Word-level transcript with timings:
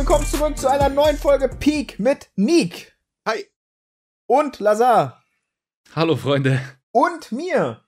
willkommen 0.00 0.24
zurück 0.24 0.56
zu 0.56 0.66
einer 0.66 0.88
neuen 0.88 1.18
Folge 1.18 1.46
Peak 1.46 1.98
mit 1.98 2.30
Nick. 2.34 2.96
Hi. 3.28 3.44
Und 4.26 4.58
Lazar. 4.58 5.22
Hallo, 5.94 6.16
Freunde. 6.16 6.58
Und 6.90 7.30
mir. 7.32 7.84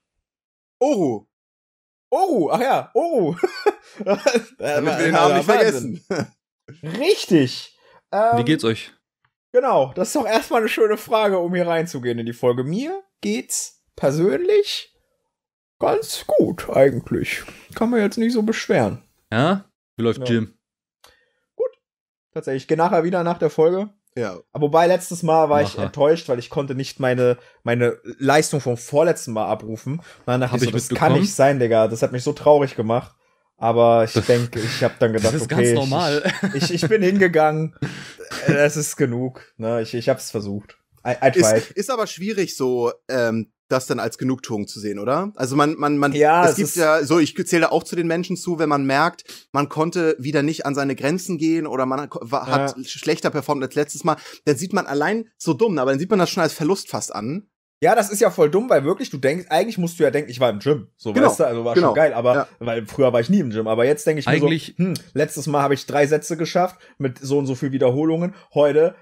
Oru. 0.78 1.24
Oru, 2.10 2.50
ach 2.50 2.60
ja, 2.60 2.90
Oru. 2.92 3.34
Damit 4.58 4.98
wir 4.98 5.04
den 5.04 5.12
Namen 5.14 5.36
nicht 5.36 5.46
vergessen. 5.46 6.04
Richtig. 6.82 7.78
Ähm, 8.12 8.36
Wie 8.36 8.44
geht's 8.44 8.64
euch? 8.64 8.92
Genau, 9.52 9.94
das 9.94 10.08
ist 10.08 10.16
doch 10.16 10.26
erstmal 10.26 10.60
eine 10.60 10.68
schöne 10.68 10.98
Frage, 10.98 11.38
um 11.38 11.54
hier 11.54 11.66
reinzugehen 11.66 12.18
in 12.18 12.26
die 12.26 12.34
Folge. 12.34 12.62
Mir 12.62 13.02
geht's 13.22 13.82
persönlich 13.96 14.94
ganz 15.78 16.26
gut, 16.26 16.68
eigentlich. 16.68 17.42
Kann 17.74 17.88
man 17.88 18.00
jetzt 18.00 18.18
nicht 18.18 18.34
so 18.34 18.42
beschweren. 18.42 19.02
Ja? 19.32 19.64
Wie 19.96 20.02
läuft 20.02 20.28
Ja. 20.28 20.34
Jim? 20.34 20.58
Tatsächlich. 22.32 22.64
Ich 22.64 22.68
gehe 22.68 22.76
nachher 22.76 23.04
wieder 23.04 23.22
nach 23.24 23.38
der 23.38 23.50
Folge. 23.50 23.90
Ja. 24.16 24.38
Aber 24.52 24.66
wobei 24.66 24.86
letztes 24.86 25.22
Mal 25.22 25.48
war 25.48 25.62
ich 25.62 25.76
Macher. 25.76 25.86
enttäuscht, 25.86 26.28
weil 26.28 26.38
ich 26.38 26.50
konnte 26.50 26.74
nicht 26.74 27.00
meine, 27.00 27.38
meine 27.62 27.98
Leistung 28.18 28.60
vom 28.60 28.76
vorletzten 28.76 29.32
Mal 29.32 29.46
abrufen. 29.46 29.94
Und 29.94 30.04
dann 30.26 30.40
dachte 30.40 30.52
Hab 30.52 30.62
ich, 30.62 30.68
ich 30.68 30.82
so, 30.84 30.94
das 30.94 30.98
kann 30.98 31.14
nicht 31.14 31.34
sein, 31.34 31.58
Digga. 31.58 31.88
Das 31.88 32.02
hat 32.02 32.12
mich 32.12 32.22
so 32.22 32.32
traurig 32.32 32.76
gemacht. 32.76 33.14
Aber 33.56 34.04
ich 34.04 34.12
denke, 34.12 34.58
ich 34.58 34.82
habe 34.82 34.94
dann 34.98 35.12
gedacht, 35.12 35.34
Das 35.34 35.42
ist 35.42 35.52
okay, 35.52 35.74
ganz 35.74 35.74
normal. 35.74 36.22
Ich, 36.54 36.64
ich, 36.64 36.82
ich 36.82 36.88
bin 36.88 37.00
hingegangen. 37.02 37.76
Es 38.46 38.76
ist 38.76 38.96
genug. 38.96 39.44
Ne? 39.56 39.82
Ich, 39.82 39.94
ich 39.94 40.08
habe 40.08 40.18
es 40.18 40.30
versucht. 40.30 40.78
I, 41.06 41.14
I. 41.24 41.38
Ist, 41.38 41.70
ist 41.70 41.90
aber 41.90 42.06
schwierig, 42.06 42.56
so 42.56 42.92
ähm, 43.08 43.51
das 43.72 43.86
dann 43.86 43.98
als 43.98 44.18
Genugtuung 44.18 44.68
zu 44.68 44.78
sehen, 44.78 44.98
oder? 44.98 45.32
Also 45.34 45.56
man, 45.56 45.74
man, 45.76 45.98
man, 45.98 46.12
Ja, 46.12 46.48
es 46.48 46.56
gibt 46.56 46.76
ja, 46.76 47.04
so 47.04 47.18
ich 47.18 47.34
zähle 47.46 47.72
auch 47.72 47.82
zu 47.82 47.96
den 47.96 48.06
Menschen 48.06 48.36
zu, 48.36 48.58
wenn 48.58 48.68
man 48.68 48.84
merkt, 48.84 49.24
man 49.52 49.68
konnte 49.68 50.16
wieder 50.18 50.42
nicht 50.42 50.66
an 50.66 50.74
seine 50.74 50.94
Grenzen 50.94 51.38
gehen 51.38 51.66
oder 51.66 51.86
man 51.86 52.08
hat 52.30 52.86
schlechter 52.86 53.30
performt 53.30 53.62
als 53.62 53.74
letztes 53.74 54.04
Mal, 54.04 54.16
dann 54.44 54.56
sieht 54.56 54.72
man 54.72 54.86
allein 54.86 55.28
so 55.36 55.54
dumm, 55.54 55.78
aber 55.78 55.90
dann 55.92 55.98
sieht 55.98 56.10
man 56.10 56.18
das 56.18 56.30
schon 56.30 56.42
als 56.42 56.52
Verlust 56.52 56.88
fast 56.88 57.14
an. 57.14 57.48
Ja, 57.82 57.94
das 57.96 58.10
ist 58.10 58.20
ja 58.20 58.30
voll 58.30 58.48
dumm, 58.48 58.70
weil 58.70 58.84
wirklich, 58.84 59.10
du 59.10 59.18
denkst, 59.18 59.46
eigentlich 59.50 59.76
musst 59.76 59.98
du 59.98 60.04
ja 60.04 60.10
denken, 60.12 60.30
ich 60.30 60.38
war 60.38 60.50
im 60.50 60.60
Gym. 60.60 60.86
So, 60.96 61.12
Genau, 61.12 61.26
weißt 61.26 61.40
du, 61.40 61.44
also 61.44 61.64
war 61.64 61.74
genau, 61.74 61.88
schon 61.88 61.96
geil, 61.96 62.14
aber, 62.14 62.34
ja. 62.34 62.48
weil 62.60 62.86
früher 62.86 63.12
war 63.12 63.18
ich 63.20 63.28
nie 63.28 63.40
im 63.40 63.50
Gym, 63.50 63.66
aber 63.66 63.84
jetzt 63.84 64.06
denke 64.06 64.20
ich 64.20 64.26
mir 64.26 64.32
Eigentlich- 64.32 64.74
so, 64.78 64.84
hm, 64.84 64.94
letztes 65.14 65.46
Mal 65.48 65.62
habe 65.62 65.74
ich 65.74 65.84
drei 65.86 66.06
Sätze 66.06 66.36
geschafft 66.36 66.76
mit 66.98 67.18
so 67.18 67.38
und 67.38 67.46
so 67.46 67.56
viel 67.56 67.72
Wiederholungen. 67.72 68.34
Heute, 68.54 68.94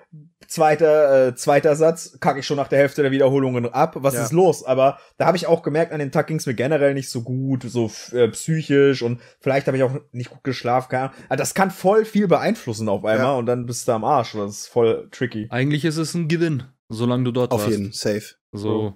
zweiter, 0.48 1.28
äh, 1.28 1.34
zweiter 1.34 1.76
Satz, 1.76 2.18
kacke 2.20 2.40
ich 2.40 2.46
schon 2.46 2.56
nach 2.56 2.68
der 2.68 2.78
Hälfte 2.78 3.02
der 3.02 3.10
Wiederholungen 3.10 3.66
ab. 3.72 3.96
Was 3.98 4.14
Ja. 4.14 4.24
ist 4.24 4.32
los? 4.32 4.64
Aber 4.64 4.98
da 5.18 5.26
habe 5.26 5.36
ich 5.36 5.46
auch 5.46 5.62
gemerkt, 5.62 5.92
an 5.92 5.98
dem 6.00 6.10
Tag 6.10 6.26
ging 6.26 6.38
es 6.38 6.46
mir 6.46 6.54
generell 6.54 6.94
nicht 6.94 7.10
so 7.10 7.22
gut, 7.22 7.64
so 7.68 7.90
äh, 8.12 8.28
psychisch 8.28 9.02
und 9.02 9.20
vielleicht 9.40 9.66
habe 9.66 9.76
ich 9.76 9.82
auch 9.82 9.92
nicht 10.12 10.30
gut 10.30 10.42
geschlafen. 10.42 10.88
Keine 10.90 11.02
Ahnung. 11.10 11.14
Also 11.28 11.42
das 11.42 11.54
kann 11.54 11.70
voll 11.70 12.04
viel 12.04 12.26
beeinflussen 12.28 12.88
auf 12.88 13.04
einmal 13.04 13.26
Ja. 13.26 13.34
und 13.34 13.46
dann 13.46 13.66
bist 13.66 13.86
du 13.86 13.92
am 13.92 14.04
Arsch. 14.04 14.32
Das 14.32 14.50
ist 14.52 14.66
voll 14.68 15.08
tricky. 15.10 15.46
Eigentlich 15.50 15.84
ist 15.84 15.98
es 15.98 16.14
ein 16.14 16.28
Gewinn, 16.28 16.62
solange 16.88 17.24
du 17.24 17.32
dort 17.32 17.52
Auf 17.52 17.60
warst. 17.64 17.70
jeden, 17.78 17.92
safe. 17.92 18.34
So, 18.52 18.94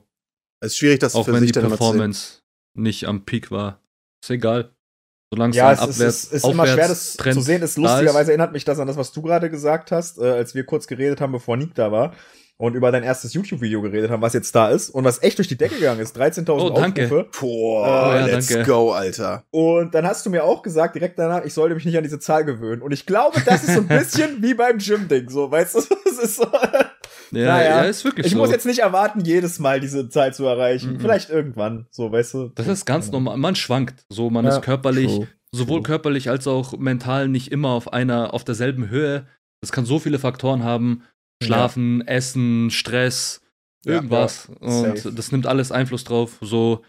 Es 0.60 0.72
ist 0.72 0.78
schwierig, 0.78 1.00
das 1.00 1.14
auch 1.14 1.24
für 1.24 1.32
wenn 1.32 1.40
sich 1.40 1.52
die. 1.52 1.60
Performance 1.60 2.40
nicht 2.74 3.06
am 3.06 3.24
Peak 3.24 3.50
war. 3.50 3.80
Ist 4.22 4.30
egal. 4.30 4.70
Solange 5.32 5.54
Ja, 5.54 5.72
es 5.72 5.78
es 5.78 5.82
ein 5.82 5.88
ist, 5.90 5.96
Abwärts, 6.00 6.24
ist, 6.24 6.32
ist 6.32 6.44
immer 6.44 6.66
schwer, 6.66 6.76
das 6.76 6.90
Aufwärtstrend 6.90 7.34
zu 7.34 7.40
sehen. 7.40 7.62
Ist 7.62 7.78
lustigerweise 7.78 8.30
erinnert 8.32 8.52
mich 8.52 8.64
das 8.64 8.78
an 8.78 8.86
das, 8.86 8.96
was 8.96 9.12
du 9.12 9.22
gerade 9.22 9.50
gesagt 9.50 9.90
hast, 9.92 10.18
äh, 10.18 10.22
als 10.30 10.54
wir 10.54 10.64
kurz 10.64 10.86
geredet 10.86 11.20
haben, 11.20 11.32
bevor 11.32 11.56
Nick 11.56 11.74
da 11.74 11.90
war 11.92 12.14
und 12.56 12.74
über 12.74 12.92
dein 12.92 13.02
erstes 13.02 13.34
YouTube-Video 13.34 13.82
geredet 13.82 14.10
haben, 14.10 14.22
was 14.22 14.32
jetzt 14.32 14.54
da 14.54 14.68
ist 14.70 14.90
und 14.90 15.02
was 15.02 15.20
echt 15.24 15.38
durch 15.38 15.48
die 15.48 15.56
Decke 15.56 15.74
gegangen 15.74 16.00
ist. 16.00 16.16
13.000 16.16 16.50
Oh, 16.60 16.70
danke. 16.70 17.04
Aufrufe. 17.06 17.28
Boah, 17.40 18.08
Oh, 18.10 18.14
ja, 18.14 18.26
let's 18.26 18.46
danke. 18.46 18.64
go, 18.70 18.92
Alter. 18.92 19.44
Und 19.50 19.92
dann 19.94 20.06
hast 20.06 20.24
du 20.24 20.30
mir 20.30 20.44
auch 20.44 20.62
gesagt, 20.62 20.94
direkt 20.94 21.18
danach, 21.18 21.44
ich 21.44 21.52
sollte 21.52 21.74
mich 21.74 21.84
nicht 21.84 21.96
an 21.96 22.04
diese 22.04 22.20
Zahl 22.20 22.44
gewöhnen. 22.44 22.80
Und 22.80 22.92
ich 22.92 23.06
glaube, 23.06 23.40
das 23.44 23.64
ist 23.64 23.74
so 23.74 23.80
ein 23.80 23.88
bisschen 23.98 24.40
wie 24.40 24.54
beim 24.54 24.78
Gym-Ding, 24.78 25.30
so, 25.30 25.50
weißt 25.50 25.74
du? 25.74 25.80
Es 26.06 26.18
ist 26.18 26.36
so, 26.36 26.46
Ja, 27.32 27.44
Naja, 27.46 27.64
ja, 27.64 27.82
ist 27.82 28.04
wirklich 28.04 28.26
ich 28.26 28.32
so. 28.32 28.38
muss 28.38 28.50
jetzt 28.50 28.66
nicht 28.66 28.80
erwarten, 28.80 29.20
jedes 29.20 29.58
Mal 29.58 29.80
diese 29.80 30.08
Zahl 30.08 30.32
zu 30.34 30.44
erreichen. 30.44 30.94
Mhm. 30.94 31.00
Vielleicht 31.00 31.30
irgendwann, 31.30 31.86
so, 31.90 32.10
weißt 32.12 32.34
du? 32.34 32.52
das 32.54 32.66
ist 32.68 32.84
ganz 32.86 33.10
normal. 33.10 33.36
Man 33.36 33.54
schwankt. 33.56 34.04
So, 34.08 34.30
man 34.30 34.44
Ja, 34.44 34.56
ist 34.56 34.62
körperlich, 34.62 35.12
true. 35.14 35.28
sowohl 35.52 35.78
True. 35.78 35.82
körperlich 35.82 36.28
als 36.30 36.46
auch 36.46 36.76
mental 36.78 37.28
nicht 37.28 37.50
immer 37.52 37.70
auf 37.70 37.92
einer, 37.92 38.34
auf 38.34 38.44
derselben 38.44 38.88
Höhe. 38.88 39.26
Das 39.60 39.72
kann 39.72 39.86
so 39.86 39.98
viele 39.98 40.18
Faktoren 40.18 40.62
haben. 40.64 41.02
Schlafen, 41.42 42.06
Essen, 42.06 42.70
Stress, 42.70 43.40
Ja, 43.84 43.94
irgendwas. 43.94 44.48
ja, 44.60 44.66
und 44.66 44.98
safe. 44.98 45.12
das 45.12 45.32
nimmt 45.32 45.46
alles 45.46 45.72
Einfluss 45.72 46.04
drauf. 46.04 46.38
So, 46.40 46.82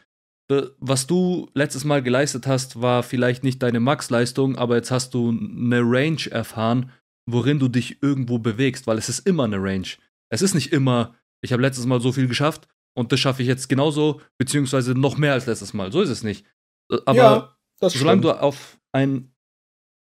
äh, 0.51 0.61
was 0.79 1.07
du 1.07 1.49
letztes 1.53 1.83
Mal 1.83 2.03
geleistet 2.03 2.45
hast, 2.47 2.81
war 2.81 3.01
vielleicht 3.03 3.43
nicht 3.43 3.61
deine 3.63 3.79
Max-Leistung, 3.79 4.55
aber 4.57 4.75
jetzt 4.75 4.91
hast 4.91 5.13
du 5.13 5.29
eine 5.29 5.81
Range 5.81 6.29
erfahren, 6.29 6.91
worin 7.29 7.57
du 7.59 7.67
dich 7.67 8.01
irgendwo 8.03 8.37
bewegst, 8.37 8.85
weil 8.87 8.97
es 8.99 9.09
ist 9.09 9.27
immer 9.27 9.45
eine 9.45 9.57
Range. 9.57 9.87
Es 10.35 10.41
ist 10.41 10.53
nicht 10.53 10.73
immer, 10.73 11.15
ich 11.39 11.53
habe 11.53 11.61
letztes 11.61 11.85
Mal 11.85 12.01
so 12.01 12.11
viel 12.11 12.27
geschafft 12.27 12.67
und 12.93 13.13
das 13.13 13.21
schaffe 13.21 13.41
ich 13.41 13.47
jetzt 13.47 13.69
genauso, 13.69 14.19
beziehungsweise 14.37 14.93
noch 14.93 15.17
mehr 15.17 15.31
als 15.31 15.45
letztes 15.45 15.73
Mal. 15.73 15.93
So 15.93 16.01
ist 16.01 16.09
es 16.09 16.23
nicht. 16.23 16.45
Äh, 16.91 16.97
Aber 17.05 17.57
ja, 17.79 17.89
solange 17.89 18.21
stimmt. 18.21 18.25
du 18.25 18.41
auf 18.41 18.77
ein, 18.91 19.33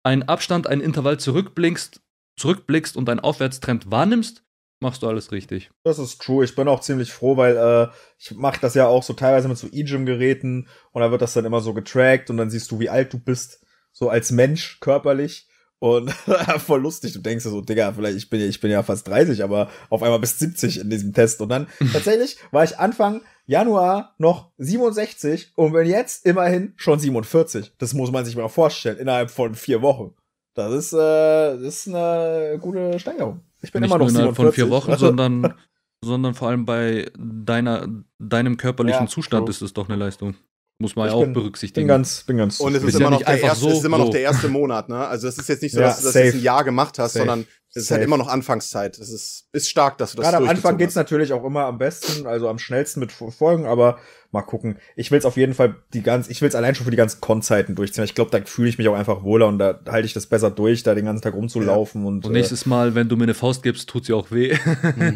einen 0.04 0.24
Abstand, 0.24 0.68
einen 0.68 0.80
Intervall 0.80 1.20
zurückblickst, 1.20 2.02
zurückblickst 2.38 2.96
und 2.96 3.10
einen 3.10 3.20
Aufwärtstrend 3.20 3.92
wahrnimmst, 3.92 4.46
machst 4.80 5.04
du 5.04 5.10
alles 5.10 5.34
richtig. 5.34 5.70
Das 5.84 6.00
ist 6.00 6.22
true. 6.22 6.46
Ich 6.46 6.56
bin 6.56 6.70
auch 6.70 6.80
ziemlich 6.80 7.12
froh, 7.12 7.36
weil 7.36 7.58
äh, 7.58 7.94
ich 8.18 8.32
mache 8.32 8.62
das 8.62 8.74
ja 8.74 8.88
auch 8.88 9.04
so 9.04 9.12
teilweise 9.12 9.50
mit 9.50 9.58
so 9.58 9.68
E-Gym-Geräten 9.70 10.70
und 10.94 11.02
da 11.02 11.12
wird 11.12 11.22
das 11.22 11.34
dann 11.34 11.44
immer 11.44 11.60
so 11.60 11.74
getrackt 11.74 12.30
und 12.30 12.38
dann 12.38 12.50
siehst 12.50 12.72
du, 12.72 12.80
wie 12.80 12.90
alt 12.90 13.12
du 13.12 13.20
bist, 13.20 13.66
so 13.92 14.10
als 14.10 14.32
Mensch 14.32 14.80
körperlich. 14.80 15.50
Und 15.84 16.12
voll 16.60 16.82
lustig, 16.82 17.14
du 17.14 17.20
denkst 17.20 17.44
so, 17.44 17.60
Digga, 17.60 17.92
vielleicht, 17.92 18.16
ich 18.16 18.30
bin 18.30 18.40
ja, 18.40 18.46
ich 18.46 18.60
bin 18.62 18.70
ja 18.70 18.84
fast 18.84 19.08
30, 19.08 19.44
aber 19.44 19.68
auf 19.90 20.04
einmal 20.04 20.20
bis 20.20 20.38
70 20.38 20.80
in 20.82 20.92
diesem 20.92 21.12
Test. 21.12 21.42
Und 21.42 21.50
dann 21.50 21.66
tatsächlich 21.92 22.38
war 22.52 22.64
ich 22.64 22.78
Anfang 22.78 23.22
Januar 23.48 24.14
noch 24.20 24.52
67 24.60 25.54
und 25.56 25.74
bin 25.74 25.88
jetzt 25.88 26.24
immerhin 26.26 26.74
schon 26.76 27.00
47. 27.00 27.74
Das 27.80 27.96
muss 27.96 28.12
man 28.12 28.24
sich 28.26 28.36
mal 28.36 28.48
vorstellen, 28.48 29.00
innerhalb 29.00 29.32
von 29.32 29.56
vier 29.56 29.82
Wochen. 29.82 30.14
Das 30.54 30.72
ist, 30.72 30.94
äh, 30.94 30.98
das 30.98 31.62
ist 31.62 31.88
eine 31.88 32.60
gute 32.62 33.00
Steigerung. 33.00 33.42
Ich 33.64 33.72
bin 33.72 33.82
Nicht 33.82 33.90
immer 33.90 33.98
noch 33.98 34.06
nur 34.06 34.10
innerhalb 34.20 34.36
47. 34.36 34.36
von 34.36 34.54
vier 34.54 34.70
Wochen, 34.70 34.92
Also- 34.92 35.08
sondern, 35.08 35.56
sondern 36.06 36.34
vor 36.36 36.50
allem 36.50 36.66
bei 36.66 37.10
deiner, 37.18 37.88
deinem 38.20 38.56
körperlichen 38.58 39.06
Ja, 39.06 39.10
Zustand 39.10 39.46
true. 39.46 39.50
ist 39.50 39.64
es 39.64 39.74
doch 39.74 39.90
eine 39.90 39.98
Leistung. 39.98 40.36
Muss 40.82 40.96
man 40.96 41.08
Ich 41.08 41.14
ja 41.14 41.18
auch 41.18 41.22
bin- 41.24 41.34
berücksichtigen. 41.34 41.84
Bin 41.86 41.96
ganz, 41.96 42.24
bin 42.24 42.38
ganz. 42.38 42.60
Und 42.60 42.76
es 42.76 42.84
Ist 42.84 42.94
ja 42.94 43.00
immer 43.02 43.12
noch 43.12 43.22
der 43.24 43.40
erste, 43.42 43.60
so, 43.60 43.70
es 43.70 43.78
ist 43.78 43.86
immer 43.86 43.98
noch 44.00 44.10
der 44.10 44.22
erste 44.22 44.48
Monat, 44.50 44.90
ne? 44.90 44.98
Also 45.08 45.28
es 45.28 45.38
ist 45.38 45.48
jetzt 45.48 45.62
nicht 45.62 45.74
so, 45.74 45.80
Ja, 45.80 45.88
dass 45.88 46.00
du 46.00 46.06
das 46.06 46.16
jetzt 46.16 46.34
ein 46.36 46.42
Jahr 46.42 46.64
gemacht 46.64 46.98
hast, 47.00 47.14
Safe. 47.14 47.26
sondern 47.28 47.46
es 47.70 47.84
ist 47.84 47.88
Safe. 47.88 48.00
halt 48.00 48.08
immer 48.08 48.18
noch 48.18 48.28
Anfangszeit. 48.28 48.98
Es 48.98 49.10
ist, 49.14 49.48
ist 49.54 49.70
stark, 49.70 49.98
dass 50.00 50.12
du 50.12 50.18
das 50.18 50.26
Gerade 50.26 50.38
am 50.44 50.50
Anfang 50.50 50.78
geht's 50.78 50.92
hast. 50.94 50.96
natürlich 50.96 51.32
auch 51.34 51.46
immer 51.46 51.66
am 51.66 51.78
besten, 51.78 52.26
also 52.28 52.50
am 52.50 52.58
schnellsten 52.60 53.00
mit 53.00 53.12
Folgen, 53.12 53.66
aber 53.66 54.00
mal 54.32 54.42
gucken. 54.42 54.78
Ich 54.96 55.12
will's 55.12 55.24
auf 55.26 55.38
jeden 55.38 55.54
Fall 55.54 55.76
die 55.94 56.02
ganz, 56.02 56.28
ich 56.30 56.42
will's 56.42 56.56
allein 56.56 56.74
schon 56.76 56.86
für 56.86 56.92
die 56.92 56.98
ganzen 56.98 57.22
Con-Zeiten 57.22 57.76
durchziehen. 57.76 58.04
Ich 58.04 58.16
glaube, 58.16 58.32
da 58.32 58.44
fühle 58.46 58.68
ich 58.70 58.78
mich 58.78 58.88
auch 58.90 58.96
einfach 58.96 59.24
wohler 59.24 59.48
und 59.48 59.60
da 59.60 59.80
halte 59.88 60.06
ich 60.08 60.14
das 60.14 60.26
besser 60.26 60.50
durch, 60.52 60.84
da 60.84 60.96
den 60.96 61.06
ganzen 61.06 61.22
Tag 61.22 61.34
rumzulaufen 61.36 62.06
und, 62.06 62.26
Und 62.26 62.32
nächstes 62.34 62.66
Mal, 62.66 62.96
wenn 62.96 63.08
du 63.08 63.16
mir 63.18 63.24
eine 63.24 63.34
Faust 63.36 63.62
gibst, 63.64 63.88
tut 63.88 64.06
sie 64.06 64.14
auch 64.14 64.32
weh. 64.32 64.52
äh, 64.52 64.58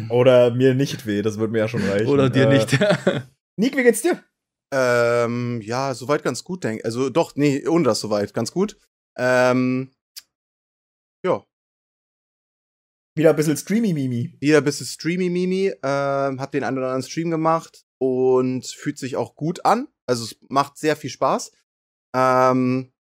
oder 0.10 0.50
mir 0.54 0.74
nicht 0.74 1.06
weh, 1.06 1.22
das 1.22 1.38
wird 1.38 1.50
mir 1.50 1.58
ja 1.58 1.68
schon 1.68 1.82
reichen. 1.82 2.06
Oder 2.06 2.30
dir 2.30 2.48
Äh, 2.48 2.58
nicht. 2.58 2.78
Nick, 3.58 3.74
wie 3.76 3.82
geht's 3.82 4.02
dir? 4.02 4.18
Ähm, 4.72 5.60
ja, 5.62 5.94
soweit 5.94 6.22
ganz 6.22 6.42
gut, 6.44 6.64
denke 6.64 6.84
Also 6.84 7.10
doch, 7.10 7.36
nee, 7.36 7.66
ohne 7.66 7.84
das 7.84 8.00
soweit, 8.00 8.34
ganz 8.34 8.52
gut. 8.52 8.78
Ähm, 9.16 9.92
ja, 11.24 11.44
Wieder 13.16 13.30
ein 13.30 13.36
bisschen 13.36 13.56
Streamy-Mimi. 13.56 14.36
wieder 14.40 14.58
ein 14.58 14.64
bisschen 14.64 14.86
Streamy-Mimi, 14.86 15.72
ähm, 15.82 16.38
hab 16.38 16.52
den 16.52 16.64
einen 16.64 16.76
oder 16.76 16.88
anderen 16.88 17.08
Stream 17.08 17.30
gemacht 17.30 17.86
und 17.98 18.66
fühlt 18.66 18.98
sich 18.98 19.16
auch 19.16 19.36
gut 19.36 19.64
an. 19.64 19.88
Also 20.06 20.24
es 20.24 20.36
macht 20.50 20.76
sehr 20.76 20.96
viel 20.96 21.08
Spaß. 21.08 21.50
Ähm, 22.14 22.92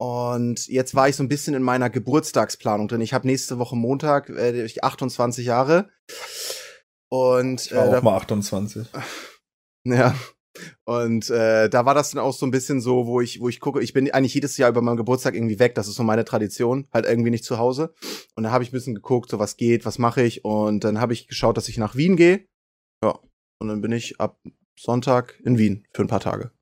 und 0.00 0.68
jetzt 0.68 0.94
war 0.94 1.08
ich 1.08 1.16
so 1.16 1.24
ein 1.24 1.28
bisschen 1.28 1.54
in 1.54 1.62
meiner 1.62 1.90
Geburtstagsplanung 1.90 2.86
drin. 2.86 3.00
Ich 3.00 3.14
habe 3.14 3.26
nächste 3.26 3.58
Woche 3.58 3.74
Montag 3.74 4.28
äh, 4.28 4.62
ich 4.62 4.84
28 4.84 5.44
Jahre. 5.44 5.90
Und 7.08 7.66
Ich 7.66 7.72
war 7.72 7.86
äh, 7.86 7.88
auch 7.88 7.92
da, 7.92 8.00
mal 8.00 8.16
28. 8.16 8.86
Ja. 9.84 10.14
Und 10.84 11.30
äh, 11.30 11.68
da 11.68 11.84
war 11.86 11.94
das 11.94 12.10
dann 12.10 12.22
auch 12.22 12.34
so 12.34 12.46
ein 12.46 12.50
bisschen 12.50 12.80
so, 12.80 13.06
wo 13.06 13.20
ich, 13.20 13.40
wo 13.40 13.48
ich 13.48 13.60
gucke, 13.60 13.82
ich 13.82 13.92
bin 13.92 14.10
eigentlich 14.10 14.34
jedes 14.34 14.56
Jahr 14.56 14.70
über 14.70 14.82
meinen 14.82 14.96
Geburtstag 14.96 15.34
irgendwie 15.34 15.58
weg. 15.58 15.74
Das 15.74 15.88
ist 15.88 15.94
so 15.94 16.02
meine 16.02 16.24
Tradition, 16.24 16.86
halt 16.92 17.06
irgendwie 17.06 17.30
nicht 17.30 17.44
zu 17.44 17.58
Hause. 17.58 17.94
Und 18.34 18.44
da 18.44 18.50
habe 18.50 18.64
ich 18.64 18.70
ein 18.70 18.74
bisschen 18.74 18.94
geguckt, 18.94 19.30
so 19.30 19.38
was 19.38 19.56
geht, 19.56 19.84
was 19.84 19.98
mache 19.98 20.22
ich. 20.22 20.44
Und 20.44 20.84
dann 20.84 21.00
habe 21.00 21.12
ich 21.12 21.28
geschaut, 21.28 21.56
dass 21.56 21.68
ich 21.68 21.78
nach 21.78 21.96
Wien 21.96 22.16
gehe. 22.16 22.46
Ja. 23.02 23.18
Und 23.60 23.68
dann 23.68 23.80
bin 23.80 23.92
ich 23.92 24.20
ab 24.20 24.40
Sonntag 24.78 25.40
in 25.44 25.58
Wien 25.58 25.86
für 25.92 26.02
ein 26.02 26.08
paar 26.08 26.20
Tage. 26.20 26.52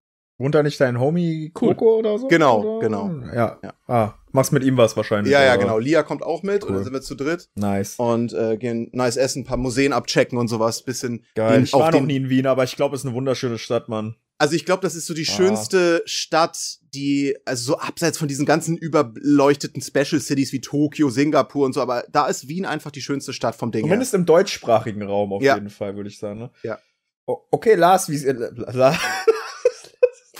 Wohnt 0.40 0.54
da 0.54 0.62
nicht 0.62 0.81
dein 0.81 0.98
Homie 0.98 1.50
Coco 1.52 1.98
oder 1.98 2.19
so? 2.19 2.26
Genau, 2.28 2.62
oder? 2.78 2.87
genau. 2.88 3.10
Ja. 3.34 3.58
Ja. 3.62 3.75
Ah, 3.87 4.14
machst 4.32 4.52
mit 4.52 4.64
ihm 4.64 4.76
was 4.78 4.96
wahrscheinlich. 4.96 5.31
Ja, 5.32 5.42
ja, 5.42 5.50
oder? 5.54 5.58
genau. 5.62 5.78
Lia 5.78 6.02
kommt 6.02 6.22
auch 6.22 6.42
mit 6.42 6.62
und 6.64 6.70
Cool. 6.70 6.76
dann 6.76 6.84
sind 6.84 6.92
wir 6.94 7.02
zu 7.02 7.14
dritt 7.14 7.50
Nice. 7.56 7.96
und 7.98 8.32
äh, 8.32 8.56
gehen 8.56 8.88
nice 8.92 9.16
essen, 9.19 9.42
ein 9.42 9.44
paar 9.44 9.58
Museen 9.58 9.92
abchecken 9.92 10.38
und 10.38 10.48
sowas. 10.48 10.82
Bisschen 10.82 11.25
Geil. 11.34 11.58
den- 11.58 11.64
Ich 11.64 11.72
war 11.75 11.92
noch 11.92 12.00
nie 12.00 12.16
in 12.16 12.31
Wien, 12.31 12.46
aber 12.46 12.64
ich 12.64 12.75
glaube, 12.75 12.94
es 12.96 13.02
ist 13.02 13.06
eine 13.06 13.14
wunderschöne 13.14 13.58
Stadt, 13.58 13.88
Mann. 13.90 14.16
Also 14.38 14.54
ich 14.56 14.64
glaube, 14.64 14.81
das 14.82 14.94
ist 14.94 15.04
so 15.06 15.12
die 15.12 15.26
Ah. 15.28 15.32
schönste 15.32 16.02
Stadt 16.06 16.56
die, 16.94 17.36
also 17.44 17.72
so 17.72 17.78
abseits 17.78 18.16
von 18.16 18.26
diesen 18.26 18.46
ganzen 18.46 18.78
überleuchteten 18.78 19.82
Special 19.82 20.20
Cities 20.22 20.52
wie 20.54 20.62
Tokio, 20.62 21.10
Singapur 21.10 21.66
und 21.66 21.75
so, 21.75 21.82
aber 21.82 22.04
da 22.10 22.26
ist 22.28 22.48
Wien 22.48 22.64
einfach 22.64 22.90
die 22.90 23.02
schönste 23.02 23.34
Stadt 23.34 23.54
vom 23.54 23.70
Ding 23.72 23.82
her. 23.82 23.88
Zumindest 23.90 24.14
im 24.14 24.25
deutschsprachigen 24.25 25.02
Raum 25.02 25.34
auf 25.34 25.43
Ja. 25.43 25.56
jeden 25.56 25.69
Fall, 25.69 25.96
würde 25.96 26.08
ich 26.08 26.19
sagen. 26.19 26.38
Ne? 26.38 26.50
Ja. 26.62 26.78
Okay, 27.26 27.75
Lars, 27.75 28.08
wie 28.08 28.16
äh, 28.25 28.32
La 28.72 28.96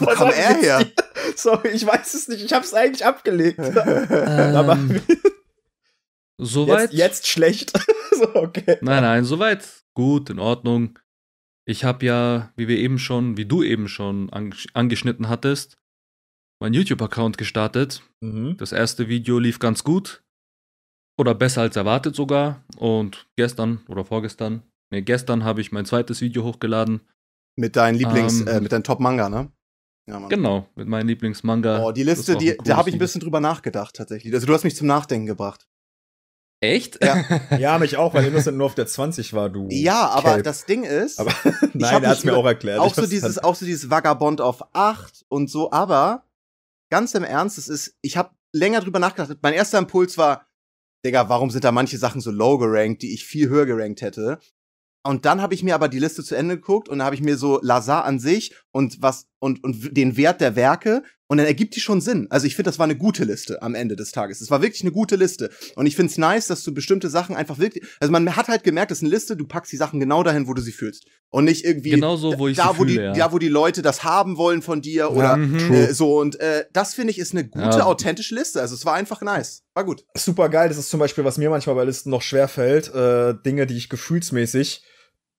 Wo 0.01 0.07
Was 0.07 0.15
kam 0.17 0.29
er 0.31 0.55
her? 0.55 0.85
die- 0.85 0.93
Sorry, 1.37 1.69
ich 1.69 1.87
weiß 1.87 2.15
es 2.15 2.29
nicht. 2.29 2.43
Ich 2.43 2.53
habe 2.53 2.65
es 2.65 2.75
eigentlich 2.75 3.05
abgelegt. 3.05 3.59
Aber 3.61 4.73
Ähm, 4.73 5.01
soweit. 6.39 6.91
jetzt, 6.93 6.95
jetzt 6.95 7.27
schlecht. 7.29 7.73
so, 8.13 8.35
okay. 8.35 8.79
Nein, 8.81 9.03
nein, 9.03 9.25
soweit 9.25 9.67
gut, 9.95 10.31
in 10.31 10.39
Ordnung. 10.39 10.99
Ich 11.67 11.85
habe 11.85 12.05
ja, 12.07 12.53
wie 12.57 12.69
wir 12.69 12.79
eben 12.79 12.99
schon, 12.99 13.37
wie 13.37 13.45
du 13.45 13.63
eben 13.63 13.89
schon 13.89 14.31
angesch- 14.31 14.69
angeschnitten 14.75 15.29
hattest, 15.29 15.77
meinen 16.61 16.75
YouTube-Account 16.75 17.39
gestartet. 17.39 18.03
Mhm. 18.21 18.57
Das 18.57 18.73
erste 18.73 19.09
Video 19.09 19.39
lief 19.39 19.59
ganz 19.59 19.85
gut. 19.85 20.23
Oder 21.19 21.35
besser 21.35 21.61
als 21.63 21.77
erwartet 21.77 22.17
sogar. 22.17 22.65
Und 22.77 23.27
gestern 23.37 23.85
oder 23.89 24.05
vorgestern, 24.05 24.63
nee, 24.91 25.03
gestern 25.03 25.45
habe 25.45 25.61
ich 25.61 25.71
mein 25.71 25.85
zweites 25.85 26.21
Video 26.21 26.45
hochgeladen. 26.45 27.03
mit 27.57 27.77
deinen 27.77 27.99
Lieblings, 27.99 28.41
Ähm, 28.43 28.49
äh, 28.49 28.61
mit 28.61 28.73
deinem 28.73 28.85
Top-Manga, 28.85 29.29
ne? 29.29 29.53
Ja, 30.09 30.19
Mann. 30.19 30.29
Genau, 30.29 30.67
mit 30.75 30.89
meinem 30.89 31.09
Lieblingsmanga. 31.09 31.83
Oh, 31.85 31.93
die 31.93 32.03
Liste, 32.03 32.37
die, 32.37 32.57
da 32.65 32.77
habe 32.77 32.89
ich 32.89 32.97
ein 32.97 32.99
bisschen 32.99 33.21
drüber 33.21 33.41
nachgedacht, 33.41 33.95
tatsächlich. 33.97 34.33
Also 34.35 34.47
du 34.47 34.53
hast 34.55 34.65
mich 34.65 34.75
zum 34.77 34.87
Nachdenken 34.87 35.27
gebracht. 35.27 35.67
Echt? 36.63 37.03
Ja. 37.03 37.25
Ja, 37.59 37.79
mich 37.79 37.97
auch, 37.97 38.13
weil 38.13 38.27
Innocent 38.27 38.57
nur 38.59 38.67
auf 38.67 38.75
der 38.75 38.87
20 38.87 39.33
war, 39.33 39.49
du. 39.49 39.67
Ja, 39.71 40.09
aber 40.09 40.33
Kelb. 40.35 40.45
das 40.45 40.67
Ding 40.67 40.85
ist, 40.85 41.19
Aber 41.19 41.33
nein, 41.75 42.03
er 42.03 42.11
hat's 42.11 42.25
mir 42.25 42.37
auch 42.37 42.45
erklärt. 42.47 42.81
auch 42.81 42.95
so 42.95 43.07
dieses, 43.07 43.37
dann- 43.37 43.45
auch 43.45 43.55
so 43.55 43.65
dieses 43.65 43.89
Vagabond 43.89 44.41
auf 44.41 44.63
8 44.75 45.25
und 45.29 45.49
so, 45.49 45.71
aber 45.73 46.27
ganz 46.91 47.15
im 47.15 47.25
Ernst, 47.25 47.57
es 47.59 47.69
ist, 47.69 47.97
ich 48.03 48.17
habe 48.17 48.31
länger 48.53 48.81
drüber 48.81 48.99
nachgedacht. 48.99 49.39
Mein 49.43 49.55
erster 49.55 49.79
Impuls 49.79 50.19
war, 50.19 50.47
Digga, 51.07 51.29
warum 51.31 51.51
sind 51.51 51.65
da 51.65 51.73
manche 51.73 51.97
Sachen 51.97 52.21
so 52.21 52.31
low 52.31 52.59
gerankt, 52.59 53.01
die 53.03 53.15
ich 53.15 53.25
viel 53.25 53.49
höher 53.49 53.65
gerankt 53.65 54.03
hätte? 54.03 54.39
Und 55.03 55.25
dann 55.25 55.41
habe 55.41 55.55
ich 55.55 55.63
mir 55.63 55.75
aber 55.75 55.89
die 55.89 55.99
Liste 55.99 56.23
zu 56.23 56.35
Ende 56.35 56.57
geguckt 56.57 56.91
und 56.91 56.99
da 56.99 57.07
habe 57.07 57.15
ich 57.15 57.23
mir 57.23 57.39
so 57.39 57.59
Lazar 57.63 58.05
an 58.05 58.19
sich 58.19 58.55
und 58.71 59.01
was 59.01 59.30
und 59.41 59.65
und 59.65 59.97
den 59.97 60.17
Wert 60.17 60.41
der 60.41 60.55
Werke 60.55 61.03
und 61.27 61.39
dann 61.39 61.47
ergibt 61.47 61.77
die 61.77 61.81
schon 61.81 62.01
Sinn. 62.01 62.27
Also 62.31 62.47
ich 62.47 62.57
finde, 62.57 62.69
das 62.71 62.79
war 62.79 62.85
eine 62.85 62.97
gute 62.97 63.25
Liste 63.25 63.63
am 63.63 63.75
Ende 63.75 63.95
des 63.97 64.11
Tages. 64.11 64.41
Es 64.41 64.51
war 64.51 64.63
wirklich 64.63 64.83
eine 64.83 64.91
gute 64.93 65.17
Liste 65.17 65.51
und 65.77 65.87
ich 65.87 65.97
finde 65.97 66.11
es 66.11 66.19
nice, 66.19 66.47
dass 66.49 66.63
du 66.65 66.75
bestimmte 66.75 67.09
Sachen 67.09 67.37
einfach 67.37 67.59
wirklich, 67.59 67.85
also 68.01 68.11
man 68.13 68.37
hat 68.37 68.49
halt 68.49 68.65
gemerkt, 68.65 68.91
das 68.91 68.99
ist 68.99 69.03
eine 69.05 69.11
Liste, 69.11 69.37
du 69.37 69.47
packst 69.47 69.73
die 69.73 69.77
Sachen 69.77 69.99
genau 70.01 70.23
dahin, 70.23 70.47
wo 70.49 70.55
du 70.55 70.61
sie 70.63 70.73
fühlst 70.73 71.07
und 71.31 71.45
nicht 71.45 71.65
irgendwie 71.65 71.91
Genau 71.91 72.17
so, 72.17 72.37
wo 72.39 72.49
ich 72.49 72.57
da, 72.57 72.73
sie 72.73 72.79
wo 72.81 72.85
die, 72.85 72.95
fühle, 72.95 73.07
ja. 73.07 73.13
da, 73.15 73.33
wo 73.33 73.39
die 73.39 73.49
Leute 73.49 73.81
das 73.83 74.03
haben 74.05 74.37
wollen 74.37 74.61
von 74.63 74.83
dir 74.83 75.11
oder 75.13 75.37
Mhm. 75.37 75.73
äh, 75.73 75.93
so. 75.95 76.19
Und 76.19 76.39
äh, 76.41 76.65
das 76.73 76.95
finde 76.95 77.13
ich 77.13 77.19
ist 77.19 77.33
eine 77.33 77.49
gute, 77.49 77.65
Ja. 77.79 77.85
authentische 77.87 78.35
Liste. 78.35 78.61
Also 78.61 78.75
es 78.75 78.85
war 78.85 78.95
einfach 78.95 79.21
nice. 79.23 79.63
War 79.75 79.85
gut. 79.85 80.05
super 80.17 80.49
geil. 80.49 80.69
Das 80.69 80.77
ist 80.79 80.91
zum 80.91 80.99
Beispiel, 81.01 81.25
was 81.25 81.39
mir 81.39 81.49
manchmal 81.49 81.77
bei 81.77 81.85
Listen 81.85 82.11
noch 82.11 82.23
schwer 82.23 82.49
fällt, 82.49 82.93
äh, 82.95 83.35
Dinge, 83.47 83.67
die 83.67 83.77
ich 83.77 83.89
gefühlsmäßig 83.89 84.83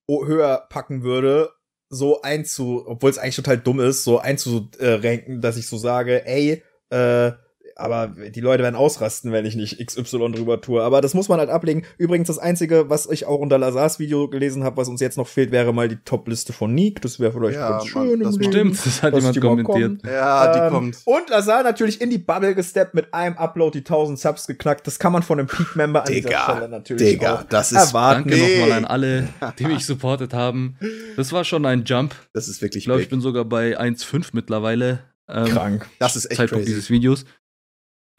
höher 0.09 0.67
packen 0.69 1.03
würde, 1.03 1.51
so 1.91 2.21
einzu, 2.21 2.83
obwohl 2.87 3.09
es 3.09 3.17
eigentlich 3.17 3.35
total 3.35 3.57
dumm 3.57 3.81
ist, 3.81 4.03
so 4.05 4.17
einzurenken, 4.17 5.41
dass 5.41 5.57
ich 5.57 5.67
so 5.67 5.77
sage, 5.77 6.25
ey, 6.25 6.63
äh, 6.89 7.33
aber 7.81 8.07
die 8.07 8.39
Leute 8.41 8.63
werden 8.63 8.75
ausrasten, 8.75 9.31
wenn 9.31 9.45
ich 9.45 9.55
nicht 9.55 9.85
XY 9.85 10.31
drüber 10.31 10.61
tue. 10.61 10.81
Aber 10.83 11.01
das 11.01 11.13
muss 11.13 11.27
man 11.29 11.39
halt 11.39 11.49
ablegen. 11.49 11.83
Übrigens, 11.97 12.27
das 12.27 12.39
Einzige, 12.39 12.89
was 12.89 13.09
ich 13.09 13.25
auch 13.25 13.39
unter 13.39 13.57
Lazars 13.57 13.99
Video 13.99 14.27
gelesen 14.29 14.63
habe, 14.63 14.77
was 14.77 14.87
uns 14.87 15.01
jetzt 15.01 15.17
noch 15.17 15.27
fehlt, 15.27 15.51
wäre 15.51 15.73
mal 15.73 15.87
die 15.89 15.97
Top-Liste 15.97 16.53
von 16.53 16.73
Nick. 16.73 17.01
Das 17.01 17.19
wäre 17.19 17.31
vielleicht 17.33 17.55
Ja, 17.57 17.69
ganz 17.71 17.87
schön. 17.87 18.19
das. 18.21 18.35
Stimmt, 18.35 18.85
das 18.85 19.03
hat 19.03 19.13
jemand 19.15 19.39
kommentiert. 19.41 20.01
kommen. 20.03 20.13
Ja, 20.13 20.53
die 20.53 20.59
Ähm, 20.59 20.69
kommt. 20.71 20.97
Und 21.05 21.29
Lazar 21.29 21.63
natürlich 21.63 21.99
in 22.01 22.09
die 22.09 22.17
Bubble 22.17 22.55
gesteppt 22.55 22.93
mit 22.93 23.13
einem 23.13 23.37
Upload 23.37 23.77
die 23.77 23.83
1000 23.83 24.19
Subs 24.19 24.47
geknackt. 24.47 24.85
Das 24.87 24.99
kann 24.99 25.11
man 25.11 25.23
von 25.23 25.39
einem 25.39 25.47
Peak-Member 25.47 26.01
an 26.07 26.13
dieser 26.13 26.29
Digga, 26.29 26.43
Stelle 26.43 26.69
natürlich 26.69 27.09
Digga, 27.09 27.35
auch 27.35 27.43
das 27.43 27.71
ist- 27.71 27.77
erwarten. 27.89 28.29
Danke 28.29 28.35
Nee. 28.43 28.59
nochmal 28.59 28.77
an 28.77 28.85
alle, 28.85 29.27
die 29.59 29.65
mich 29.65 29.85
supportet 29.85 30.33
haben. 30.33 30.77
Das 31.17 31.31
war 31.33 31.43
schon 31.43 31.65
ein 31.65 31.83
Jump. 31.85 32.15
Das 32.33 32.47
ist 32.47 32.61
wirklich 32.61 32.81
Ich 32.81 32.85
glaube, 32.85 33.01
ich 33.01 33.09
bin 33.09 33.21
sogar 33.21 33.45
bei 33.45 33.77
1,5 33.79 34.29
mittlerweile. 34.33 34.99
Ähm, 35.29 35.45
Krank. 35.45 35.87
Das 35.99 36.15
ist 36.15 36.25
echt 36.25 36.37
Zeitpunkt 36.37 36.65
crazy. 36.65 36.73
dieses 36.75 36.89
Videos. 36.89 37.25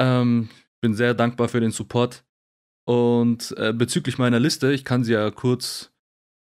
Ähm, 0.00 0.48
bin 0.80 0.94
sehr 0.94 1.14
dankbar 1.14 1.48
für 1.48 1.60
den 1.60 1.70
Support. 1.70 2.24
Und 2.84 3.54
äh, 3.56 3.72
bezüglich 3.72 4.18
meiner 4.18 4.40
Liste, 4.40 4.72
ich 4.72 4.84
kann 4.84 5.04
sie 5.04 5.12
ja 5.12 5.30
kurz 5.30 5.92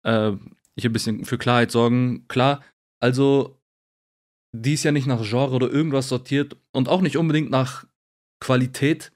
äh, 0.04 0.32
hier 0.80 0.90
ein 0.90 0.94
bisschen 0.94 1.26
für 1.26 1.38
Klarheit 1.38 1.72
sorgen. 1.72 2.28
Klar, 2.28 2.64
also 3.02 3.60
die 4.56 4.74
ist 4.74 4.84
ja 4.84 4.92
nicht 4.92 5.08
nach 5.08 5.22
Genre 5.24 5.54
oder 5.54 5.70
irgendwas 5.70 6.10
sortiert 6.10 6.56
und 6.72 6.88
auch 6.88 7.02
nicht 7.02 7.18
unbedingt 7.18 7.52
nach 7.52 7.86
Qualität, 8.40 9.12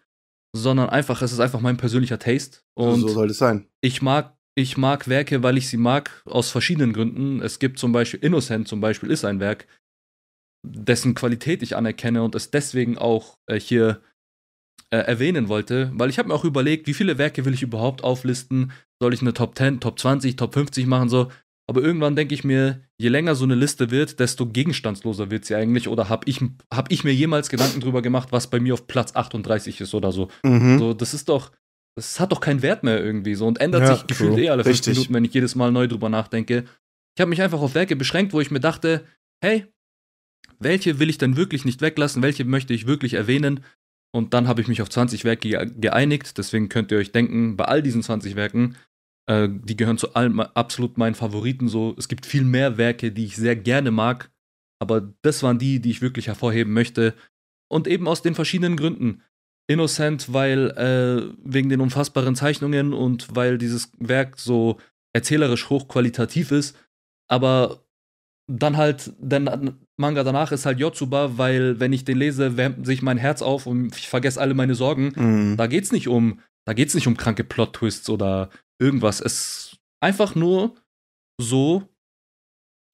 sondern 0.55 0.89
einfach, 0.89 1.21
es 1.21 1.31
ist 1.31 1.39
einfach 1.39 1.61
mein 1.61 1.77
persönlicher 1.77 2.19
Taste. 2.19 2.59
Und 2.75 3.01
so 3.01 3.07
soll 3.07 3.29
es 3.29 3.37
sein. 3.37 3.67
ich 3.81 4.01
mag, 4.01 4.37
ich 4.55 4.77
mag 4.77 5.07
Werke, 5.07 5.41
weil 5.41 5.57
ich 5.57 5.67
sie 5.67 5.77
mag, 5.77 6.21
aus 6.25 6.51
verschiedenen 6.51 6.93
Gründen. 6.93 7.41
Es 7.41 7.57
gibt 7.57 7.79
zum 7.79 7.91
Beispiel, 7.91 8.19
Innocent 8.19 8.67
zum 8.67 8.81
Beispiel 8.81 9.09
ist 9.09 9.25
ein 9.25 9.39
Werk, 9.39 9.67
dessen 10.65 11.15
Qualität 11.15 11.63
ich 11.63 11.75
anerkenne 11.75 12.23
und 12.23 12.35
es 12.35 12.51
deswegen 12.51 12.97
auch 12.97 13.39
äh, 13.47 13.59
hier 13.59 14.01
äh, 14.93 14.97
erwähnen 15.07 15.47
wollte, 15.47 15.91
weil 15.95 16.11
ich 16.11 16.19
habe 16.19 16.27
mir 16.27 16.35
auch 16.35 16.45
überlegt, 16.45 16.85
wie 16.85 16.93
viele 16.93 17.17
Werke 17.17 17.45
will 17.45 17.53
ich 17.55 17.63
überhaupt 17.63 18.03
auflisten? 18.03 18.71
Soll 19.01 19.11
ich 19.15 19.21
eine 19.21 19.33
Top 19.33 19.57
10, 19.57 19.79
Top 19.79 19.97
20, 19.97 20.35
Top 20.35 20.53
50 20.53 20.85
machen, 20.85 21.09
so? 21.09 21.31
Aber 21.67 21.81
irgendwann 21.81 22.15
denke 22.15 22.35
ich 22.35 22.43
mir, 22.43 22.81
je 22.99 23.09
länger 23.09 23.33
so 23.33 23.43
eine 23.43 23.55
Liste 23.55 23.89
wird, 23.89 24.19
desto 24.19 24.45
gegenstandsloser 24.45 25.31
wird 25.31 25.45
sie 25.45 25.55
eigentlich. 25.55 25.87
Oder 25.87 26.09
habe 26.09 26.29
ich, 26.29 26.41
hab 26.71 26.91
ich 26.91 27.03
mir 27.03 27.11
jemals 27.11 27.49
Gedanken 27.49 27.79
drüber 27.79 28.03
gemacht, 28.03 28.31
was 28.31 28.51
bei 28.51 28.59
mir 28.59 28.75
auf 28.75 28.85
Platz 28.85 29.15
38 29.15 29.81
ist 29.81 29.95
oder 29.95 30.11
so? 30.11 30.27
Mhm. 30.43 30.77
So, 30.77 30.93
das 30.93 31.15
ist 31.15 31.27
doch, 31.27 31.51
das 31.95 32.19
hat 32.19 32.31
doch 32.31 32.41
keinen 32.41 32.61
Wert 32.61 32.83
mehr 32.83 33.03
irgendwie 33.03 33.33
so 33.33 33.47
und 33.47 33.59
ändert 33.59 33.81
Ja, 33.81 33.95
sich 33.95 34.05
gefühlt 34.05 34.37
eh 34.37 34.49
alle 34.49 34.63
fünf. 34.63 34.85
Minuten, 34.85 35.13
wenn 35.13 35.25
ich 35.25 35.33
jedes 35.33 35.55
Mal 35.55 35.71
neu 35.71 35.87
drüber 35.87 36.09
nachdenke. 36.09 36.65
Ich 37.15 37.21
habe 37.21 37.29
mich 37.29 37.41
einfach 37.41 37.61
auf 37.61 37.73
Werke 37.73 37.95
beschränkt, 37.95 38.33
wo 38.33 38.41
ich 38.41 38.51
mir 38.51 38.59
dachte, 38.59 39.05
hey, 39.41 39.65
welche 40.59 40.99
will 40.99 41.09
ich 41.09 41.17
denn 41.17 41.35
wirklich 41.35 41.65
nicht 41.65 41.81
weglassen, 41.81 42.21
welche 42.21 42.45
möchte 42.45 42.75
ich 42.75 42.85
wirklich 42.85 43.13
erwähnen? 43.15 43.63
Und 44.15 44.33
dann 44.33 44.47
habe 44.47 44.61
ich 44.61 44.67
mich 44.67 44.81
auf 44.81 44.89
20 44.89 45.25
Werke 45.25 45.49
ge- 45.49 45.71
geeinigt. 45.79 46.37
Deswegen 46.37 46.69
könnt 46.69 46.91
ihr 46.91 46.97
euch 46.97 47.11
denken, 47.11 47.57
bei 47.57 47.65
all 47.65 47.81
diesen 47.81 48.03
20 48.03 48.35
Werken, 48.35 48.75
äh, 49.27 49.49
die 49.49 49.75
gehören 49.75 49.97
zu 49.97 50.13
allen 50.13 50.39
absolut 50.39 50.97
meinen 50.97 51.15
Favoriten. 51.15 51.67
So, 51.67 51.95
es 51.97 52.07
gibt 52.07 52.25
viel 52.25 52.43
mehr 52.43 52.77
Werke, 52.77 53.11
die 53.11 53.25
ich 53.25 53.35
sehr 53.35 53.55
gerne 53.55 53.91
mag, 53.91 54.31
aber 54.79 55.13
das 55.23 55.41
waren 55.43 55.57
die, 55.59 55.79
die 55.79 55.91
ich 55.91 56.01
wirklich 56.01 56.27
hervorheben 56.27 56.73
möchte. 56.73 57.15
Und 57.71 57.87
eben 57.87 58.07
aus 58.07 58.21
den 58.21 58.35
verschiedenen 58.35 58.77
Gründen. 58.77 59.21
Innocent, 59.67 60.33
weil 60.33 60.71
äh, 60.71 61.33
wegen 61.43 61.69
den 61.69 61.79
unfassbaren 61.81 62.35
Zeichnungen 62.35 62.93
und 62.93 63.35
weil 63.35 63.57
dieses 63.57 63.91
Werk 63.97 64.37
so 64.37 64.77
erzählerisch 65.13 65.69
hochqualitativ 65.69 66.51
ist, 66.51 66.77
aber 67.29 67.82
dann 68.47 68.75
halt, 68.77 69.13
der 69.19 69.73
Manga 69.97 70.23
danach 70.23 70.51
ist 70.51 70.65
halt 70.65 70.79
Yotsuba, 70.79 71.37
weil 71.37 71.79
wenn 71.79 71.93
ich 71.93 72.03
den 72.05 72.17
lese, 72.17 72.57
wärmt 72.57 72.85
sich 72.85 73.01
mein 73.01 73.17
Herz 73.17 73.41
auf 73.41 73.65
und 73.67 73.95
ich 73.97 74.07
vergesse 74.09 74.41
alle 74.41 74.53
meine 74.53 74.75
Sorgen. 74.75 75.13
Mhm. 75.15 75.57
Da 75.57 75.67
geht's 75.67 75.91
nicht 75.91 76.07
um, 76.07 76.39
da 76.65 76.73
geht's 76.73 76.93
nicht 76.93 77.07
um 77.07 77.15
kranke 77.17 77.43
Plot-Twists 77.43 78.09
oder 78.09 78.49
irgendwas. 78.81 79.21
Es 79.21 79.77
einfach 80.01 80.35
nur 80.35 80.75
so, 81.39 81.87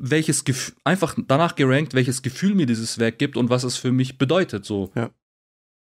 welches 0.01 0.43
Gefühl, 0.45 0.75
einfach 0.83 1.15
danach 1.27 1.55
gerankt, 1.55 1.93
welches 1.93 2.21
Gefühl 2.21 2.55
mir 2.55 2.65
dieses 2.65 2.99
Werk 2.99 3.17
gibt 3.17 3.35
und 3.35 3.49
was 3.49 3.63
es 3.63 3.75
für 3.77 3.91
mich 3.91 4.17
bedeutet. 4.17 4.65
So. 4.65 4.91
Ja. 4.95 5.09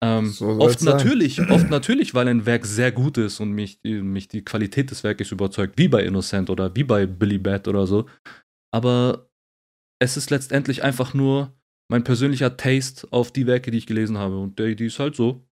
Ähm, 0.03 0.27
So 0.29 0.47
oft 0.59 0.81
natürlich, 0.83 1.39
oft 1.49 1.69
natürlich, 1.69 2.13
weil 2.13 2.27
ein 2.27 2.45
Werk 2.45 2.65
sehr 2.65 2.91
gut 2.91 3.17
ist 3.17 3.39
und 3.39 3.51
mich, 3.53 3.79
die- 3.81 4.01
mich 4.01 4.27
die 4.27 4.43
Qualität 4.43 4.91
des 4.91 5.03
Werkes 5.03 5.31
überzeugt, 5.31 5.77
wie 5.77 5.87
bei 5.87 6.03
Innocent 6.03 6.49
oder 6.49 6.75
wie 6.75 6.83
bei 6.83 7.05
Billy 7.05 7.37
Bat 7.39 7.67
oder 7.69 7.87
so. 7.87 8.05
Aber 8.71 9.29
es 9.99 10.17
ist 10.17 10.29
letztendlich 10.29 10.83
einfach 10.83 11.13
nur 11.13 11.53
mein 11.89 12.03
persönlicher 12.03 12.57
Taste 12.57 13.07
auf 13.11 13.31
die 13.31 13.45
Werke, 13.47 13.71
die 13.71 13.77
ich 13.77 13.87
gelesen 13.87 14.17
habe. 14.17 14.37
Und 14.39 14.57
der, 14.59 14.75
die 14.75 14.85
ist 14.85 14.99
halt 14.99 15.15
so. 15.15 15.45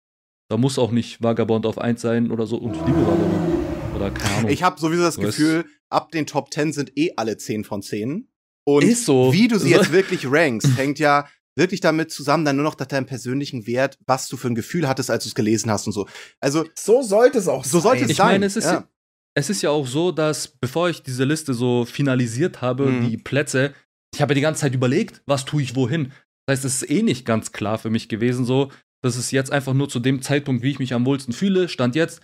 Da 0.49 0.57
muss 0.57 0.79
auch 0.79 0.91
nicht 0.91 1.21
Vagabond 1.21 1.65
auf 1.65 1.77
1 1.77 2.01
sein 2.01 2.31
oder 2.31 2.47
so. 2.47 2.57
Und 2.57 2.75
ich 2.75 2.81
liebe 2.85 3.05
Vagabond. 3.05 3.95
Oder 3.95 4.11
keine 4.11 4.35
Ahnung. 4.37 4.49
Ich 4.51 4.63
habe 4.63 4.79
sowieso 4.79 5.03
das 5.03 5.17
weißt- 5.17 5.21
Gefühl, 5.25 5.65
ab 5.89 6.11
den 6.11 6.25
Top 6.25 6.53
10 6.53 6.73
sind 6.73 6.97
eh 6.97 7.11
alle 7.17 7.37
10 7.37 7.63
von 7.63 7.81
10. 7.81 8.27
Und 8.65 8.83
Ist 8.83 9.05
so. 9.05 9.33
wie 9.33 9.47
du 9.47 9.59
sie 9.59 9.69
jetzt 9.71 9.91
wirklich 9.91 10.25
rankst, 10.29 10.77
hängt 10.77 10.99
ja 10.99 11.27
wirklich 11.55 11.81
damit 11.81 12.11
zusammen, 12.11 12.45
dann 12.45 12.55
nur 12.55 12.63
noch 12.63 12.77
nach 12.79 12.85
deinem 12.85 13.05
persönlichen 13.05 13.67
Wert, 13.67 13.97
was 14.05 14.29
du 14.29 14.37
für 14.37 14.47
ein 14.47 14.55
Gefühl 14.55 14.87
hattest, 14.87 15.09
als 15.11 15.23
du 15.25 15.29
es 15.29 15.35
gelesen 15.35 15.69
hast 15.69 15.87
und 15.87 15.93
so. 15.93 16.07
Also, 16.39 16.65
So 16.75 17.01
sollte 17.01 17.39
es 17.39 17.47
auch 17.47 17.65
So 17.65 17.79
sollte 17.79 17.99
sein. 17.99 18.05
es 18.05 18.11
ich 18.11 18.17
sein. 18.17 18.27
meine, 18.27 18.45
es 18.45 18.55
ist, 18.55 18.65
ja. 18.65 18.87
es 19.33 19.49
ist 19.49 19.61
ja 19.61 19.69
auch 19.71 19.85
so, 19.87 20.11
dass 20.11 20.47
bevor 20.47 20.89
ich 20.89 21.03
diese 21.03 21.25
Liste 21.25 21.53
so 21.53 21.83
finalisiert 21.85 22.61
habe, 22.61 22.85
Mhm. 22.85 23.09
die 23.09 23.17
Plätze, 23.17 23.73
ich 24.19 24.21
habe 24.21 24.35
die 24.35 24.41
ganze 24.41 24.59
Zeit 24.59 24.75
überlegt, 24.75 25.21
was 25.27 25.45
tue 25.45 25.61
ich 25.61 25.77
wohin. 25.77 26.11
Das 26.45 26.57
heißt, 26.57 26.65
es 26.65 26.81
ist 26.81 26.91
eh 26.91 27.03
nicht 27.03 27.25
ganz 27.25 27.53
klar 27.53 27.77
für 27.77 27.89
mich 27.89 28.09
gewesen, 28.09 28.43
so, 28.43 28.69
dass 29.01 29.15
es 29.15 29.31
jetzt 29.31 29.49
einfach 29.49 29.73
nur 29.73 29.87
zu 29.87 30.01
dem 30.01 30.21
Zeitpunkt, 30.21 30.61
wie 30.61 30.71
ich 30.71 30.79
mich 30.79 30.93
am 30.93 31.05
wohlsten 31.05 31.33
fühle, 31.33 31.69
stand 31.69 31.95
jetzt. 31.95 32.19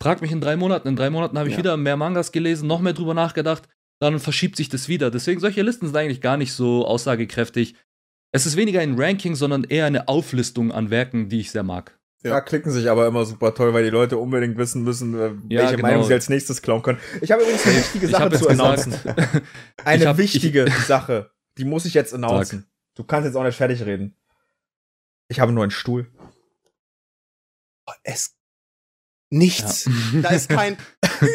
Frag 0.00 0.22
mich 0.22 0.30
in 0.30 0.40
drei 0.40 0.56
Monaten. 0.56 0.86
In 0.86 0.94
drei 0.94 1.10
Monaten 1.10 1.36
habe 1.36 1.48
ich 1.48 1.54
Ja. 1.54 1.58
wieder 1.58 1.76
mehr 1.76 1.96
Mangas 1.96 2.30
gelesen, 2.30 2.68
noch 2.68 2.78
mehr 2.78 2.92
drüber 2.92 3.14
nachgedacht. 3.14 3.68
Dann 4.00 4.20
verschiebt 4.20 4.56
sich 4.56 4.68
das 4.68 4.88
wieder. 4.88 5.10
Deswegen, 5.10 5.40
solche 5.40 5.62
Listen 5.62 5.86
sind 5.86 5.96
eigentlich 5.96 6.20
gar 6.20 6.36
nicht 6.36 6.52
so 6.52 6.86
aussagekräftig. 6.86 7.74
Es 8.30 8.46
ist 8.46 8.56
weniger 8.56 8.78
ein 8.80 8.94
Ranking, 8.96 9.34
sondern 9.34 9.64
eher 9.64 9.86
eine 9.86 10.06
Auflistung 10.06 10.70
an 10.70 10.90
Werken, 10.90 11.28
die 11.28 11.40
ich 11.40 11.50
sehr 11.50 11.64
mag. 11.64 11.98
Ja. 12.24 12.30
Ja. 12.30 12.40
klicken 12.40 12.70
sich 12.70 12.88
aber 12.88 13.06
immer 13.06 13.24
super 13.24 13.54
toll, 13.54 13.74
weil 13.74 13.84
die 13.84 13.90
Leute 13.90 14.16
unbedingt 14.18 14.56
wissen 14.56 14.82
müssen, 14.84 15.14
äh, 15.14 15.32
Ja, 15.52 15.62
welche 15.62 15.76
genau. 15.76 15.88
Meinung 15.88 16.04
sie 16.04 16.12
als 16.12 16.28
nächstes 16.28 16.62
klauen 16.62 16.82
können. 16.82 17.00
Ich 17.20 17.30
habe 17.32 17.42
übrigens 17.42 17.66
eine 17.66 17.76
wichtige 17.76 18.06
Ich 18.06 18.12
Sache 18.12 18.30
zu 18.30 18.48
announcen. 18.48 18.92
gesagt, 18.92 19.18
Eine 19.84 20.02
Ich 20.02 20.08
hab- 20.08 20.18
wichtige 20.18 20.70
Sache. 20.86 21.30
Die 21.58 21.64
muss 21.64 21.84
ich 21.84 21.94
jetzt 21.94 22.14
announcen. 22.14 22.70
Du 22.94 23.04
kannst 23.04 23.26
jetzt 23.26 23.34
auch 23.36 23.42
nicht 23.44 23.56
fertig 23.56 23.84
reden. 23.84 24.16
Ich 25.28 25.40
habe 25.40 25.52
nur 25.52 25.62
einen 25.64 25.70
Stuhl. 25.70 26.10
Es. 28.04 28.34
Nichts. 29.30 29.88
Da 30.22 30.28
ist 30.30 30.48
kein. 30.48 30.76
Kein 31.00 31.28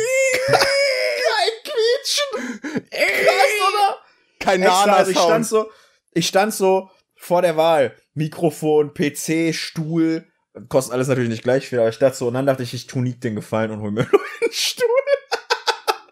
Quietschen! 1.63 2.61
Krass, 2.89 3.51
oder? 3.67 3.97
kein 4.39 4.61
Extra, 4.61 4.93
also 4.93 5.11
ich 5.11 5.17
stand 5.19 5.45
so, 5.45 5.69
ich 6.11 6.27
stand 6.27 6.53
so 6.53 6.89
vor 7.15 7.41
der 7.41 7.57
Wahl. 7.57 7.95
Mikrofon, 8.13 8.93
PC, 8.93 9.53
Stuhl. 9.53 10.25
Kostet 10.69 10.93
alles 10.93 11.07
natürlich 11.07 11.29
nicht 11.29 11.43
gleich 11.43 11.67
viel, 11.67 11.79
aber 11.79 11.89
ich 11.89 11.99
dachte 11.99 12.17
so, 12.17 12.27
und 12.27 12.33
dann 12.33 12.45
dachte 12.45 12.63
ich, 12.63 12.73
ich 12.73 12.87
tu 12.87 12.99
Nick 13.01 13.21
den 13.21 13.35
Gefallen 13.35 13.71
und 13.71 13.81
hol 13.81 13.91
mir 13.91 14.07
nur 14.11 14.21
einen 14.41 14.51
Stuhl. 14.51 14.85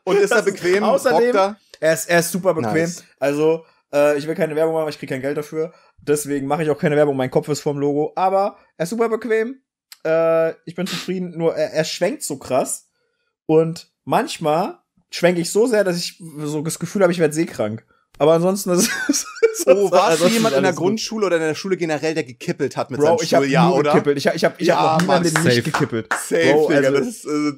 Und 0.03 0.17
ist 0.17 0.31
er 0.31 0.37
Das 0.37 0.47
ist- 0.47 0.53
bequem? 0.61 0.83
außerdem- 0.83 1.11
Bockt 1.31 1.35
er? 1.35 1.57
Er 1.79 1.93
ist, 1.93 2.09
er 2.09 2.19
ist 2.19 2.31
super 2.31 2.53
bequem. 2.53 2.73
Nice. 2.73 3.03
Also, 3.19 3.65
äh, 3.93 4.17
ich 4.17 4.27
will 4.27 4.35
keine 4.35 4.55
Werbung 4.55 4.75
machen, 4.75 4.89
ich 4.89 4.99
kriege 4.99 5.13
kein 5.13 5.21
Geld 5.21 5.37
dafür. 5.37 5.73
Deswegen 5.97 6.47
mache 6.47 6.63
ich 6.63 6.69
auch 6.69 6.77
keine 6.77 6.95
Werbung. 6.95 7.17
Mein 7.17 7.31
Kopf 7.31 7.49
ist 7.49 7.61
vom 7.61 7.77
Logo. 7.79 8.13
Aber 8.15 8.57
er 8.77 8.83
ist 8.83 8.91
super 8.91 9.09
bequem. 9.09 9.61
Äh, 10.05 10.51
ich 10.65 10.75
bin 10.75 10.85
zufrieden. 10.87 11.37
Nur 11.37 11.55
er, 11.55 11.71
er 11.73 11.83
schwenkt 11.83 12.23
so 12.23 12.37
krass. 12.37 12.87
Und 13.47 13.91
manchmal 14.05 14.79
schwenke 15.09 15.41
ich 15.41 15.51
so 15.51 15.65
sehr, 15.67 15.83
dass 15.83 15.97
ich 15.97 16.21
so 16.39 16.61
das 16.61 16.79
Gefühl 16.79 17.01
habe, 17.01 17.11
ich 17.11 17.19
werde 17.19 17.33
seekrank. 17.33 17.85
Aber 18.17 18.33
ansonsten 18.33 18.69
ist 18.73 18.89
es. 19.09 19.25
Oh, 19.65 19.91
warst 19.91 19.93
du 19.93 19.97
ansonsten 20.25 20.33
jemand 20.33 20.55
in 20.55 20.61
der 20.61 20.67
alles 20.69 20.75
gut. 20.77 20.87
Grundschule 20.87 21.25
oder 21.25 21.35
in 21.37 21.41
der 21.43 21.55
Schule 21.55 21.77
generell, 21.77 22.13
der 22.13 22.23
gekippelt 22.23 22.77
hat 22.77 22.91
mit 22.91 22.99
Bro, 22.99 23.05
seinem 23.17 23.17
ich 23.23 23.33
habe 23.33 23.47
nur 23.47 23.75
oder? 23.79 23.91
gekippelt. 23.93 24.17
Ich, 24.17 24.25
ich 24.27 24.43
habe 24.45 24.55
ich 24.57 24.67
Ja, 24.67 24.75
hab 24.77 24.91
noch 24.93 25.01
niemanden 25.01 25.29
safe. 25.29 25.47
nicht 25.47 25.63
gekippelt. 25.63 26.07
Safe, 26.13 26.51
Bro, 26.53 26.67
Digga. 26.69 26.87
also- 26.87 26.97
das 26.99 27.07
ist, 27.07 27.25
äh, 27.25 27.51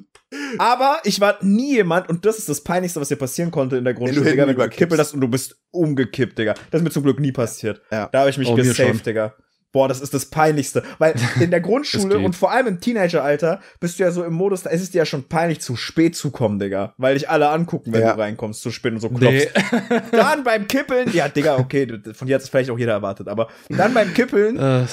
Aber 0.58 0.98
ich 1.04 1.20
war 1.20 1.38
nie 1.42 1.74
jemand, 1.76 2.08
und 2.10 2.24
das 2.26 2.38
ist 2.38 2.48
das 2.48 2.62
Peinlichste, 2.62 3.00
was 3.00 3.08
dir 3.08 3.16
passieren 3.16 3.50
konnte 3.50 3.76
in 3.76 3.84
der 3.84 3.94
Grundschule, 3.94 4.20
hinten 4.26 4.30
Digga, 4.36 4.46
wenn 4.48 4.56
du 4.56 4.62
gekippelt 4.68 5.00
hast 5.00 5.14
und 5.14 5.20
du 5.20 5.28
bist 5.28 5.56
umgekippt, 5.70 6.38
Digga. 6.38 6.54
Das 6.70 6.80
ist 6.80 6.84
mir 6.84 6.90
zum 6.90 7.02
Glück 7.02 7.18
nie 7.20 7.32
passiert. 7.32 7.80
Ja. 7.90 8.08
Da 8.12 8.20
habe 8.20 8.30
ich 8.30 8.36
mich 8.38 8.48
Oh, 8.48 8.54
gesaved. 8.54 9.04
Digga. 9.06 9.34
Boah, 9.72 9.86
das 9.86 10.00
ist 10.00 10.14
das 10.14 10.26
Peinlichste. 10.26 10.82
Weil 10.98 11.14
in 11.40 11.50
der 11.50 11.60
Grundschule 11.60 12.18
und 12.18 12.34
vor 12.34 12.50
allem 12.50 12.66
im 12.66 12.80
Teenageralter 12.80 13.60
bist 13.80 13.98
du 13.98 14.02
ja 14.04 14.10
so 14.10 14.24
im 14.24 14.32
Modus, 14.32 14.62
da 14.62 14.70
ist 14.70 14.80
es 14.82 14.90
dir 14.90 14.98
ja 14.98 15.06
schon 15.06 15.24
peinlich, 15.28 15.60
zu 15.60 15.76
spät 15.76 16.16
zu 16.16 16.30
kommen, 16.30 16.58
Digga. 16.58 16.94
Weil 16.96 17.14
dich 17.14 17.28
alle 17.28 17.48
angucken, 17.50 17.92
wenn 17.92 18.00
Ja. 18.02 18.14
du 18.14 18.20
reinkommst, 18.20 18.62
zu 18.62 18.70
spät 18.70 18.92
und 18.94 19.00
so 19.00 19.10
klopfst. 19.10 19.48
Nee. 19.90 20.00
Dann 20.12 20.44
beim 20.44 20.66
Kippeln, 20.68 21.10
ja, 21.12 21.28
Digga, 21.28 21.58
okay, 21.58 21.86
von 22.14 22.26
dir 22.28 22.34
hat 22.36 22.42
es 22.42 22.48
vielleicht 22.48 22.70
auch 22.70 22.78
jeder 22.78 22.92
erwartet, 22.92 23.28
aber 23.28 23.48
dann 23.68 23.92
beim 23.94 24.14
Kippeln, 24.14 24.58
Äh, 24.58 24.86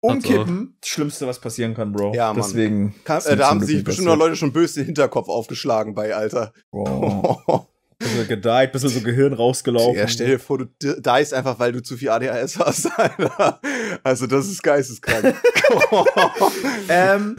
umkippen, 0.00 0.76
das 0.80 0.90
Schlimmste, 0.90 1.26
was 1.26 1.40
passieren 1.40 1.74
kann, 1.74 1.92
Bro. 1.92 2.14
Ja, 2.14 2.32
Mann. 2.32 2.42
Deswegen. 2.42 2.94
Kann, 3.04 3.22
äh, 3.24 3.36
da 3.36 3.50
haben 3.50 3.64
sich 3.64 3.82
bestimmt 3.82 4.06
noch. 4.06 4.16
Leute 4.16 4.36
schon 4.36 4.52
böse 4.52 4.80
den 4.80 4.86
Hinterkopf 4.86 5.28
aufgeschlagen 5.28 5.94
bei, 5.94 6.14
Alter. 6.14 6.52
Boah. 6.70 7.66
Bisschen 7.98 8.28
gedeiht, 8.28 8.72
bisschen 8.72 8.90
so 8.90 9.00
Gehirn 9.00 9.32
rausgelaufen. 9.32 9.96
Ja, 9.98 10.06
stell 10.06 10.26
dir 10.28 10.38
vor, 10.38 10.58
du 10.58 10.64
di- 10.66 11.00
diest 11.00 11.32
einfach, 11.32 11.58
weil 11.58 11.72
du 11.72 11.82
zu 11.82 11.96
viel 11.96 12.10
ADHS 12.10 12.58
hast, 12.58 12.86
Alter. 12.98 13.60
Also, 14.04 14.26
das 14.26 14.46
ist 14.48 14.62
geisteskrank. 14.62 15.34
ähm, 16.88 17.36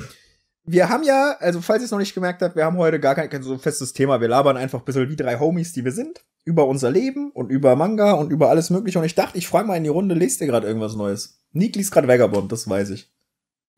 wir 0.64 0.90
haben 0.90 1.04
ja, 1.04 1.36
also 1.40 1.62
falls 1.62 1.82
ihr 1.82 1.86
es 1.86 1.92
noch 1.92 2.00
nicht 2.00 2.14
gemerkt 2.14 2.42
habt, 2.42 2.56
wir 2.56 2.66
haben 2.66 2.78
heute 2.78 3.00
gar 3.00 3.16
kein, 3.16 3.30
kein 3.30 3.44
so 3.44 3.58
festes 3.58 3.94
Thema. 3.94 4.20
Wir 4.20 4.28
labern 4.28 4.58
einfach 4.58 4.80
ein 4.80 4.86
bisschen 4.86 5.10
wie 5.10 5.16
drei 5.16 5.40
Homies, 5.40 5.74
die 5.74 5.86
wir 5.86 5.92
sind, 5.92 6.26
über 6.44 6.68
unser 6.68 6.92
Leben 6.92 7.32
und 7.32 7.52
über 7.52 7.76
Manga 7.76 8.14
und 8.14 8.32
über 8.32 8.50
alles 8.50 8.70
mögliche. 8.70 9.00
Und 9.00 9.06
ich 9.06 9.16
dachte, 9.16 9.38
ich 9.38 9.48
frage 9.48 9.68
mal 9.68 9.76
in 9.78 9.84
die 9.84 9.90
Runde, 9.90 10.16
lest 10.16 10.42
ihr 10.42 10.48
gerade 10.48 10.68
irgendwas 10.68 10.96
Neues? 10.96 11.40
Nick 11.52 11.76
liest 11.76 11.92
gerade 11.92 12.08
Vagabond, 12.08 12.52
das 12.52 12.68
weiß 12.70 12.90
ich. 12.90 13.10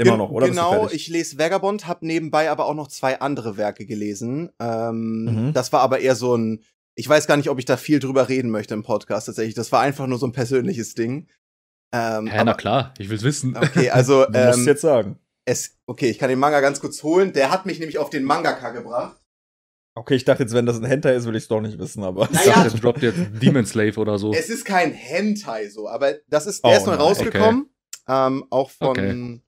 Immer 0.07 0.17
noch, 0.17 0.29
oder? 0.31 0.47
Genau, 0.47 0.87
ich 0.89 1.07
lese 1.09 1.37
Vagabond, 1.37 1.85
habe 1.87 2.05
nebenbei 2.05 2.49
aber 2.49 2.65
auch 2.65 2.73
noch 2.73 2.87
zwei 2.87 3.19
andere 3.19 3.57
Werke 3.57 3.85
gelesen. 3.85 4.49
Ähm, 4.59 5.25
Mhm. 5.25 5.53
Das 5.53 5.71
war 5.73 5.81
aber 5.81 5.99
eher 5.99 6.15
so 6.15 6.35
ein, 6.35 6.63
ich 6.95 7.07
weiß 7.07 7.27
gar 7.27 7.37
nicht, 7.37 7.49
ob 7.49 7.59
ich 7.59 7.65
da 7.65 7.77
viel 7.77 7.99
drüber 7.99 8.29
reden 8.29 8.49
möchte 8.49 8.73
im 8.73 8.83
Podcast 8.83 9.27
tatsächlich. 9.27 9.55
Das 9.55 9.71
war 9.71 9.81
einfach 9.81 10.07
nur 10.07 10.17
so 10.17 10.25
ein 10.25 10.31
persönliches 10.31 10.93
Ding. 10.95 11.27
Ähm, 11.93 12.25
na 12.25 12.41
aber, 12.41 12.53
klar, 12.55 12.93
ich 12.97 13.09
will's 13.09 13.23
wissen. 13.23 13.57
okay, 13.57 13.89
also 13.91 14.25
Du 14.25 14.39
musst 14.39 14.59
ähm, 14.59 14.65
jetzt 14.67 14.81
sagen. 14.81 15.19
es, 15.45 15.77
okay, 15.85 16.09
ich 16.09 16.17
kann 16.19 16.29
den 16.29 16.39
Manga 16.39 16.61
ganz 16.61 16.79
kurz 16.79 17.01
holen. 17.03 17.33
Der 17.33 17.51
hat 17.51 17.65
mich 17.65 17.79
nämlich 17.79 17.97
auf 17.97 18.09
den 18.09 18.23
Mangaka 18.23 18.69
gebracht. 18.71 19.17
Okay, 19.95 20.15
ich 20.15 20.23
dachte 20.23 20.43
jetzt, 20.43 20.53
wenn 20.53 20.65
das 20.65 20.77
ein 20.77 20.85
Hentai 20.85 21.15
ist, 21.15 21.25
will 21.25 21.35
ich 21.35 21.43
es 21.43 21.47
doch 21.49 21.59
nicht 21.61 21.77
wissen, 21.79 22.03
aber. 22.03 22.23
Ich 22.25 22.31
Naja. 22.31 22.53
dachte, 22.53 22.69
jetzt 22.69 22.83
droppt 22.83 23.01
jetzt 23.01 23.19
Demon 23.41 23.65
Slave 23.65 23.97
oder 23.99 24.17
so. 24.17 24.31
Es 24.33 24.49
ist 24.49 24.63
kein 24.63 24.91
Hentai 24.93 25.67
so, 25.69 25.89
aber 25.89 26.13
das 26.27 26.45
ist, 26.45 26.63
der 26.63 26.71
Oh 26.71 26.77
ist 26.77 26.85
neu 26.85 26.93
rausgekommen. 26.93 27.69
Ähm, 28.07 28.45
auch 28.49 28.69
von 28.69 28.87
Okay. 28.89 29.41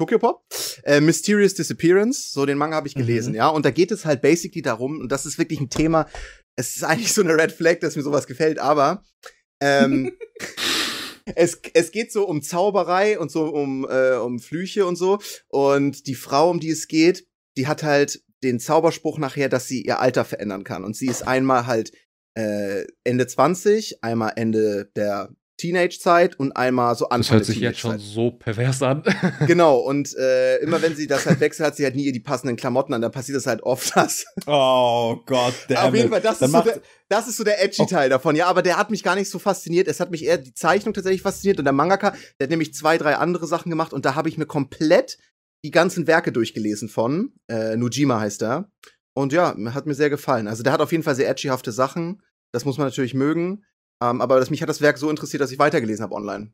Tokyo 0.00 0.18
Pop. 0.18 0.42
Äh, 0.84 1.00
Mysterious 1.00 1.52
Disappearance, 1.54 2.32
so 2.32 2.46
den 2.46 2.56
Manga 2.56 2.76
habe 2.76 2.88
ich 2.88 2.96
Mhm. 2.96 3.00
gelesen, 3.00 3.34
ja. 3.34 3.48
Und 3.48 3.66
da 3.66 3.70
geht 3.70 3.90
es 3.90 4.06
halt 4.06 4.22
basically 4.22 4.62
darum, 4.62 4.98
und 4.98 5.12
das 5.12 5.26
ist 5.26 5.36
wirklich 5.38 5.60
ein 5.60 5.68
Thema, 5.68 6.08
es 6.56 6.76
ist 6.76 6.84
eigentlich 6.84 7.12
so 7.12 7.20
eine 7.22 7.34
Red 7.36 7.52
Flag, 7.52 7.80
dass 7.80 7.96
mir 7.96 8.02
sowas 8.02 8.26
gefällt, 8.26 8.58
aber 8.58 9.02
ähm, 9.60 10.12
es, 11.36 11.60
es 11.74 11.90
geht 11.92 12.12
so 12.12 12.26
um 12.26 12.40
Zauberei 12.42 13.18
und 13.18 13.30
so 13.30 13.44
um, 13.44 13.86
äh, 13.88 14.16
um 14.16 14.38
Flüche 14.38 14.86
und 14.86 14.96
so. 14.96 15.18
Und 15.48 16.06
die 16.06 16.14
Frau, 16.14 16.50
um 16.50 16.60
die 16.60 16.70
es 16.70 16.88
geht, 16.88 17.26
die 17.58 17.66
hat 17.66 17.82
halt 17.82 18.22
den 18.42 18.58
Zauberspruch 18.58 19.18
nachher, 19.18 19.50
dass 19.50 19.68
sie 19.68 19.82
ihr 19.82 20.00
Alter 20.00 20.24
verändern 20.24 20.64
kann. 20.64 20.82
Und 20.82 20.96
sie 20.96 21.08
ist 21.08 21.22
einmal 21.28 21.66
halt 21.66 21.92
äh, 22.34 22.86
Ende 23.04 23.26
20, 23.26 24.02
einmal 24.02 24.32
Ende 24.36 24.90
der 24.96 25.30
Teenage-Zeit 25.60 26.38
und 26.38 26.52
einmal 26.56 26.94
so 26.94 27.06
Anfang 27.10 27.18
Das 27.18 27.30
hört 27.30 27.44
sich 27.44 27.60
jetzt 27.60 27.78
schon 27.78 27.98
so 27.98 28.30
pervers 28.32 28.82
an. 28.82 29.02
Genau, 29.46 29.78
und 29.78 30.16
äh, 30.16 30.56
immer 30.58 30.80
wenn 30.82 30.96
sie 30.96 31.06
das 31.06 31.26
halt 31.26 31.40
wechselt, 31.40 31.66
hat 31.66 31.76
sie 31.76 31.84
halt 31.84 31.94
nie 31.96 32.10
die 32.12 32.20
passenden 32.20 32.56
Klamotten 32.56 32.94
an. 32.94 33.02
Dann 33.02 33.12
passiert 33.12 33.38
es 33.38 33.46
halt 33.46 33.62
oft, 33.62 33.94
dass. 33.96 34.24
Oh 34.46 35.16
Gott, 35.26 35.54
der 35.68 35.84
Auf 35.84 35.94
jeden 35.94 36.10
Fall, 36.10 36.20
das 36.20 36.40
ist, 36.40 36.50
so 36.50 36.60
der, 36.62 36.80
das 37.08 37.28
ist 37.28 37.36
so 37.36 37.44
der 37.44 37.62
edgy 37.62 37.82
Oh. 37.82 37.86
Teil 37.86 38.08
davon. 38.08 38.36
Ja, 38.36 38.46
aber 38.46 38.62
der 38.62 38.76
hat 38.76 38.90
mich 38.90 39.02
gar 39.02 39.14
nicht 39.14 39.30
so 39.30 39.38
fasziniert. 39.38 39.88
Es 39.88 40.00
hat 40.00 40.10
mich 40.10 40.24
eher 40.24 40.38
die 40.38 40.54
Zeichnung 40.54 40.94
tatsächlich 40.94 41.22
fasziniert. 41.22 41.58
Und 41.58 41.64
der 41.64 41.72
Mangaka, 41.72 42.14
der 42.38 42.46
hat 42.46 42.50
nämlich 42.50 42.74
zwei, 42.74 42.98
drei 42.98 43.16
andere 43.16 43.46
Sachen 43.46 43.70
gemacht. 43.70 43.92
Und 43.92 44.04
da 44.04 44.14
habe 44.14 44.28
ich 44.28 44.38
mir 44.38 44.46
komplett 44.46 45.18
die 45.64 45.70
ganzen 45.70 46.06
Werke 46.06 46.32
durchgelesen 46.32 46.88
von. 46.88 47.32
Äh, 47.48 47.76
Nujima 47.76 48.20
heißt 48.20 48.42
er. 48.42 48.70
Und 49.14 49.32
ja, 49.32 49.54
hat 49.74 49.86
mir 49.86 49.94
sehr 49.94 50.10
gefallen. 50.10 50.48
Also 50.48 50.62
der 50.62 50.72
hat 50.72 50.80
auf 50.80 50.92
jeden 50.92 51.04
Fall 51.04 51.14
sehr 51.14 51.28
edgyhafte 51.28 51.72
Sachen. 51.72 52.22
Das 52.52 52.64
muss 52.64 52.78
man 52.78 52.86
natürlich 52.86 53.14
mögen. 53.14 53.64
Ähm, 54.02 54.20
aber 54.20 54.38
das, 54.40 54.50
mich 54.50 54.62
hat 54.62 54.68
das 54.68 54.80
Werk 54.80 54.98
so 54.98 55.10
interessiert, 55.10 55.42
dass 55.42 55.52
ich 55.52 55.58
weitergelesen 55.58 56.02
habe 56.02 56.14
online. 56.14 56.52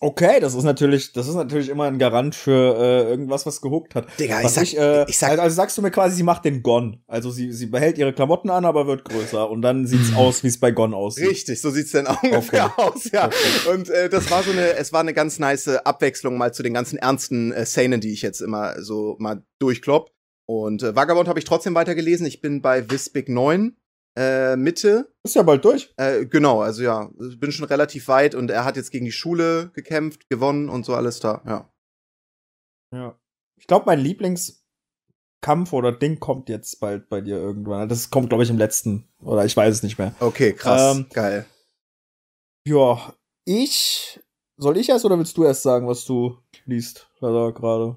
Okay, 0.00 0.38
das 0.38 0.54
ist 0.54 0.62
natürlich, 0.62 1.12
das 1.12 1.26
ist 1.26 1.34
natürlich 1.34 1.68
immer 1.70 1.86
ein 1.86 1.98
Garant 1.98 2.36
für 2.36 2.76
äh, 2.78 3.10
irgendwas, 3.10 3.46
was 3.46 3.60
gehuckt 3.60 3.96
hat. 3.96 4.06
Digga, 4.20 4.44
Was 4.44 4.56
ich, 4.56 4.78
äh, 4.78 5.04
ich 5.08 5.18
sag- 5.18 5.30
also, 5.30 5.42
also 5.42 5.56
sagst 5.56 5.76
du 5.76 5.82
mir 5.82 5.90
quasi, 5.90 6.14
sie 6.14 6.22
macht 6.22 6.44
den 6.44 6.62
Gon. 6.62 7.02
Also 7.08 7.32
sie, 7.32 7.50
sie 7.52 7.66
behält 7.66 7.98
ihre 7.98 8.12
Klamotten 8.12 8.48
an, 8.48 8.64
aber 8.64 8.86
wird 8.86 9.04
größer. 9.04 9.50
Und 9.50 9.60
dann 9.62 9.88
sieht's 9.88 10.12
aus, 10.16 10.44
wie 10.44 10.48
es 10.48 10.60
bei 10.60 10.70
Gon 10.70 10.94
aussieht. 10.94 11.28
Richtig, 11.28 11.60
so 11.60 11.70
sieht's 11.70 11.90
denn 11.90 12.06
auch 12.06 12.22
ungefähr 12.22 12.72
aus, 12.78 13.10
ja. 13.10 13.26
Okay. 13.26 13.70
Und 13.74 13.90
äh, 13.90 14.08
das 14.08 14.30
war 14.30 14.44
so 14.44 14.52
eine, 14.52 14.76
es 14.76 14.92
war 14.92 15.00
eine 15.00 15.14
ganz 15.14 15.40
nice 15.40 15.66
Abwechslung 15.66 16.38
mal 16.38 16.54
zu 16.54 16.62
den 16.62 16.74
ganzen 16.74 16.96
ernsten 16.98 17.50
äh, 17.50 17.66
Szenen, 17.66 18.00
die 18.00 18.12
ich 18.12 18.22
jetzt 18.22 18.40
immer 18.40 18.80
so 18.80 19.16
mal 19.18 19.42
durchklopp. 19.58 20.12
Und 20.46 20.84
äh, 20.84 20.94
Vagabond 20.94 21.26
habe 21.28 21.40
ich 21.40 21.44
trotzdem 21.44 21.74
weitergelesen. 21.74 22.24
Ich 22.24 22.40
bin 22.40 22.62
bei 22.62 22.88
Wispig 22.88 23.28
9, 23.28 23.76
äh, 24.18 24.56
Mitte. 24.56 25.12
Ist 25.22 25.36
ja 25.36 25.42
bald 25.42 25.64
durch. 25.64 25.94
Äh, 25.96 26.26
genau, 26.26 26.60
also 26.60 26.82
ja, 26.82 27.08
bin 27.38 27.52
schon 27.52 27.66
relativ 27.66 28.08
weit 28.08 28.34
und 28.34 28.50
er 28.50 28.64
hat 28.64 28.76
jetzt 28.76 28.90
gegen 28.90 29.04
die 29.04 29.12
Schule 29.12 29.70
gekämpft, 29.74 30.28
gewonnen 30.28 30.68
und 30.68 30.84
so 30.84 30.94
alles 30.94 31.20
da, 31.20 31.42
ja. 31.46 31.72
Ja. 32.92 33.18
Ich 33.60 33.66
glaube, 33.66 33.84
mein 33.86 34.00
Lieblingskampf 34.00 35.72
oder 35.72 35.92
Ding 35.92 36.18
kommt 36.20 36.48
jetzt 36.48 36.80
bald 36.80 37.08
bei 37.08 37.20
dir 37.20 37.36
irgendwann. 37.36 37.88
Das 37.88 38.10
kommt, 38.10 38.30
glaube 38.30 38.44
ich, 38.44 38.50
im 38.50 38.56
letzten. 38.58 39.08
Oder 39.20 39.44
ich 39.44 39.56
weiß 39.56 39.74
es 39.74 39.82
nicht 39.82 39.98
mehr. 39.98 40.14
Okay, 40.20 40.52
krass, 40.52 40.96
Ähm, 40.96 41.06
geil. 41.12 41.46
Ja, 42.66 43.14
ich. 43.44 44.20
Soll 44.56 44.76
ich 44.78 44.88
erst 44.88 45.04
oder 45.04 45.18
willst 45.18 45.36
du 45.36 45.44
erst 45.44 45.62
sagen, 45.62 45.86
was 45.86 46.04
du 46.04 46.38
liest? 46.64 47.08
Gerade? 47.20 47.96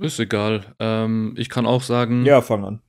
Ist 0.00 0.18
egal. 0.18 0.74
Ähm, 0.80 1.34
ich 1.36 1.48
kann 1.48 1.66
auch 1.66 1.82
sagen, 1.82 2.24
Ja, 2.24 2.40
fang 2.40 2.64
an. 2.64 2.82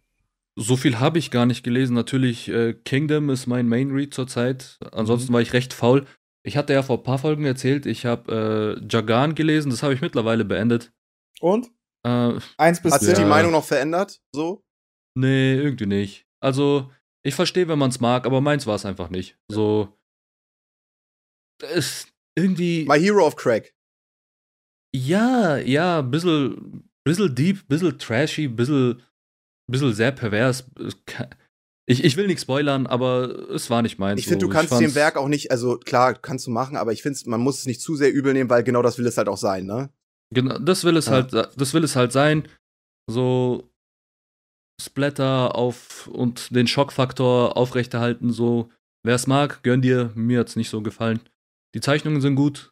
So 0.57 0.77
viel 0.77 0.99
habe 0.99 1.19
ich 1.19 1.31
gar 1.31 1.45
nicht 1.45 1.63
gelesen. 1.63 1.93
Natürlich, 1.95 2.47
äh, 2.49 2.73
Kingdom 2.73 3.29
ist 3.29 3.45
mein 3.47 3.67
Main 3.67 3.91
Read 3.91 4.13
zurzeit. 4.13 4.77
Ansonsten 4.91 5.31
Mhm. 5.31 5.33
war 5.35 5.41
ich 5.41 5.53
recht 5.53 5.73
faul. 5.73 6.05
Ich 6.45 6.57
hatte 6.57 6.73
ja 6.73 6.83
vor 6.83 6.97
ein 6.99 7.03
paar 7.03 7.17
Folgen 7.19 7.43
erzählt, 7.45 7.85
ich 7.85 8.05
habe 8.05 8.77
äh, 8.81 8.87
Jagan 8.89 9.33
gelesen, 9.35 9.69
das 9.71 9.81
habe 9.83 9.93
ich 9.93 10.01
mittlerweile 10.01 10.45
beendet. 10.45 10.93
Und? 11.41 11.71
Äh, 12.05 12.39
Eins 12.57 12.81
bis 12.81 12.93
Hat 12.93 13.01
sich 13.01 13.17
ja. 13.17 13.23
die. 13.23 13.29
Meinung 13.29 13.51
noch 13.51 13.65
verändert? 13.65 14.21
So? 14.33 14.63
nee, 15.17 15.55
irgendwie 15.55 15.87
nicht. 15.87 16.27
Also, 16.41 16.91
ich 17.25 17.33
verstehe, 17.33 17.67
wenn 17.67 17.79
man 17.79 17.89
es 17.89 17.99
mag, 17.99 18.25
aber 18.27 18.41
meins 18.41 18.67
war 18.67 18.75
es 18.75 18.85
einfach 18.85 19.09
nicht. 19.09 19.37
So. 19.51 19.97
Es 21.61 22.07
irgendwie. 22.37 22.85
My 22.85 22.99
Hero 22.99 23.25
of 23.25 23.35
Crack. 23.35 23.73
Ja, 24.93 25.57
ja, 25.57 26.01
bissel, 26.01 26.61
bissel 27.03 27.33
deep, 27.33 27.67
bissel 27.67 27.97
trashy, 27.97 28.47
bissel, 28.47 29.01
bissel 29.67 29.93
sehr 29.93 30.11
pervers. 30.11 30.65
Es 30.79 30.95
Ich, 31.87 32.03
ich 32.03 32.17
will 32.17 32.27
nicht 32.27 32.41
spoilern, 32.41 32.87
aber 32.87 33.49
es 33.49 33.69
war 33.69 33.81
nicht 33.81 33.99
meins. 33.99 34.19
Ich 34.19 34.27
finde, 34.27 34.45
so. 34.45 34.47
du 34.47 34.53
kannst 34.53 34.79
dem 34.79 34.95
Werk 34.95 35.17
auch 35.17 35.27
nicht, 35.27 35.51
also 35.51 35.77
klar, 35.77 36.13
kannst 36.15 36.47
du 36.47 36.51
machen, 36.51 36.77
aber 36.77 36.93
ich 36.93 37.01
finde, 37.03 37.19
man 37.25 37.41
muss 37.41 37.59
es 37.59 37.65
nicht 37.65 37.81
zu 37.81 37.95
sehr 37.95 38.11
übel 38.11 38.33
nehmen, 38.33 38.49
weil 38.49 38.63
genau 38.63 38.81
das 38.81 38.97
will 38.97 39.05
es 39.05 39.17
halt 39.17 39.27
auch 39.27 39.37
sein, 39.37 39.65
ne? 39.65 39.89
Genau, 40.33 40.57
das 40.57 40.83
will 40.83 40.97
es 40.97 41.05
Ja. 41.05 41.11
halt, 41.11 41.33
das 41.33 41.73
will 41.73 41.83
es 41.83 41.95
halt 41.95 42.11
sein. 42.11 42.47
So 43.07 43.69
Splatter 44.81 45.55
auf 45.55 46.07
und 46.07 46.53
den 46.55 46.67
Schockfaktor 46.67 47.55
aufrechterhalten. 47.55 48.31
So, 48.31 48.69
wer 49.03 49.15
es 49.15 49.27
mag, 49.27 49.63
gönn 49.63 49.81
dir. 49.81 50.11
Mir 50.15 50.39
hat's 50.39 50.55
nicht 50.55 50.69
so 50.69 50.81
gefallen. 50.81 51.21
Die 51.75 51.81
Zeichnungen 51.81 52.21
sind 52.21 52.35
gut. 52.35 52.71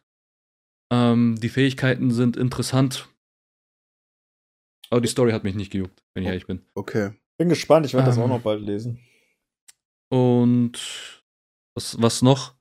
Ähm, 0.92 1.36
die 1.40 1.48
Fähigkeiten 1.48 2.10
sind 2.10 2.36
interessant. 2.36 3.08
Aber 4.94 5.00
die 5.00 5.08
Story 5.08 5.32
hat 5.32 5.42
mich 5.42 5.56
nicht 5.56 5.72
gejuckt, 5.72 6.04
wenn 6.14 6.22
ich 6.22 6.28
ehrlich 6.28 6.46
bin. 6.46 6.62
Okay. 6.76 7.10
Bin 7.36 7.48
gespannt, 7.48 7.84
ich 7.84 7.94
werde 7.94 8.06
das 8.06 8.16
Ähm. 8.16 8.22
auch 8.22 8.28
noch 8.28 8.42
bald 8.42 8.62
lesen. 8.62 9.00
Und 10.08 11.22
was, 11.76 12.00
was 12.00 12.22
noch? 12.22 12.54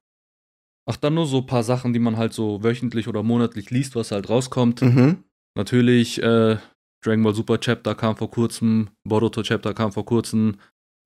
Ach, 0.90 0.98
dann 0.98 1.14
nur 1.14 1.28
so 1.28 1.38
ein 1.38 1.46
paar 1.46 1.62
Sachen, 1.62 1.94
die 1.94 2.00
man 2.00 2.18
halt 2.18 2.34
so 2.34 2.64
wöchentlich 2.64 3.08
oder 3.08 3.22
monatlich 3.22 3.70
liest, 3.70 3.96
was 3.96 4.12
halt 4.12 4.30
rauskommt. 4.30 4.82
Mhm. 4.82 5.24
Natürlich, 5.56 6.24
äh, 6.24 6.58
Dragon 7.06 7.24
Ball 7.24 7.36
Super 7.36 7.60
Chapter 7.60 7.94
kam 7.94 8.18
vor 8.18 8.32
kurzem, 8.32 8.90
Boruto 9.08 9.44
Chapter 9.44 9.76
kam 9.76 9.92
vor 9.92 10.06
kurzem, 10.06 10.58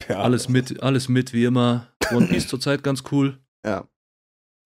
Ja. 0.07 0.19
alles 0.21 0.47
mit, 0.47 0.81
alles 0.81 1.09
mit 1.09 1.33
wie 1.33 1.43
immer. 1.43 1.91
One 2.13 2.27
Piece 2.27 2.47
zurzeit 2.47 2.83
ganz 2.83 3.03
cool. 3.11 3.37
Ja. 3.65 3.85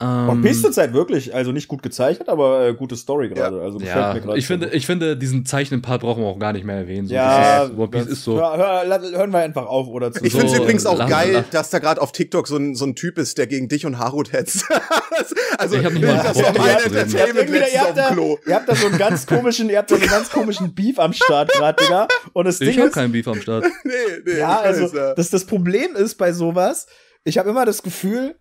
Ähm, 0.01 0.29
One 0.29 0.41
Piece 0.41 0.62
zur 0.62 0.72
Zeit 0.72 0.93
wirklich, 0.93 1.34
also 1.36 1.51
nicht 1.51 1.67
gut 1.67 1.84
gezeichnet, 1.84 2.27
aber 2.27 2.67
äh, 2.67 2.74
gute 2.74 2.96
Story 2.96 3.29
gerade. 3.29 3.62
Also 3.62 3.77
gefällt 3.77 3.96
ja, 3.96 4.13
mir 4.13 4.22
gerade. 4.22 4.39
ich 4.39 4.48
finde, 4.48 4.70
ich 4.70 4.86
finde, 4.86 5.15
diesen 5.15 5.46
Zeichnen-Part 5.46 6.01
brauchen 6.01 6.24
wir 6.24 6.27
auch 6.29 6.39
gar 6.39 6.53
nicht 6.53 6.65
mehr 6.65 6.77
erwähnen. 6.77 7.08
So, 7.08 7.13
ja, 7.13 7.63
ist, 7.65 7.77
One 7.77 7.88
Piece 7.89 8.03
das- 8.05 8.13
ist 8.13 8.24
so. 8.24 8.38
Hör, 8.39 8.58
hör, 8.58 9.01
hören 9.12 9.31
wir 9.31 9.39
einfach 9.39 9.65
auf 9.67 9.88
oder 9.88 10.12
zu 10.12 10.24
Ich 10.25 10.34
So, 10.34 10.39
finde 10.39 10.53
es 10.53 10.60
übrigens 10.60 10.86
auch 10.86 10.98
la- 10.98 11.08
geil, 11.08 11.31
la- 11.34 11.43
dass 11.51 11.70
da 11.70 11.79
gerade 11.79 12.01
auf 12.01 12.12
TikTok 12.12 12.48
so 12.48 12.58
ein, 12.58 12.74
so 12.75 12.86
ein 12.86 12.96
Typ 12.96 13.17
ist, 13.17 13.38
der 13.38 13.48
gegen 13.48 13.67
dich 13.70 13.86
und 13.86 14.00
Harut 14.00 14.34
hetzt. 14.34 14.65
also, 15.58 15.75
Ich 15.75 15.86
hab 15.86 15.93
nicht 15.93 16.03
mal 16.05 16.15
das 16.24 16.41
war 16.41 16.53
mein. 16.58 16.77
Entertainment 16.77 17.50
ihr 17.74 17.81
habt 17.81 17.98
da-. 17.98 18.15
Ihr 18.48 18.55
habt 18.55 18.70
da 18.70 18.75
so 18.75 18.88
einen 18.88 18.98
ganz 18.98 19.25
komischen, 19.27 19.70
ihr 19.70 19.77
habt 19.77 19.91
da 19.91 19.96
so 19.96 20.01
einen 20.01 20.10
ganz 20.12 20.29
komischen 20.29 20.74
Beef 20.74 21.00
am 21.00 21.13
Start 21.13 21.51
gerade, 21.53 21.84
Digga. 21.84 22.08
Und 22.34 22.46
das 22.46 22.60
Ich 22.60 22.70
Ding 22.70 22.77
habe 22.79 22.88
ist, 22.88 22.93
keinen 22.93 23.12
Beef 23.12 23.27
am 23.27 23.39
Start. 23.39 23.65
Nee, 23.84 23.91
nee, 24.25 24.39
ja, 24.39 24.60
also 24.60 24.96
ja. 24.96 25.13
das, 25.15 25.29
das 25.29 25.46
Problem 25.46 25.96
ist 25.96 26.15
bei 26.15 26.31
sowas, 26.34 26.88
ich 27.24 27.38
habe 27.38 27.50
immer 27.50 27.65
das 27.65 27.84
Gefühl, 27.84 28.36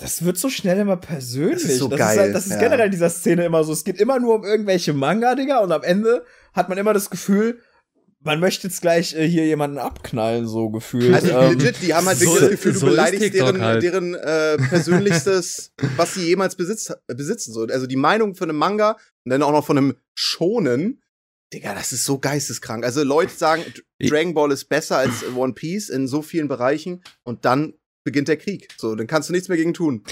das 0.00 0.24
wird 0.24 0.38
so 0.38 0.48
schnell 0.48 0.78
immer 0.78 0.96
persönlich. 0.96 1.62
Das 1.62 1.72
ist 1.72 1.78
so 1.78 1.88
das 1.88 1.98
geil, 1.98 2.14
Ist 2.16 2.20
halt, 2.20 2.34
das 2.34 2.46
ist 2.46 2.52
ja. 2.52 2.58
generell 2.60 2.86
in 2.86 2.92
dieser 2.92 3.10
Szene 3.10 3.44
immer 3.44 3.62
so. 3.64 3.72
Es 3.72 3.84
geht 3.84 4.00
immer 4.00 4.18
nur 4.18 4.34
um 4.36 4.44
irgendwelche 4.44 4.92
Manga, 4.92 5.34
Digga, 5.34 5.58
und 5.60 5.72
am 5.72 5.82
Ende 5.82 6.24
hat 6.52 6.68
man 6.68 6.78
immer 6.78 6.92
das 6.94 7.10
Gefühl, 7.10 7.60
man 8.22 8.38
möchte 8.40 8.66
jetzt 8.66 8.82
gleich 8.82 9.14
äh, 9.14 9.26
hier 9.26 9.46
jemanden 9.46 9.78
abknallen, 9.78 10.46
so 10.46 10.68
gefühlt. 10.70 11.14
Also 11.14 11.28
Ähm, 11.30 11.58
legit, 11.58 11.76
die 11.82 11.94
haben 11.94 12.06
halt 12.06 12.18
so- 12.18 12.26
wirklich 12.26 12.40
das 12.42 12.50
Gefühl, 12.50 12.72
du 12.74 12.78
so 12.78 12.86
ist 12.86 12.92
beleidigst 12.92 13.34
deren, 13.34 13.62
halt. 13.62 13.82
deren 13.82 14.14
äh, 14.14 14.56
persönlichstes, 14.58 15.72
was 15.96 16.14
sie 16.14 16.26
jemals 16.26 16.56
besitzt, 16.56 16.94
besitzen. 17.06 17.52
So. 17.52 17.62
Also 17.66 17.86
die 17.86 17.96
Meinung 17.96 18.34
von 18.34 18.48
einem 18.50 18.58
Manga 18.58 18.96
und 19.24 19.30
dann 19.32 19.42
auch 19.42 19.52
noch 19.52 19.64
von 19.64 19.78
einem 19.78 19.96
Schonen. 20.14 21.02
Digga, 21.52 21.74
das 21.74 21.92
ist 21.92 22.04
so 22.04 22.18
geisteskrank. 22.18 22.84
Also 22.84 23.02
Leute 23.02 23.32
sagen, 23.34 23.64
Dragon 24.00 24.34
Ball 24.34 24.52
ist 24.52 24.66
besser 24.68 24.98
als 24.98 25.24
One 25.34 25.52
Piece 25.54 25.88
in 25.88 26.06
so 26.06 26.22
vielen 26.22 26.46
Bereichen 26.46 27.02
und 27.24 27.44
dann 27.44 27.74
beginnt 28.04 28.28
der 28.28 28.36
Krieg. 28.36 28.68
So, 28.78 28.94
dann 28.94 29.06
kannst 29.06 29.28
du 29.28 29.32
nichts 29.32 29.48
mehr 29.48 29.58
gegen 29.58 29.74
tun. 29.74 30.02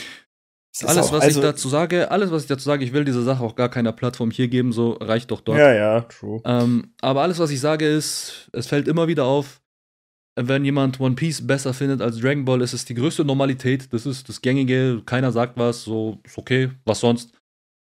ist 0.73 0.85
Alles, 0.85 1.07
auch- 1.07 1.13
was 1.13 1.23
also- 1.23 1.41
ich 1.41 1.47
dazu 1.47 1.69
sage, 1.69 2.11
alles, 2.11 2.31
was 2.31 2.43
ich 2.43 2.49
dazu 2.49 2.65
sage, 2.65 2.85
ich 2.85 2.93
will 2.93 3.05
diese 3.05 3.23
Sache 3.25 3.43
auch 3.43 3.57
gar 3.57 3.69
keiner 3.69 3.93
Plattform 3.93 4.31
hier 4.31 4.47
geben, 4.49 4.73
so 4.73 4.93
reicht 4.93 5.31
doch 5.31 5.41
dort. 5.41 5.59
Ja, 5.59 5.73
ja, 5.75 6.01
true. 6.03 6.41
Ähm, 6.45 6.93
aber 7.01 7.23
alles, 7.23 7.39
was 7.41 7.51
ich 7.51 7.59
sage, 7.61 7.87
ist, 7.87 8.49
es 8.53 8.67
fällt 8.69 8.87
immer 8.87 9.09
wieder 9.09 9.25
auf, 9.25 9.61
wenn 10.41 10.65
jemand 10.65 11.01
One 11.01 11.17
Piece 11.17 11.45
besser 11.45 11.75
findet 11.75 12.01
als 12.01 12.19
Dragon 12.21 12.45
Ball, 12.45 12.61
ist 12.63 12.75
es 12.75 12.85
die 12.85 12.95
größte 12.95 13.25
Normalität. 13.25 13.93
Das 13.93 14.07
ist 14.07 14.29
das 14.29 14.41
Gängige, 14.41 15.03
keiner 15.05 15.33
sagt 15.33 15.57
was, 15.57 15.83
so 15.83 16.21
ist 16.23 16.39
okay, 16.39 16.71
was 16.85 17.01
sonst. 17.01 17.33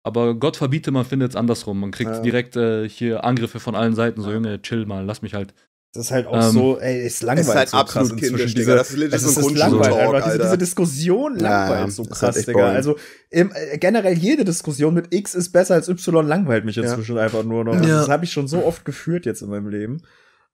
Aber 0.04 0.34
Gott 0.34 0.58
verbiete, 0.58 0.90
man 0.90 1.06
findet 1.06 1.30
es 1.32 1.36
andersrum. 1.36 1.80
Man 1.80 1.92
kriegt 1.92 2.10
Ja. 2.10 2.20
direkt 2.22 2.56
äh, 2.56 2.90
hier 2.90 3.24
Angriffe 3.24 3.60
von 3.60 3.76
allen 3.76 3.94
Seiten. 3.94 4.22
So, 4.22 4.30
Ja. 4.30 4.36
Junge, 4.38 4.60
chill 4.64 4.88
mal, 4.88 5.06
lass 5.06 5.22
mich 5.22 5.36
halt. 5.36 5.54
Das 5.94 6.06
ist 6.06 6.12
halt 6.12 6.26
auch 6.28 6.36
Ähm, 6.42 6.52
so, 6.52 6.80
ey, 6.80 7.06
es 7.06 7.22
langweilt 7.22 7.40
Es 7.46 7.48
ist 7.50 7.56
halt 7.56 7.70
so 7.70 7.78
absolut 7.78 8.18
kindisch, 8.18 8.54
Diese, 8.54 8.66
Digga. 8.72 8.76
Das 8.78 8.92
ist 8.92 8.98
legit 8.98 9.14
es 9.14 9.22
so 9.22 9.28
ein 9.28 9.32
ist 9.32 9.38
das 9.52 9.60
langweilt 9.60 9.94
einfach. 9.94 10.24
Diese, 10.26 10.38
diese 10.40 10.58
Diskussion 10.58 11.36
Ja, 11.38 11.42
langweilt 11.68 11.80
ja, 11.82 11.92
so 11.92 12.04
das 12.04 12.12
ist 12.14 12.20
krass, 12.20 12.36
halt 12.38 12.48
Digga. 12.48 12.70
Also 12.70 12.96
im, 13.30 13.52
äh, 13.54 13.78
generell 13.78 14.18
jede 14.18 14.46
Diskussion 14.46 14.94
mit 14.94 15.14
X 15.14 15.36
ist 15.36 15.50
besser 15.52 15.74
als 15.74 15.90
Y 15.90 16.26
langweilt 16.26 16.64
mich 16.64 16.78
Ja. 16.78 16.84
inzwischen 16.84 17.18
einfach 17.18 17.44
nur 17.44 17.66
noch. 17.66 17.74
Ja. 17.76 17.82
Das 17.82 18.08
habe 18.10 18.24
ich 18.24 18.32
schon 18.32 18.48
so 18.48 18.64
oft 18.66 18.86
geführt 18.86 19.26
jetzt 19.26 19.42
in 19.42 19.50
meinem 19.50 19.68
Leben. 19.68 19.98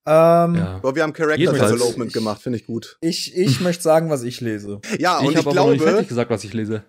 Ähm, 0.07 0.55
Ja. 0.55 0.79
Aber 0.81 0.95
wir 0.95 1.03
haben 1.03 1.13
Character 1.13 1.37
Jedenfalls- 1.39 1.71
Development 1.73 2.13
gemacht, 2.13 2.41
finde 2.41 2.57
ich 2.57 2.65
gut. 2.65 2.97
Ich, 3.01 3.37
ich 3.37 3.59
möchte 3.61 3.83
sagen, 3.83 4.09
was 4.09 4.23
ich 4.23 4.41
lese. 4.41 4.79
Ja, 4.97 5.19
und 5.19 5.25
ich 5.25 5.31
ich, 5.31 5.37
habe 5.37 5.47
nicht 5.49 5.53
glaube, 5.53 5.77
fertig 5.79 6.07
gesagt, 6.07 6.31
was 6.31 6.43
ich 6.45 6.53
lese. 6.53 6.83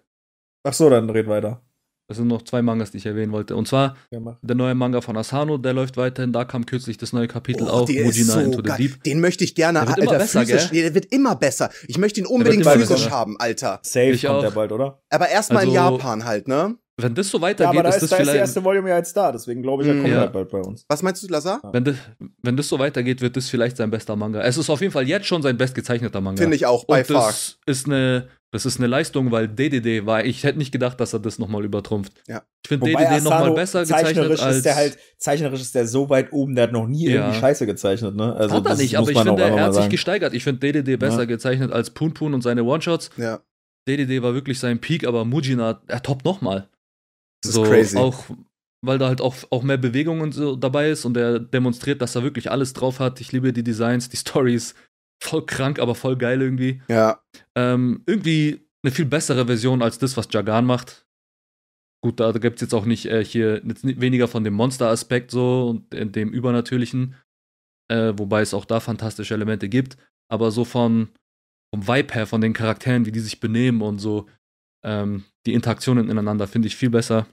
Ach 0.62 0.72
so, 0.72 0.88
dann 0.88 1.10
red 1.10 1.26
weiter. 1.28 1.60
Es 2.10 2.16
sind 2.16 2.26
noch 2.28 2.40
zwei 2.42 2.62
Mangas, 2.62 2.90
die 2.90 2.96
ich 2.96 3.04
erwähnen 3.06 3.32
wollte. 3.32 3.54
Und 3.54 3.68
zwar 3.68 3.96
Ja, 4.10 4.18
der 4.40 4.56
neue 4.56 4.74
Manga 4.74 5.02
von 5.02 5.14
Asano, 5.18 5.58
der 5.58 5.74
läuft 5.74 5.98
weiterhin. 5.98 6.32
Da 6.32 6.46
kam 6.46 6.64
kürzlich 6.64 6.96
das 6.96 7.12
neue 7.12 7.28
Kapitel 7.28 7.64
Oh, 7.68 7.82
auf, 7.82 7.88
Mujina 7.90 8.32
so 8.32 8.40
Into 8.40 8.62
the. 8.64 8.72
Deep. 8.78 9.02
Den 9.04 9.20
möchte 9.20 9.44
ich 9.44 9.54
gerne, 9.54 9.80
Der 9.80 9.88
wird 9.88 9.98
immer 9.98 10.10
Alter, 10.12 10.18
besser, 10.24 10.40
physisch. 10.40 10.70
gell? 10.70 10.82
Der 10.84 10.94
wird 10.94 11.04
immer 11.12 11.36
besser. 11.36 11.68
Ich 11.86 11.98
möchte 11.98 12.20
ihn 12.20 12.26
unbedingt 12.26 12.62
immer 12.62 12.72
physisch 12.72 13.04
besser. 13.04 13.10
haben, 13.10 13.36
Alter. 13.38 13.80
Safe 13.82 14.06
Ich 14.10 14.22
kommt 14.24 14.36
auch. 14.38 14.40
der 14.42 14.50
bald, 14.52 14.72
oder? 14.72 15.02
Aber 15.10 15.28
erstmal 15.28 15.64
in 15.64 15.76
Also- 15.76 15.96
Japan 15.98 16.24
halt, 16.24 16.48
ne? 16.48 16.76
Wenn 17.00 17.14
das 17.14 17.28
so 17.28 17.38
Ja, 17.38 17.42
weitergeht, 17.42 17.74
aber 17.78 17.82
da 17.84 17.88
ist 17.90 17.96
ist, 17.96 18.00
das 18.04 18.10
da 18.10 18.16
ist 18.16 18.22
vielleicht. 18.22 18.38
erste 18.40 18.64
Volume 18.64 18.88
ja 18.90 18.96
jetzt 18.96 19.16
da, 19.16 19.30
deswegen 19.30 19.62
glaube 19.62 19.84
ich, 19.84 19.88
er 19.88 19.94
Mm, 19.94 20.00
kommt 20.02 20.12
ja. 20.14 20.18
halt 20.20 20.32
bald 20.32 20.48
bei 20.50 20.58
uns. 20.58 20.84
Was 20.88 21.00
meinst 21.02 21.22
du, 21.22 21.28
Lazar? 21.28 21.60
Wenn 21.72 21.84
das, 21.84 21.94
wenn 22.42 22.56
das 22.56 22.68
so 22.68 22.76
weitergeht, 22.80 23.20
wird 23.20 23.36
das 23.36 23.48
vielleicht 23.48 23.76
sein 23.76 23.88
bester 23.88 24.16
Manga. 24.16 24.40
Es 24.42 24.56
ist 24.56 24.68
auf 24.68 24.80
jeden 24.80 24.92
Fall 24.92 25.06
jetzt 25.06 25.26
schon 25.26 25.40
sein 25.40 25.56
bestgezeichneter 25.56 26.20
Manga. 26.20 26.40
Finde 26.42 26.56
ich 26.56 26.66
auch, 26.66 26.86
by 26.86 26.94
Und 26.94 27.06
far. 27.06 27.28
das 27.28 27.58
ist 27.66 27.86
eine, 27.86 28.26
das 28.50 28.64
ist 28.64 28.78
eine 28.78 28.86
Leistung, 28.86 29.30
weil 29.30 29.46
DDD 29.46 30.06
war, 30.06 30.24
ich 30.24 30.42
hätte 30.42 30.58
nicht 30.58 30.72
gedacht, 30.72 30.98
dass 31.00 31.12
er 31.12 31.20
das 31.20 31.38
nochmal 31.38 31.64
übertrumpft. 31.64 32.14
Ja. 32.26 32.44
Ich 32.64 32.68
finde 32.68 32.86
DDD 32.86 33.22
nochmal 33.22 33.52
besser 33.52 33.80
gezeichnet 33.80 34.06
zeichnerisch 34.16 34.40
als. 34.40 34.56
ist 34.56 34.64
der 34.64 34.76
halt 34.76 34.98
zeichnerisch 35.18 35.60
ist 35.60 35.74
der 35.74 35.86
so 35.86 36.08
weit 36.08 36.32
oben, 36.32 36.54
der 36.54 36.64
hat 36.64 36.72
noch 36.72 36.86
nie 36.86 37.08
Ja. 37.08 37.20
irgendwie 37.22 37.40
Scheiße 37.40 37.66
gezeichnet, 37.66 38.16
ne? 38.16 38.34
Also 38.34 38.56
hat 38.56 38.66
er 38.66 38.76
nicht, 38.76 38.96
aber 38.96 39.10
ich 39.10 39.18
finde, 39.18 39.42
er 39.42 39.64
hat 39.64 39.74
sich 39.74 39.88
gesteigert. 39.90 40.32
Ich 40.32 40.44
finde 40.44 40.60
DDD 40.60 40.96
besser 40.96 41.20
Ja. 41.20 41.24
gezeichnet 41.26 41.72
als 41.72 41.90
Poon 41.90 42.14
Poon 42.14 42.32
und 42.32 42.42
seine 42.42 42.64
One-Shots. 42.64 43.10
Ja. 43.18 43.40
DDD 43.86 44.22
war 44.22 44.34
wirklich 44.34 44.58
sein 44.58 44.80
Peak, 44.80 45.06
aber 45.06 45.24
Mujina, 45.24 45.82
er 45.86 46.02
toppt 46.02 46.24
nochmal. 46.24 46.68
Das 47.42 47.50
ist 47.50 47.54
so, 47.54 47.62
crazy. 47.62 47.96
Auch, 47.96 48.24
weil 48.82 48.98
da 48.98 49.08
halt 49.08 49.20
auch, 49.20 49.34
auch 49.50 49.62
mehr 49.62 49.76
Bewegung 49.78 50.20
und 50.20 50.32
so 50.32 50.56
dabei 50.56 50.90
ist 50.90 51.04
und 51.04 51.16
er 51.16 51.38
demonstriert, 51.38 52.00
dass 52.00 52.14
er 52.14 52.22
wirklich 52.22 52.50
alles 52.50 52.72
drauf 52.72 52.98
hat. 53.00 53.20
Ich 53.20 53.32
liebe 53.32 53.52
die 53.52 53.62
Designs, 53.62 54.08
die 54.08 54.16
Stories. 54.16 54.74
Voll 55.22 55.46
krank, 55.46 55.78
aber 55.78 55.94
voll 55.94 56.16
geil 56.16 56.40
irgendwie. 56.40 56.82
Ja. 56.88 57.22
Ähm, 57.54 58.02
irgendwie 58.06 58.66
eine 58.82 58.92
viel 58.92 59.06
bessere 59.06 59.46
Version 59.46 59.82
als 59.82 59.98
das, 59.98 60.16
was 60.16 60.28
Jagan 60.30 60.64
macht. 60.64 61.06
Gut, 62.00 62.20
da 62.20 62.30
gibt 62.32 62.56
es 62.56 62.60
jetzt 62.62 62.74
auch 62.74 62.84
nicht 62.84 63.06
äh, 63.06 63.24
hier 63.24 63.60
jetzt 63.66 63.84
weniger 63.84 64.28
von 64.28 64.44
dem 64.44 64.54
Monster-Aspekt 64.54 65.32
so 65.32 65.70
und 65.70 65.92
äh, 65.92 66.06
dem 66.06 66.30
Übernatürlichen, 66.30 67.16
äh, 67.90 68.12
wobei 68.16 68.42
es 68.42 68.54
auch 68.54 68.64
da 68.64 68.78
fantastische 68.78 69.34
Elemente 69.34 69.68
gibt, 69.68 69.96
aber 70.30 70.52
so 70.52 70.64
von 70.64 71.08
vom 71.74 71.86
Vibe 71.86 72.14
her, 72.14 72.26
von 72.26 72.40
den 72.40 72.54
Charakteren, 72.54 73.04
wie 73.04 73.12
die 73.12 73.20
sich 73.20 73.40
benehmen 73.40 73.82
und 73.82 73.98
so 73.98 74.26
ähm, 74.84 75.24
die 75.46 75.54
Interaktionen 75.54 76.08
ineinander 76.08 76.46
finde 76.46 76.68
ich 76.68 76.76
viel 76.76 76.90
besser. 76.90 77.26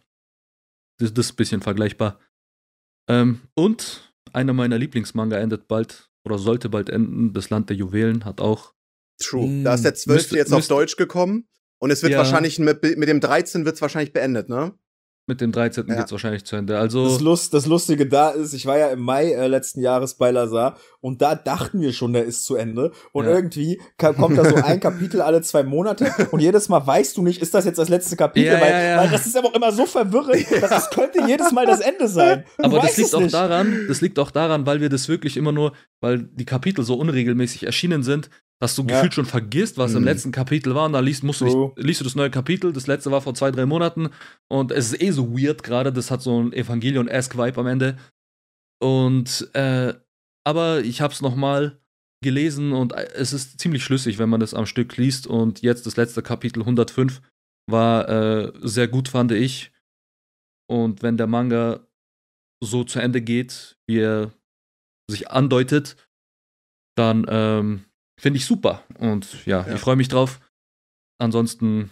Das, 0.99 1.13
das 1.13 1.27
ist 1.27 1.33
ein 1.33 1.37
bisschen 1.37 1.61
vergleichbar. 1.61 2.19
Ähm, 3.09 3.41
und 3.55 4.13
einer 4.33 4.53
meiner 4.53 4.77
Lieblingsmanga 4.77 5.37
endet 5.37 5.67
bald 5.67 6.09
oder 6.25 6.37
sollte 6.37 6.69
bald 6.69 6.89
enden. 6.89 7.33
Das 7.33 7.49
Land 7.49 7.69
der 7.69 7.77
Juwelen 7.77 8.25
hat 8.25 8.41
auch 8.41 8.73
True. 9.21 9.63
Da 9.63 9.73
ist 9.75 9.85
der 9.85 9.95
12. 9.95 10.15
Müsste- 10.17 10.35
jetzt 10.37 10.53
auf 10.53 10.67
Deutsch 10.67 10.97
gekommen. 10.97 11.47
Und 11.79 11.91
es 11.91 12.01
wird 12.03 12.11
Ja. 12.13 12.17
wahrscheinlich 12.19 12.57
mit, 12.59 12.81
mit 12.97 13.07
dem 13.07 13.19
13 13.21 13.63
wird 13.65 13.75
es 13.75 13.81
wahrscheinlich 13.81 14.11
beendet, 14.13 14.49
ne? 14.49 14.73
Mit 15.27 15.41
dem 15.41 15.51
13. 15.51 15.87
Ja. 15.87 15.95
geht's 15.95 16.11
wahrscheinlich 16.11 16.45
zu 16.45 16.55
Ende. 16.55 16.77
Also 16.77 17.03
Das, 17.05 17.19
Lust, 17.19 17.53
das 17.53 17.65
Lustige 17.65 18.05
da 18.07 18.29
ist, 18.29 18.53
ich 18.53 18.65
war 18.65 18.77
ja 18.77 18.89
im 18.89 18.99
Mai 18.99 19.31
äh, 19.31 19.47
letzten 19.47 19.81
Jahres 19.81 20.13
bei 20.15 20.29
Lazar 20.31 20.77
und 21.01 21.21
da 21.21 21.33
dachten 21.35 21.81
wir 21.81 21.93
schon, 21.93 22.13
der 22.13 22.25
ist 22.25 22.45
zu 22.45 22.55
Ende. 22.55 22.91
Und 23.11 23.25
Ja. 23.25 23.31
irgendwie 23.31 23.81
kommt 23.97 24.37
da 24.37 24.45
so 24.45 24.55
ein 24.55 24.79
Kapitel 24.79 25.21
alle 25.21 25.41
zwei 25.41 25.63
Monate 25.63 26.11
und 26.31 26.39
jedes 26.41 26.69
Mal 26.69 26.85
weißt 26.85 27.17
du 27.17 27.23
nicht, 27.23 27.41
ist 27.41 27.53
das 27.53 27.65
jetzt 27.65 27.77
das 27.79 27.89
letzte 27.89 28.15
Kapitel, 28.15 28.53
Ja, 28.53 28.61
weil, 28.61 28.97
weil 28.97 29.09
das 29.09 29.25
ist 29.25 29.35
aber 29.35 29.47
auch 29.49 29.53
immer 29.55 29.71
so 29.71 29.85
verwirrend, 29.85 30.45
dass 30.61 30.71
es 30.85 30.89
könnte 30.91 31.21
jedes 31.27 31.51
Mal 31.51 31.65
das 31.65 31.79
Ende 31.81 32.07
sein. 32.07 32.43
Du 32.57 32.63
Aber 32.65 32.79
das 32.79 32.95
liegt 32.97 33.13
auch 33.15 33.19
nicht. 33.21 33.33
daran, 33.33 33.85
das 33.87 34.01
liegt 34.01 34.19
auch 34.19 34.31
daran, 34.31 34.65
weil 34.65 34.79
wir 34.81 34.89
das 34.89 35.09
wirklich 35.09 35.37
immer 35.37 35.51
nur, 35.51 35.73
weil 36.01 36.19
die 36.33 36.45
Kapitel 36.45 36.83
so 36.85 36.95
unregelmäßig 36.95 37.65
erschienen 37.65 38.03
sind, 38.03 38.29
dass 38.61 38.75
du 38.75 38.83
Ja. 38.83 38.87
gefühlt 38.95 39.13
schon 39.13 39.25
vergisst, 39.25 39.77
was 39.77 39.93
im 39.93 39.99
Mhm. 39.99 40.05
letzten 40.05 40.31
Kapitel 40.31 40.73
war. 40.75 40.85
Und 40.85 40.93
dann 40.93 41.03
liest, 41.05 41.23
musst 41.23 41.41
du 41.41 41.45
dich, 41.75 41.83
liest 41.85 41.99
du 41.99 42.03
das 42.05 42.15
neue 42.15 42.31
Kapitel. 42.31 42.71
Das 42.73 42.87
letzte 42.87 43.11
war 43.11 43.21
vor 43.21 43.33
zwei, 43.35 43.51
drei 43.51 43.65
Monaten. 43.65 44.09
Und 44.49 44.71
es 44.71 44.91
ist 44.93 45.01
eh 45.01 45.11
so 45.11 45.37
weird 45.37 45.61
gerade. 45.63 45.91
Das 45.91 46.09
hat 46.11 46.21
so 46.21 46.41
ein 46.41 46.53
Evangelion-esque-Vibe 46.53 47.59
am 47.59 47.67
Ende. 47.67 47.97
Und, 48.81 49.49
äh, 49.53 49.93
aber 50.45 50.81
ich 50.81 51.01
hab's 51.01 51.21
nochmal 51.21 51.79
gelesen 52.23 52.71
und 52.73 52.93
äh, 52.93 53.07
es 53.13 53.33
ist 53.33 53.59
ziemlich 53.59 53.83
schlüssig, 53.83 54.17
wenn 54.19 54.29
man 54.29 54.39
das 54.39 54.53
am 54.53 54.65
Stück 54.65 54.95
liest. 54.97 55.27
Und 55.27 55.61
jetzt 55.61 55.85
das 55.85 55.97
letzte 55.97 56.21
Kapitel 56.23 56.61
105 56.63 57.21
war 57.69 58.07
äh, 58.09 58.51
sehr 58.61 58.87
gut, 58.87 59.09
fand 59.09 59.31
ich. 59.31 59.71
Und 60.69 61.03
wenn 61.03 61.17
der 61.17 61.27
Manga 61.27 61.85
so 62.63 62.83
zu 62.83 62.99
Ende 62.99 63.21
geht, 63.21 63.77
wie 63.87 63.99
er 63.99 64.33
sich 65.09 65.29
andeutet, 65.29 65.95
dann 66.97 67.25
ähm, 67.29 67.85
finde 68.25 68.39
ich 68.39 68.45
super. 68.47 68.81
Und 68.97 69.45
ja, 69.45 69.63
Ja. 69.67 69.75
ich 69.75 69.79
freue 69.79 69.95
mich 69.95 70.07
drauf. 70.07 70.39
Ansonsten. 71.19 71.91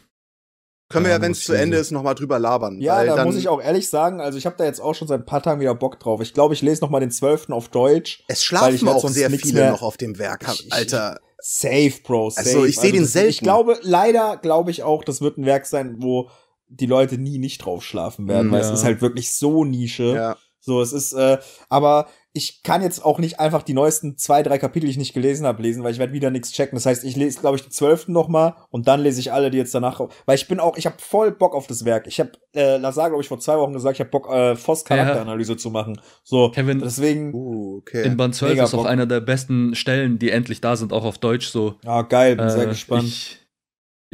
Können 0.89 1.05
wir 1.05 1.11
ja, 1.11 1.21
wenn 1.21 1.31
es 1.31 1.43
zu 1.45 1.53
Ende 1.53 1.77
ist, 1.77 1.91
nochmal 1.91 2.15
drüber 2.15 2.39
labern. 2.39 2.79
Ja, 2.81 2.97
weil 2.97 3.05
da 3.07 3.15
dann, 3.17 3.27
muss 3.27 3.35
ich 3.35 3.47
auch 3.49 3.61
ehrlich 3.61 3.87
sagen, 3.87 4.19
also 4.19 4.37
ich 4.39 4.47
habe 4.47 4.55
da 4.57 4.65
jetzt 4.65 4.79
auch 4.81 4.95
schon 4.95 5.07
seit 5.07 5.21
ein 5.21 5.25
paar 5.25 5.43
Tagen 5.43 5.61
wieder 5.61 5.75
Bock 5.75 5.99
drauf. 5.99 6.21
Ich 6.21 6.33
glaube, 6.33 6.55
ich 6.55 6.63
lese 6.63 6.81
noch 6.81 6.89
mal 6.89 6.99
den 6.99 7.11
12. 7.11 7.51
auf 7.53 7.69
Deutsch. 7.69 8.23
Es 8.27 8.51
weil 8.51 8.73
ich 8.73 8.79
schlafen 8.81 8.87
auch 8.89 9.07
sehr 9.09 9.29
viele 9.29 9.53
mehr- 9.61 9.71
noch 9.71 9.83
auf 9.83 9.97
dem 9.97 10.17
Werk, 10.17 10.43
Ich- 10.51 10.73
Alter. 10.73 11.19
Safe, 11.39 11.93
Bro, 12.03 12.31
safe. 12.31 12.47
Also, 12.47 12.65
ich 12.65 12.77
seh 12.79 12.91
den 12.91 13.01
das- 13.03 13.11
selten. 13.13 13.29
Ich 13.29 13.39
glaube, 13.41 13.77
leider 13.83 14.37
glaube 14.37 14.71
ich 14.71 14.81
auch, 14.81 15.03
das 15.03 15.21
wird 15.21 15.37
ein 15.37 15.45
Werk 15.45 15.65
sein, 15.67 15.97
wo 15.99 16.29
die 16.67 16.85
Leute 16.87 17.17
nie 17.19 17.37
nicht 17.37 17.59
drauf 17.63 17.83
schlafen 17.83 18.27
werden, 18.27 18.49
weil 18.51 18.61
es 18.61 18.67
Ja. 18.69 18.73
ist 18.73 18.83
halt 18.83 19.01
wirklich 19.01 19.33
so 19.35 19.63
Nische. 19.65 20.15
Ja. 20.15 20.37
So, 20.59 20.81
es 20.81 20.93
ist, 20.93 21.11
äh, 21.13 21.37
aber 21.69 22.07
ich 22.35 22.63
kann 22.63 22.81
jetzt 22.81 23.05
auch 23.05 23.19
nicht 23.19 23.39
einfach 23.39 23.61
die 23.61 23.75
neuesten 23.75 24.17
zwei, 24.17 24.41
drei 24.41 24.57
Kapitel, 24.57 24.87
die 24.87 24.91
ich 24.91 24.97
nicht 24.97 25.13
gelesen 25.13 25.45
habe, 25.45 25.61
lesen, 25.61 25.83
weil 25.83 25.91
ich 25.91 25.99
werde 25.99 26.13
wieder 26.13 26.31
nichts 26.31 26.51
checken. 26.51 26.75
Das 26.75 26.87
heißt, 26.87 27.03
ich 27.03 27.15
lese, 27.15 27.39
glaube 27.39 27.57
ich, 27.57 27.61
den 27.61 27.69
zwölften 27.71 28.11
noch 28.11 28.27
mal 28.27 28.55
und 28.71 28.87
dann 28.87 29.01
lese 29.01 29.19
ich 29.19 29.31
alle, 29.31 29.51
die 29.51 29.59
jetzt 29.59 29.75
danach, 29.75 30.01
weil 30.25 30.35
ich 30.35 30.47
bin 30.47 30.59
auch, 30.59 30.75
ich 30.75 30.87
habe 30.87 30.95
voll 30.99 31.31
Bock 31.31 31.53
auf 31.53 31.67
das 31.67 31.85
Werk. 31.85 32.07
Ich 32.07 32.19
habe, 32.19 32.31
äh, 32.55 32.77
Lazar, 32.77 33.09
glaube 33.09 33.21
ich, 33.21 33.27
vor 33.27 33.39
zwei 33.39 33.57
Wochen 33.57 33.73
gesagt, 33.73 33.97
ich 33.97 33.99
habe 33.99 34.09
Bock, 34.09 34.27
äh, 34.33 34.55
Voss 34.55 34.83
Charakteranalyse 34.83 35.57
zu 35.57 35.69
machen. 35.69 36.01
So, 36.23 36.49
Kevin, 36.49 36.79
deswegen, 36.79 37.33
Uh, 37.35 37.77
okay. 37.77 38.03
in 38.03 38.17
Band 38.17 38.33
12 38.33 38.53
Mega 38.53 38.63
ist 38.63 38.73
auch 38.73 38.85
einer 38.85 39.05
der 39.05 39.19
besten 39.21 39.75
Stellen, 39.75 40.17
die 40.17 40.31
endlich 40.31 40.59
da 40.59 40.75
sind, 40.75 40.91
auch 40.91 41.05
auf 41.05 41.19
Deutsch 41.19 41.49
so. 41.49 41.75
ja, 41.83 42.01
geil, 42.01 42.35
bin 42.35 42.49
sehr 42.49 42.63
Äh, 42.63 42.67
gespannt. 42.67 43.03
Ich, 43.09 43.39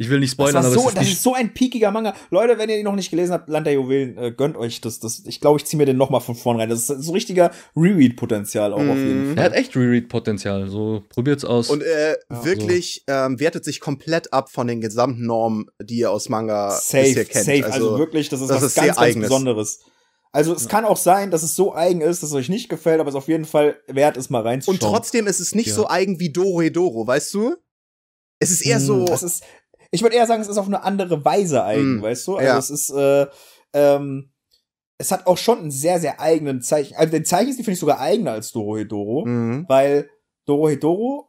ich 0.00 0.08
will 0.10 0.18
nicht 0.18 0.30
Das, 0.38 0.48
spoilern, 0.48 0.64
aber 0.64 0.74
so, 0.74 0.80
es 0.80 0.86
ist 0.88 0.96
das 0.96 1.06
ist 1.08 1.22
so 1.22 1.34
ein 1.34 1.54
peakiger 1.54 1.90
Manga. 1.90 2.14
Leute, 2.30 2.58
wenn 2.58 2.68
ihr 2.70 2.78
ihn 2.78 2.84
noch 2.84 2.94
nicht 2.96 3.10
gelesen 3.10 3.32
habt, 3.32 3.48
Land 3.48 3.66
der 3.66 3.74
Juwelen, 3.74 4.16
äh, 4.18 4.32
gönnt 4.32 4.56
euch 4.56 4.80
das. 4.80 4.98
das 4.98 5.22
ich 5.26 5.40
glaube, 5.40 5.58
ich 5.58 5.66
ziehe 5.66 5.78
mir 5.78 5.84
den 5.86 5.96
noch 5.96 6.10
mal 6.10 6.20
von 6.20 6.34
vorn 6.34 6.58
rein. 6.58 6.68
Das 6.70 6.88
ist 6.88 7.02
so 7.04 7.12
richtiger 7.12 7.50
Reread-Potenzial 7.76 8.72
auch 8.72 8.78
auf 8.78 8.96
jeden 8.98 9.22
Mhm. 9.22 9.28
Er 9.30 9.34
Fall. 9.36 9.44
hat 9.44 9.52
echt 9.54 9.76
Reread-Potenzial. 9.76 10.68
So, 10.68 11.04
probiert's 11.08 11.44
aus. 11.44 11.70
Und 11.70 11.82
äh, 11.82 12.12
Ja, 12.30 12.44
wirklich 12.44 13.04
ähm, 13.06 13.38
wertet 13.40 13.64
sich 13.64 13.80
komplett 13.80 14.32
ab 14.32 14.50
von 14.50 14.66
den 14.66 14.80
gesamten 14.80 15.26
Normen, 15.26 15.66
die 15.82 15.98
ihr 15.98 16.10
aus 16.10 16.28
Manga 16.28 16.70
Safe, 16.70 17.02
bisher 17.04 17.24
kennt. 17.26 17.44
safe. 17.44 17.72
Also, 17.72 17.98
wirklich, 17.98 18.28
das 18.28 18.40
ist 18.40 18.48
das 18.48 18.56
was 18.62 18.62
ist 18.70 18.74
ganz, 18.76 18.96
ganz. 18.96 19.14
Besonderes. 19.16 19.80
Also 20.32 20.54
es 20.54 20.68
kann 20.68 20.84
auch 20.84 20.96
sein, 20.96 21.32
dass 21.32 21.42
es 21.42 21.56
so 21.56 21.74
eigen 21.74 22.00
ist, 22.02 22.22
dass 22.22 22.30
es 22.30 22.36
euch 22.36 22.48
nicht 22.48 22.68
gefällt, 22.68 23.00
aber 23.00 23.08
es 23.08 23.14
ist 23.14 23.18
auf 23.18 23.26
jeden 23.28 23.44
Fall 23.44 23.76
wert 23.88 24.16
ist, 24.16 24.30
mal 24.30 24.42
reinzuschauen. 24.42 24.76
Und 24.76 24.80
trotzdem 24.80 25.26
ist 25.26 25.40
es 25.40 25.56
nicht 25.56 25.66
Ja. 25.68 25.74
so 25.74 25.88
eigen 25.88 26.20
wie 26.20 26.30
Doro 26.32 26.62
Hedoro, 26.62 27.04
weißt 27.04 27.34
du? 27.34 27.56
Es 28.38 28.50
ist 28.52 28.60
eher 28.64 28.78
Mm, 28.78 28.82
so. 28.86 29.04
Es 29.12 29.22
ist, 29.24 29.42
ich 29.90 30.02
würde 30.02 30.16
eher 30.16 30.26
sagen, 30.26 30.40
es 30.42 30.48
ist 30.48 30.58
auf 30.58 30.66
eine 30.66 30.82
andere 30.84 31.24
Weise 31.24 31.64
eigen, 31.64 31.98
Mm, 31.98 32.02
weißt 32.02 32.26
du? 32.28 32.36
Also 32.36 32.46
ja. 32.48 32.58
es 32.58 32.70
ist, 32.70 32.90
äh, 32.90 33.26
ähm, 33.72 34.30
es 34.98 35.10
hat 35.12 35.26
auch 35.26 35.38
schon 35.38 35.58
einen 35.58 35.70
sehr, 35.70 35.98
sehr 35.98 36.20
eigenen 36.20 36.60
Zeichen. 36.62 36.94
Also 36.96 37.10
den 37.12 37.24
Zeichenstil 37.24 37.64
finde 37.64 37.74
ich 37.74 37.80
sogar 37.80 38.00
eigener 38.00 38.32
als 38.32 38.52
Dorohedoro, 38.52 39.24
Mhm. 39.26 39.64
weil 39.68 40.10
Dorohedoro 40.46 41.28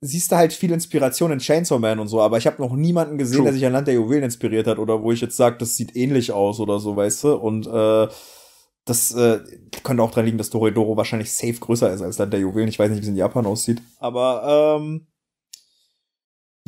siehst 0.00 0.32
du 0.32 0.36
halt 0.36 0.52
viel 0.54 0.72
Inspiration 0.72 1.30
in 1.30 1.38
Chainsaw 1.40 1.78
Man 1.78 1.98
und 1.98 2.08
so, 2.08 2.20
aber 2.22 2.38
ich 2.38 2.46
habe 2.46 2.62
noch 2.62 2.72
niemanden 2.74 3.18
gesehen, 3.18 3.36
True. 3.38 3.44
der 3.44 3.52
sich 3.52 3.66
an 3.66 3.74
Land 3.74 3.86
der 3.86 3.94
Juwelen 3.94 4.24
inspiriert 4.24 4.66
hat 4.66 4.78
oder 4.78 5.02
wo 5.02 5.12
ich 5.12 5.20
jetzt 5.20 5.36
sage, 5.36 5.58
das 5.58 5.76
sieht 5.76 5.94
ähnlich 5.94 6.32
aus 6.32 6.58
oder 6.60 6.78
so, 6.80 6.96
weißt 6.96 7.24
du? 7.24 7.34
Und 7.34 7.66
äh, 7.66 8.08
das 8.86 9.12
äh, 9.12 9.40
könnte 9.82 10.02
auch 10.02 10.10
daran 10.10 10.24
liegen, 10.24 10.38
dass 10.38 10.48
Dorohedoro 10.48 10.96
wahrscheinlich 10.96 11.30
safe 11.32 11.52
größer 11.60 11.92
ist 11.92 12.00
als 12.00 12.16
Land 12.16 12.32
der 12.32 12.40
Juwelen. 12.40 12.68
Ich 12.68 12.78
weiß 12.78 12.88
nicht, 12.90 13.00
wie 13.00 13.02
es 13.02 13.08
in 13.08 13.16
Japan 13.16 13.44
aussieht. 13.44 13.82
Aber 13.98 14.78
ähm, 14.80 15.06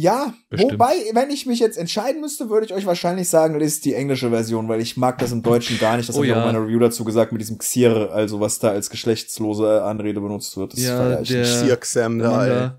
ja, 0.03 0.35
Bestimmt. 0.51 0.73
wobei, 0.73 0.93
wenn 1.15 1.31
ich 1.31 1.47
mich 1.47 1.61
jetzt 1.61 1.79
entscheiden 1.79 2.21
müsste, 2.21 2.51
würde 2.51 2.67
ich 2.67 2.75
euch 2.75 2.87
wahrscheinlich 2.87 3.29
sagen, 3.29 3.59
lest 3.59 3.85
die 3.85 3.95
englische 3.95 4.31
Version, 4.31 4.69
weil 4.69 4.81
ich 4.81 4.97
mag 4.97 5.19
das 5.19 5.31
im 5.33 5.43
Deutschen 5.43 5.79
gar 5.79 5.97
nicht. 5.97 6.09
Das 6.09 6.17
Oh 6.17 6.19
habe 6.19 6.27
ich 6.27 6.33
auch 6.33 6.39
in 6.39 6.53
meiner 6.53 6.65
Review 6.65 6.79
dazu 6.81 7.05
gesagt, 7.05 7.31
mit 7.33 7.41
diesem 7.41 7.59
Xier, 7.59 8.11
also 8.13 8.41
was 8.41 8.59
da 8.59 8.71
als 8.71 8.91
geschlechtslose 8.91 9.83
Anrede 9.85 10.21
benutzt 10.21 10.57
wird. 10.57 10.73
Das 10.73 10.83
Ja, 10.83 11.09
der- 11.23 11.23
der 11.23 12.09
da, 12.19 12.47
ey. 12.47 12.71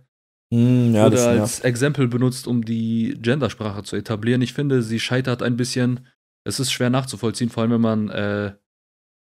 Hm, 0.54 0.94
ja, 0.94 1.10
das 1.10 1.22
als. 1.26 1.60
Exempel 1.62 2.08
benutzt, 2.08 2.46
um 2.46 2.64
die 2.64 3.18
Gendersprache 3.20 3.84
zu 3.84 3.96
etablieren. 3.96 4.42
Ich 4.42 4.54
finde, 4.54 4.84
sie 4.84 5.00
scheitert 5.00 5.42
ein 5.42 5.58
bisschen. 5.58 6.06
Es 6.46 6.60
ist 6.60 6.72
schwer 6.72 6.90
nachzuvollziehen, 6.90 7.50
vor 7.50 7.64
allem 7.64 7.72
wenn 7.72 7.82
man 7.82 8.10
äh, 8.10 8.54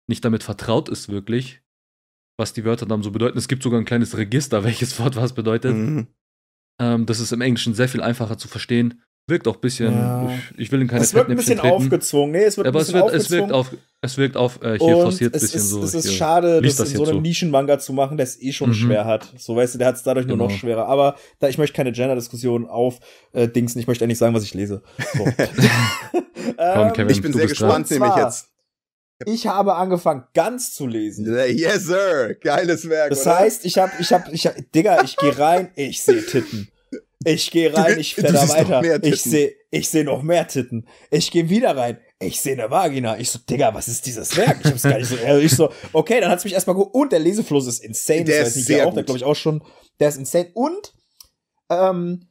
nicht 0.07 0.25
damit 0.25 0.43
vertraut 0.43 0.89
ist, 0.89 1.09
wirklich, 1.09 1.61
was 2.37 2.53
die 2.53 2.65
Wörter 2.65 2.85
dann 2.87 3.03
so 3.03 3.11
bedeuten. 3.11 3.37
Es 3.37 3.47
gibt 3.47 3.63
sogar 3.63 3.79
ein 3.79 3.85
kleines 3.85 4.17
Register, 4.17 4.63
welches 4.65 4.99
Wort 4.99 5.15
was 5.15 5.33
bedeutet. 5.33 5.75
Mhm. 5.75 6.07
Ähm, 6.79 7.05
das 7.05 7.19
ist 7.19 7.31
im 7.31 7.41
Englischen 7.41 7.73
sehr 7.73 7.87
viel 7.89 8.01
einfacher 8.01 8.37
zu 8.37 8.47
verstehen. 8.47 9.01
Wirkt 9.25 9.47
auch 9.47 9.55
ein 9.55 9.61
bisschen. 9.61 9.93
Ja. 9.93 10.29
Ich, 10.53 10.59
ich 10.65 10.71
will 10.73 10.81
in 10.81 10.87
keine 10.89 11.01
Es 11.01 11.13
wird 11.13 11.29
ein 11.29 11.37
bisschen 11.37 11.57
treten. 11.57 11.73
aufgezwungen. 11.73 12.31
Nee, 12.33 12.43
es 12.43 12.57
wird 12.57 12.67
aber 12.67 12.79
ein 12.79 12.81
es 12.81 12.87
bisschen 12.87 13.01
wird, 13.01 13.13
es 13.13 13.23
aufgezwungen. 13.23 13.41
wirkt 13.43 13.53
auf, 13.53 13.71
es 14.01 14.17
wirkt 14.17 14.35
auf, 14.37 14.61
äh, 14.61 14.77
hier 14.77 14.97
und 14.97 15.03
forciert 15.03 15.33
ein 15.33 15.37
es 15.37 15.41
bisschen 15.43 15.59
ist, 15.61 15.69
so. 15.69 15.81
es 15.83 15.93
ist 15.93 16.07
hier. 16.09 16.17
schade, 16.17 16.59
Lies 16.59 16.75
das 16.75 16.89
das 16.89 16.99
in 16.99 17.05
so 17.05 17.11
einem. 17.11 17.21
Nischenmanga 17.21 17.79
zu 17.79 17.93
machen, 17.93 18.17
der 18.17 18.25
es 18.25 18.41
eh 18.41 18.51
schon 18.51 18.71
Mhm. 18.71 18.73
schwer 18.73 19.05
hat. 19.05 19.31
So, 19.37 19.55
weißt 19.55 19.75
du, 19.75 19.77
der 19.77 19.87
hat 19.87 19.95
es 19.95 20.03
dadurch 20.03 20.25
nur 20.27 20.35
noch 20.35 20.47
Genau. 20.49 20.59
schwerer. 20.59 20.87
Aber 20.87 21.15
da 21.39 21.47
ich 21.47 21.57
möchte 21.57 21.73
keine 21.73 21.93
Gender-Diskussion 21.93 22.67
auf 22.67 22.99
äh, 23.31 23.47
Dingsen, 23.47 23.79
ich 23.79 23.87
möchte 23.87 24.03
eigentlich 24.03 24.17
sagen, 24.17 24.35
was 24.35 24.43
ich 24.43 24.53
lese. 24.55 24.83
So. 25.13 25.23
ähm, 26.57 26.93
Kevin. 26.93 27.09
Ich 27.09 27.21
bin 27.21 27.31
Du 27.31 27.37
sehr 27.37 27.47
bist 27.47 27.59
gespannt, 27.59 27.89
nämlich 27.91 28.15
jetzt. 28.17 28.49
Ich 29.25 29.47
habe 29.47 29.75
angefangen, 29.75 30.23
ganz 30.33 30.73
zu 30.73 30.87
lesen. 30.87 31.25
Yes, 31.25 31.85
sir. 31.85 32.35
Geiles 32.35 32.87
Werk. 32.89 33.09
Das 33.09 33.21
oder? 33.21 33.39
heißt, 33.39 33.65
ich 33.65 33.77
hab, 33.77 33.99
ich 33.99 34.11
hab, 34.11 34.31
ich 34.31 34.47
hab, 34.47 34.55
Digga, 34.73 35.03
ich 35.03 35.17
gehe 35.17 35.37
rein, 35.37 35.71
ich 35.75 36.01
sehe 36.01 36.25
Titten. 36.25 36.69
Ich 37.25 37.51
gehe 37.51 37.73
rein, 37.73 37.99
ich 37.99 38.17
noch 38.17 38.49
weiter. 38.49 39.03
Ich 39.03 39.21
sehe, 39.21 39.53
ich 39.71 39.89
sehe 39.89 40.03
noch 40.03 40.23
mehr 40.23 40.47
Titten. 40.47 40.87
Ich 41.09 41.31
gehe 41.31 41.49
wieder 41.49 41.75
rein, 41.75 41.97
ich 42.19 42.39
sehe 42.41 42.53
eine 42.53 42.69
Vagina. 42.69 43.17
Ich 43.17 43.29
so, 43.29 43.39
Digga, 43.39 43.73
was 43.73 43.87
ist 43.87 44.05
dieses 44.05 44.35
Werk? 44.35 44.59
Ich 44.63 44.71
hab's 44.71 44.83
gar 44.83 44.97
nicht 44.97 45.07
so, 45.07 45.15
also 45.25 45.39
ich 45.41 45.51
so, 45.55 45.71
okay, 45.93 46.19
dann 46.19 46.29
hat's 46.29 46.43
mich 46.43 46.53
erstmal 46.53 46.75
geguckt. 46.75 46.95
Und 46.95 47.11
der 47.11 47.19
Lesefluss 47.19 47.67
ist 47.67 47.83
insane. 47.83 48.25
Der 48.25 48.39
das 48.39 48.49
ist 48.49 48.53
weiß 48.53 48.55
nicht, 48.57 48.67
sehr 48.67 48.83
auch, 48.83 48.89
gut. 48.89 48.97
der 48.97 49.03
glaube 49.03 49.17
ich 49.17 49.23
auch 49.23 49.35
schon, 49.35 49.63
der 49.99 50.09
ist 50.09 50.17
insane. 50.17 50.49
Und, 50.53 50.93
ähm, 51.69 52.27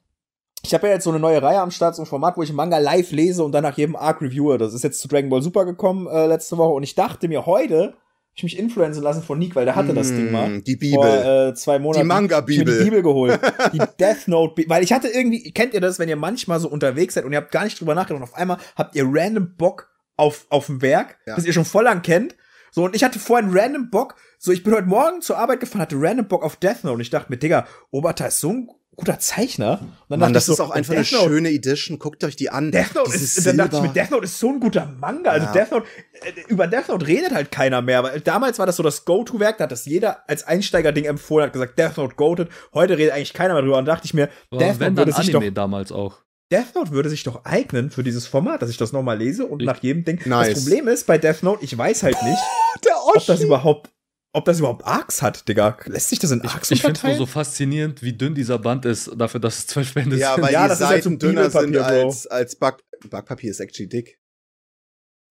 ich 0.65 0.75
habe 0.75 0.87
ja 0.87 0.95
jetzt 0.95 1.05
so 1.05 1.11
eine 1.11 1.19
neue 1.19 1.43
Reihe 1.43 1.61
am 1.61 1.71
Start, 1.71 1.97
so 1.97 2.03
ein 2.03 2.07
Format, 2.07 2.37
wo 2.37 2.43
ich 2.43 2.53
Manga 2.53 2.79
live 2.79 3.11
lese 3.13 3.43
und 3.45 3.53
dann 3.53 3.63
nach 3.65 3.77
jedem 3.77 3.97
Arc 3.97 4.21
reviewe. 4.21 4.59
Das 4.59 4.75
ist 4.75 4.85
jetzt 4.85 5.01
zu 5.01 5.09
Dragon 5.09 5.29
Ball 5.31 5.43
Super 5.43 5.65
gekommen 5.65 6.07
äh, 6.07 6.27
letzte 6.27 6.57
Woche 6.59 6.73
und 6.73 6.83
ich 6.83 6.95
dachte 6.95 7.27
mir 7.29 7.47
heute, 7.47 7.95
ich 8.35 8.43
mich 8.45 8.59
influenzen 8.59 9.03
lassen 9.03 9.23
von 9.23 9.39
Nick, 9.39 9.55
weil 9.57 9.67
der 9.67 9.77
hatte 9.77 9.93
das 9.93 10.09
Ding 10.09 10.31
mal 10.33 10.49
Mm, 10.49 10.65
Die 10.65 10.73
vor 10.95 11.05
Bibel. 11.05 11.51
äh, 11.51 11.55
zwei 11.55 11.79
Monaten. 11.79 12.03
Die 12.05 12.09
Manga-Bibel. 12.09 12.79
Die 12.79 12.85
Bibel 12.85 13.03
geholt. 13.03 13.39
Die 13.75 13.79
Death 14.01 14.27
Note, 14.27 14.55
Bi- 14.55 14.65
weil 14.71 14.83
ich 14.83 14.93
hatte 14.93 15.09
irgendwie, 15.09 15.53
kennt 15.53 15.75
ihr 15.75 15.83
das, 15.83 15.99
wenn 15.99 16.09
ihr 16.09 16.17
manchmal 16.17 16.59
so 16.59 16.69
unterwegs 16.71 17.13
seid 17.15 17.25
und 17.27 17.33
ihr 17.33 17.39
habt 17.39 17.53
gar 17.53 17.65
nicht 17.65 17.79
drüber 17.79 17.95
nachgedacht 17.95 18.23
und 18.23 18.29
auf 18.29 18.35
einmal 18.35 18.57
habt 18.77 18.95
ihr 18.97 19.05
random 19.07 19.55
Bock 19.59 19.91
auf, 20.17 20.47
auf 20.49 20.69
ein 20.71 20.81
Werk, 20.81 21.19
Ja. 21.27 21.35
das 21.37 21.45
ihr 21.45 21.53
schon 21.53 21.67
voll 21.67 21.85
lang 21.85 22.01
kennt. 22.01 22.35
So, 22.71 22.85
und 22.85 22.97
ich 22.97 23.05
hatte 23.05 23.19
vorhin 23.19 23.51
random 23.53 23.91
Bock, 23.91 24.15
so, 24.39 24.51
ich 24.51 24.63
bin 24.63 24.73
heute 24.73 24.87
Morgen 24.89 25.21
zur 25.21 25.37
Arbeit 25.37 25.61
gefahren, 25.61 25.83
hatte 25.83 25.97
random 25.99 26.27
Bock 26.29 26.43
auf 26.43 26.57
Death 26.57 26.85
Note 26.85 26.95
und 26.95 27.01
ich 27.01 27.11
dachte 27.11 27.31
mir, 27.31 27.37
Digga, 27.37 27.67
Oberta 27.91 28.25
ist 28.27 28.41
so 28.41 28.49
ein 28.49 28.69
guter 28.97 29.19
Zeichner. 29.19 29.81
Und 29.81 29.89
dann 30.09 30.21
Mann, 30.21 30.21
dachte 30.21 30.33
das 30.35 30.43
ich 30.45 30.47
so, 30.49 30.53
ist 30.55 30.61
auch 30.61 30.71
einfach 30.71 30.95
eine 30.95 31.05
schöne 31.05 31.51
Edition. 31.51 31.99
Guckt 31.99 32.23
euch 32.25 32.37
die 32.37 32.51
an. 32.51 32.71
Death 32.71 32.95
Note 32.95 33.11
Dieses 33.13 33.39
ist, 33.39 33.47
dann 33.47 33.57
dachte 33.59 33.77
ich 33.77 33.83
mir. 33.83 33.89
Death 33.89 34.11
Note 34.11 34.25
ist 34.25 34.39
so 34.39 34.49
ein 34.51 34.61
guter 34.61 34.87
Manga. 35.01 35.31
Also 35.31 35.47
Ja. 35.47 35.53
Death 35.53 35.71
Note, 35.71 35.87
äh, 36.25 36.33
über 36.49 36.67
Death 36.67 36.89
Note 36.89 37.07
redet 37.07 37.33
halt 37.33 37.51
keiner 37.51 37.81
mehr. 37.83 38.03
Weil 38.03 38.21
damals 38.21 38.59
war 38.59 38.67
das 38.67 38.77
so 38.77 38.83
das 38.83 39.05
Go-To-Werk, 39.05 39.59
da 39.59 39.65
hat 39.65 39.73
das 39.73 39.87
jeder 39.87 40.29
als 40.29 40.45
Einsteiger-Ding 40.45 41.05
empfohlen, 41.05 41.47
hat 41.47 41.53
gesagt, 41.53 41.79
Death 41.79 41.97
Note 41.97 42.15
goated. 42.17 42.49
Heute 42.75 42.99
redet 42.99 43.15
eigentlich 43.15 43.33
keiner 43.33 43.55
mehr 43.55 43.63
drüber. 43.63 43.79
Und 43.79 43.87
dachte 43.87 44.05
ich 44.05 44.15
mir, 44.15 44.29
War 44.51 44.59
Death 44.59 44.79
wenn 44.81 44.95
Note, 44.95 45.07
würde 45.09 45.13
sich 45.23 45.35
Anime 45.35 45.51
doch, 45.51 45.55
damals 45.55 45.91
auch. 45.93 46.19
Death 46.53 46.75
Note 46.75 46.91
würde 46.91 47.09
sich 47.09 47.23
doch 47.23 47.47
eignen 47.47 47.91
für 47.91 48.03
dieses 48.05 48.27
Format, 48.27 48.61
dass 48.61 48.69
ich 48.69 48.77
das 48.77 48.93
nochmal 48.93 49.17
lese 49.17 49.47
und 49.47 49.63
Ich- 49.63 49.67
nach 49.67 49.83
jedem 49.83 50.05
Ding. 50.05 50.21
Nice. 50.27 50.53
Das 50.53 50.65
Problem 50.65 50.87
ist, 50.89 51.07
bei 51.07 51.17
Death 51.17 51.43
Note, 51.43 51.65
ich 51.65 51.77
weiß 51.79 52.03
halt 52.03 52.23
nicht, 52.23 52.39
Der 52.85 52.93
ob 53.17 53.25
das 53.25 53.41
überhaupt, 53.41 53.91
ob 54.33 54.45
das 54.47 54.59
überhaupt 54.59 54.85
Arcs 54.87 55.21
hat, 55.23 55.47
Digga. 55.49 55.77
Lässt 55.87 56.09
sich 56.09 56.19
das 56.19 56.31
in 56.31 56.41
Arcs 56.43 56.71
Ich 56.71 56.81
finde 56.81 56.97
es 56.97 57.03
nur 57.03 57.15
so 57.17 57.27
faszinierend, 57.27 58.03
wie 58.03 58.13
dünn 58.15 58.35
dieser 58.35 58.59
Band 58.59 58.85
ist, 58.85 59.11
dafür, 59.17 59.41
dass 59.41 59.59
es 59.59 59.67
zwölf 59.67 59.93
Bände 59.95 60.17
Ja, 60.17 60.35
sind. 60.35 60.45
weil 60.45 60.53
Ja, 60.53 60.63
die 60.65 60.69
das 60.71 60.81
ist 60.81 60.87
halt 60.87 61.03
so 61.03 61.11
Seiten 61.11 61.19
dünner 61.19 61.51
sind 61.51 61.77
als, 61.77 62.27
als 62.27 62.57
Back 62.57 62.83
Backpapier 63.11 63.51
ist 63.51 63.61
actually 63.61 63.89
dick. 63.89 64.19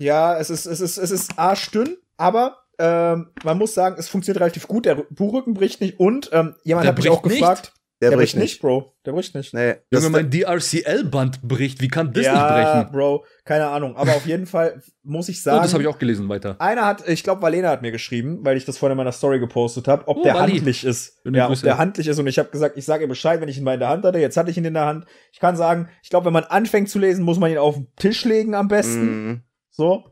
Ja, 0.01 0.37
es 0.37 0.49
ist, 0.49 0.65
es 0.65 0.81
ist, 0.81 0.97
es 0.97 1.11
ist 1.11 1.37
arschdünn, 1.39 1.97
aber 2.17 2.57
ähm, 2.79 3.31
man 3.43 3.57
muss 3.57 3.73
sagen, 3.73 3.95
es 3.97 4.09
funktioniert 4.09 4.41
relativ 4.41 4.67
gut. 4.67 4.85
Der 4.85 4.95
Buchrücken 4.95 5.53
bricht 5.53 5.79
nicht 5.81 5.99
und 5.99 6.29
ähm, 6.33 6.55
jemand 6.63 6.85
Der 6.85 6.91
hat 6.91 6.97
mich 6.97 7.09
auch 7.09 7.21
gefragt. 7.21 7.73
Der, 8.01 8.11
bricht 8.11 8.35
nicht. 8.35 8.59
Bro. 8.61 8.93
Der 9.05 9.11
bricht 9.11 9.35
nicht. 9.35 9.53
Nee, 9.53 9.75
Junge, 9.93 10.09
mein 10.09 10.29
DRCL-Band 10.31 11.41
bricht. 11.43 11.81
Wie 11.81 11.87
kann 11.87 12.11
das 12.13 12.25
ja, 12.25 12.33
nicht 12.33 12.47
brechen? 12.47 12.91
Bro, 12.91 13.25
keine 13.45 13.67
Ahnung. 13.67 13.95
Aber 13.95 14.15
auf 14.15 14.25
jeden 14.25 14.45
Fall 14.47 14.81
muss 15.03 15.29
ich 15.29 15.37
Oh, 15.41 15.43
sagen. 15.43 15.61
das 15.63 15.73
habe 15.73 15.83
ich 15.83 15.87
auch 15.89 15.99
gelesen 15.99 16.27
weiter. 16.27 16.55
Einer 16.59 16.85
hat, 16.85 17.07
ich 17.07 17.23
glaube, 17.23 17.41
Valena 17.41 17.69
hat 17.69 17.81
mir 17.83 17.91
geschrieben, 17.91 18.39
weil 18.43 18.57
ich 18.57 18.65
das 18.65 18.77
vorhin 18.77 18.93
in 18.93 18.97
meiner 18.97 19.11
Story 19.11 19.39
gepostet 19.39 19.87
habe, 19.87 20.07
ob 20.07 20.17
Oh, 20.17 20.23
der 20.23 20.33
Vali. 20.33 20.53
handlich 20.53 20.83
ist. 20.83 21.19
Schöne 21.23 21.37
Ja, 21.37 21.49
ob 21.49 21.61
der 21.61 21.77
handlich 21.77 22.07
ist. 22.07 22.17
Und 22.19 22.27
ich 22.27 22.39
habe 22.39 22.49
gesagt, 22.49 22.77
ich 22.77 22.85
sage 22.85 23.03
ihr 23.03 23.07
Bescheid, 23.09 23.39
wenn 23.39 23.49
ich 23.49 23.57
ihn 23.57 23.63
mal 23.63 23.75
in 23.75 23.79
der 23.79 23.89
Hand 23.89 24.03
hatte. 24.03 24.17
Jetzt 24.19 24.35
hatte 24.37 24.49
ich 24.49 24.57
ihn 24.57 24.65
in 24.65 24.73
der 24.73 24.85
Hand. 24.85 25.05
Ich 25.31 25.39
kann 25.39 25.55
sagen, 25.55 25.87
ich 26.03 26.09
glaube, 26.09 26.25
wenn 26.25 26.33
man 26.33 26.45
anfängt 26.45 26.89
zu 26.89 26.97
lesen, 26.99 27.23
muss 27.23 27.39
man 27.39 27.51
ihn 27.51 27.57
auf 27.59 27.75
den 27.75 27.87
Tisch 27.97 28.25
legen 28.25 28.55
am 28.55 28.67
besten. 28.67 29.27
Mm. 29.31 29.43
So. 29.69 30.05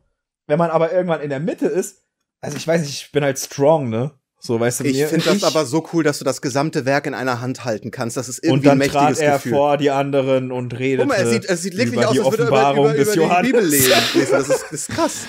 Wenn 0.47 0.60
man 0.60 0.69
aber 0.69 0.91
irgendwann 0.91 1.21
in 1.21 1.30
der 1.30 1.39
Mitte 1.39 1.65
ist, 1.67 2.06
also 2.41 2.56
ich 2.56 2.67
weiß 2.67 2.82
nicht, 2.82 3.02
ich 3.04 3.12
bin 3.12 3.23
halt 3.23 3.38
strong, 3.38 3.89
ne? 3.89 4.12
So, 4.41 4.58
weißt 4.60 4.80
du, 4.80 4.84
Ich 4.86 5.04
finde 5.06 5.25
das 5.25 5.36
ich- 5.38 5.43
aber 5.45 5.65
so 5.65 5.86
cool, 5.93 6.04
dass 6.04 6.19
du 6.19 6.23
das 6.25 6.41
gesamte 6.41 6.86
Werk 6.86 7.06
in 7.08 7.13
einer 7.13 7.41
Hand 7.41 7.65
halten 7.65 7.91
kannst. 7.91 8.15
Das 8.15 8.30
ist 8.30 8.39
Und 8.43 8.49
irgendwie 8.49 8.69
ein 8.69 8.80
dann 8.80 8.88
trat 8.89 9.02
mächtiges 9.10 9.19
er 9.21 9.34
Gefühl. 9.34 9.52
vor 9.52 9.78
die 9.78 9.91
anderen 9.91 10.52
und 10.54 10.80
redete. 10.80 11.08
Guck 11.08 11.17
mal, 11.17 11.21
es 11.23 11.30
sieht, 11.32 11.45
es 11.45 11.62
sieht 11.62 11.78
wirklich 11.78 12.06
aus, 12.06 12.13
die 12.13 12.19
als 12.21 12.32
würde 12.32 12.43
er 12.43 12.47
über, 12.47 12.56
Offenbarung 12.58 12.86
über, 12.86 12.93
des 12.93 13.08
über 13.08 13.13
die 13.13 13.19
Johannes. 13.19 13.52
Bibel 13.52 13.65
lesen. 13.65 13.91
Das 14.32 14.49
ist, 14.49 14.63
das 14.63 14.71
ist 14.71 14.89
krass. 14.89 15.25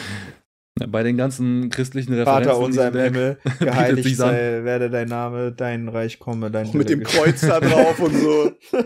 Bei 0.88 1.02
den 1.02 1.16
ganzen 1.18 1.68
christlichen 1.70 2.14
Referenzen. 2.14 2.44
Vater 2.52 2.58
unser 2.58 2.88
im 2.88 2.94
Werk 2.94 3.12
Himmel, 3.14 3.38
geheiligt 3.58 4.16
sei, 4.16 4.64
werde 4.64 4.88
dein 4.88 5.08
Name, 5.08 5.52
dein 5.52 5.88
Reich 5.88 6.18
komme, 6.20 6.50
dein 6.50 6.68
Auch 6.68 6.74
mit 6.74 6.88
dem. 6.88 7.02
Kreuz 7.02 7.40
da 7.42 7.60
drauf 7.60 7.98
und 7.98 8.16
so. 8.16 8.52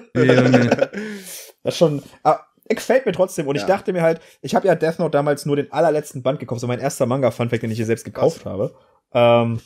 Das 1.63 1.75
ist 1.75 1.79
schon. 1.79 2.03
Ah, 2.25 2.41
gefällt 2.69 3.07
mir 3.07 3.13
trotzdem. 3.13 3.47
Und 3.47 3.57
ich 3.57 3.63
Ja. 3.63 3.69
dachte 3.69 3.93
mir 3.93 4.03
halt, 4.03 4.21
ich 4.43 4.55
habe 4.55 4.67
ja 4.67 4.75
Death 4.75 4.99
Note 4.99 5.11
damals 5.13 5.47
nur 5.47 5.57
den 5.57 5.71
allerletzten 5.73 6.23
Band 6.23 6.41
gekauft, 6.41 6.61
so 6.61 6.67
mein 6.67 6.79
erster 6.81 7.07
Manga-Funfact, 7.07 7.63
den 7.63 7.71
ich 7.71 7.77
hier 7.77 7.87
selbst 7.87 8.05
gekauft 8.05 8.45
habe. 8.45 8.75
Ähm, 9.13 9.61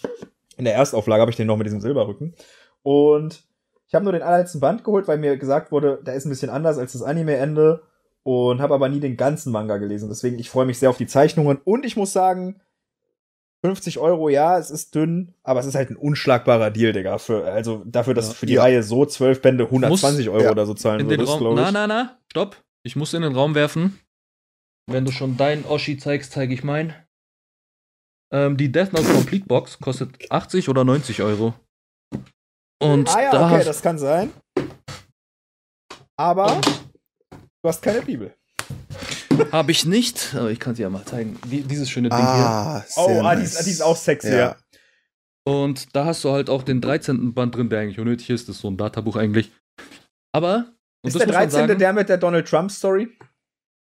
in 0.58 0.64
der 0.64 0.74
Erstauflage 0.74 1.20
habe 1.20 1.30
ich 1.30 1.36
den 1.36 1.46
noch 1.46 1.56
mit 1.56 1.66
diesem 1.66 1.80
Silberrücken. 1.80 2.34
Und 2.82 3.44
ich 3.86 3.94
habe 3.94 4.04
nur 4.04 4.12
den 4.12 4.22
allerletzten 4.22 4.60
Band 4.60 4.84
geholt, 4.84 5.08
weil 5.08 5.18
mir 5.18 5.36
gesagt 5.38 5.72
wurde, 5.72 6.00
der 6.04 6.14
ist 6.14 6.26
ein 6.26 6.30
bisschen 6.30 6.50
anders 6.50 6.76
als 6.78 6.92
das 6.92 7.02
Anime-Ende. 7.02 7.82
Und 8.24 8.60
habe 8.60 8.74
aber 8.74 8.90
nie 8.90 9.00
den 9.00 9.16
ganzen 9.16 9.52
Manga 9.52 9.78
gelesen. 9.78 10.10
Deswegen, 10.10 10.38
ich 10.38 10.50
freue 10.50 10.66
mich 10.66 10.78
sehr 10.78 10.90
auf 10.90 10.98
die 10.98 11.06
Zeichnungen. 11.06 11.58
Und 11.64 11.86
ich 11.86 11.96
muss 11.96 12.12
sagen, 12.12 12.60
50 13.64 13.98
Euro, 13.98 14.28
ja, 14.28 14.58
es 14.58 14.70
ist 14.70 14.94
dünn, 14.94 15.34
aber 15.42 15.60
es 15.60 15.66
ist 15.66 15.74
halt 15.74 15.90
ein 15.90 15.96
unschlagbarer 15.96 16.70
Deal, 16.70 16.92
Digga. 16.92 17.16
Für, 17.18 17.44
also 17.44 17.82
dafür, 17.86 18.12
dass 18.12 18.28
Ja. 18.28 18.34
für 18.34 18.46
die 18.46 18.54
Ja. 18.54 18.62
Reihe 18.62 18.82
so 18.82 19.06
12 19.06 19.40
Bände 19.40 19.64
120 19.64 20.28
Euro 20.28 20.44
ja. 20.44 20.50
oder 20.50 20.66
so 20.66 20.74
zahlen 20.74 21.00
in 21.00 21.08
würdest, 21.08 21.38
glaube 21.38 21.58
ich. 21.58 21.66
Na, 21.66 21.72
na, 21.72 21.86
na, 21.86 22.18
stopp. 22.30 22.56
Ich 22.82 22.96
muss 22.96 23.14
in 23.14 23.22
den 23.22 23.34
Raum 23.34 23.54
werfen. 23.54 23.98
Wenn 24.86 25.04
du 25.06 25.10
schon 25.10 25.36
deinen 25.36 25.64
Oschi 25.64 25.96
zeigst, 25.96 26.32
zeige 26.32 26.52
ich 26.54 26.62
meinen. 26.62 26.94
Ähm, 28.32 28.56
die 28.56 28.70
Death 28.70 28.92
Note 28.92 29.06
Complete 29.10 29.46
Box 29.46 29.78
kostet 29.78 30.30
80 30.30 30.68
oder 30.68 30.84
90 30.84 31.22
Euro. 31.22 31.54
Und 32.82 33.08
Ah 33.14 33.22
ja, 33.22 33.30
da 33.32 33.46
okay, 33.46 33.56
hast, 33.58 33.66
das 33.66 33.82
kann 33.82 33.98
sein. 33.98 34.30
Aber 36.16 36.60
du 37.30 37.68
hast 37.68 37.80
keine 37.82 38.02
Bibel. 38.02 38.34
habe 39.52 39.70
ich 39.72 39.84
nicht. 39.86 40.34
Aber 40.34 40.50
ich 40.50 40.60
kann 40.60 40.74
sie 40.74 40.82
ja 40.82 40.90
mal 40.90 41.04
zeigen. 41.04 41.38
Die, 41.46 41.62
dieses 41.62 41.88
schöne 41.90 42.08
Ding 42.08 42.18
hier. 42.18 42.26
Ah, 42.26 42.84
Oh, 42.96 43.06
sehr 43.06 43.24
ah, 43.24 43.34
die, 43.34 43.42
nice. 43.42 43.54
ist, 43.58 43.66
die 43.66 43.70
ist 43.70 43.82
auch 43.82 43.96
sexy, 43.96 44.30
ja. 44.30 44.36
Ja. 44.38 44.56
Und 45.46 45.96
da 45.96 46.04
hast 46.04 46.22
du 46.24 46.30
halt 46.30 46.50
auch 46.50 46.62
den 46.62 46.80
13. 46.80 47.32
Band 47.32 47.54
drin, 47.54 47.70
der 47.70 47.80
eigentlich 47.80 47.98
unnötig 47.98 48.28
ist. 48.30 48.48
Das 48.48 48.56
ist 48.56 48.62
so 48.62 48.68
ein 48.68 48.76
Databuch 48.76 49.16
eigentlich. 49.16 49.50
Aber. 50.34 50.66
Und 51.02 51.08
Ist 51.08 51.14
das 51.14 51.20
der 51.20 51.26
muss 51.28 51.34
man 51.34 51.42
13. 51.48 51.50
sagen, 51.68 51.78
der 51.78 51.92
mit 51.94 52.08
der 52.08 52.18
Donald 52.18 52.46
Trump 52.48 52.70
Story? 52.70 53.08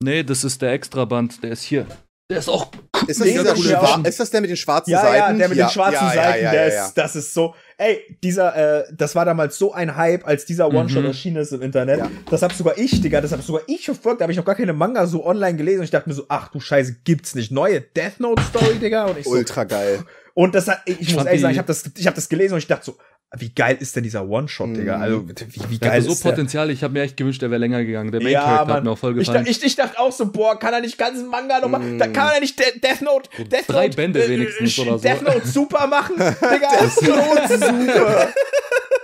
Nee, 0.03 0.23
das 0.23 0.43
ist 0.43 0.61
der 0.61 0.73
Extra-Band. 0.73 1.41
Der 1.43 1.51
ist 1.51 1.63
hier. 1.63 1.87
Der 2.29 2.39
ist 2.39 2.49
auch. 2.49 2.69
Ist 3.07 3.21
das, 3.21 3.27
Mega 3.27 3.41
dieser 3.41 3.53
coole 3.53 3.69
schwa- 3.69 3.79
Edition. 3.83 4.05
ist 4.05 4.19
das 4.19 4.29
der 4.31 4.41
mit 4.41 4.49
den 4.49 4.57
schwarzen 4.57 4.91
Ja, 4.91 5.01
Seiten? 5.01 5.15
ja, 5.15 5.33
der 5.37 5.47
mit 5.49 5.57
Ja, 5.57 5.67
den 5.67 5.71
schwarzen 5.71 5.93
ja, 6.07 6.13
Seiten, 6.13 6.43
ja, 6.43 6.51
der 6.51 6.67
ist, 6.67 6.93
das 6.95 7.15
ist 7.15 7.33
so, 7.33 7.55
ey, 7.77 8.17
dieser, 8.21 8.79
äh, 8.79 8.83
das 8.91 9.15
war 9.15 9.23
damals 9.23 9.57
so 9.57 9.71
ein 9.71 9.95
Hype, 9.95 10.27
als 10.27 10.43
dieser 10.45 10.67
One-Shot 10.67 11.03
Mhm. 11.03 11.07
erschienen 11.07 11.37
ist 11.37 11.53
im 11.53 11.61
Internet. 11.61 11.99
Ja. 11.99 12.11
Das 12.29 12.41
hab 12.41 12.51
sogar 12.51 12.77
ich, 12.77 12.99
Digga, 12.99 13.21
das 13.21 13.31
hab 13.31 13.41
sogar 13.43 13.61
ich 13.67 13.85
verfolgt, 13.85 14.19
da 14.19 14.23
habe 14.23 14.33
ich 14.33 14.37
noch 14.37 14.43
gar 14.43 14.55
keine 14.55 14.73
Manga 14.73 15.07
so 15.07 15.25
online 15.25 15.55
gelesen 15.55 15.79
und 15.79 15.85
ich 15.85 15.91
dachte 15.91 16.09
mir 16.09 16.15
so, 16.15 16.25
ach 16.27 16.49
du 16.49 16.59
Scheiße, 16.59 16.97
gibt's 17.05 17.33
nicht. 17.33 17.49
Neue 17.51 17.79
Death 17.79 18.19
Note 18.19 18.43
Story, 18.43 18.75
Digga, 18.75 19.05
und 19.05 19.19
ich 19.19 19.23
so, 19.23 19.29
Ultra 19.31 19.63
geil. 19.63 20.03
und 20.33 20.53
das 20.53 20.67
hat, 20.67 20.81
ich, 20.85 20.99
Ich 20.99 21.13
muss 21.15 21.23
ehrlich 21.23 21.39
sagen, 21.39 21.53
ich 21.53 21.59
habe 21.59 21.67
das, 21.67 21.83
ich 21.95 22.07
hab 22.07 22.15
das 22.15 22.27
gelesen 22.27 22.53
und 22.55 22.59
ich 22.59 22.67
dachte 22.67 22.83
so, 22.87 22.97
wie 23.35 23.49
geil 23.49 23.75
ist 23.79 23.95
denn 23.95 24.03
dieser 24.03 24.27
One-Shot, 24.27 24.77
Digga? 24.77 24.95
Mhm. 24.97 25.03
Also, 25.03 25.27
wie, 25.29 25.69
wie 25.69 25.77
Der 25.79 25.89
geil 25.89 26.01
so 26.01 26.11
ist 26.13 26.23
der? 26.23 26.29
Potenzial. 26.29 26.69
Ich 26.71 26.81
habe 26.83 26.93
mir 26.93 27.01
echt 27.01 27.17
gewünscht, 27.17 27.41
der 27.41 27.51
wäre 27.51 27.59
länger 27.59 27.83
gegangen. 27.83 28.11
Der 28.11 28.21
Main 28.23 28.31
Ja, 28.31 28.41
Character 28.43 28.65
Mann. 28.67 28.75
hat 28.77 28.83
mir 28.85 28.91
auch 28.91 28.97
voll 28.97 29.11
Ich, 29.19 29.27
gefallen. 29.27 29.43
da- 29.45 29.51
ich, 29.51 29.61
ich 29.63 29.75
dachte 29.75 29.99
auch 29.99 30.11
so, 30.13 30.31
boah, 30.31 30.57
kann 30.57 30.73
er 30.73 30.79
nicht 30.81 30.97
ganzen 30.97 31.27
Manga 31.27 31.59
nochmal, 31.59 31.81
Mm. 31.81 31.97
da 31.99 32.07
kann 32.07 32.33
er 32.33 32.39
nicht 32.39 32.57
De 32.57 32.79
Death 32.79 33.01
Note, 33.01 33.29
So 33.37 33.43
Death 33.43 33.65
drei 33.67 33.85
Note, 33.87 33.95
Bände 33.97 34.23
äh, 34.23 34.29
wenigstens 34.29 34.77
äh, 34.77 34.81
oder 34.81 34.97
so. 34.97 35.03
Death 35.07 35.21
Note 35.23 35.45
super 35.47 35.87
machen, 35.87 36.15
Digga. 36.17 36.69
Death 36.79 37.01
Note 37.01 37.57
super. 37.59 38.27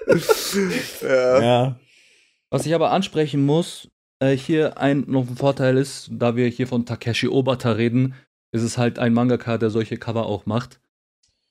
Ja. 1.01 1.41
Ja. 1.41 1.79
Was 2.49 2.65
ich 2.65 2.73
aber 2.75 2.91
ansprechen 2.91 3.45
muss, 3.45 3.89
äh, 4.19 4.35
hier 4.37 4.77
ein 4.77 5.05
noch 5.07 5.27
ein 5.27 5.35
Vorteil 5.35 5.77
ist, 5.77 6.09
da 6.11 6.35
wir 6.35 6.47
hier 6.47 6.67
von 6.67 6.85
Takeshi 6.85 7.27
Obata 7.27 7.71
reden, 7.71 8.13
ist 8.51 8.61
es 8.61 8.77
halt 8.77 8.99
ein 8.99 9.13
Mangaka, 9.13 9.57
der 9.57 9.69
solche 9.71 9.97
Cover 9.97 10.25
auch 10.27 10.45
macht. 10.45 10.79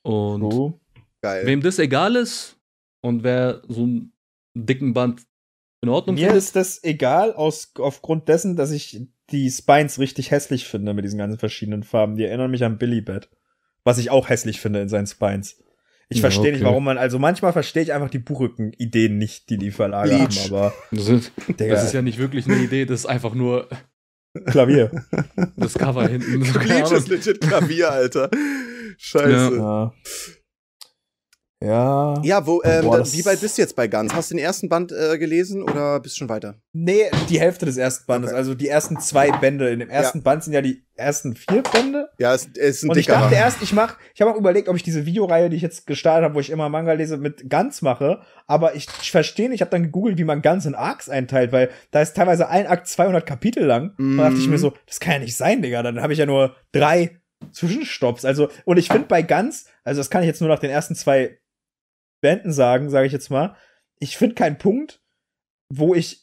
Und 0.03 0.43
Oh. 0.43 0.79
Geil. 1.23 1.47
wem 1.47 1.61
das 1.61 1.79
egal 1.79 2.17
ist 2.17 2.57
und 3.03 3.23
wer 3.23 3.63
so 3.69 3.83
einen 3.83 4.13
dicken 4.55 4.95
Band 4.95 5.23
in 5.83 5.89
Ordnung 5.89 6.15
Mir 6.15 6.29
findet, 6.29 6.39
ist 6.39 6.57
das 6.57 6.83
egal, 6.85 7.35
aus, 7.35 7.73
aufgrund 7.79 8.29
dessen, 8.29 8.57
dass 8.57 8.71
ich 8.71 9.01
die 9.31 9.51
Spines 9.51 9.99
richtig 9.99 10.31
hässlich 10.31 10.67
finde 10.67 10.95
mit 10.95 11.05
diesen 11.05 11.19
ganzen 11.19 11.39
verschiedenen 11.39 11.83
Farben. 11.83 12.17
Die 12.17 12.25
erinnern 12.25 12.51
mich 12.51 12.65
an 12.65 12.79
Billy 12.79 13.01
Bat. 13.01 13.29
Was 13.85 13.99
ich 13.99 14.11
auch 14.11 14.29
hässlich 14.29 14.61
finde 14.61 14.81
in 14.81 14.89
seinen 14.89 15.07
Spines. 15.09 15.61
Ich 16.09 16.19
Ja, 16.19 16.23
verstehe 16.23 16.53
nicht, 16.53 16.61
okay. 16.61 16.71
warum 16.71 16.85
man, 16.85 16.99
also 16.99 17.19
manchmal 17.19 17.53
verstehe 17.53 17.83
ich 17.83 17.93
einfach 17.93 18.11
die 18.11 18.19
Buchrücken-Ideen 18.19 19.19
nicht, 19.19 19.51
die 19.51 19.57
die 19.59 19.71
Verlage 19.71 20.11
Bleach. 20.11 20.45
haben, 20.45 20.55
aber 20.55 20.75
das, 20.93 21.09
ist, 21.09 21.33
Digga, 21.49 21.75
das 21.75 21.85
ist 21.85 21.95
ja 21.95 22.03
nicht 22.03 22.19
wirklich 22.19 22.47
eine 22.47 22.59
Idee, 22.59 22.85
das 22.85 23.01
ist 23.01 23.07
einfach 23.07 23.35
nur 23.35 23.69
Klavier. 24.47 24.91
das 25.57 25.75
Cover 25.75 26.07
hinten. 26.07 26.41
Bleach 26.53 26.93
ist 26.93 27.09
legit 27.09 27.41
Klavier, 27.41 27.91
Alter. 27.91 28.31
Scheiße. 28.99 29.57
ja. 29.57 29.57
Ja. 29.57 29.95
Ja, 31.67 32.47
wo, 32.47 32.61
ähm, 32.65 32.85
Boah, 32.85 32.93
da, 32.93 32.99
das- 32.99 33.17
wie 33.17 33.25
weit 33.25 33.41
bist 33.41 33.57
du 33.57 33.63
jetzt 33.63 33.77
bei 33.77 33.87
Guns? 33.89 34.15
Hast 34.15 34.31
du 34.31 34.35
den 34.37 34.45
ersten 34.45 34.69
Band 34.69 34.93
äh, 34.93 35.19
gelesen 35.19 35.63
oder 35.63 36.01
bist 36.01 36.17
du 36.17 36.19
schon 36.21 36.29
weiter? 36.29 36.57
Nee, 36.73 37.11
die 37.29 37.41
Hälfte 37.41 37.67
des 37.67 37.77
ersten 37.77 38.07
Bandes, 38.07 38.31
Okay. 38.31 38.39
also 38.39 38.55
die 38.55 38.69
ersten 38.69 38.99
zwei 39.01 39.31
Bände. 39.31 39.71
In 39.71 39.79
dem 39.81 39.91
ersten 39.91 40.23
Band 40.23 40.45
sind 40.45 40.53
ja 40.53 40.61
die 40.63 40.85
ersten 40.95 41.35
vier 41.37 41.63
Bände. 41.63 42.09
Ja, 42.19 42.35
es, 42.35 42.49
es 42.57 42.77
ist 42.77 42.83
ein 42.85 42.91
Und 42.91 42.97
ich 42.99 43.07
dickerer. 43.07 43.23
dachte 43.23 43.35
erst, 43.37 43.63
ich 43.63 43.73
mach, 43.73 43.97
ich 44.15 44.21
habe 44.21 44.31
auch 44.33 44.37
überlegt, 44.37 44.69
ob 44.69 44.77
ich 44.77 44.83
diese 44.83 45.07
Videoreihe, 45.07 45.49
die 45.51 45.57
ich 45.57 45.63
jetzt 45.63 45.87
gestartet 45.87 46.25
habe, 46.25 46.35
wo 46.35 46.41
ich 46.41 46.51
immer 46.51 46.69
Manga 46.69 46.93
lese, 46.93 47.17
mit 47.17 47.49
Guns 47.49 47.83
mache. 47.83 48.21
Aber 48.47 48.75
ich, 48.75 48.87
ich 49.01 49.11
verstehe 49.11 49.49
nicht, 49.49 49.57
ich 49.57 49.61
habe 49.63 49.71
dann 49.71 49.83
gegoogelt, 49.85 50.19
wie 50.19 50.25
man 50.25 50.43
Guns 50.43 50.67
in 50.67 50.75
Arcs 50.75 51.09
einteilt, 51.09 51.53
weil 51.53 51.71
da 51.91 52.01
ist 52.03 52.15
teilweise 52.17 52.49
ein 52.49 52.67
Akt 52.67 52.87
200 52.89 53.25
Kapitel 53.27 53.65
lang. 53.65 53.95
Und 53.99 54.17
da 54.19 54.25
dachte 54.29 54.39
ich 54.41 54.47
mir 54.49 54.55
Mhm. 54.57 54.61
so, 54.61 54.73
das 54.87 55.01
kann 55.01 55.15
ja 55.15 55.19
nicht 55.21 55.37
sein, 55.37 55.63
Digga. 55.63 55.83
Dann 55.83 56.01
habe 56.03 56.13
ich 56.13 56.19
ja 56.19 56.27
nur 56.27 56.55
drei 56.73 57.19
Zwischenstopps. 57.53 58.25
Also, 58.25 58.49
und 58.65 58.77
ich 58.79 58.89
finde 58.89 59.07
bei 59.09 59.23
Guns, 59.23 59.67
also 59.85 60.01
das 60.01 60.11
kann 60.11 60.23
ich 60.23 60.29
jetzt 60.29 60.41
nur 60.41 60.49
nach 60.51 60.61
den 60.61 60.71
ersten 60.71 60.95
zwei 60.95 61.39
Bänden 62.23 62.53
sagen, 62.53 62.89
sage 62.89 63.07
ich 63.07 63.13
jetzt 63.13 63.31
mal, 63.31 63.55
ich 63.99 64.17
finde 64.17 64.35
keinen 64.35 64.57
Punkt, 64.57 65.01
wo 65.69 65.95
ich 65.95 66.23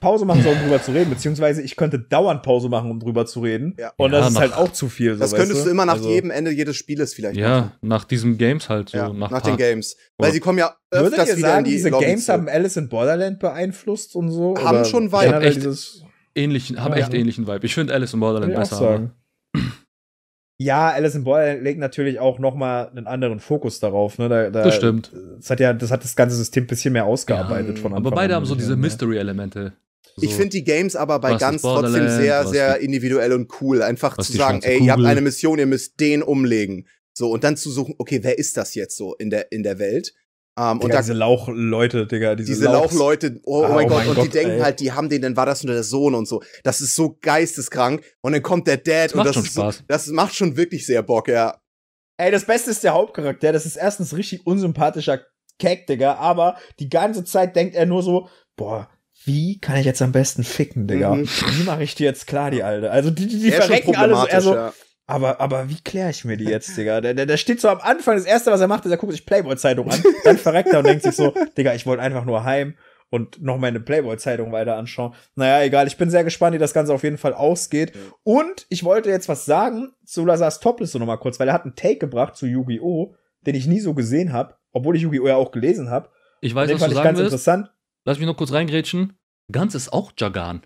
Pause 0.00 0.26
machen 0.26 0.42
soll, 0.42 0.52
um 0.52 0.60
drüber 0.60 0.82
zu 0.82 0.90
reden, 0.92 1.08
beziehungsweise 1.08 1.62
ich 1.62 1.76
könnte 1.76 1.98
dauernd 1.98 2.42
Pause 2.42 2.68
machen, 2.68 2.90
um 2.90 3.00
drüber 3.00 3.24
zu 3.24 3.40
reden. 3.40 3.74
Ja. 3.78 3.92
Und 3.96 4.12
Ja, 4.12 4.18
das 4.18 4.28
ist 4.28 4.34
nach- 4.34 4.40
halt 4.42 4.52
auch 4.52 4.70
zu 4.70 4.90
viel. 4.90 5.14
So, 5.14 5.20
das 5.20 5.32
weißt 5.32 5.40
könntest 5.40 5.64
du 5.66 5.70
immer 5.70 5.86
nach 5.86 5.94
Also, 5.94 6.10
jedemEnde 6.10 6.50
jedes 6.50 6.76
Spieles 6.76 7.14
vielleicht 7.14 7.36
machen. 7.40 7.44
Ja, 7.50 7.72
nach 7.80 8.04
diesen 8.04 8.36
Games 8.36 8.68
halt 8.68 8.90
so. 8.90 8.98
Ja, 8.98 9.08
nach 9.14 9.30
nach, 9.30 9.40
den. 9.40 9.56
Games. 9.56 9.96
Weil 10.18 10.26
Oder- 10.26 10.32
sie 10.34 10.40
kommen 10.40 10.58
ja 10.58 10.76
Würdet 10.90 11.12
öfters 11.14 11.28
ihr 11.30 11.36
wieder 11.38 11.48
in 11.48 11.52
sagen, 11.54 11.64
die 11.64 11.70
diese 11.70 11.88
Lobbys 11.88 12.06
Games 12.06 12.28
haben 12.28 12.48
Alice 12.50 12.76
in 12.76 12.88
Borderland 12.90 13.38
beeinflusst 13.38 14.14
und 14.14 14.30
so? 14.30 14.56
Haben 14.58 14.78
Oder 14.80 14.84
schon 14.84 15.10
Vibe. 15.10 15.24
Ich 15.26 15.32
hab 15.32 15.42
echt- 15.42 16.04
ähnlichen, 16.34 16.82
haben 16.84 16.92
Ja. 16.94 17.00
echt 17.00 17.14
ähnlichen 17.14 17.46
Vibe. 17.46 17.64
Ich 17.64 17.72
finde 17.74 17.94
Alice 17.94 18.12
in 18.12 18.20
Borderland 18.20 18.54
besser. 18.54 19.10
Ja, 20.62 20.90
Alice 20.90 21.14
in 21.14 21.24
Borderland 21.24 21.62
legt 21.62 21.78
natürlich 21.78 22.18
auch 22.20 22.38
noch 22.38 22.54
mal 22.54 22.88
einen 22.88 23.06
anderen 23.06 23.40
Fokus 23.40 23.80
darauf. 23.80 24.18
Ne? 24.18 24.28
Da, 24.28 24.50
da, 24.50 24.64
Das 24.64 24.74
stimmt. 24.74 25.10
Das 25.38 25.50
hat 25.50 25.60
ja, 25.60 25.72
das 25.72 25.90
hat 25.90 26.04
das 26.04 26.14
ganze 26.16 26.36
System 26.36 26.64
ein 26.64 26.66
bisschen 26.68 26.92
mehr 26.92 27.04
ausgearbeitet 27.04 27.76
Ja, 27.76 27.82
von 27.82 27.92
aber, 27.92 27.98
Anfang 27.98 28.12
aber 28.12 28.16
beide 28.16 28.34
an, 28.34 28.40
haben 28.42 28.46
so 28.46 28.54
diese? 28.54 28.76
Mystery-Elemente. 28.76 29.72
So. 30.16 30.22
Ich 30.22 30.34
finde 30.34 30.50
die 30.50 30.64
Games 30.64 30.94
aber 30.94 31.18
bei 31.20 31.32
Was 31.32 31.42
Guns 31.42 31.62
trotzdem 31.62 32.08
sehr, 32.08 32.46
sehr 32.46 32.80
individuell 32.80 33.32
und 33.32 33.50
cool. 33.60 33.82
Einfach 33.82 34.16
zu 34.18 34.32
sagen, 34.32 34.60
ey, 34.62 34.78
ihr 34.84 34.90
habt 34.90 34.98
Kugel. 34.98 35.06
eine 35.10 35.20
Mission, 35.22 35.58
ihr 35.58 35.66
müsst 35.66 35.98
den 36.00 36.22
umlegen. 36.22 36.86
So, 37.14 37.30
und 37.30 37.44
dann 37.44 37.56
zu 37.56 37.70
suchen, 37.70 37.94
okay, 37.98 38.20
wer 38.22 38.38
ist 38.38 38.56
das 38.56 38.74
jetzt 38.74 38.96
so 38.96 39.14
in 39.14 39.30
der, 39.30 39.52
in 39.52 39.62
der 39.62 39.78
Welt? 39.78 40.14
Ähm, 40.58 40.72
und 40.72 40.82
Digga, 40.84 40.94
da 40.96 41.00
diese 41.00 41.12
Lauchleute, 41.14 42.06
Digga, 42.06 42.34
diese, 42.34 42.52
diese 42.52 42.64
Lauchleute, 42.66 43.40
oh, 43.44 43.64
Ah, 43.64 43.68
oh 43.70 43.74
mein 43.74 43.86
oh 43.86 43.88
Gott, 43.88 43.98
mein 43.98 44.08
und 44.08 44.16
die 44.18 44.22
Gott, 44.22 44.34
denken 44.34 44.50
ey. 44.52 44.60
halt, 44.60 44.80
die 44.80 44.92
haben 44.92 45.08
den, 45.08 45.22
dann 45.22 45.36
war 45.36 45.46
das 45.46 45.64
nur 45.64 45.72
der 45.74 45.82
Sohn 45.82 46.14
und 46.14 46.28
so. 46.28 46.42
Das 46.62 46.80
ist 46.80 46.94
so 46.94 47.16
geisteskrank. 47.22 48.04
Und 48.20 48.32
dann 48.32 48.42
kommt 48.42 48.66
der 48.66 48.76
Dad 48.76 49.12
und 49.12 49.18
macht 49.18 49.28
das 49.28 49.34
schon 49.36 49.44
ist 49.44 49.54
so, 49.54 49.62
Spaß. 49.62 49.84
das 49.88 50.06
macht 50.08 50.34
schon 50.34 50.56
wirklich 50.56 50.84
sehr 50.84 51.02
Bock, 51.02 51.28
ja. 51.28 51.58
Ey, 52.18 52.30
das 52.30 52.44
Beste 52.44 52.70
ist 52.70 52.84
der 52.84 52.92
Hauptcharakter. 52.92 53.52
Das 53.52 53.64
ist 53.64 53.76
erstens 53.76 54.14
richtig 54.14 54.46
unsympathischer 54.46 55.20
Keck, 55.58 55.86
Digga, 55.86 56.16
aber 56.16 56.56
die 56.78 56.88
ganze 56.88 57.24
Zeit 57.24 57.56
denkt 57.56 57.74
er 57.74 57.86
nur 57.86 58.02
so, 58.02 58.28
boah, 58.56 58.88
wie 59.24 59.58
kann 59.58 59.76
ich 59.76 59.86
jetzt 59.86 60.02
am 60.02 60.12
besten 60.12 60.44
ficken, 60.44 60.86
Digga? 60.86 61.14
Mhm. 61.14 61.28
Wie 61.28 61.62
mache 61.62 61.82
ich 61.84 61.94
die 61.94 62.04
jetzt 62.04 62.26
klar, 62.26 62.50
die 62.50 62.62
Alte? 62.62 62.90
Also 62.90 63.10
die, 63.10 63.26
die, 63.26 63.38
die 63.38 63.52
Er 63.52 63.62
verrecken 63.62 63.96
alle 63.96 64.16
so, 64.16 64.26
er 64.26 64.40
so, 64.40 64.54
ja. 64.54 64.72
Aber, 65.06 65.40
aber 65.40 65.68
wie 65.68 65.80
kläre 65.80 66.10
ich 66.10 66.24
mir 66.24 66.36
die 66.36 66.44
jetzt, 66.44 66.76
Digga? 66.76 67.00
Der, 67.00 67.14
der, 67.14 67.26
der 67.26 67.36
steht 67.36 67.60
so 67.60 67.68
am 67.68 67.80
Anfang, 67.80 68.16
das 68.16 68.24
erste, 68.24 68.50
was 68.50 68.60
er 68.60 68.68
macht, 68.68 68.84
ist, 68.84 68.90
er 68.90 68.96
guckt 68.98 69.12
sich 69.12 69.26
Playboy-Zeitung 69.26 69.90
an, 69.90 70.02
dann 70.24 70.38
verreckt 70.38 70.72
er 70.72 70.78
und 70.78 70.86
denkt 70.86 71.02
sich 71.02 71.16
so, 71.16 71.34
Digga, 71.56 71.74
ich 71.74 71.86
wollte 71.86 72.02
einfach 72.02 72.24
nur 72.24 72.44
heim 72.44 72.76
und 73.10 73.42
noch 73.42 73.58
meine 73.58 73.78
Playboy-Zeitung 73.78 74.52
weiter 74.52 74.76
anschauen. 74.76 75.14
Naja, 75.34 75.62
egal, 75.64 75.86
ich 75.86 75.98
bin 75.98 76.08
sehr 76.08 76.24
gespannt, 76.24 76.54
wie 76.54 76.58
das 76.58 76.72
Ganze 76.72 76.94
auf 76.94 77.02
jeden 77.02 77.18
Fall 77.18 77.34
ausgeht. 77.34 77.92
Und 78.22 78.66
ich 78.70 78.84
wollte 78.84 79.10
jetzt 79.10 79.28
was 79.28 79.44
sagen 79.44 79.92
zu 80.04 80.24
Lazars 80.24 80.60
Topliste 80.60 80.98
noch 80.98 81.06
mal 81.06 81.18
kurz, 81.18 81.38
weil 81.38 81.48
er 81.48 81.54
hat 81.54 81.64
einen 81.64 81.76
Take 81.76 81.98
gebracht 81.98 82.36
zu 82.36 82.46
Yu-Gi-Oh!, 82.46 83.14
den 83.46 83.54
ich 83.54 83.66
nie 83.66 83.80
so 83.80 83.92
gesehen 83.92 84.32
habe, 84.32 84.54
obwohl 84.72 84.96
ich 84.96 85.02
Yu-Gi-Oh! 85.02 85.26
ja 85.26 85.36
auch 85.36 85.50
gelesen 85.50 85.90
habe. 85.90 86.08
Ich 86.40 86.54
weiß, 86.54 86.70
was 86.72 86.80
fand 86.80 86.90
du 86.90 86.94
ich 86.94 86.96
sagen 86.96 87.04
ganz 87.04 87.18
willst. 87.18 87.32
interessant. 87.32 87.70
Lass 88.04 88.18
mich 88.18 88.26
noch 88.26 88.36
kurz 88.36 88.52
reingrätschen. 88.52 89.12
Ganz 89.50 89.74
ist 89.74 89.92
auch 89.92 90.12
Jagan. 90.16 90.62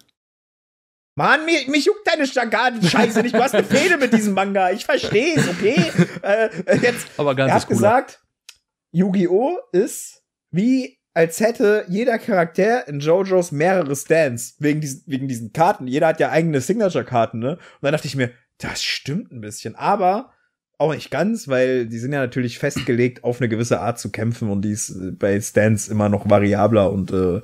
Mann, 1.16 1.46
mich, 1.46 1.66
mich 1.66 1.87
juckt 1.87 2.07
deine 2.07 2.26
Stagaden-Scheiße 2.26 3.22
nicht. 3.22 3.35
Du 3.35 3.42
hast 3.42 3.55
eine 3.55 3.64
Fehde 3.64 3.96
mit 3.96 4.12
diesem 4.12 4.35
Manga. 4.35 4.70
Ich 4.70 4.85
versteh's, 4.85 5.48
okay? 5.48 5.90
äh, 6.22 6.50
äh, 6.66 6.76
jetzt, 6.76 7.07
Aber 7.16 7.35
ganz 7.35 7.50
er 7.50 7.55
hat 7.55 7.68
gesagt, 7.68 8.22
Yu-Gi-Oh! 8.92 9.59
ist 9.72 10.22
wie 10.50 10.98
als 11.14 11.40
hätte 11.40 11.87
jeder 11.88 12.18
Charakter 12.18 12.87
in 12.87 13.00
JoJo's 13.00 13.50
mehrere 13.50 13.96
Stands 13.96 14.57
wegen 14.59 14.83
diesen, 14.83 15.05
wegen 15.07 15.26
diesen 15.26 15.55
Karten. 15.55 15.87
Jeder 15.87 16.09
hat 16.09 16.20
ja 16.20 16.31
eigene 16.31 16.61
Signature-Karten, 16.61 17.38
ne? 17.38 17.52
Und 17.52 17.61
dann 17.81 17.92
dachte 17.92 18.07
ich 18.07 18.16
mir, 18.16 18.33
Das 18.59 18.83
stimmt 18.83 19.33
ein 19.33 19.40
bisschen, 19.40 19.74
aber 19.74 20.33
auch 20.76 20.94
nicht 20.94 21.11
ganz, 21.11 21.48
weil 21.48 21.87
die 21.87 21.98
sind 21.98 22.12
ja 22.12 22.20
natürlich 22.20 22.59
festgelegt, 22.59 23.24
auf 23.24 23.40
eine 23.40 23.48
gewisse 23.48 23.81
Art 23.81 23.98
zu 23.98 24.11
kämpfen 24.11 24.50
und 24.50 24.61
die 24.62 24.72
ist 24.72 24.90
äh, 24.90 25.12
bei 25.12 25.40
Stans 25.40 25.88
immer 25.88 26.11
noch 26.11 26.29
variabler 26.29 26.92
und 26.92 27.11
äh, 27.11 27.40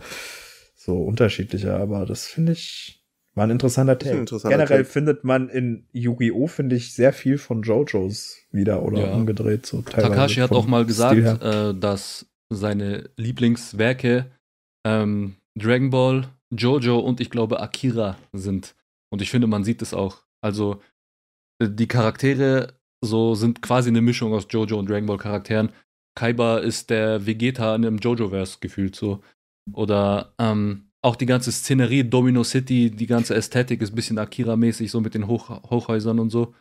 so 0.76 1.02
unterschiedlicher. 1.02 1.78
Aber 1.78 2.04
das 2.04 2.26
finde 2.26 2.52
ich 2.52 3.01
war 3.34 3.44
ein 3.44 3.50
interessanter 3.50 3.92
ein 3.92 3.98
Take. 3.98 4.18
interessanter 4.18 4.56
Generell 4.56 4.82
Take. 4.82 4.90
findet 4.92 5.24
man 5.24 5.48
in 5.48 5.86
Yu-Gi-Oh! 5.92 6.46
finde 6.46 6.76
ich 6.76 6.94
sehr 6.94 7.12
viel 7.12 7.38
von 7.38 7.62
JoJo's 7.62 8.38
wieder 8.50 8.82
oder 8.82 9.00
Ja. 9.06 9.14
umgedreht. 9.14 9.66
So 9.66 9.82
teilweise 9.82 10.08
Takashi 10.14 10.40
hat 10.40 10.52
auch 10.52 10.66
mal 10.66 10.84
gesagt, 10.84 11.42
äh, 11.42 11.74
dass 11.74 12.26
seine 12.52 13.08
Lieblingswerke 13.16 14.26
ähm, 14.86 15.36
Dragon 15.58 15.90
Ball, 15.90 16.28
Jojo 16.50 16.98
und 16.98 17.20
ich 17.20 17.30
glaube 17.30 17.60
Akira 17.60 18.18
sind. 18.32 18.74
Und 19.10 19.22
ich 19.22 19.30
finde, 19.30 19.46
man 19.46 19.64
sieht 19.64 19.80
es 19.82 19.94
auch. 19.94 20.18
Also 20.42 20.80
äh, 21.62 21.68
die 21.70 21.88
Charaktere 21.88 22.74
so 23.04 23.34
sind 23.34 23.62
quasi 23.62 23.88
eine 23.88 24.00
Mischung 24.02 24.32
aus 24.34 24.46
Jojo 24.50 24.78
und 24.78 24.88
Dragon 24.88 25.06
Ball 25.06 25.18
Charakteren. 25.18 25.70
Kaiba 26.14 26.58
ist 26.58 26.90
der 26.90 27.24
Vegeta 27.26 27.74
in 27.74 27.86
einem 27.86 27.98
Jojo-Verse 27.98 28.58
gefühlt 28.60 28.94
so. 28.94 29.22
Oder 29.72 30.34
ähm, 30.38 30.90
auch 31.02 31.16
die 31.16 31.26
ganze 31.26 31.50
Szenerie, 31.52 32.04
Domino 32.04 32.44
City, 32.44 32.90
die 32.90 33.06
ganze 33.06 33.34
Ästhetik 33.34 33.82
ist 33.82 33.92
ein 33.92 33.96
bisschen 33.96 34.18
Akira-mäßig, 34.18 34.90
so 34.90 35.00
mit 35.00 35.14
den 35.14 35.26
Hoch 35.26 35.50
Hochhäusern 35.68 36.18
und 36.20 36.30
so. 36.30 36.54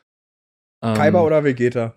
Ähm, 0.83 0.95
Kaiba 0.95 1.21
oder 1.21 1.43
Vegeta? 1.43 1.95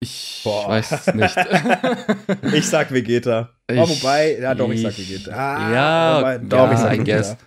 Ich 0.00 0.42
Boah. 0.44 0.68
weiß 0.68 0.92
es 0.92 1.14
nicht. 1.14 1.36
Ich 2.52 2.68
sag 2.68 2.92
Vegeta. 2.92 3.50
Ich- 3.68 3.78
oh, 3.78 3.88
wobei, 3.88 4.38
ja 4.38 4.54
doch, 4.54 4.70
ich 4.70 4.82
sag 4.82 4.96
Vegeta. 4.96 5.32
Ah, 5.32 5.72
ja, 5.72 6.18
wobei, 6.18 6.38
doch, 6.38 6.58
ja, 6.58 6.72
ich 6.72 6.78
sag 6.78 6.94
I 6.94 6.98
Vegeta. 7.00 7.38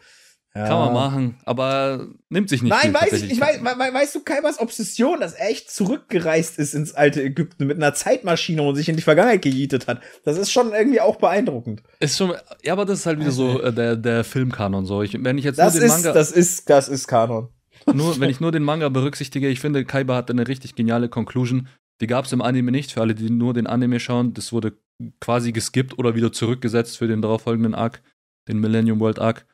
Ja. 0.55 0.67
Kann 0.67 0.79
man 0.79 0.93
machen, 0.93 1.37
aber 1.45 2.07
nimmt 2.29 2.49
sich 2.49 2.63
nicht 2.63 2.71
Nein, 2.71 2.81
viel 2.81 2.93
weiß 2.95 3.13
ich, 3.21 3.31
ich 3.31 3.39
weiß, 3.39 3.61
we- 3.61 3.65
we- 3.65 3.93
weißt 3.93 4.15
du, 4.15 4.21
Kaibas 4.21 4.59
Obsession, 4.59 5.19
dass 5.19 5.33
er 5.33 5.51
echt 5.51 5.69
zurückgereist 5.69 6.57
ist 6.57 6.73
ins 6.73 6.93
alte 6.93 7.21
Ägypten 7.21 7.67
mit 7.67 7.77
einer 7.77 7.93
Zeitmaschine 7.93 8.63
und 8.63 8.75
sich 8.75 8.89
in 8.89 8.95
die 8.95 9.03
Vergangenheit 9.03 9.43
gejietet 9.43 9.87
hat. 9.87 10.01
Das 10.25 10.37
ist 10.39 10.51
schon 10.51 10.71
irgendwie 10.73 11.01
auch 11.01 11.17
beeindruckend. 11.17 11.83
Ist 11.99 12.17
schon, 12.17 12.33
ja, 12.63 12.73
aber 12.73 12.85
das 12.85 12.99
ist 12.99 13.05
halt 13.05 13.19
wieder 13.19 13.29
so 13.31 13.61
äh, 13.61 13.71
der, 13.71 13.95
der 13.95 14.23
Filmkanon 14.23 14.87
so. 14.87 15.03
Ich, 15.03 15.23
wenn 15.23 15.37
ich 15.37 15.45
jetzt 15.45 15.59
Das 15.59 15.75
nur 15.75 15.81
den 15.81 15.87
ist, 15.87 15.95
Manga, 15.97 16.13
das 16.13 16.31
ist, 16.31 16.67
das 16.69 16.89
ist 16.89 17.07
Kanon. 17.07 17.49
nur, 17.93 18.19
wenn 18.19 18.31
ich 18.31 18.39
nur 18.39 18.51
den 18.51 18.63
Manga 18.63 18.89
berücksichtige, 18.89 19.49
ich 19.49 19.59
finde, 19.59 19.85
Kaiba 19.85 20.15
hatte 20.15 20.33
eine 20.33 20.47
richtig 20.47 20.73
geniale 20.73 21.09
Conclusion. 21.09 21.67
Die 22.01 22.07
gab 22.07 22.25
es 22.25 22.31
im 22.33 22.41
Anime 22.41 22.71
nicht. 22.71 22.91
Für 22.93 23.01
alle, 23.01 23.13
die 23.13 23.29
nur 23.29 23.53
den 23.53 23.67
Anime 23.67 23.99
schauen, 23.99 24.33
das 24.33 24.51
wurde 24.51 24.73
quasi 25.21 25.51
geskippt 25.51 25.99
oder 25.99 26.15
wieder 26.15 26.31
zurückgesetzt 26.31 26.97
für 26.97 27.07
den 27.07 27.21
darauffolgenden 27.21 27.75
Arc, 27.75 28.01
den 28.47 28.59
Millennium 28.59 28.99
World 28.99 29.19
Arc. 29.19 29.45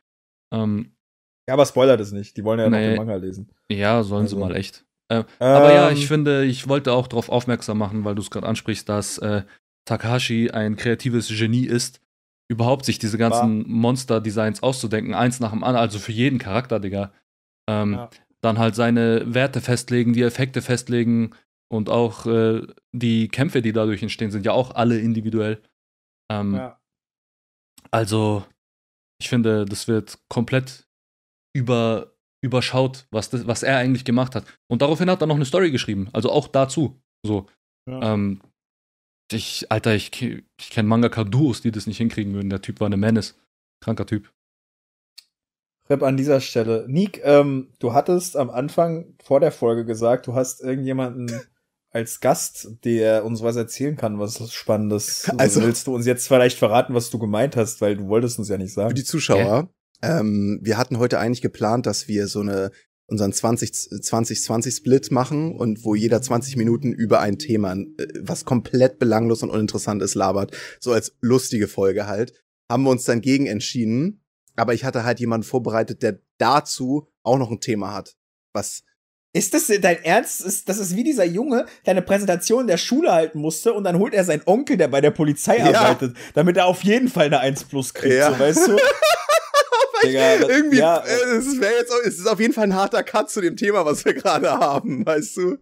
Ähm, 0.52 0.96
Ja, 1.48 1.54
aber 1.54 1.66
spoilert 1.66 2.00
es 2.02 2.12
nicht. 2.12 2.36
Die 2.38 2.44
wollen 2.44 2.60
ja 2.60 2.70
noch 2.70 2.78
Nee. 2.78 2.90
den 2.90 2.98
Manga 2.98 3.16
lesen. 3.16 3.50
ja, 3.72 4.04
sollen 4.04 4.28
sie 4.28 4.36
Also. 4.36 4.46
mal 4.48 4.56
echt. 4.56 4.86
Aber 5.08 5.28
ja, 5.40 5.90
Ähm, 5.90 5.96
ich 5.98 6.08
finde, 6.08 6.46
ich 6.46 6.68
wollte 6.68 6.92
auch 6.92 7.08
darauf 7.08 7.30
aufmerksam 7.30 7.78
machen, 7.78 8.04
weil 8.06 8.16
du 8.16 8.22
es 8.24 8.32
gerade 8.32 8.48
ansprichst, 8.48 8.90
dass 8.90 9.20
äh, 9.20 9.44
Takahashi 9.86 10.50
ein 10.50 10.76
kreatives 10.78 11.28
Genie 11.28 11.66
ist, 11.68 12.02
überhaupt 12.48 12.86
sich 12.86 12.98
diese 12.98 13.18
ganzen 13.20 13.70
Monster-Designs 13.70 14.64
auszudenken, 14.64 15.14
eins 15.14 15.40
nach 15.40 15.52
dem 15.52 15.64
anderen, 15.64 15.84
also 15.84 16.00
für 16.00 16.12
jeden 16.12 16.40
Charakter, 16.40 16.80
Digga. 16.80 17.12
Ähm, 17.70 17.94
Ja. 17.94 18.10
Dann 18.42 18.60
halt 18.60 18.76
seine 18.76 19.34
Werte 19.34 19.60
festlegen, 19.62 20.14
die 20.14 20.22
Effekte 20.22 20.62
festlegen 20.62 21.32
und 21.72 21.90
auch 21.90 22.28
äh, 22.28 22.62
die 22.92 23.28
Kämpfe, 23.28 23.62
die 23.64 23.74
dadurch 23.74 24.04
entstehen, 24.04 24.30
sind 24.30 24.46
ja 24.46 24.52
auch 24.52 24.76
alle 24.76 25.00
individuell. 25.00 25.62
Ähm, 26.32 26.54
ja. 26.56 26.80
Also, 27.92 28.46
ich 29.20 29.30
finde, 29.30 29.66
das 29.66 29.88
wird 29.88 30.20
komplett 30.30 30.88
über, 31.56 32.14
überschaut, 32.44 33.08
was, 33.12 33.30
das, 33.30 33.48
was 33.48 33.64
er 33.64 33.78
eigentlich 33.78 34.06
gemacht 34.06 34.36
hat. 34.36 34.46
Und 34.68 34.82
daraufhin 34.82 35.10
hat 35.10 35.22
er 35.22 35.28
noch 35.28 35.36
eine 35.36 35.46
Story 35.46 35.72
geschrieben. 35.72 36.10
Also 36.14 36.32
auch 36.32 36.48
dazu. 36.48 37.02
So. 37.26 37.48
Ja. 37.90 38.14
Ähm, 38.14 38.42
ich, 39.32 39.72
Alter, 39.72 39.96
ich, 39.96 40.22
ich 40.22 40.70
kenne 40.70 40.90
Mangaka-Duos, 40.90 41.62
die 41.62 41.72
das 41.72 41.88
nicht 41.88 41.98
hinkriegen 41.98 42.34
würden. 42.34 42.50
Der 42.50 42.62
Typ 42.62 42.80
war 42.80 42.88
eine 42.88 42.98
Menace. 42.98 43.36
Kranker 43.82 44.06
Typ. 44.06 44.32
Rip 45.90 46.04
an 46.04 46.18
dieser 46.18 46.42
Stelle. 46.42 46.86
Nick, 46.88 47.22
ähm, 47.24 47.72
du 47.80 47.94
hattest 47.94 48.38
am 48.38 48.50
Anfang 48.50 49.16
vor 49.24 49.40
der 49.40 49.52
Folge 49.52 49.86
gesagt, 49.86 50.28
du 50.28 50.34
hast 50.34 50.62
irgendjemanden 50.62 51.32
als 51.96 52.20
Gast, 52.20 52.68
der 52.84 53.24
uns 53.24 53.42
was 53.42 53.56
erzählen 53.56 53.96
kann, 53.96 54.20
was 54.20 54.52
Spannendes. 54.52 55.32
Also- 55.38 55.62
willst 55.62 55.88
du 55.88 55.96
uns 55.96 56.06
jetzt 56.06 56.28
vielleicht 56.28 56.58
verraten, 56.58 56.94
was 56.94 57.10
du 57.10 57.18
gemeint 57.18 57.56
hast, 57.56 57.80
weil 57.80 57.96
du 57.96 58.08
wolltest 58.08 58.38
uns 58.38 58.50
ja 58.50 58.58
nicht 58.58 58.74
Für 58.74 58.82
sagen. 58.82 58.96
die 58.96 59.06
Zuschauer, 59.06 59.70
ähm, 60.02 60.60
wir 60.62 60.78
hatten 60.78 61.00
heute 61.00 61.20
eigentlich 61.20 61.42
geplant, 61.42 61.86
dass 61.86 62.10
wir 62.10 62.28
so 62.28 62.42
eine 62.42 62.72
unseren 63.08 63.32
20 63.32 63.72
20 64.02 64.76
Split 64.76 65.12
machen 65.12 65.56
und 65.56 65.86
wo 65.86 65.96
jeder 65.96 66.22
20 66.22 66.58
Minuten 66.58 66.92
über 66.92 67.22
ein 67.22 67.38
Thema, 67.38 67.74
äh, 67.74 68.08
was 68.20 68.44
komplett 68.44 69.00
belanglos 69.00 69.42
und 69.42 69.50
uninteressant 69.50 70.02
ist, 70.02 70.16
labert, 70.16 70.58
so 70.82 70.92
als 70.92 71.16
lustige 71.22 71.68
Folge 71.68 72.08
halt, 72.08 72.34
haben 72.70 72.84
wir 72.84 72.90
uns 72.90 73.06
dann 73.06 73.22
gegen 73.22 73.46
entschieden, 73.46 74.22
aber 74.56 74.74
ich 74.74 74.84
hatte 74.84 75.06
halt 75.06 75.20
jemanden 75.22 75.46
vorbereitet, 75.46 76.02
der 76.02 76.20
dazu 76.40 77.08
auch 77.24 77.38
noch 77.38 77.52
ein 77.52 77.62
Thema 77.62 77.94
hat, 77.94 78.18
was 78.54 78.84
Ist 79.36 79.54
das 79.54 79.68
dein 79.68 80.04
Ernst? 80.04 80.42
Ist, 80.42 80.70
das 80.70 80.78
ist 80.78 80.96
wie 80.96 81.04
dieser 81.04 81.26
Junge, 81.26 81.66
der 81.86 81.92
eine 81.92 82.02
Präsentation 82.02 82.62
in 82.62 82.68
der 82.68 82.78
Schule 82.78 83.12
halten 83.12 83.40
musste 83.40 83.74
und 83.74 83.84
dann 83.84 84.00
holt 84.00 84.14
er 84.14 84.24
seinen 84.24 84.44
Onkel, 84.46 84.78
der 84.78 84.88
bei 84.88 85.02
der 85.02 85.12
Polizei 85.12 85.58
Ja. 85.58 85.74
arbeitet, 85.82 86.16
damit 86.34 86.56
er 86.58 86.68
auf 86.68 86.84
jeden 86.84 87.10
Fall 87.10 87.26
eine 87.26 87.40
1 87.42 87.66
plus 87.66 87.94
kriegt, 87.94 88.16
Ja. 88.16 88.32
so, 88.32 88.40
weißt 88.40 88.68
du? 88.70 88.78
Digga, 90.04 90.38
das- 90.38 90.50
irgendwie, 90.50 90.78
ja, 90.78 90.98
äh, 91.00 91.36
es 91.38 91.60
wäre 91.60 91.74
jetzt, 91.80 91.92
es 92.06 92.20
ist 92.20 92.28
auf 92.28 92.40
jeden 92.40 92.54
Fall 92.54 92.66
ein 92.66 92.76
harter 92.76 93.04
Cut 93.04 93.30
zu 93.30 93.42
dem 93.42 93.58
Thema, 93.58 93.86
was 93.86 94.06
wir 94.06 94.14
gerade 94.14 94.50
haben, 94.52 95.06
weißt 95.06 95.38
du? 95.38 95.58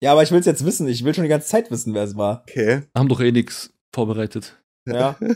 ja, 0.00 0.12
aber 0.12 0.22
ich 0.22 0.30
will's 0.30 0.46
jetzt 0.46 0.64
wissen. 0.64 0.86
Ich 0.88 1.04
will 1.04 1.14
schon 1.14 1.24
die 1.24 1.28
ganze 1.30 1.48
Zeit 1.48 1.70
wissen, 1.70 1.94
wer 1.94 2.04
es 2.04 2.16
war. 2.16 2.44
Okay. 2.48 2.82
Haben 2.96 3.08
doch 3.08 3.20
eh 3.20 3.32
nichts 3.32 3.70
vorbereitet. 3.92 4.56
Ja. 4.86 5.16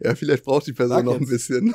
Ja, 0.00 0.14
vielleicht 0.14 0.44
braucht 0.44 0.66
die 0.66 0.72
Person 0.72 0.96
Sag 0.98 1.04
noch 1.04 1.14
ein 1.14 1.20
jetzt. 1.22 1.30
bisschen. 1.30 1.74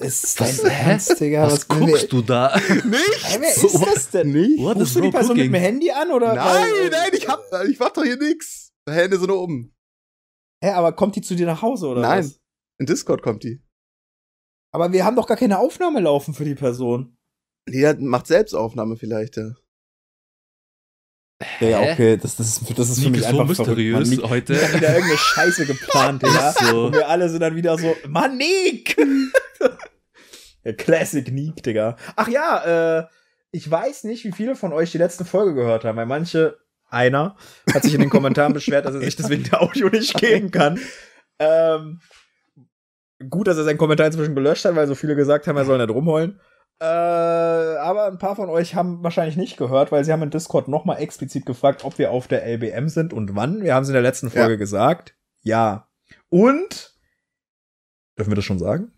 Ist 0.00 0.40
Was, 0.40 0.62
dein? 0.62 0.70
Ernst, 0.72 1.20
Digga? 1.20 1.44
Was 1.46 1.68
will 1.68 1.78
guckst 1.86 2.12
du 2.12 2.20
da? 2.22 2.54
Nicht? 2.56 3.24
Hä, 3.24 3.38
wer 3.40 3.54
ist 3.54 3.74
das 3.86 4.10
denn? 4.10 4.32
Nicht? 4.32 4.58
What 4.60 4.76
Rufst 4.78 4.96
du 4.96 5.00
die 5.00 5.10
Person 5.10 5.36
mit 5.36 5.46
cooking? 5.46 5.52
dem 5.52 5.60
Handy 5.62 5.90
an 5.92 6.10
oder? 6.10 6.34
Nein, 6.34 6.44
weil- 6.72 6.90
nein, 6.90 7.10
ich 7.12 7.28
hab, 7.28 7.40
ich 7.68 7.78
mach 7.78 7.90
doch 7.90 8.02
hier 8.02 8.16
nix. 8.16 8.72
Hände 8.88 9.16
sind 9.18 9.28
nur 9.28 9.40
oben. 9.40 9.74
Hä, 10.62 10.70
aber 10.70 10.92
kommt 10.92 11.14
die 11.16 11.20
zu 11.22 11.34
dir 11.36 11.46
nach 11.46 11.62
Hause 11.62 11.86
oder 11.86 12.00
Nein. 12.00 12.24
was? 12.24 12.40
In 12.80 12.86
Discord 12.86 13.22
kommt 13.22 13.44
die. 13.44 13.62
Aber 14.74 14.92
wir 14.92 15.04
haben 15.04 15.16
doch 15.16 15.26
gar 15.26 15.36
keine 15.36 15.58
Aufnahme 15.58 16.00
laufen 16.00 16.34
für 16.34 16.44
die 16.44 16.54
Person. 16.54 17.16
Die 17.68 17.86
hat, 17.86 18.00
macht 18.00 18.26
Selbstaufnahme 18.26 18.96
vielleicht, 18.96 19.36
ja. 19.36 19.52
Ja, 21.60 21.78
Hä? 21.80 21.92
okay, 21.92 22.16
das, 22.16 22.36
das, 22.36 22.48
ist- 22.62 22.78
das 22.78 22.88
ist 22.90 23.02
für 23.02 23.10
mich 23.10 23.20
ist 23.20 23.28
so 23.30 23.38
einfach 23.40 23.54
verrückt. 23.54 23.68
mysteriös. 23.68 24.08
Nick, 24.10 24.22
heute. 24.22 24.52
Nick 24.54 24.62
hat 24.62 24.74
wieder 24.74 24.88
irgendeine 24.94 25.18
Scheiße 25.18 25.66
geplant, 25.66 26.22
Digga. 26.24 26.50
Ist 26.50 26.58
so. 26.60 26.86
Und 26.86 26.94
wir 26.94 27.08
alle 27.08 27.28
sind 27.28 27.40
dann 27.40 27.54
wieder 27.54 27.76
so, 27.78 27.94
Mann, 28.08 28.36
Nick! 28.36 28.96
ja, 30.66 30.72
Classic 30.76 31.30
Nick, 31.32 31.62
Digga. 31.62 31.96
Ach 32.16 32.28
ja, 32.28 32.98
äh, 33.00 33.06
ich 33.50 33.70
weiß 33.70 34.04
nicht, 34.04 34.24
wie 34.24 34.32
viele 34.32 34.54
von 34.56 34.72
euch 34.72 34.92
die 34.92 34.98
letzte 34.98 35.24
Folge 35.24 35.54
gehört 35.54 35.84
haben, 35.84 35.96
weil 35.96 36.06
manche, 36.06 36.58
einer, 36.88 37.36
hat 37.72 37.82
sich 37.82 37.94
in 37.94 38.00
den 38.00 38.10
Kommentaren 38.10 38.52
beschwert, 38.52 38.84
dass 38.86 38.94
er 38.94 39.00
sich 39.00 39.16
deswegen 39.16 39.44
der 39.44 39.62
Audio 39.62 39.88
nicht 39.88 40.14
geben 40.18 40.50
kann. 40.50 40.78
Ähm, 41.38 42.00
gut, 43.30 43.46
dass 43.46 43.56
er 43.56 43.64
seinen 43.64 43.78
Kommentar 43.78 44.06
inzwischen 44.06 44.34
gelöscht 44.34 44.64
hat, 44.64 44.76
weil 44.76 44.86
so 44.86 44.94
viele 44.94 45.16
gesagt 45.16 45.46
haben, 45.46 45.56
er 45.56 45.64
soll 45.64 45.78
nicht 45.78 45.90
rumheulen. 45.90 46.40
Äh, 46.78 46.84
aber 46.84 48.06
ein 48.06 48.18
paar 48.18 48.36
von 48.36 48.50
euch 48.50 48.74
haben 48.74 49.02
wahrscheinlich 49.02 49.36
nicht 49.38 49.56
gehört, 49.56 49.90
weil 49.92 50.04
sie 50.04 50.12
haben 50.12 50.22
in 50.22 50.30
Discord 50.30 50.68
nochmal 50.68 50.98
explizit 51.00 51.46
gefragt, 51.46 51.84
ob 51.84 51.96
wir 51.98 52.10
auf 52.10 52.28
der 52.28 52.44
LBM 52.46 52.88
sind 52.88 53.14
und 53.14 53.34
wann. 53.34 53.62
Wir 53.62 53.74
haben 53.74 53.84
es 53.84 53.88
in 53.88 53.94
der 53.94 54.02
letzten 54.02 54.28
Folge 54.30 54.52
Ja. 54.52 54.58
gesagt. 54.58 55.14
Ja. 55.42 55.88
Und 56.28 56.94
dürfen 58.18 58.30
wir 58.30 58.36
das 58.36 58.44
schon 58.44 58.58
sagen? 58.58 58.92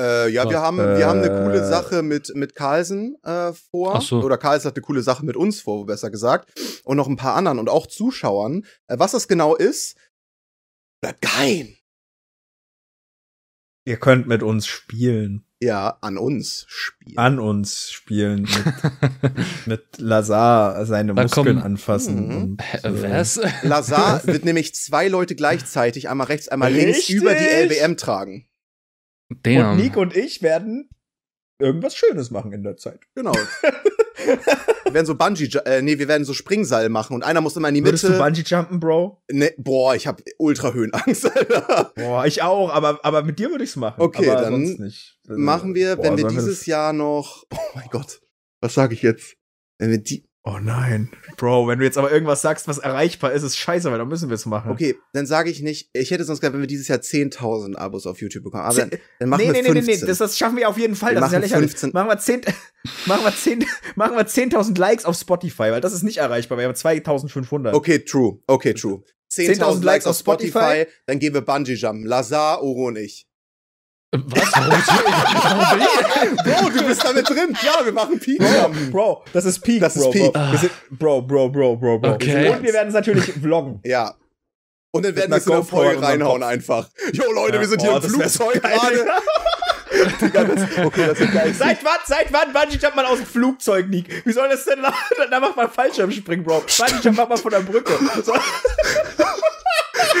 Äh, 0.00 0.28
ja, 0.30 0.48
wir 0.48 0.60
haben, 0.60 0.78
wir 0.78 1.06
haben 1.06 1.18
eine 1.20 1.28
coole 1.28 1.60
Äh. 1.60 1.68
Sache 1.68 2.02
mit, 2.02 2.32
mit 2.34 2.54
Carlsen 2.54 3.16
äh, 3.22 3.52
vor. 3.52 3.96
Ach 3.96 4.02
so. 4.02 4.22
Oder 4.22 4.38
Carlsen 4.38 4.68
hat 4.68 4.76
eine 4.76 4.82
coole 4.82 5.02
Sache 5.02 5.24
mit 5.26 5.36
uns 5.36 5.60
vor, 5.60 5.84
besser 5.84 6.10
gesagt. 6.10 6.52
Und 6.84 6.96
noch 6.96 7.06
ein 7.06 7.16
paar 7.16 7.34
anderen 7.34 7.58
und 7.58 7.68
auch 7.68 7.86
Zuschauern. 7.86 8.64
Äh, 8.86 8.98
was 8.98 9.12
das 9.12 9.28
genau 9.28 9.54
ist, 9.54 9.96
bleibt 11.02 11.20
geheim. 11.20 11.74
Ihr 13.86 13.96
könnt 13.98 14.26
mit 14.26 14.42
uns 14.42 14.66
spielen. 14.66 15.44
Ja, 15.62 15.98
an 16.00 16.16
uns 16.16 16.64
spielen. 16.68 17.18
An 17.18 17.38
uns 17.38 17.90
spielen. 17.90 18.42
Mit, 19.22 19.32
mit 19.66 19.98
Lazar 19.98 20.86
seine 20.86 21.14
Da 21.14 21.22
Muskeln 21.22 21.46
kommen- 21.46 21.62
anfassen. 21.62 22.26
Mhm. 22.28 22.42
Und, 22.42 22.62
äh, 22.84 23.10
Was? 23.10 23.38
Lazar 23.62 24.22
wird 24.26 24.44
nämlich 24.44 24.74
zwei 24.74 25.08
Leute 25.08 25.34
gleichzeitig, 25.34 26.08
einmal 26.08 26.28
rechts, 26.28 26.48
einmal 26.48 26.72
links, 26.72 26.98
Richtig? 26.98 27.16
über 27.16 27.34
die 27.34 27.44
LBM 27.44 27.96
tragen. 27.96 28.46
Und 29.30 29.46
Damn. 29.46 29.76
Nick 29.76 29.96
und 29.96 30.16
ich 30.16 30.42
werden 30.42 30.90
irgendwas 31.58 31.94
Schönes 31.94 32.30
machen 32.30 32.52
in 32.52 32.62
der 32.62 32.76
Zeit. 32.76 33.00
Genau. 33.14 33.32
Wir 34.90 34.94
werden 34.94 35.06
so 35.06 35.14
Bungee, 35.14 35.48
äh, 35.64 35.82
nee, 35.82 35.98
wir 35.98 36.08
werden 36.08 36.24
so 36.24 36.34
Springseil 36.34 36.88
machen 36.88 37.14
und 37.14 37.22
einer 37.22 37.40
muss 37.40 37.56
immer 37.56 37.68
in 37.68 37.76
die 37.76 37.84
Würdest 37.84 38.04
du 38.04 38.08
Mitte. 38.08 38.22
Bungee 38.22 38.42
jumpen, 38.44 38.80
Bro? 38.80 39.22
Ne, 39.30 39.52
boah, 39.56 39.94
ich 39.94 40.06
habe 40.06 40.22
Ultrahöhenangst, 40.38 41.30
Alter. 41.36 41.92
Boah, 41.94 42.26
ich 42.26 42.42
auch, 42.42 42.70
aber, 42.70 42.98
aber 43.04 43.22
mit 43.22 43.38
dir 43.38 43.50
würde 43.50 43.64
ich's 43.64 43.76
machen. 43.76 44.00
Okay, 44.00 44.28
aber 44.28 44.42
dann 44.42 44.66
sonst 44.66 44.80
nicht. 44.80 45.18
Machen 45.28 45.74
wir, 45.74 45.96
Boah, 45.96 46.04
wenn 46.04 46.16
wir 46.16 46.26
dieses 46.26 46.66
Jahr 46.66 46.92
noch, 46.92 47.44
oh 47.52 47.56
mein 47.74 47.88
Gott, 47.90 48.20
was 48.60 48.74
sage 48.74 48.94
ich 48.94 49.02
jetzt? 49.02 49.36
Wenn 49.78 49.90
wir 49.90 49.98
die, 49.98 50.28
Oh 50.42 50.58
nein. 50.58 51.10
Bro, 51.36 51.68
wenn 51.68 51.78
du 51.78 51.84
jetzt 51.84 51.98
aber 51.98 52.10
irgendwas 52.10 52.40
sagst, 52.40 52.66
was 52.66 52.78
erreichbar 52.78 53.32
ist, 53.32 53.42
ist 53.42 53.58
scheiße, 53.58 53.90
weil 53.90 53.98
dann 53.98 54.08
müssen 54.08 54.30
wir 54.30 54.34
es 54.34 54.46
machen. 54.46 54.70
okay, 54.70 54.96
dann 55.12 55.26
sage 55.26 55.50
ich 55.50 55.60
nicht, 55.60 55.90
ich 55.92 56.10
hätte 56.10 56.24
sonst 56.24 56.40
gesagt, 56.40 56.54
wenn 56.54 56.62
wir 56.62 56.66
dieses 56.66 56.88
Jahr 56.88 56.98
10.000 56.98 57.76
Abos 57.76 58.06
auf 58.06 58.22
YouTube 58.22 58.44
bekommen, 58.44 58.64
aber 58.64 58.74
dann, 58.74 58.90
dann 59.18 59.28
machen 59.28 59.42
nee, 59.42 59.46
wir 59.48 59.52
nee, 59.52 59.68
nee, 59.68 59.82
15. 59.82 60.00
nee, 60.00 60.06
das, 60.06 60.18
das 60.18 60.38
schaffen 60.38 60.56
wir 60.56 60.68
auf 60.68 60.78
jeden 60.78 60.96
Fall. 60.96 61.14
Wir 61.14 61.20
das 61.20 61.28
ist 61.28 61.32
ja 61.32 61.38
machen 61.40 61.42
lächerlich. 61.42 61.70
15. 61.72 61.90
Machen 61.92 62.08
wir 62.08 62.18
10, 62.18 62.40
machen 63.06 63.24
wir 63.24 63.36
10, 63.36 63.64
machen 63.96 64.16
wir 64.16 64.26
10.000 64.26 64.78
Likes 64.78 65.04
auf 65.04 65.16
Spotify, 65.16 65.72
weil 65.72 65.80
das 65.82 65.92
ist 65.92 66.04
nicht 66.04 66.18
erreichbar. 66.18 66.56
Wir 66.56 66.64
haben 66.64 66.74
2.500. 66.74 67.72
Okay, 67.74 67.98
true, 67.98 68.38
okay, 68.46 68.72
true. 68.72 69.02
10.000 69.30 69.60
10.000 69.60 69.84
Likes 69.84 70.06
auf 70.06 70.16
Spotify, 70.16 70.86
dann 71.06 71.18
gehen 71.18 71.34
wir 71.34 71.42
Bungee 71.42 71.74
Jumpen. 71.74 72.06
Lazar, 72.06 72.62
Oro 72.62 72.86
und 72.86 72.96
ich. 72.96 73.29
Was? 74.12 74.52
Warum, 74.54 74.72
warum 74.72 75.78
bin 75.78 76.34
ich? 76.36 76.42
Bro, 76.42 76.70
du 76.70 76.84
bist 76.84 77.04
damit 77.04 77.28
drin. 77.28 77.56
Ja, 77.62 77.84
wir 77.84 77.92
machen 77.92 78.18
Peak 78.18 78.38
Bro. 78.40 78.70
Bro, 78.90 79.24
das 79.32 79.44
ist 79.44 79.60
Peak. 79.60 79.80
Das 79.80 79.94
ist 79.94 80.02
Bro, 80.02 80.10
Peak. 80.10 80.32
Bro. 80.32 80.50
Wir 80.52 80.58
sind, 80.58 80.72
Bro, 80.90 81.22
Bro, 81.22 81.48
Bro, 81.50 81.76
Bro, 81.76 81.98
Bro. 82.00 82.12
Okay. 82.14 82.48
Und 82.48 82.62
wir 82.62 82.72
werden 82.72 82.88
es 82.88 82.94
natürlich 82.94 83.32
vloggen. 83.40 83.80
Ja. 83.84 84.14
Und 84.92 85.04
dann 85.04 85.14
werden 85.14 85.30
wir 85.30 85.36
es 85.36 85.46
in 85.46 85.52
der 85.52 85.62
Folge 85.62 86.02
reinhauen 86.02 86.42
einfach. 86.42 86.88
Jo, 87.12 87.30
Leute, 87.32 87.60
wir 87.60 87.68
sind 87.68 87.80
hier 87.82 87.92
Oh, 87.92 87.96
im 87.98 88.02
wär 88.02 88.28
so 88.28 88.50
Flugzeug 88.50 88.62
gerade. 88.62 89.06
Digga, 90.20 90.44
das- 90.44 90.62
Okay, 90.86 91.06
das 91.06 91.20
ist 91.20 91.32
geil. 91.32 91.54
Seit 91.56 91.84
wann, 91.84 91.98
seit 92.04 92.32
wann 92.32 92.52
Bungee 92.52 92.78
jumpt 92.78 92.96
man 92.96 93.06
aus 93.06 93.18
dem 93.18 93.26
Flugzeug, 93.26 93.88
Nick? 93.88 94.24
Wie 94.26 94.32
soll 94.32 94.48
das 94.48 94.64
denn 94.64 94.82
da, 94.82 94.92
da 95.30 95.38
macht 95.40 95.56
man 95.56 95.70
Fallschirmspringen, 95.70 96.44
Bro. 96.44 96.64
Bungee 96.78 97.00
jump 97.04 97.16
macht 97.16 97.28
man 97.28 97.38
von 97.38 97.50
der 97.52 97.60
Brücke. 97.60 97.92
So, 98.24 98.34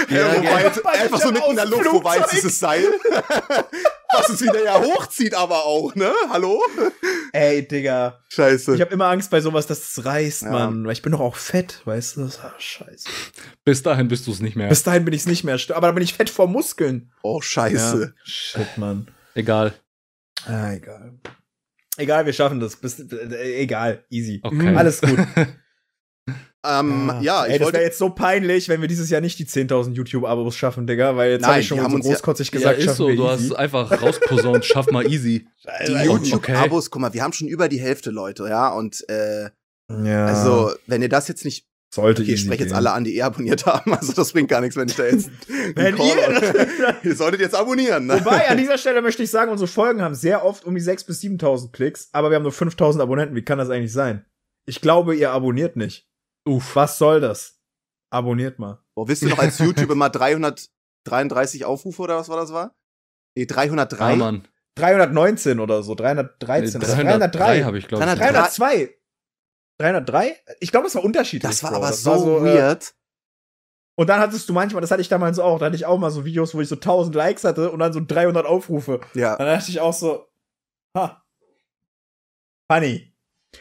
Ja, 0.08 0.36
wo 0.36 0.40
gerne. 0.40 0.50
weit, 0.66 0.86
einfach 0.86 1.20
so 1.20 1.30
mitten 1.30 1.50
in 1.50 1.56
der 1.56 1.66
Luft, 1.66 1.84
wo 1.92 2.02
weit 2.04 2.18
Flugzeug. 2.28 2.34
ist 2.38 2.44
das 2.44 2.58
Seil? 2.58 2.84
Was 4.12 4.28
es 4.28 4.42
wieder 4.42 4.64
ja 4.64 4.80
hochzieht, 4.80 5.34
aber 5.34 5.64
auch, 5.64 5.94
ne? 5.94 6.12
Hallo? 6.30 6.60
ey, 7.32 7.66
Digga. 7.66 8.18
Scheiße. 8.28 8.74
Ich 8.74 8.80
habe 8.80 8.92
immer 8.92 9.06
Angst 9.06 9.30
bei 9.30 9.40
sowas, 9.40 9.66
dass 9.68 9.96
es 9.96 10.04
reißt, 10.04 10.42
Ja. 10.42 10.50
Mann. 10.50 10.84
Weil 10.84 10.92
ich 10.92 11.02
bin 11.02 11.12
doch 11.12 11.20
auch 11.20 11.36
fett, 11.36 11.80
weißt 11.84 12.16
du? 12.16 12.22
Ah, 12.42 12.52
scheiße. 12.58 13.08
Bis 13.64 13.82
dahin 13.84 14.08
bist 14.08 14.26
du 14.26 14.32
es 14.32 14.40
nicht 14.40 14.56
mehr. 14.56 14.68
Bis 14.68 14.82
dahin 14.82 15.04
bin 15.04 15.14
ich's 15.14 15.26
nicht 15.26 15.44
mehr. 15.44 15.58
Aber 15.70 15.86
dann 15.86 15.94
bin 15.94 16.02
ich 16.02 16.14
fett 16.14 16.28
vor 16.28 16.48
Muskeln. 16.48 17.12
oh, 17.22 17.40
scheiße. 17.40 18.14
Shit, 18.24 18.78
Mann. 18.78 19.08
Egal. 19.34 19.74
Ah, 20.46 20.72
egal. 20.72 21.12
Egal, 21.96 22.26
wir 22.26 22.32
schaffen 22.32 22.58
das. 22.60 22.76
Bis, 22.76 22.98
äh, 22.98 23.60
egal, 23.60 24.04
easy. 24.10 24.40
Okay. 24.42 24.74
Alles 24.74 25.00
gut. 25.02 25.18
Ähm, 26.66 27.10
ja, 27.22 27.44
Ey, 27.44 27.52
ich 27.52 27.58
das 27.58 27.60
wäre 27.60 27.64
wollte. 27.64 27.78
jetzt 27.80 27.98
so 27.98 28.10
peinlich, 28.10 28.68
wenn 28.68 28.82
wir 28.82 28.88
dieses 28.88 29.08
Jahr 29.08 29.22
nicht 29.22 29.38
die 29.38 29.46
10.000 29.46 29.92
YouTube-Abos 29.94 30.54
schaffen, 30.54 30.86
Digga, 30.86 31.16
weil 31.16 31.30
jetzt 31.32 31.40
Nein, 31.42 31.50
habe 31.52 31.60
ich 31.60 31.68
schon 31.68 31.80
haben 31.80 31.90
so 31.92 31.96
uns 31.96 32.04
ja- 32.06 32.12
großkotzig 32.12 32.48
Ja, 32.48 32.52
gesagt, 32.52 32.78
ist 32.78 32.84
schaffen 32.84 32.96
so. 32.96 33.08
wir 33.08 33.16
Du 33.16 33.24
easy. 33.30 33.48
hast 33.48 33.52
einfach 33.58 34.02
rausposaunt, 34.02 34.64
schaff 34.66 34.90
mal 34.90 35.06
easy. 35.10 35.46
Die 35.86 35.92
YouTube-Abos, 35.92 36.90
guck 36.90 37.00
mal, 37.00 37.14
wir 37.14 37.22
haben 37.22 37.32
schon 37.32 37.48
über 37.48 37.68
die 37.68 37.80
Hälfte 37.80 38.10
Leute, 38.10 38.46
ja, 38.48 38.68
und 38.68 39.08
äh, 39.08 39.48
ja, 40.04 40.26
also, 40.26 40.72
wenn 40.86 41.00
ihr 41.02 41.08
das 41.08 41.28
jetzt 41.28 41.44
nicht, 41.46 41.66
sollte 41.92 42.22
okay, 42.22 42.34
ich 42.34 42.40
spreche 42.42 42.62
jetzt 42.64 42.72
alle 42.74 42.92
an, 42.92 43.02
die 43.04 43.16
eh 43.16 43.22
abonniert 43.22 43.64
haben, 43.66 43.94
also 43.94 44.12
das 44.12 44.32
bringt 44.32 44.48
gar 44.50 44.60
nichts, 44.60 44.76
wenn 44.76 44.86
ich 44.88 44.94
da 44.96 45.06
jetzt 45.06 45.30
Wenn 45.74 45.96
ihr, 45.96 46.94
ihr 47.02 47.16
solltet 47.16 47.40
jetzt 47.40 47.54
abonnieren, 47.56 48.06
ne? 48.06 48.20
Wobei, 48.20 48.48
an 48.48 48.58
dieser 48.58 48.76
Stelle 48.78 49.00
möchte 49.02 49.22
ich 49.22 49.30
sagen, 49.30 49.50
unsere 49.50 49.66
Folgen 49.66 50.02
haben 50.02 50.14
sehr 50.14 50.44
oft 50.44 50.64
um 50.66 50.74
die 50.74 50.80
6.000 50.82 51.06
bis 51.06 51.20
7.000 51.22 51.72
Klicks, 51.72 52.10
aber 52.12 52.30
wir 52.30 52.36
haben 52.36 52.42
nur 52.44 52.52
5.000 52.52 53.00
Abonnenten. 53.00 53.34
Wie 53.34 53.42
kann 53.42 53.58
das 53.58 53.70
eigentlich 53.70 53.92
sein? 53.92 54.24
Ich 54.66 54.80
glaube, 54.82 55.16
ihr 55.16 55.30
abonniert 55.32 55.74
nicht. 55.76 56.06
Uff. 56.46 56.76
Was 56.76 56.98
soll 56.98 57.20
das? 57.20 57.58
Abonniert 58.10 58.58
mal. 58.58 58.82
Boah, 58.94 59.06
wisst 59.08 59.22
ihr 59.22 59.28
noch, 59.28 59.38
als 59.38 59.58
YouTube 59.60 59.90
immer 59.90 60.10
333 60.10 61.64
Aufrufe 61.64 62.02
oder 62.02 62.16
was 62.16 62.28
war 62.28 62.36
das 62.36 62.52
war? 62.52 62.74
Nee, 63.36 63.46
303. 63.46 64.04
Ah, 64.04 64.16
Mann. 64.16 64.48
319 64.76 65.60
oder 65.60 65.82
so. 65.82 65.94
313. 65.94 66.80
Nee, 66.80 66.86
oder 66.86 66.96
303 66.96 67.62
habe 67.62 67.78
ich, 67.78 67.88
glaube 67.88 68.04
ich. 68.04 68.10
303. 68.10 68.32
302. 68.32 68.96
303? 69.78 70.36
Ich 70.60 70.70
glaube, 70.70 70.84
das 70.84 70.94
war 70.94 71.04
unterschiedlich. 71.04 71.50
das 71.50 71.62
war 71.62 71.70
Bro. 71.70 71.78
aber 71.78 71.86
Das 71.88 72.02
so, 72.02 72.10
war 72.10 72.46
äh, 72.46 72.54
weird. 72.54 72.94
Und 73.96 74.08
dann 74.08 74.20
hattest 74.20 74.48
du 74.48 74.52
manchmal, 74.52 74.80
das 74.80 74.90
hatte 74.90 75.02
ich 75.02 75.08
damals 75.08 75.38
auch, 75.38 75.58
da 75.58 75.66
hatte 75.66 75.76
ich 75.76 75.84
auch 75.86 75.98
mal 75.98 76.10
so 76.10 76.24
Videos, 76.24 76.54
wo 76.54 76.60
ich 76.60 76.68
so 76.68 76.76
1000 76.76 77.14
Likes 77.14 77.44
hatte 77.44 77.70
und 77.70 77.78
dann 77.80 77.92
so 77.92 78.00
300 78.04 78.46
Aufrufe. 78.46 79.00
Ja. 79.14 79.36
Dann 79.36 79.46
dachte 79.46 79.70
ich 79.70 79.80
auch 79.80 79.92
so, 79.92 80.26
ha, 80.96 81.22
funny. 82.70 83.09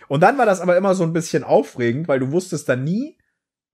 Und 0.08 0.22
dann 0.22 0.38
war 0.38 0.46
das 0.46 0.62
aber 0.62 0.78
immer 0.78 0.96
so 0.96 1.04
ein 1.04 1.14
bisschen 1.14 1.44
aufregend, 1.44 2.08
weil 2.08 2.20
du 2.20 2.32
wusstest 2.32 2.70
dann 2.70 2.84
nie, 2.84 3.18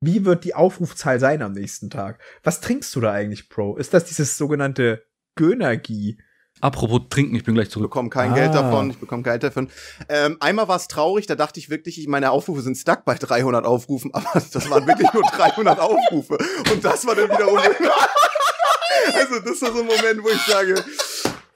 wie 0.02 0.26
wird 0.26 0.44
die 0.44 0.54
Aufrufzahl 0.56 1.20
sein 1.20 1.42
am 1.42 1.54
nächsten 1.54 1.90
Tag. 1.90 2.20
Was 2.44 2.62
trinkst 2.62 2.96
du 2.96 3.02
da 3.02 3.12
eigentlich, 3.12 3.50
Bro? 3.50 3.78
Ist 3.78 3.94
das 3.94 4.06
dieses 4.06 4.38
sogenannte 4.38 5.04
Gönergie? 5.36 6.18
Apropos 6.62 7.02
trinken, 7.10 7.36
ich 7.36 7.44
bin 7.44 7.54
gleich 7.54 7.68
Ich 7.68 7.72
zurück. 7.74 7.92
bekomme 7.92 8.10
kein 8.10 8.32
Ah. 8.32 8.36
Geld 8.36 8.54
davon, 8.56 8.90
ich 8.90 8.98
bekomme 8.98 9.24
Geld 9.24 9.44
davon. 9.44 9.70
Ähm, 10.08 10.38
einmal 10.40 10.70
war 10.70 10.78
es 10.78 10.88
traurig, 10.88 11.26
da 11.28 11.36
dachte 11.36 11.60
ich 11.60 11.70
wirklich, 11.70 12.00
ich, 12.00 12.08
meine 12.08 12.32
Aufrufe 12.32 12.62
sind 12.62 12.78
stuck 12.78 13.04
bei 13.04 13.16
300 13.16 13.66
Aufrufen, 13.66 14.14
aber 14.14 14.30
das 14.54 14.70
waren 14.70 14.88
wirklich 14.88 15.12
nur 15.12 15.24
300 15.24 15.80
Aufrufe. 15.80 16.38
Und 16.72 16.86
das 16.86 17.06
war 17.06 17.16
dann 17.16 17.30
wiederum. 17.30 17.58
also, 19.14 19.40
das 19.40 19.62
war 19.62 19.74
so 19.74 19.80
ein 19.82 19.86
Moment, 19.86 20.24
wo 20.24 20.30
ich 20.30 20.42
sage, 20.46 20.76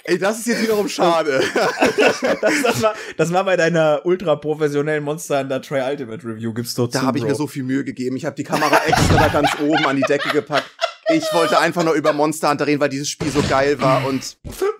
ey, 0.03 0.17
das 0.17 0.39
ist 0.39 0.47
jetzt 0.47 0.61
wiederum 0.61 0.87
schade. 0.89 1.41
Das, 2.41 2.61
das, 2.63 2.81
war, 2.81 2.93
das 3.17 3.33
war 3.33 3.43
bei 3.43 3.57
deiner 3.57 4.01
ultra 4.03 4.35
professionellen 4.35 5.03
Monster 5.03 5.39
Hunter 5.39 5.61
Try 5.61 5.81
Ultimate 5.81 6.25
Review, 6.25 6.53
gibst 6.53 6.77
du 6.77 6.87
Da 6.87 7.01
habe 7.01 7.17
ich 7.17 7.23
mir 7.23 7.35
so 7.35 7.47
viel 7.47 7.63
Mühe 7.63 7.83
gegeben. 7.83 8.15
Ich 8.15 8.25
habe 8.25 8.35
die 8.35 8.43
Kamera 8.43 8.81
extra 8.85 9.17
da 9.17 9.27
ganz 9.27 9.49
oben 9.59 9.85
an 9.85 9.95
die 9.95 10.03
Decke 10.03 10.29
gepackt. 10.29 10.69
Ich 11.11 11.23
wollte 11.33 11.59
einfach 11.59 11.83
nur 11.83 11.93
über 11.93 12.13
Monster 12.13 12.49
Hunter 12.49 12.67
reden, 12.67 12.79
weil 12.79 12.89
dieses 12.89 13.09
Spiel 13.09 13.31
so 13.31 13.41
geil 13.49 13.81
war 13.81 14.05
und 14.05 14.37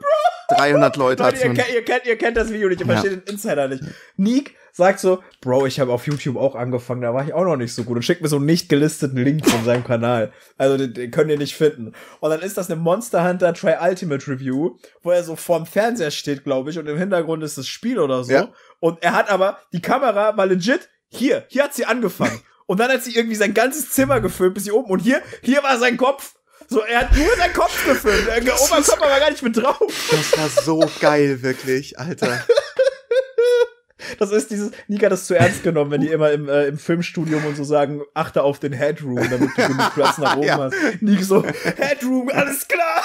300 0.60 0.98
Leute 0.98 1.24
Leute, 1.24 1.38
ihr, 1.48 1.54
kennt, 1.54 1.74
ihr, 1.74 1.86
kennt, 1.86 2.06
ihr 2.06 2.18
kennt 2.18 2.38
das 2.38 2.52
Video 2.52 2.70
nicht, 2.70 2.82
ihr 2.82 2.88
Ja. 2.88 2.94
versteht 2.94 3.28
den 3.28 3.34
Insider 3.34 3.68
nicht. 3.68 3.84
Neek 4.18 4.56
sagt 4.72 5.00
so, 5.00 5.22
Bro, 5.42 5.66
ich 5.66 5.80
habe 5.80 5.92
auf 5.92 6.08
YouTube 6.08 6.38
auch 6.38 6.56
angefangen, 6.56 7.02
da 7.02 7.14
war 7.14 7.26
ich 7.26 7.34
auch 7.34 7.44
noch 7.44 7.58
nicht 7.58 7.74
so 7.74 7.84
gut 7.84 7.98
und 7.98 8.04
schickt 8.04 8.22
mir 8.22 8.28
so 8.28 8.38
einen 8.38 8.46
nicht 8.46 8.70
gelisteten 8.70 9.18
Link 9.18 9.46
von 9.50 9.64
seinem 9.66 9.84
Kanal. 9.84 10.32
Also 10.58 10.78
den, 10.78 10.94
den 10.94 11.12
könnt 11.12 11.30
ihr 11.32 11.38
nicht 11.38 11.56
finden. 11.56 11.94
Und 12.20 12.30
dann 12.30 12.42
ist 12.42 12.58
das 12.58 12.70
eine 12.70 12.80
Monster 12.80 13.28
Hunter 13.28 13.54
Try 13.54 13.76
Ultimate 13.82 14.28
Review, 14.28 14.78
wo 15.02 15.12
er 15.12 15.24
so 15.24 15.36
vorm 15.36 15.66
Fernseher 15.66 16.12
steht, 16.12 16.44
glaube 16.44 16.70
ich, 16.70 16.80
und 16.80 16.88
im 16.88 16.98
Hintergrund 16.98 17.44
ist 17.44 17.58
das 17.58 17.68
Spiel 17.68 18.00
oder 18.00 18.24
so. 18.24 18.32
Ja. 18.32 18.54
Und 18.80 19.04
er 19.04 19.14
hat 19.14 19.30
aber, 19.30 19.58
die 19.74 19.82
Kamera 19.82 20.38
war 20.38 20.46
legit, 20.46 20.88
hier, 21.10 21.46
hier 21.50 21.64
hat 21.64 21.74
sie 21.74 21.86
angefangen. 21.86 22.40
Und 22.68 22.80
dann 22.80 22.92
hat 22.92 23.04
sie 23.04 23.16
irgendwie 23.16 23.36
sein 23.36 23.56
ganzes 23.56 23.90
Zimmer 23.90 24.22
gefilmt 24.22 24.54
bis 24.54 24.66
hier 24.66 24.76
oben. 24.76 24.92
Und 24.92 25.00
hier, 25.00 25.24
hier 25.42 25.64
war 25.64 25.80
sein 25.80 25.98
Kopf. 25.98 26.36
So, 26.70 26.82
er 26.82 27.00
hat 27.02 27.18
nur 27.18 27.36
seinen 27.36 27.54
Kopf 27.54 27.84
gefilmt. 27.86 28.28
Der 28.46 28.62
Oberkörper 28.62 29.02
war 29.10 29.20
gar 29.20 29.32
nicht 29.32 29.42
mit 29.44 29.58
drauf. 29.58 29.78
Das 30.12 30.38
war 30.38 30.64
so 30.64 30.84
geil, 31.00 31.42
wirklich, 31.42 31.98
Alter. 31.98 32.46
Das 34.18 34.32
ist 34.32 34.50
dieses, 34.50 34.72
Nika 34.88 35.06
hat 35.06 35.12
das 35.12 35.26
zu 35.28 35.36
ernst 35.36 35.62
genommen, 35.64 35.92
wenn 35.92 36.02
die 36.02 36.08
immer 36.08 36.32
im, 36.32 36.48
äh, 36.48 36.68
im 36.68 36.78
Filmstudium 36.78 37.46
und 37.46 37.56
so 37.56 37.64
sagen, 37.64 38.02
achte 38.14 38.44
auf 38.44 38.58
den 38.60 38.74
Headroom, 38.74 39.16
damit 39.30 39.50
du 39.56 39.68
genug 39.68 39.94
Platz 39.94 40.18
nach 40.18 40.36
oben 40.38 40.48
Ja. 40.48 40.58
hast. 40.58 40.76
Nick 41.02 41.24
so, 41.24 41.44
Headroom, 41.46 42.30
alles 42.30 42.68
klar. 42.68 43.04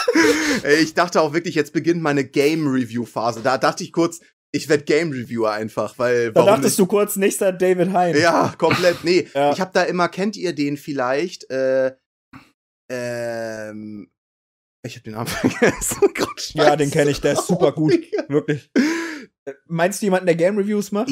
Ey, 0.63 0.77
ich 0.77 0.95
dachte 0.95 1.21
auch 1.21 1.33
wirklich, 1.35 1.55
jetzt 1.57 1.73
beginnt 1.73 2.01
meine 2.01 2.25
Game-Review-Phase. 2.25 3.41
Da 3.43 3.59
dachte 3.59 3.83
ich 3.85 3.93
kurz, 3.93 4.21
ich 4.53 4.69
werd 4.69 4.87
Game-Reviewer 4.87 5.51
einfach, 5.51 5.99
weil 5.99 6.29
Da 6.33 6.41
warum 6.41 6.55
dachtest 6.57 6.79
du 6.79 6.87
kurz, 6.87 7.17
nächster 7.17 7.53
David 7.53 7.93
Hein. 7.93 8.13
nicht? 8.13 8.23
Ja, 8.23 8.55
komplett. 8.57 9.05
Nee, 9.05 9.29
Ja. 9.35 9.53
ich 9.53 9.61
habe 9.61 9.73
da 9.75 9.83
immer, 9.83 10.09
kennt 10.09 10.37
ihr 10.37 10.55
den 10.55 10.77
vielleicht? 10.77 11.51
Äh, 11.51 11.93
ähm, 12.89 14.11
ich 14.83 14.95
habe 14.95 15.05
den 15.05 15.13
Namen 15.15 15.27
vergessen. 15.29 16.01
Gott, 16.15 16.51
Ja, 16.55 16.77
den 16.77 16.91
kenne 16.91 17.11
ich, 17.11 17.21
der 17.21 17.33
ist 17.35 17.47
super 17.47 17.73
gut. 17.73 17.93
Digga. 17.93 18.25
Wirklich. 18.29 18.71
Äh, 19.47 19.53
Meinst 19.67 20.01
du 20.03 20.07
jemanden, 20.07 20.27
der 20.27 20.37
Game 20.37 20.57
Reviews 20.59 20.93
macht? 20.93 21.09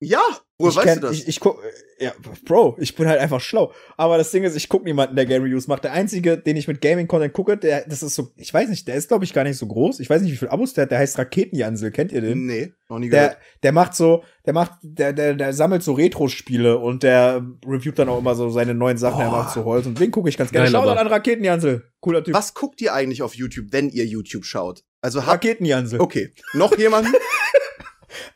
Ja, 0.00 0.20
woher 0.58 0.70
ich 0.70 0.76
weißt 0.76 0.86
kenn, 0.86 1.00
du 1.00 1.06
das? 1.08 1.16
Ich, 1.16 1.26
ich 1.26 1.40
guck, 1.40 1.60
äh, 1.98 2.04
ja, 2.04 2.12
Bro, 2.44 2.76
ich 2.78 2.94
bin 2.94 3.08
halt 3.08 3.18
einfach 3.18 3.40
schlau. 3.40 3.72
Aber 3.96 4.16
das 4.16 4.30
Ding 4.30 4.44
ist, 4.44 4.54
ich 4.54 4.68
guck 4.68 4.84
niemanden, 4.84 5.16
der 5.16 5.26
Game 5.26 5.42
Reviews 5.42 5.66
macht. 5.66 5.82
Der 5.82 5.92
einzige, 5.92 6.38
den 6.38 6.56
ich 6.56 6.68
mit 6.68 6.80
Gaming-Content 6.80 7.32
gucke, 7.32 7.56
der, 7.56 7.84
das 7.88 8.04
ist 8.04 8.14
so, 8.14 8.30
ich 8.36 8.54
weiß 8.54 8.68
nicht, 8.68 8.86
der 8.86 8.94
ist, 8.94 9.08
glaube 9.08 9.24
ich, 9.24 9.32
gar 9.32 9.42
nicht 9.42 9.56
so 9.58 9.66
groß. 9.66 9.98
Ich 9.98 10.08
weiß 10.08 10.22
nicht, 10.22 10.30
wie 10.30 10.36
viel 10.36 10.48
Abos 10.50 10.72
der 10.74 10.82
hat. 10.82 10.92
Der 10.92 11.00
heißt 11.00 11.18
Raketenjansel. 11.18 11.90
Kennt 11.90 12.12
ihr 12.12 12.20
den? 12.20 12.46
nee, 12.46 12.72
noch 12.88 13.00
nie 13.00 13.10
Der, 13.10 13.22
gehört. 13.22 13.38
der 13.64 13.72
macht 13.72 13.96
so, 13.96 14.22
der 14.46 14.52
macht, 14.52 14.72
der, 14.82 15.12
der, 15.12 15.34
der 15.34 15.52
sammelt 15.52 15.82
so 15.82 15.94
Retro-Spiele 15.94 16.78
und 16.78 17.02
der 17.02 17.44
reviewt 17.66 17.98
dann 17.98 18.08
auch 18.08 18.18
immer 18.20 18.36
so 18.36 18.50
seine 18.50 18.74
neuen 18.74 18.98
Sachen, 18.98 19.20
er 19.20 19.28
Oh. 19.28 19.32
macht 19.32 19.52
so 19.52 19.64
Holz. 19.64 19.84
Und 19.86 19.98
den 19.98 20.12
gucke 20.12 20.28
ich 20.28 20.36
ganz 20.38 20.52
gerne. 20.52 20.66
Geil, 20.66 20.72
Schau 20.72 20.82
aber- 20.82 20.94
dann 20.94 21.06
an 21.06 21.12
Raketenjansel. 21.12 21.90
Cooler 22.00 22.22
Typ. 22.22 22.34
Was 22.34 22.54
guckt 22.54 22.80
ihr 22.80 22.94
eigentlich 22.94 23.22
auf 23.22 23.34
YouTube, 23.34 23.66
wenn 23.72 23.88
ihr 23.90 24.04
YouTube 24.04 24.44
schaut? 24.44 24.84
Also 25.00 25.20
habt 25.22 25.44
Raketenjansel. 25.44 26.00
Okay, 26.00 26.32
noch 26.54 26.78
jemanden? 26.78 27.12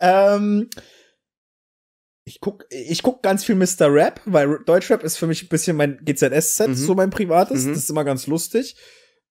Ähm, 0.00 0.68
ich 2.24 2.40
guck, 2.40 2.66
ich 2.70 3.02
guck 3.02 3.22
ganz 3.22 3.44
viel 3.44 3.54
Mr. 3.56 3.92
Rap, 3.92 4.20
weil 4.24 4.60
Deutschrap 4.64 5.02
ist 5.02 5.16
für 5.16 5.26
mich 5.26 5.42
ein 5.44 5.48
bisschen 5.48 5.76
mein 5.76 5.98
GZSZ, 6.04 6.68
Mhm. 6.68 6.74
so 6.74 6.94
mein 6.94 7.10
privates. 7.10 7.64
Mhm. 7.64 7.68
Das 7.70 7.78
ist 7.78 7.90
immer 7.90 8.04
ganz 8.04 8.26
lustig. 8.26 8.76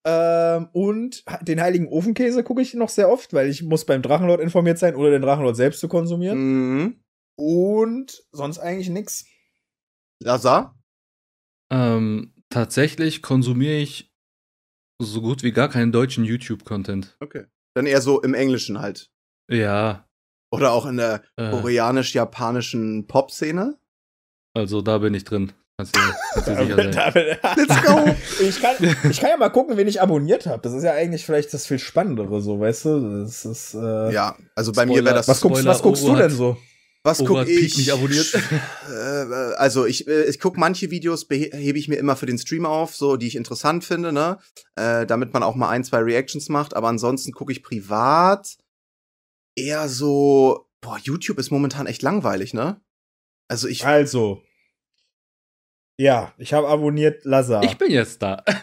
Ähm, 0.04 0.68
und 0.72 1.24
den 1.42 1.60
heiligen 1.60 1.88
Ofenkäse 1.88 2.42
gucke 2.42 2.60
ich 2.60 2.74
noch 2.74 2.88
sehr 2.88 3.08
oft, 3.08 3.32
weil 3.32 3.48
ich 3.48 3.62
muss 3.62 3.84
beim 3.86 4.02
Drachenlord 4.02 4.40
informiert 4.40 4.78
sein 4.78 4.96
oder 4.96 5.10
den 5.10 5.22
Drachenlord 5.22 5.56
selbst 5.56 5.80
zu 5.80 5.88
konsumieren. 5.88 6.38
mhm. 6.38 7.04
Und 7.38 8.22
sonst 8.32 8.58
eigentlich 8.58 8.90
nix. 8.90 9.24
Lazar? 10.22 10.78
Ähm, 11.72 12.34
tatsächlich 12.50 13.22
konsumiere 13.22 13.76
ich 13.78 14.12
so 15.00 15.22
gut 15.22 15.42
wie 15.42 15.52
gar 15.52 15.68
keinen 15.70 15.92
deutschen 15.92 16.24
YouTube-Content. 16.24 17.16
Okay. 17.20 17.46
Dann 17.74 17.86
eher 17.86 18.02
so 18.02 18.20
im 18.20 18.34
Englischen 18.34 18.80
halt. 18.80 19.10
Ja. 19.50 20.06
Oder 20.52 20.72
auch 20.72 20.86
in 20.86 20.96
der 20.98 21.22
Äh, 21.36 21.50
koreanisch-japanischen 21.50 23.06
Pop-Szene. 23.06 23.76
also 24.54 24.82
da 24.82 24.98
bin 24.98 25.14
ich 25.14 25.24
drin. 25.24 25.52
Kannst 25.78 25.96
du, 25.96 26.00
kannst 26.34 26.48
du 26.48 26.56
sicher 26.56 26.92
sein. 26.92 27.56
Let's 27.56 27.82
go! 27.82 28.14
ich, 28.44 28.60
kann, 28.60 28.76
ich 29.10 29.20
kann 29.20 29.30
ja 29.30 29.36
mal 29.38 29.48
gucken, 29.48 29.76
wen 29.78 29.88
ich 29.88 30.00
abonniert 30.02 30.46
habe. 30.46 30.60
Das 30.62 30.74
ist 30.74 30.84
ja 30.84 30.92
eigentlich 30.92 31.24
vielleicht 31.24 31.52
das 31.54 31.66
viel 31.66 31.78
Spannendere, 31.78 32.40
so, 32.42 32.60
weißt 32.60 32.84
du? 32.84 33.22
Das 33.24 33.44
ist, 33.44 33.74
äh, 33.74 34.12
Ja, 34.12 34.36
also 34.54 34.72
bei 34.72 34.84
mir 34.84 34.92
Spoiler. 34.92 35.04
wäre 35.06 35.14
das. 35.16 35.28
Was 35.28 35.40
guckst, 35.40 35.58
Spoiler, 35.58 35.70
was 35.74 35.82
guckst 35.82 36.04
du 36.06 36.14
denn 36.14 36.30
so? 36.30 36.56
Was 37.04 37.18
guck 37.24 37.48
ich? 37.48 37.76
nicht 37.78 37.92
abonniert. 37.92 38.32
Äh, 38.88 38.94
also 39.56 39.86
ich, 39.86 40.06
äh, 40.06 40.24
ich 40.24 40.38
guck 40.38 40.56
manche 40.56 40.90
Videos, 40.92 41.26
hebe 41.30 41.78
ich 41.78 41.88
mir 41.88 41.96
immer 41.96 42.14
für 42.14 42.26
den 42.26 42.38
Stream 42.38 42.64
auf, 42.66 42.94
so 42.94 43.16
die 43.16 43.26
ich 43.26 43.34
interessant 43.34 43.84
finde, 43.84 44.12
ne? 44.12 44.38
Äh, 44.76 45.04
damit 45.06 45.32
man 45.32 45.42
auch 45.42 45.56
mal 45.56 45.68
ein, 45.70 45.82
zwei 45.82 45.98
Reactions 45.98 46.48
macht. 46.48 46.76
Aber 46.76 46.88
ansonsten 46.88 47.32
gucke 47.32 47.50
ich 47.50 47.62
privat 47.64 48.56
eher 49.56 49.88
so. 49.88 50.66
Boah, 50.80 50.98
YouTube 51.02 51.38
ist 51.38 51.50
momentan 51.50 51.86
echt 51.86 52.02
langweilig, 52.02 52.54
ne? 52.54 52.80
Also 53.48 53.68
ich. 53.68 53.84
Also. 53.86 54.42
Ja, 55.98 56.32
ich 56.38 56.52
habe 56.54 56.68
abonniert 56.68 57.24
Lazar. 57.24 57.62
Ich 57.64 57.76
bin 57.78 57.90
jetzt 57.90 58.22
da. 58.22 58.42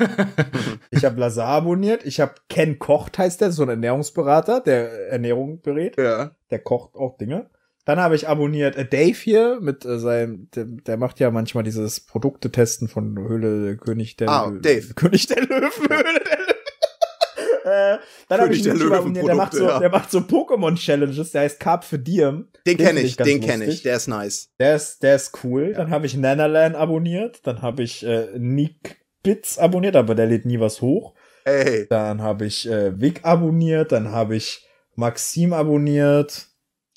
Ich 0.91 1.05
habe 1.05 1.19
Lazar 1.19 1.45
abonniert. 1.47 2.03
Ich 2.05 2.19
habe 2.19 2.33
Ken 2.49 2.79
Kocht, 2.79 3.19
heißt 3.19 3.39
der, 3.41 3.51
so 3.51 3.61
ein 3.63 3.69
Ernährungsberater, 3.69 4.59
der 4.59 5.09
Ernährung 5.11 5.61
berät. 5.61 5.95
Ja. 5.97 6.35
Der 6.49 6.59
kocht 6.59 6.95
auch 6.95 7.15
Dinge. 7.17 7.49
Dann 7.85 7.99
habe 7.99 8.15
ich 8.15 8.27
abonniert 8.27 8.75
äh, 8.75 8.85
Dave 8.85 9.13
hier 9.17 9.59
mit 9.61 9.85
äh, 9.85 9.99
seinem, 9.99 10.49
der, 10.55 10.65
der 10.65 10.97
macht 10.97 11.19
ja 11.19 11.29
manchmal 11.31 11.63
dieses 11.63 11.99
Produkte-Testen 12.01 12.87
von 12.87 13.17
Höhle 13.19 13.77
König 13.77 14.17
der 14.17 14.29
Ah, 14.29 14.47
Lö- 14.47 14.61
Dave. 14.61 14.93
König 14.95 15.27
der 15.27 15.41
Löwen, 15.43 15.71
Höhle 15.89 16.03
der 16.03 16.37
Löwen. 16.39 16.53
Äh, 17.69 17.97
dann 18.27 18.41
habe 18.41 18.53
ich 18.53 18.61
der 18.63 18.71
einen 18.73 18.81
YouTuber 18.81 18.97
abonniert, 18.99 19.27
der 19.27 19.35
macht 19.35 19.53
so, 19.53 19.67
ja. 19.67 19.79
der 19.79 19.89
macht 19.89 20.11
so 20.11 20.19
Pokémon-Challenges, 20.19 21.31
der 21.31 21.41
heißt 21.41 21.59
Carp 21.59 21.83
für 21.83 21.99
Diem. 21.99 22.47
Den 22.65 22.77
Den 22.77 22.85
kenne 22.85 22.99
ich, 23.01 23.15
den 23.15 23.41
kenne 23.41 23.65
ich, 23.65 23.83
der 23.83 23.95
ist 23.95 24.07
nice. 24.07 24.49
Der 24.59 24.75
ist, 24.75 25.03
der 25.03 25.15
ist 25.15 25.43
cool. 25.43 25.73
Dann 25.73 25.89
habe 25.89 26.05
ich 26.05 26.15
Nanalan 26.17 26.75
abonniert. 26.75 27.45
Dann 27.45 27.61
habe 27.61 27.83
ich 27.83 28.05
äh, 28.05 28.27
Nick 28.37 28.97
Bits 29.23 29.57
abonniert, 29.57 29.95
aber 29.95 30.15
der 30.15 30.27
lädt 30.27 30.45
nie 30.45 30.59
was 30.59 30.81
hoch. 30.81 31.13
Ey, 31.45 31.87
Dann 31.89 32.21
habe 32.21 32.45
ich 32.45 32.69
äh, 32.69 32.99
Vic 32.99 33.23
abonniert. 33.23 33.91
Dann 33.91 34.11
habe 34.11 34.35
ich 34.35 34.65
Maxim 34.95 35.53
abonniert. 35.53 36.47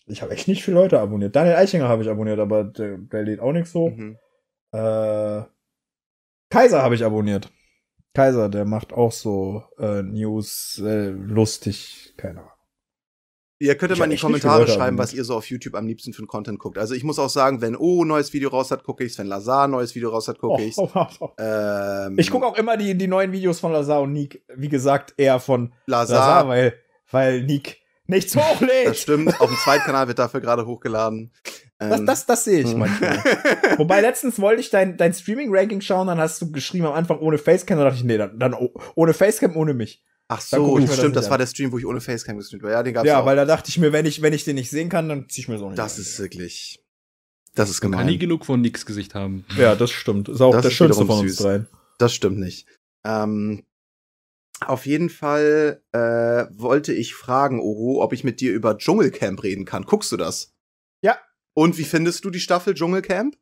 Ich 0.06 0.22
habe 0.22 0.32
echt 0.32 0.48
nicht 0.48 0.64
viele 0.64 0.76
Leute 0.76 1.00
abonniert. 1.00 1.34
Daniel 1.34 1.56
Eichinger 1.56 1.88
habe 1.88 2.02
ich 2.02 2.08
abonniert, 2.08 2.38
aber 2.38 2.64
der, 2.64 2.98
der 2.98 3.22
lädt 3.22 3.40
auch 3.40 3.52
nichts 3.52 3.74
hoch. 3.74 3.90
mhm. 3.90 4.16
Äh, 4.72 5.42
Kaiser 6.50 6.82
habe 6.82 6.94
ich 6.94 7.04
abonniert. 7.04 7.50
Kaiser, 8.14 8.48
der 8.48 8.64
macht 8.64 8.92
auch 8.92 9.12
so 9.12 9.64
äh, 9.78 10.02
News 10.02 10.80
äh, 10.84 11.08
lustig. 11.08 12.14
Keine 12.16 12.40
Ahnung. 12.40 12.52
Ihr 13.58 13.76
könnt 13.76 13.92
ja 13.92 13.96
mal 13.96 14.06
in 14.06 14.10
die 14.10 14.16
Kommentare 14.16 14.66
schreiben, 14.66 14.98
was 14.98 15.14
ihr 15.14 15.22
so 15.22 15.36
auf 15.36 15.48
YouTube 15.48 15.76
am 15.76 15.86
liebsten 15.86 16.12
für 16.12 16.26
Content 16.26 16.58
guckt. 16.58 16.78
Also 16.78 16.94
ich 16.94 17.04
muss 17.04 17.20
auch 17.20 17.28
sagen, 17.28 17.60
wenn 17.60 17.76
O 17.76 18.02
ein 18.02 18.08
neues 18.08 18.32
Video 18.32 18.50
raus 18.50 18.72
hat, 18.72 18.82
gucke 18.82 19.04
ich's. 19.04 19.18
Wenn 19.18 19.28
Lazar 19.28 19.64
ein 19.66 19.70
neues 19.70 19.94
Video 19.94 20.10
raus 20.10 20.26
hat, 20.26 20.38
gucke 20.40 20.64
ich's. 20.64 20.78
Oh, 20.78 20.90
oh, 20.94 21.06
oh, 21.20 21.26
oh. 21.26 21.28
Ähm, 21.38 22.18
Ich 22.18 22.32
gucke 22.32 22.44
auch 22.44 22.56
immer 22.58 22.76
die, 22.76 22.98
die 22.98 23.06
neuen 23.06 23.30
Videos 23.30 23.60
von 23.60 23.70
Lazar 23.70 24.02
und 24.02 24.12
Nick. 24.12 24.44
Wie 24.56 24.68
gesagt, 24.68 25.14
eher 25.16 25.38
von 25.38 25.72
Lazar, 25.86 26.18
Lazar. 26.18 26.48
weil, 26.48 26.74
weil 27.12 27.44
Nick 27.44 27.78
nichts 28.08 28.34
hochlädt. 28.36 28.88
Das 28.88 29.00
stimmt. 29.00 29.40
Auf 29.40 29.48
dem 29.48 29.56
Zweitkanal 29.58 30.08
wird 30.08 30.18
dafür 30.18 30.40
gerade 30.40 30.66
hochgeladen. 30.66 31.32
Das, 31.90 32.00
Ähm, 32.00 32.06
das, 32.06 32.26
das 32.26 32.44
sehe 32.44 32.60
ich 32.60 32.74
manchmal. 32.74 33.16
Wobei 33.78 34.00
letztens 34.00 34.38
wollte 34.40 34.60
ich 34.60 34.70
dein, 34.70 34.96
dein 34.96 35.12
Streaming-Ranking 35.14 35.80
schauen, 35.80 36.06
dann 36.06 36.18
hast 36.18 36.40
du 36.42 36.50
geschrieben 36.52 36.86
am 36.86 36.92
Anfang 36.94 37.18
ohne 37.20 37.38
Facecam, 37.38 37.78
dann 37.78 37.86
dachte 37.86 37.98
ich, 37.98 38.04
nee, 38.04 38.16
dann, 38.18 38.38
dann 38.38 38.54
oh- 38.54 38.72
ohne 38.94 39.14
Facecam, 39.14 39.56
ohne 39.56 39.74
mich. 39.74 40.02
Ach 40.28 40.40
so, 40.40 40.76
ich 40.78 40.82
mir 40.84 40.88
das 40.88 40.96
stimmt. 40.98 41.16
Das 41.16 41.26
an. 41.26 41.30
war 41.32 41.38
der 41.38 41.46
Stream, 41.46 41.72
wo 41.72 41.78
ich 41.78 41.84
ohne 41.86 42.00
Facecam 42.00 42.38
gestreamt 42.38 42.62
war. 42.62 42.70
Ja, 42.70 42.82
den 42.82 42.94
gab's 42.94 43.06
ja, 43.06 43.20
auch. 43.20 43.26
weil 43.26 43.36
da 43.36 43.44
dachte 43.44 43.68
ich 43.68 43.78
mir, 43.78 43.92
wenn 43.92 44.06
ich, 44.06 44.22
wenn 44.22 44.32
ich 44.32 44.44
den 44.44 44.54
nicht 44.54 44.70
sehen 44.70 44.88
kann, 44.88 45.08
dann 45.08 45.28
zieh 45.28 45.42
ich 45.42 45.48
mir 45.48 45.58
so 45.58 45.68
nicht 45.68 45.78
das 45.78 45.96
an. 45.96 46.02
ist 46.02 46.18
wirklich. 46.18 46.82
Das 47.54 47.68
ist 47.68 47.82
Man 47.82 47.92
kann 47.92 48.06
nie 48.06 48.12
gemein. 48.12 48.20
genug 48.20 48.46
von 48.46 48.60
Nix 48.62 48.86
Gesicht 48.86 49.14
haben. 49.14 49.44
Ja, 49.58 49.74
das 49.74 49.90
stimmt. 49.90 50.28
Ist 50.30 50.40
auch 50.40 50.52
Das 50.52 50.62
der 50.62 50.70
ist 50.70 50.76
schönste 50.76 51.04
von 51.04 51.18
uns 51.18 51.32
süß. 51.32 51.36
dreien. 51.36 51.66
Das 51.98 52.14
stimmt 52.14 52.38
nicht. 52.38 52.66
Ähm, 53.04 53.64
auf 54.64 54.86
jeden 54.86 55.10
Fall 55.10 55.82
äh, 55.92 55.98
wollte 56.56 56.94
ich 56.94 57.14
fragen, 57.14 57.60
Oro, 57.60 58.02
ob 58.02 58.12
ich 58.14 58.24
mit 58.24 58.40
dir 58.40 58.52
über 58.52 58.78
Dschungelcamp 58.78 59.42
reden 59.42 59.64
kann. 59.66 59.82
Guckst 59.84 60.12
du 60.12 60.16
das? 60.16 60.54
Ja. 61.02 61.18
Und 61.54 61.78
wie 61.78 61.84
findest 61.84 62.24
du 62.24 62.30
die 62.30 62.40
Staffel 62.40 62.74
Dschungelcamp? 62.74 63.36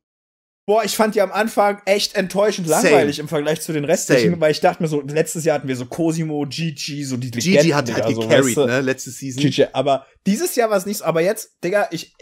Boah, 0.66 0.84
ich 0.84 0.94
fand 0.96 1.14
die 1.16 1.20
am 1.20 1.32
Anfang 1.32 1.80
echt 1.84 2.14
enttäuschend 2.14 2.68
Same. 2.68 2.82
langweilig 2.90 3.18
im 3.18 3.28
Vergleich 3.28 3.60
zu 3.60 3.72
den 3.72 3.84
restlichen, 3.84 4.30
Same. 4.30 4.40
weil 4.40 4.52
ich 4.52 4.60
dachte 4.60 4.82
mir 4.82 4.88
so, 4.88 5.00
letztes 5.00 5.44
Jahr 5.44 5.56
hatten 5.56 5.66
wir 5.68 5.74
so 5.74 5.86
Cosimo, 5.86 6.46
Gigi, 6.48 7.02
so 7.04 7.16
die 7.16 7.30
Gigi 7.30 7.52
Legenden, 7.52 7.74
hat 7.76 7.88
Digga, 7.88 8.04
halt 8.04 8.14
so, 8.14 8.20
gecarried, 8.20 8.44
weißt 8.46 8.56
du? 8.56 8.66
ne? 8.66 8.80
Letzte 8.80 9.10
Season. 9.10 9.40
Gigi, 9.42 9.66
aber 9.72 10.06
dieses 10.26 10.54
Jahr 10.54 10.70
war 10.70 10.76
es 10.76 10.86
nicht 10.86 10.98
so, 10.98 11.04
aber 11.04 11.22
jetzt, 11.22 11.56
Digga, 11.64 11.88
ich, 11.90 12.14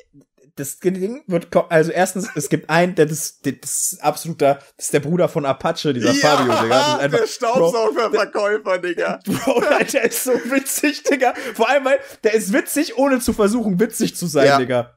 das 0.57 0.79
Ding 0.79 1.23
wird, 1.27 1.49
also 1.69 1.91
erstens, 1.91 2.29
es 2.37 2.49
gibt 2.49 2.71
einen, 2.71 2.95
der 2.95 3.07
das, 3.07 3.41
das 3.41 3.53
ist 3.93 4.03
absoluter, 4.03 4.61
das 4.77 4.87
ist 4.87 4.95
der 4.95 5.01
Bruder 5.01 5.29
von 5.29 5.45
Apache, 5.45 5.93
dieser 5.93 6.15
Fabio, 6.15 6.53
Digga. 6.63 6.97
Einfach, 6.99 7.19
der 7.19 7.27
Staubsaugerverkäufer, 7.27 8.79
Digga. 8.79 9.21
Bro, 9.27 9.63
der 9.93 10.05
ist 10.05 10.25
so 10.25 10.33
witzig, 10.33 11.03
Digga. 11.03 11.35
Vor 11.55 11.69
allem, 11.69 11.85
weil 11.85 11.99
der 12.25 12.35
ist 12.35 12.53
witzig, 12.53 12.97
ohne 12.97 13.21
zu 13.21 13.33
versuchen, 13.33 13.79
witzig 13.79 14.17
zu 14.17 14.27
sein, 14.27 14.47
Ja. 14.47 14.59
Digga. 14.59 14.95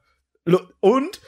Und 0.80 1.20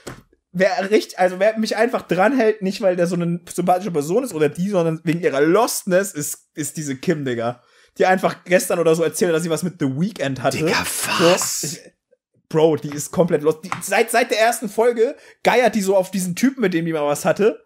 wer 0.52 0.90
richtig, 0.90 1.18
also 1.18 1.38
wer 1.38 1.58
mich 1.58 1.76
einfach 1.76 2.02
dranhält, 2.02 2.62
nicht 2.62 2.80
weil 2.80 2.96
der 2.96 3.06
so 3.06 3.16
eine 3.16 3.40
sympathische 3.52 3.90
Person 3.90 4.24
ist 4.24 4.34
oder 4.34 4.48
die, 4.48 4.68
sondern 4.68 5.00
wegen 5.04 5.20
ihrer 5.20 5.40
Lostness, 5.40 6.12
ist, 6.12 6.48
ist 6.54 6.76
diese 6.76 6.96
Kim, 6.96 7.24
Digga. 7.24 7.62
Die 7.98 8.06
einfach 8.06 8.44
gestern 8.44 8.78
oder 8.78 8.94
so 8.94 9.04
erzählt, 9.04 9.32
dass 9.32 9.42
sie 9.42 9.50
was 9.50 9.62
mit 9.62 9.74
The 9.78 9.86
Weeknd 9.86 10.42
hatte. 10.42 10.58
Digga, 10.58 10.84
So, 10.84 11.24
was? 11.24 11.62
ich, 11.62 11.80
Bro, 12.48 12.76
die 12.76 12.90
ist 12.90 13.10
komplett 13.10 13.42
lost. 13.42 13.64
Die, 13.64 13.70
seit, 13.82 14.10
seit 14.10 14.30
der 14.30 14.40
ersten 14.40 14.68
Folge 14.68 15.16
geiert 15.42 15.74
die 15.74 15.80
so 15.80 15.96
auf 15.96 16.10
diesen 16.10 16.36
Typen, 16.36 16.60
mit 16.60 16.74
dem 16.74 16.84
die 16.86 16.92
mal 16.92 17.06
was 17.06 17.24
hatte. 17.24 17.64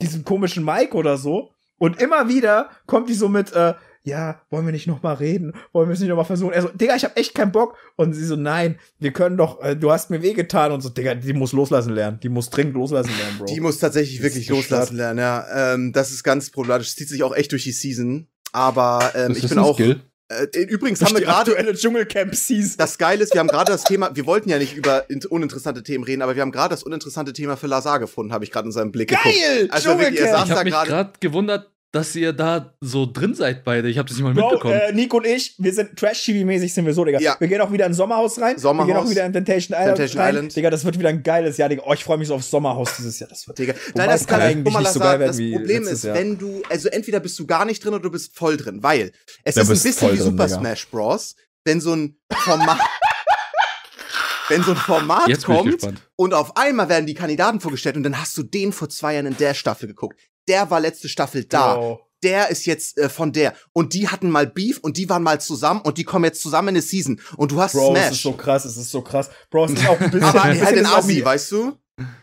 Diesen 0.00 0.24
komischen 0.24 0.64
Mike 0.64 0.94
oder 0.96 1.16
so. 1.18 1.52
Und 1.78 2.00
immer 2.00 2.28
wieder 2.28 2.70
kommt 2.86 3.08
die 3.08 3.14
so 3.14 3.28
mit, 3.28 3.52
äh, 3.52 3.74
ja, 4.02 4.40
wollen 4.50 4.64
wir 4.64 4.72
nicht 4.72 4.86
noch 4.86 5.02
mal 5.02 5.12
reden? 5.14 5.52
Wollen 5.72 5.88
wir 5.88 5.94
es 5.94 6.00
nicht 6.00 6.08
noch 6.08 6.16
mal 6.16 6.24
versuchen? 6.24 6.52
Er 6.52 6.62
so, 6.62 6.68
Digga, 6.68 6.96
ich 6.96 7.04
hab 7.04 7.18
echt 7.18 7.34
keinen 7.34 7.52
Bock. 7.52 7.76
Und 7.96 8.14
sie 8.14 8.24
so, 8.24 8.36
nein, 8.36 8.78
wir 8.98 9.12
können 9.12 9.36
doch, 9.36 9.62
äh, 9.62 9.76
du 9.76 9.90
hast 9.92 10.10
mir 10.10 10.22
wehgetan. 10.22 10.72
Und 10.72 10.80
so, 10.80 10.88
Digga, 10.88 11.14
die 11.14 11.32
muss 11.32 11.52
loslassen 11.52 11.92
lernen. 11.92 12.18
Die 12.22 12.28
muss 12.30 12.48
dringend 12.50 12.74
loslassen 12.74 13.12
lernen, 13.18 13.38
Bro. 13.38 13.44
Die 13.46 13.60
muss 13.60 13.78
tatsächlich 13.78 14.16
Das 14.18 14.24
wirklich 14.24 14.48
loslassen 14.48 14.96
lernen, 14.96 15.18
ja. 15.18 15.74
Ähm, 15.74 15.92
das 15.92 16.10
ist 16.10 16.22
ganz 16.24 16.50
problematisch. 16.50 16.88
Das 16.88 16.96
zieht 16.96 17.08
sich 17.08 17.22
auch 17.22 17.34
echt 17.34 17.52
durch 17.52 17.64
die 17.64 17.72
Season. 17.72 18.26
Aber 18.52 19.12
ähm, 19.14 19.32
ich 19.36 19.48
bin 19.48 19.58
auch. 19.58 19.74
Skill. 19.74 20.00
Äh, 20.28 20.60
übrigens 20.62 21.00
Das 21.00 21.08
haben 21.08 21.16
wir 21.18 21.24
gerade. 21.24 21.50
aktuelle 21.50 21.74
Dschungelcamp-Season. 21.74 22.76
Das 22.78 22.98
Geile 22.98 23.24
ist, 23.24 23.34
wir 23.34 23.40
haben 23.40 23.48
gerade 23.48 23.72
das 23.72 23.82
Thema, 23.82 24.14
wir 24.14 24.26
wollten 24.26 24.48
ja 24.48 24.58
nicht 24.58 24.76
über 24.76 25.10
in- 25.10 25.24
uninteressante 25.26 25.82
Themen 25.82 26.04
reden, 26.04 26.22
aber 26.22 26.36
wir 26.36 26.42
haben 26.42 26.52
gerade 26.52 26.70
das 26.72 26.84
uninteressante 26.84 27.32
Thema 27.32 27.56
für 27.56 27.66
Lazar 27.66 27.98
gefunden, 27.98 28.32
habe 28.32 28.44
ich 28.44 28.52
gerade 28.52 28.66
in 28.68 28.72
seinem 28.72 28.92
Blick 28.92 29.08
geguckt. 29.08 29.24
Geil! 29.26 29.68
Also 29.72 29.88
wirklich, 29.98 30.20
er 30.20 30.26
Dschungelcamp! 30.26 30.30
saß 30.38 30.42
Ich 30.44 30.48
da 30.50 30.56
habe 30.56 30.64
mich 30.64 30.88
gerade 30.88 31.12
gewundert, 31.18 31.70
dass 31.92 32.14
ihr 32.14 32.32
da 32.32 32.72
so 32.80 33.04
drin 33.04 33.34
seid 33.34 33.64
beide. 33.64 33.88
Ich 33.88 33.98
habe 33.98 34.08
das 34.08 34.16
nicht 34.16 34.22
mal 34.24 34.32
Bro, 34.32 34.50
mitbekommen. 34.50 34.74
äh, 34.74 34.92
Nico 34.92 35.16
und 35.16 35.26
ich, 35.26 35.56
wir 35.58 35.72
sind 35.72 35.96
Trash-TV-mäßig 35.98 36.72
sind 36.72 36.86
wir 36.86 36.94
so, 36.94 37.04
Digga. 37.04 37.18
Ja. 37.20 37.36
Wir 37.40 37.48
gehen 37.48 37.60
auch 37.60 37.72
wieder 37.72 37.86
ins 37.86 37.96
Sommerhaus 37.96 38.40
rein. 38.40 38.54
Wir 38.56 38.60
Sommerhaus. 38.60 38.86
gehen 38.88 38.96
auch 38.96 39.10
wieder 39.10 39.26
in 39.26 39.32
Temptation 39.32 39.74
Island 39.76 39.96
Temptation 39.96 40.22
rein. 40.22 40.34
Island. 40.36 40.56
Digga, 40.56 40.70
das 40.70 40.84
wird 40.84 40.98
wieder 40.98 41.08
ein 41.08 41.22
geiles 41.24 41.56
Jahr, 41.56 41.68
Digga. 41.68 41.82
Oh, 41.86 41.92
ich 41.92 42.04
freue 42.04 42.18
mich 42.18 42.28
so 42.28 42.34
aufs 42.36 42.48
Sommerhaus 42.50 42.96
dieses 42.96 43.18
Jahr. 43.18 43.28
Das 43.28 43.48
wird 43.48 43.58
Digga. 43.58 43.72
Wobei 43.74 43.92
Nein, 43.94 44.08
das 44.08 44.26
kann 44.26 44.40
eigentlich 44.40 44.64
guck 44.64 44.72
mal, 44.74 44.80
nicht 44.80 44.92
so 44.92 45.00
geil 45.00 45.18
werden 45.18 45.28
das 45.30 45.38
wie 45.38 45.52
Problem 45.52 45.82
letztes 45.82 45.98
ist, 45.98 46.04
Jahr. 46.04 46.14
wenn 46.16 46.38
du, 46.38 46.62
also 46.70 46.88
entweder 46.90 47.18
bist 47.20 47.38
du 47.38 47.46
gar 47.46 47.64
nicht 47.64 47.82
drin 47.84 47.92
oder 47.94 48.02
du 48.04 48.10
bist 48.10 48.36
voll 48.36 48.56
drin, 48.56 48.82
weil 48.84 49.10
es 49.42 49.56
Ja, 49.56 49.62
ist 49.62 49.68
ein 49.70 49.72
bisschen 49.82 50.12
wie 50.12 50.16
drin, 50.16 50.24
Super 50.26 50.46
Digga. 50.46 50.58
Smash 50.60 50.88
Bros. 50.88 51.34
Wenn 51.64 51.80
so 51.80 51.92
ein 51.94 52.16
Format, 52.32 52.78
wenn 54.48 54.62
so 54.62 54.70
ein 54.72 54.76
Format 54.76 55.42
kommt 55.44 55.72
gespannt. 55.72 56.00
und 56.16 56.34
auf 56.34 56.56
einmal 56.56 56.88
werden 56.88 57.06
die 57.06 57.14
Kandidaten 57.14 57.60
vorgestellt 57.60 57.96
und 57.96 58.02
dann 58.02 58.18
hast 58.20 58.36
du 58.36 58.42
den 58.42 58.72
vor 58.72 58.88
zwei 58.88 59.14
Jahren 59.14 59.26
in 59.26 59.36
der 59.36 59.54
Staffel 59.54 59.86
geguckt. 59.88 60.18
Der 60.48 60.70
war 60.70 60.80
letzte 60.80 61.08
Staffel 61.08 61.44
da. 61.44 61.76
Bro. 61.76 62.00
der 62.22 62.50
ist 62.50 62.66
jetzt 62.66 62.98
äh, 62.98 63.08
von 63.08 63.32
der. 63.32 63.54
Und 63.72 63.94
die 63.94 64.08
hatten 64.08 64.30
mal 64.30 64.46
Beef 64.46 64.78
und 64.78 64.96
die 64.96 65.08
waren 65.08 65.22
mal 65.22 65.40
zusammen 65.40 65.80
und 65.80 65.96
die 65.98 66.04
kommen 66.04 66.24
jetzt 66.24 66.42
zusammen 66.42 66.68
in 66.68 66.74
eine 66.76 66.82
Season. 66.82 67.20
Und 67.36 67.52
du 67.52 67.60
hast 67.60 67.72
Bro, 67.72 67.94
es 67.94 68.00
Smash. 68.00 68.12
ist 68.12 68.22
so 68.22 68.32
krass, 68.32 68.64
es 68.64 68.76
ist 68.76 68.90
so 68.90 69.02
krass. 69.02 69.30
Bro, 69.50 69.66
es 69.66 69.72
ist 69.72 69.88
auch 69.88 70.00
ein 70.00 70.10
bisschen, 70.10 70.28
aber 70.28 70.42
ein 70.42 70.50
bisschen, 70.52 70.66
halt 70.66 70.76
in 70.76 70.84
es 70.84 71.08
wie, 71.08 71.24
weißt 71.24 71.52
du? 71.52 71.72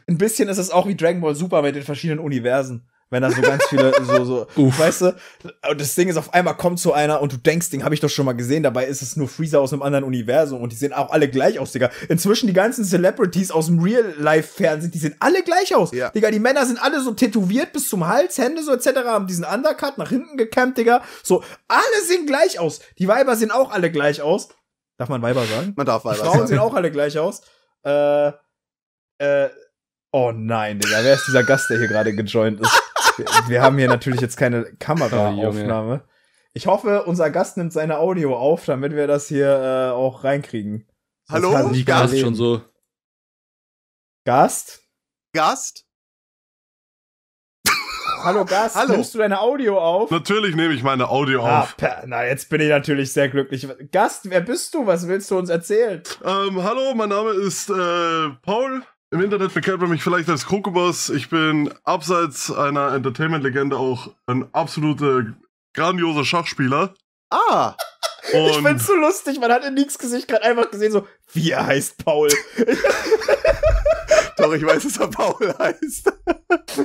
ein 0.08 0.18
bisschen 0.18 0.50
ist 0.50 0.58
es 0.58 0.72
auch 0.72 0.88
wie 0.88 0.96
Dragon 0.96 1.22
Ball 1.22 1.36
Super 1.36 1.62
mit 1.62 1.76
den 1.76 1.84
verschiedenen 1.84 2.20
Universen. 2.20 2.88
Wenn 3.10 3.22
da 3.22 3.32
so 3.32 3.42
ganz 3.42 3.64
viele, 3.70 3.94
so, 4.04 4.26
so, 4.26 4.48
Uff. 4.58 4.78
weißt 4.80 5.02
du, 5.02 5.16
und 5.70 5.80
das 5.80 5.96
Ding 5.96 6.10
ist, 6.10 6.18
auf 6.18 6.34
einmal 6.34 6.58
kommt 6.58 6.78
so 6.78 6.92
einer 6.92 7.22
und 7.22 7.32
du 7.32 7.38
denkst, 7.38 7.70
den 7.70 7.86
habe 7.86 7.96
ich 7.96 8.02
doch 8.02 8.10
schon 8.10 8.26
mal 8.26 8.34
gesehen, 8.34 8.64
dabei 8.64 8.86
ist 8.86 9.02
es 9.02 9.16
nur 9.16 9.30
Freezer 9.30 9.62
aus 9.62 9.72
einem 9.72 9.82
anderen 9.82 10.04
Universum 10.04 10.62
und 10.62 10.74
die 10.74 10.76
sehen 10.76 10.92
auch 10.92 11.10
alle 11.12 11.30
gleich 11.30 11.58
aus, 11.58 11.72
Digga. 11.72 11.90
Inzwischen 12.10 12.48
die 12.48 12.54
ganzen 12.54 12.84
Celebrities 12.84 13.50
aus 13.50 13.68
dem 13.68 13.80
Real-Life-Fernsehen, 13.80 14.92
die 14.92 14.98
sehen 14.98 15.16
alle 15.22 15.42
gleich 15.44 15.74
aus. 15.74 15.94
Ja. 15.94 16.10
Digga, 16.10 16.32
die 16.32 16.40
Männer 16.40 16.66
sind 16.66 16.82
alle 16.84 17.00
so 17.00 17.14
tätowiert 17.14 17.72
bis 17.72 17.88
zum 17.88 18.06
Hals, 18.08 18.38
Hände 18.38 18.62
so 18.62 18.74
etc., 18.74 18.88
haben 19.06 19.28
diesen 19.28 19.46
Undercut 19.46 19.98
nach 19.98 20.10
hinten 20.10 20.36
gekämmt, 20.36 20.78
Digga. 20.78 21.02
So, 21.24 21.44
alle 21.70 22.02
sehen 22.06 22.26
gleich 22.26 22.60
aus. 22.60 22.82
Die 23.00 23.08
Weiber 23.08 23.38
sehen 23.38 23.52
auch 23.52 23.72
alle 23.72 23.90
gleich 23.90 24.22
aus. 24.22 24.50
Darf 24.98 25.08
man 25.08 25.22
Weiber 25.22 25.46
sagen? 25.46 25.72
Man 25.78 25.86
darf 25.86 26.02
Die 26.02 26.10
Weiber 26.10 26.18
Frauen 26.18 26.34
sagen. 26.40 26.48
sehen 26.48 26.60
auch 26.60 26.74
alle 26.74 26.92
gleich 26.92 27.18
aus. 27.18 27.42
Äh, 27.86 28.32
Äh, 29.20 29.50
oh 30.12 30.32
nein, 30.32 30.80
Digga, 30.80 30.98
wer 31.04 31.14
ist 31.16 31.26
dieser 31.28 31.44
Gast, 31.44 31.70
der 31.70 31.78
hier 31.80 31.88
gerade 31.88 32.14
gejoint 32.14 32.60
ist? 32.60 32.84
Wir, 33.18 33.26
wir 33.48 33.62
haben 33.62 33.78
hier 33.78 33.88
natürlich 33.88 34.22
jetzt 34.22 34.38
keine 34.38 34.66
Kameraaufnahme. 34.80 36.04
Ich 36.54 36.66
hoffe, 36.68 37.04
unser 37.04 37.30
Gast 37.30 37.58
nimmt 37.58 37.72
seine 37.74 37.98
Audio 38.00 38.36
auf, 38.36 38.66
damit 38.66 38.94
wir 38.96 39.06
das 39.08 39.28
hier 39.28 39.48
äh, 39.48 39.92
auch 39.94 40.24
reinkriegen. 40.24 40.88
Sonst 41.26 41.46
Hallo? 41.46 41.70
Die 41.70 41.86
Gast 41.86 42.14
leben. 42.14 42.26
schon 42.26 42.36
so. 42.36 42.62
Gast? 44.26 44.82
Gast? 45.34 45.86
Hallo 48.24 48.44
Gast, 48.46 48.76
Hallo. 48.76 48.94
nimmst 48.94 49.14
du 49.14 49.20
deine 49.20 49.40
Audio 49.40 49.80
auf? 49.80 50.10
Natürlich 50.10 50.56
nehme 50.56 50.74
ich 50.74 50.82
meine 50.84 51.10
Audio 51.10 51.44
Ah, 51.46 51.62
auf. 51.62 51.78
per- 51.78 52.04
na, 52.08 52.26
jetzt 52.26 52.50
bin 52.50 52.60
ich 52.62 52.70
natürlich 52.70 53.14
sehr 53.14 53.30
glücklich. 53.30 53.68
Gast, 53.92 54.30
wer 54.30 54.42
bist 54.42 54.74
du? 54.74 54.88
Was 54.88 55.08
willst 55.08 55.30
du 55.30 55.38
uns 55.38 55.50
erzählen? 55.50 56.02
Ähm, 56.24 56.64
hallo, 56.64 56.94
mein 56.96 57.10
Name 57.10 57.32
ist 57.32 57.70
äh, 57.70 58.30
Paul. 58.42 58.84
Im 59.12 59.22
Internet 59.22 59.54
bekennt 59.54 59.80
man 59.80 59.90
mich 59.90 60.04
vielleicht 60.04 60.28
als 60.30 60.46
Krokoboss. 60.46 61.10
Ich 61.10 61.30
bin 61.30 61.74
abseits 61.86 62.52
einer 62.52 62.94
Entertainment-Legende 62.94 63.78
auch 63.78 64.14
ein 64.26 64.54
absoluter 64.54 65.26
grandioser 65.74 66.26
Schachspieler. 66.26 66.94
Ah, 67.30 67.76
Ich 68.30 68.58
Und 68.58 68.66
find's 68.66 68.86
so 68.86 68.96
lustig, 68.96 69.40
man 69.40 69.50
hat 69.52 69.64
in 69.64 69.76
Nicks 69.76 69.98
Gesicht 69.98 70.28
gerade 70.28 70.44
einfach 70.44 70.70
gesehen, 70.72 70.92
so, 70.92 71.08
wie 71.32 71.52
er 71.52 71.66
heißt 71.66 72.04
Paul. 72.04 72.28
doch, 74.38 74.54
ich 74.54 74.66
weiß, 74.66 74.84
dass 74.84 74.98
er 74.98 75.08
Paul 75.08 75.56
heißt. 75.58 76.06
Du 76.08 76.14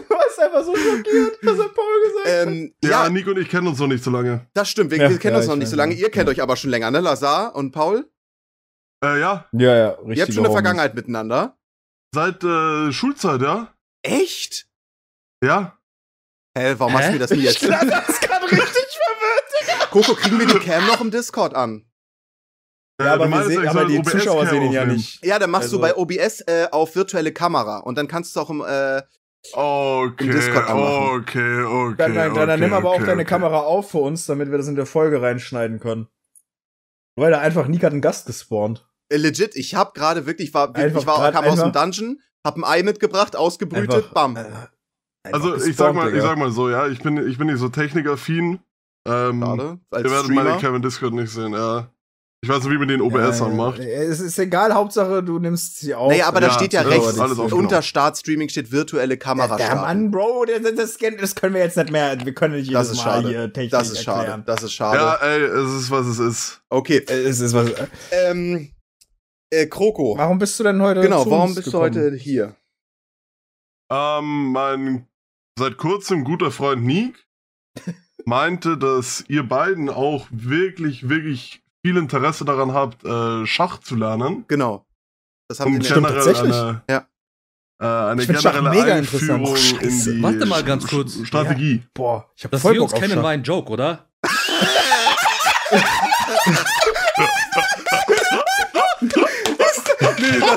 warst 0.08 0.38
einfach 0.40 0.64
so 0.64 0.76
schockiert, 0.76 1.38
dass 1.42 1.58
er 1.58 1.68
Paul 1.68 2.02
gesagt 2.04 2.26
hat. 2.26 2.46
Ähm, 2.46 2.72
ja, 2.84 2.90
ja, 3.04 3.08
Nico 3.10 3.30
und 3.30 3.38
ich 3.40 3.48
kennen 3.48 3.66
uns 3.66 3.80
noch 3.80 3.88
nicht 3.88 4.04
so 4.04 4.10
lange. 4.12 4.46
das 4.54 4.68
stimmt. 4.70 4.92
Wir, 4.92 4.98
Ja, 4.98 5.10
wir 5.10 5.18
kennen 5.18 5.32
ja, 5.34 5.38
uns 5.38 5.48
noch 5.48 5.54
ich 5.54 5.60
nicht 5.60 5.70
so 5.70 5.76
lange. 5.76 5.94
Ihr 5.94 6.10
kennt 6.10 6.28
Ja. 6.28 6.32
euch 6.32 6.42
aber 6.42 6.54
schon 6.56 6.70
länger, 6.70 6.90
ne? 6.92 7.00
Lazar 7.00 7.54
und 7.56 7.72
Paul? 7.72 8.08
Äh, 9.04 9.18
ja, 9.18 9.46
Ja, 9.52 9.76
ja, 9.76 9.88
richtig. 9.90 10.16
Ihr 10.18 10.22
habt 10.22 10.34
schon 10.34 10.44
eine 10.44 10.52
Vergangenheit 10.52 10.94
miteinander. 10.94 11.56
Seit 12.14 12.42
äh, 12.44 12.92
Schulzeit, 12.92 13.40
ja? 13.42 13.74
Echt? 14.02 14.66
Ja. 15.44 15.78
Hä, 16.56 16.74
warum 16.78 16.92
Hä? 16.96 16.98
hast 16.98 17.08
du 17.08 17.12
mir 17.14 17.18
das 17.18 17.30
nie 17.30 17.38
Ich 17.46 17.46
erzählt? 17.62 17.72
das 17.92 18.20
gerade 18.20 18.44
richtig 18.50 18.60
verwirrt. 18.60 19.90
Coco, 19.90 20.14
kriegen 20.14 20.38
wir 20.38 20.46
die 20.46 20.58
Cam 20.58 20.86
noch 20.86 21.00
im 21.00 21.10
Discord 21.10 21.54
an? 21.54 21.86
Äh, 23.00 23.04
Ja, 23.06 23.14
aber, 23.14 23.26
meinst, 23.28 23.48
sehen, 23.48 23.62
ich 23.64 23.70
aber 23.70 23.86
die 23.86 24.02
Zuschauer 24.02 24.46
sehen 24.46 24.62
ihn 24.62 24.72
ja 24.72 24.82
aufnehmen? 24.82 25.04
Ja, 25.22 25.34
nicht. 25.36 25.42
dann 25.42 25.50
machst 25.50 25.64
Also- 25.64 25.76
du 25.78 25.82
bei 25.82 25.96
OBS 25.96 26.40
äh, 26.42 26.68
auf 26.70 26.94
virtuelle 26.94 27.32
Kamera 27.32 27.78
und 27.78 27.96
dann 27.96 28.08
kannst 28.08 28.36
du 28.36 28.40
auch 28.40 28.50
im, 28.50 28.60
äh, 28.60 29.02
Okay, 29.54 30.24
Im 30.26 30.30
Discord 30.30 30.68
anmachen. 30.68 31.20
okay, 31.20 31.62
okay. 31.62 31.94
Dann, 31.98 32.14
dann, 32.14 32.34
dann 32.34 32.48
okay, 32.50 32.60
nimm 32.60 32.72
aber 32.74 32.90
auch 32.90 32.94
okay, 32.96 33.06
deine 33.06 33.22
okay. 33.22 33.28
Kamera 33.30 33.58
auf 33.62 33.90
für 33.90 33.98
uns, 33.98 34.24
damit 34.26 34.52
wir 34.52 34.58
das 34.58 34.68
in 34.68 34.76
der 34.76 34.86
Folge 34.86 35.20
reinschneiden 35.20 35.80
können. 35.80 36.06
Weil 37.16 37.32
da 37.32 37.40
einfach 37.40 37.66
Nick 37.66 37.82
hat 37.82 37.90
einen 37.90 38.00
Gast 38.02 38.26
gespawnt. 38.26 38.88
Äh, 39.12 39.16
legit, 39.16 39.54
ich 39.54 39.74
hab 39.74 39.94
gerade 39.94 40.26
wirklich, 40.26 40.52
war, 40.54 40.74
Einfach 40.74 41.00
ich 41.00 41.06
war, 41.06 41.18
grad 41.18 41.34
kam 41.34 41.44
aus 41.44 41.60
dem 41.60 41.72
Dungeon, 41.72 42.20
hab 42.44 42.56
ein 42.56 42.64
Ei 42.64 42.82
mitgebracht, 42.82 43.36
ausgebrütet, 43.36 43.94
Einfach, 43.94 44.12
bam. 44.12 44.36
äh, 44.36 44.40
einfach 44.40 44.68
Also 45.32 45.54
ich 45.64 45.76
sag 45.76 45.94
mal, 45.94 46.14
ich 46.14 46.22
sag 46.22 46.36
mal 46.38 46.50
so, 46.50 46.68
ja, 46.70 46.88
ich 46.88 47.00
bin, 47.02 47.28
ich 47.28 47.38
bin 47.38 47.46
nicht 47.46 47.58
so 47.58 47.68
technikaffin. 47.68 48.58
Ähm, 49.08 49.40
Schade, 49.42 49.78
ihr 49.96 50.10
werdet 50.10 50.28
meine 50.28 50.48
Streamer. 50.50 50.60
Cam 50.60 50.74
in 50.76 50.82
Discord 50.82 51.12
nicht 51.14 51.32
sehen, 51.32 51.52
ja. 51.52 51.88
Ich 52.44 52.48
weiß 52.50 52.64
nicht, 52.64 52.72
wie 52.72 52.78
man 52.78 52.88
den 52.88 53.00
OBS 53.00 53.38
Ja, 53.38 53.46
anmacht. 53.46 53.78
Es 53.78 54.18
ist 54.18 54.36
egal, 54.36 54.74
Hauptsache 54.74 55.22
du 55.22 55.38
nimmst 55.38 55.78
sie 55.78 55.94
auf. 55.94 56.10
Naja, 56.10 56.26
aber 56.26 56.40
da 56.40 56.48
Ja, 56.48 56.52
steht 56.52 56.72
ja 56.72 56.82
ja, 56.82 56.88
rechts, 56.88 57.16
unter 57.52 57.82
Start 57.82 58.18
Streaming 58.18 58.48
steht 58.48 58.72
virtuelle 58.72 59.16
Kamera 59.16 59.58
Ja. 59.60 59.76
Mann, 59.76 60.10
Bro, 60.10 60.46
das, 60.46 60.74
das, 60.74 60.98
das 61.20 61.34
können 61.36 61.54
wir 61.54 61.62
jetzt 61.62 61.76
nicht 61.76 61.92
mehr. 61.92 62.16
Wir 62.24 62.34
können 62.34 62.54
nicht 62.56 62.72
Das 62.74 62.88
jedes 62.88 62.98
ist 62.98 63.04
Mal 63.04 63.12
schade. 63.22 63.28
hier 63.28 63.52
technisch 63.52 63.70
Das 63.70 63.90
ist 63.90 64.02
schade, 64.02 64.18
erklären. 64.20 64.42
das 64.44 64.62
ist 64.64 64.72
schade. 64.72 64.98
Ja, 64.98 65.14
ey, 65.16 65.42
es 65.44 65.70
ist, 65.82 65.90
was 65.92 66.06
es 66.06 66.18
ist. 66.18 66.60
Okay, 66.68 67.04
Es 67.06 67.38
ist 67.38 67.54
was. 67.54 67.70
ähm, 68.10 68.70
äh, 69.52 69.66
Kroko. 69.66 70.16
Warum 70.16 70.38
bist 70.38 70.58
du 70.58 70.64
denn 70.64 70.80
heute? 70.80 71.00
Genau, 71.02 71.24
zu 71.24 71.30
warum 71.30 71.46
uns 71.50 71.54
bist 71.56 71.66
gekommen? 71.66 71.92
du 71.92 72.00
heute 72.00 72.16
hier? 72.16 72.56
Ähm, 73.90 74.52
mein 74.52 75.06
seit 75.58 75.76
kurzem 75.76 76.24
guter 76.24 76.50
Freund 76.50 76.82
Nick 76.84 77.26
meinte, 78.24 78.78
dass 78.78 79.24
ihr 79.28 79.42
beiden 79.46 79.88
auch 79.90 80.26
wirklich, 80.30 81.08
wirklich 81.08 81.62
viel 81.84 81.96
Interesse 81.96 82.44
daran 82.44 82.72
habt, 82.72 83.04
äh, 83.04 83.44
Schach 83.46 83.78
zu 83.80 83.96
lernen. 83.96 84.44
Genau. 84.48 84.86
Das 85.48 85.60
haben 85.60 85.74
wir 85.74 85.82
Stimmt, 85.84 86.06
generell 86.06 86.24
tatsächlich. 86.24 86.54
eine, 86.54 86.82
Ja. 86.88 87.06
äh, 87.80 88.10
eine 88.12 88.22
Ich 88.22 88.26
find 88.28 88.40
Schach 88.40 88.54
generelle 88.54 88.80
mega 88.82 88.94
Einführung 88.94 89.40
interessant. 89.40 89.82
in 89.82 90.16
die 90.16 90.22
Warte 90.22 90.46
mal 90.46 90.62
ganz 90.64 90.86
kurz. 90.86 91.14
Sch- 91.16 91.26
Strategie. 91.26 91.82
Boah, 91.92 92.30
ich 92.36 92.44
hab 92.44 92.52
Dass 92.52 92.62
voll 92.62 92.74
wir 92.74 92.82
uns 92.84 92.92
kennen, 92.94 93.22
war 93.22 93.30
ein 93.30 93.42
Joke, 93.42 93.70
oder? 93.70 94.08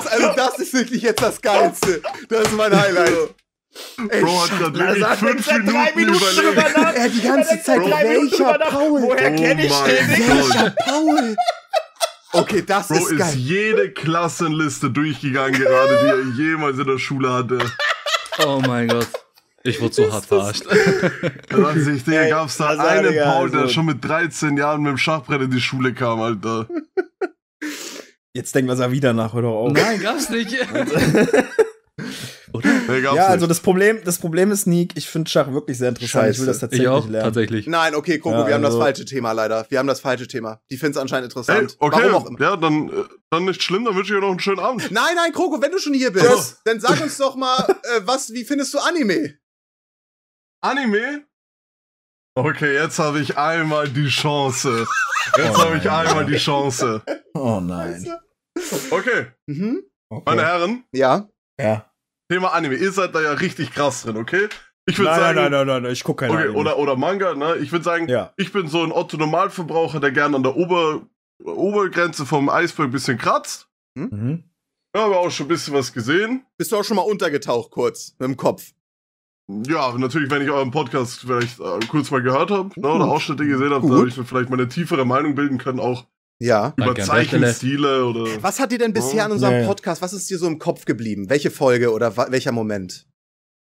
das, 0.05 0.13
also 0.13 0.33
das 0.35 0.59
ist 0.59 0.73
wirklich 0.73 1.01
jetzt 1.01 1.21
das 1.21 1.41
Geilste. 1.41 2.01
Das 2.29 2.43
ist 2.47 2.53
mein 2.53 2.75
Highlight. 2.79 3.11
Ey, 4.09 4.21
Bro 4.21 4.41
hat 4.43 4.57
gerade 4.57 4.79
wirklich 4.79 4.99
Lazar 5.01 5.17
fünf 5.17 5.45
seit 5.45 5.67
drei 5.67 5.91
Minuten 5.95 6.11
Minuten 6.25 6.51
überlegt. 6.53 6.77
nach. 6.77 6.93
Er 6.93 7.09
die 7.09 7.21
ganze 7.21 7.61
Zeit, 7.61 7.79
Minuten 7.79 8.31
welcher 8.31 8.57
nach. 8.57 8.69
Paul? 8.71 9.01
Woher 9.01 9.31
Oh 9.31 9.35
kenne 9.35 9.65
ich 9.65 9.71
den? 9.73 10.09
Welcher 10.09 10.69
Paul? 10.85 11.35
Okay, 12.31 12.63
das 12.65 12.87
Bro 12.87 12.95
ist 12.95 13.11
ist 13.11 13.17
geil. 13.19 13.33
jede 13.35 13.91
Klassenliste 13.91 14.89
durchgegangen 14.89 15.59
gerade, 15.61 15.99
die 16.01 16.07
er 16.41 16.45
jemals 16.51 16.77
in 16.79 16.85
der 16.87 16.97
Schule 16.99 17.31
hatte. 17.33 17.59
Oh 18.45 18.61
mein 18.65 18.87
Gott. 18.87 19.07
Ich 19.63 19.81
wurde 19.81 19.93
so 19.95 20.11
hart 20.13 20.25
verarscht. 20.25 20.63
Da 21.49 21.57
dachte 21.57 21.81
sich, 21.81 22.03
Digga, 22.03 22.21
Ey, 22.21 22.29
gab's 22.29 22.57
da 22.57 22.67
also, 22.67 22.81
einen 22.83 23.07
Digga, 23.09 23.23
Paul, 23.31 23.49
der 23.49 23.61
also- 23.61 23.73
schon 23.73 23.85
mit 23.87 24.03
13 24.05 24.57
Jahren 24.57 24.81
mit 24.83 24.91
dem 24.91 24.97
Schachbrett 24.97 25.41
in 25.41 25.51
die 25.51 25.59
Schule 25.61 25.93
kam, 25.93 26.21
Alter. 26.21 26.67
Jetzt 28.35 28.53
denken 28.53 28.77
wir 28.77 28.91
wieder 28.91 29.13
nach, 29.13 29.33
hör 29.33 29.41
doch 29.43 29.55
auf. 29.55 29.71
Nein, 29.71 29.99
gab's 30.01 30.29
nicht. 30.29 30.51
Nee, 32.87 33.01
gab's 33.01 33.15
ja, 33.17 33.27
also 33.27 33.45
nicht. 33.45 33.49
das 33.51 33.59
Problem, 33.61 33.99
das 34.03 34.17
Problem 34.17 34.51
ist, 34.51 34.65
Nick, 34.67 34.95
ich 34.95 35.07
finde 35.09 35.29
Schach 35.29 35.51
wirklich 35.51 35.77
sehr 35.77 35.89
interessant. 35.89 36.29
Ich 36.31 36.39
will 36.39 36.45
das 36.45 36.55
Scheiße. 36.57 36.59
tatsächlich 36.61 36.83
Ich 36.85 36.89
auch, 36.89 37.07
lernen. 37.07 37.25
tatsächlich. 37.25 37.67
Nein, 37.67 37.95
okay, 37.95 38.19
Coco, 38.19 38.35
Ja, 38.39 38.47
wir 38.47 38.53
haben 38.53 38.61
das 38.63 38.73
also- 38.73 38.81
falsche 38.83 39.05
Thema 39.05 39.31
leider. 39.33 39.65
Wir 39.69 39.79
haben 39.79 39.87
das 39.87 39.99
falsche 39.99 40.27
Thema. 40.27 40.61
Die 40.69 40.77
finden 40.77 40.91
es 40.93 40.97
anscheinend 41.01 41.25
Ey, 41.25 41.39
interessant. 41.39 41.75
okay, 41.79 41.97
Warum 42.03 42.15
auch 42.15 42.25
immer. 42.29 42.39
ja, 42.41 42.55
dann, 42.57 42.89
äh, 42.89 43.03
dann 43.29 43.45
nicht 43.45 43.61
schlimm, 43.63 43.83
dann 43.85 43.95
wünsche 43.95 44.13
ich 44.13 44.17
dir 44.19 44.21
noch 44.21 44.31
einen 44.31 44.39
schönen 44.39 44.59
Abend. 44.59 44.89
Nein, 44.91 45.15
nein, 45.15 45.31
Kroko, 45.33 45.61
wenn 45.61 45.71
du 45.71 45.79
schon 45.79 45.93
hier 45.93 46.11
bist, 46.11 46.25
Tschüss. 46.25 46.57
dann 46.65 46.79
sag 46.79 47.01
uns 47.01 47.17
doch 47.17 47.35
mal, 47.35 47.57
äh, 47.69 48.01
was, 48.03 48.31
wie 48.33 48.43
findest 48.45 48.73
du 48.73 48.79
Anime? 48.79 49.37
Anime? 50.61 51.25
Okay, 52.37 52.73
jetzt 52.73 52.99
habe 52.99 53.19
ich 53.21 53.37
einmal 53.37 53.87
die 53.89 54.07
Chance. 54.09 54.85
Jetzt 55.37 55.49
Oh 55.57 55.57
habe 55.63 55.77
ich 55.77 55.89
einmal 55.89 56.25
die 56.25 56.37
Chance. 56.37 57.01
Oh 57.33 57.59
nein. 57.61 58.05
Okay, 58.91 59.27
Mhm. 59.47 59.83
Okay. 60.09 60.23
meine 60.25 60.41
Herren, 60.43 60.83
Ja. 60.93 61.27
ja. 61.59 61.85
Thema 62.31 62.53
Anime. 62.53 62.75
Ihr 62.75 62.91
seid 62.91 63.13
da 63.13 63.21
ja 63.21 63.33
richtig 63.33 63.71
krass 63.71 64.03
drin, 64.03 64.17
okay? 64.17 64.47
Ich 64.87 64.97
würde 64.99 65.11
Nein, 65.11 65.19
sagen, 65.19 65.35
nein, 65.39 65.51
nein, 65.51 65.67
nein, 65.67 65.83
nein, 65.83 65.91
ich 65.91 66.03
gucke 66.03 66.25
keine 66.25 66.33
okay, 66.37 66.43
Anime. 66.45 66.59
oder, 66.59 66.77
oder 66.77 66.95
Manga, 66.95 67.33
ne? 67.35 67.57
Ich 67.57 67.71
würde 67.71 67.83
sagen, 67.83 68.07
Ja. 68.07 68.33
ich 68.37 68.51
bin 68.51 68.67
so 68.67 68.83
ein 68.83 68.91
Otto-Normalverbraucher, 68.91 69.99
der 69.99 70.11
gerne 70.11 70.35
an 70.37 70.43
der 70.43 70.55
Ober 70.55 71.01
Obergrenze 71.43 72.25
vom 72.25 72.49
Eisberg 72.49 72.87
ein 72.89 72.91
bisschen 72.91 73.17
kratzt. 73.17 73.67
Mhm. 73.97 74.43
Ja, 74.95 75.05
aber 75.05 75.19
auch 75.19 75.29
schon 75.31 75.47
ein 75.47 75.49
bisschen 75.49 75.73
was 75.73 75.91
gesehen. 75.91 76.45
Bist 76.57 76.71
du 76.71 76.77
auch 76.77 76.83
schon 76.83 76.95
mal 76.95 77.01
untergetaucht, 77.03 77.71
kurz, 77.71 78.15
mit 78.19 78.29
dem 78.29 78.37
Kopf? 78.37 78.71
Ja, 79.67 79.95
natürlich, 79.97 80.31
wenn 80.31 80.41
ich 80.41 80.49
euren 80.49 80.71
Podcast 80.71 81.19
vielleicht 81.19 81.59
äh, 81.59 81.79
kurz 81.89 82.09
mal 82.09 82.21
gehört 82.23 82.51
habe 82.51 82.69
ne, 82.79 82.87
oder. 82.87 83.05
Ausschnitte 83.05 83.45
gesehen 83.45 83.71
habe, 83.71 83.81
Gut. 83.81 83.91
da 83.91 83.97
habe 83.97 84.07
ich 84.07 84.17
mir 84.17 84.23
vielleicht 84.25 84.49
meine 84.49 84.67
tiefere 84.69 85.05
Meinung 85.05 85.35
bilden 85.35 85.57
können, 85.57 85.79
auch 85.79 86.05
Ja. 86.39 86.73
über. 86.77 86.95
Zeichenstile 86.95 88.05
oder. 88.05 88.43
Was 88.43 88.59
hat 88.59 88.71
dir 88.71 88.77
denn 88.77 88.93
bisher 88.93 89.23
Oh, 89.23 89.25
an 89.25 89.31
unserem 89.33 89.61
ja. 89.61 89.65
Podcast, 89.67 90.01
was 90.01 90.13
ist 90.13 90.29
dir 90.29 90.37
so 90.37 90.47
im 90.47 90.59
Kopf 90.59 90.85
geblieben? 90.85 91.29
Welche 91.29 91.49
Folge 91.51 91.91
oder 91.91 92.15
welcher 92.31 92.51
Moment? 92.51 93.07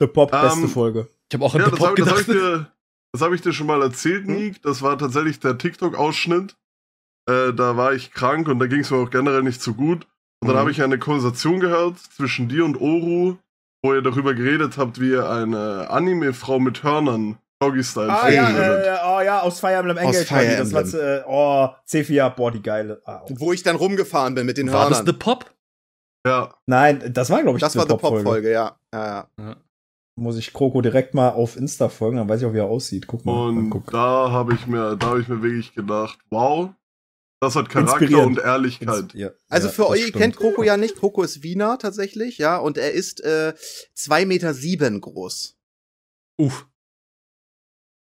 The 0.00 0.06
Pop, 0.06 0.32
Ähm, 0.32 0.40
beste 0.42 0.68
Folge. 0.68 1.08
Ich 1.30 1.34
habe 1.34 1.44
auch 1.44 1.54
an 1.54 1.60
Ja, 1.60 1.68
das 1.70 1.78
Pop 1.78 1.88
habe 1.98 2.10
hab 2.10 2.18
ich, 2.20 2.26
gedacht. 2.26 2.28
dir- 2.28 2.72
das 3.12 3.22
hab 3.22 3.32
ich 3.32 3.40
dir 3.42 3.52
schon 3.52 3.66
mal 3.66 3.82
erzählt, 3.82 4.26
Hm? 4.26 4.34
Nick. 4.34 4.62
Das 4.62 4.82
war 4.82 4.96
tatsächlich 4.98 5.40
der 5.40 5.58
TikTok-Ausschnitt. 5.58 6.56
Äh, 7.28 7.52
da 7.52 7.76
war 7.76 7.92
ich 7.94 8.12
krank 8.12 8.48
und 8.48 8.58
da 8.58 8.66
ging 8.66 8.80
es 8.80 8.90
mir 8.90 8.98
auch 8.98 9.10
generell 9.10 9.42
nicht 9.42 9.60
so 9.62 9.74
gut. 9.74 10.06
Und 10.42 10.48
dann 10.48 10.56
Mhm. 10.56 10.60
habe 10.60 10.70
ich 10.70 10.82
eine 10.82 10.98
Konversation 10.98 11.60
gehört 11.60 11.98
zwischen 11.98 12.48
dir 12.48 12.64
und 12.64 12.76
Oru, 12.80 13.36
wo 13.82 13.94
ihr 13.94 14.00
darüber 14.02 14.32
geredet 14.34 14.78
habt, 14.78 15.00
wie 15.00 15.10
ihr 15.10 15.28
eine 15.28 15.90
Anime-Frau 15.90 16.58
mit 16.60 16.82
Hörnern 16.82 17.38
Doggy-Style 17.60 18.08
Ah 18.10 18.16
finden 18.26 18.34
ja, 18.36 18.54
würdet. 18.56 18.86
äh, 18.86 18.98
oh 19.04 19.20
ja, 19.20 19.40
aus 19.40 19.60
Fire 19.60 19.74
Emblem 19.74 19.98
Engage. 19.98 20.24
Fire 20.24 20.44
Party, 20.44 20.56
das 20.56 20.72
war 20.72 20.82
Emblem. 20.82 21.00
äh, 21.00 21.22
oh, 21.26 21.68
C4, 21.88 22.30
boah, 22.30 22.50
die 22.50 22.62
geile. 22.62 23.02
Ah, 23.04 23.22
oh. 23.24 23.34
Wo 23.38 23.52
ich 23.52 23.62
dann 23.62 23.76
rumgefahren 23.76 24.34
bin 24.34 24.46
mit 24.46 24.56
den 24.56 24.72
War 24.72 24.88
das 24.88 24.98
Hörnern. 24.98 25.14
The 25.14 25.18
Pop? 25.18 25.54
Ja. 26.26 26.54
Nein, 26.66 27.12
das 27.12 27.30
war 27.30 27.42
glaube 27.42 27.58
ich 27.58 27.60
Das 27.60 27.72
die 27.72 27.78
war 27.78 27.86
die 27.86 27.90
Pop-Folge. 27.90 28.22
Pop-Folge, 28.24 28.52
ja. 28.52 28.76
ja, 28.94 29.28
ja. 29.38 29.56
Muss 30.16 30.36
ich 30.36 30.52
Kroko 30.52 30.80
direkt 30.82 31.14
mal 31.14 31.30
auf 31.30 31.56
Insta 31.56 31.88
folgen, 31.88 32.16
dann 32.18 32.28
weiß 32.28 32.40
ich 32.40 32.46
auch, 32.46 32.52
wie 32.52 32.58
er 32.58 32.66
aussieht. 32.66 33.06
Guck 33.06 33.24
mal. 33.24 33.48
Und 33.48 33.70
guck. 33.70 33.90
da 33.90 34.30
habe 34.30 34.54
ich 34.54 34.66
mir, 34.66 34.96
da 34.96 35.08
habe 35.08 35.20
ich 35.20 35.28
mir 35.28 35.42
wirklich 35.42 35.74
gedacht, 35.74 36.18
wow, 36.30 36.70
das 37.42 37.56
hat 37.56 37.70
Charakter 37.70 38.22
und 38.22 38.38
Ehrlichkeit. 38.38 39.14
Ja, 39.14 39.30
Also 39.48 39.68
ja, 39.68 39.72
für 39.72 39.82
das 39.82 39.90
euch, 39.92 40.06
ihr 40.06 40.12
kennt 40.12 40.36
Kroko 40.36 40.62
ja 40.62 40.76
nicht. 40.76 40.96
Kroko 40.96 41.22
ist 41.22 41.42
Wiener 41.42 41.78
tatsächlich, 41.78 42.36
ja. 42.36 42.58
Und 42.58 42.76
er 42.76 42.92
ist 42.92 43.22
äh, 43.24 43.54
2,7 43.96 44.26
Meter 44.26 44.52
sieben 44.52 45.00
groß. 45.00 45.56
Uff. 46.38 46.66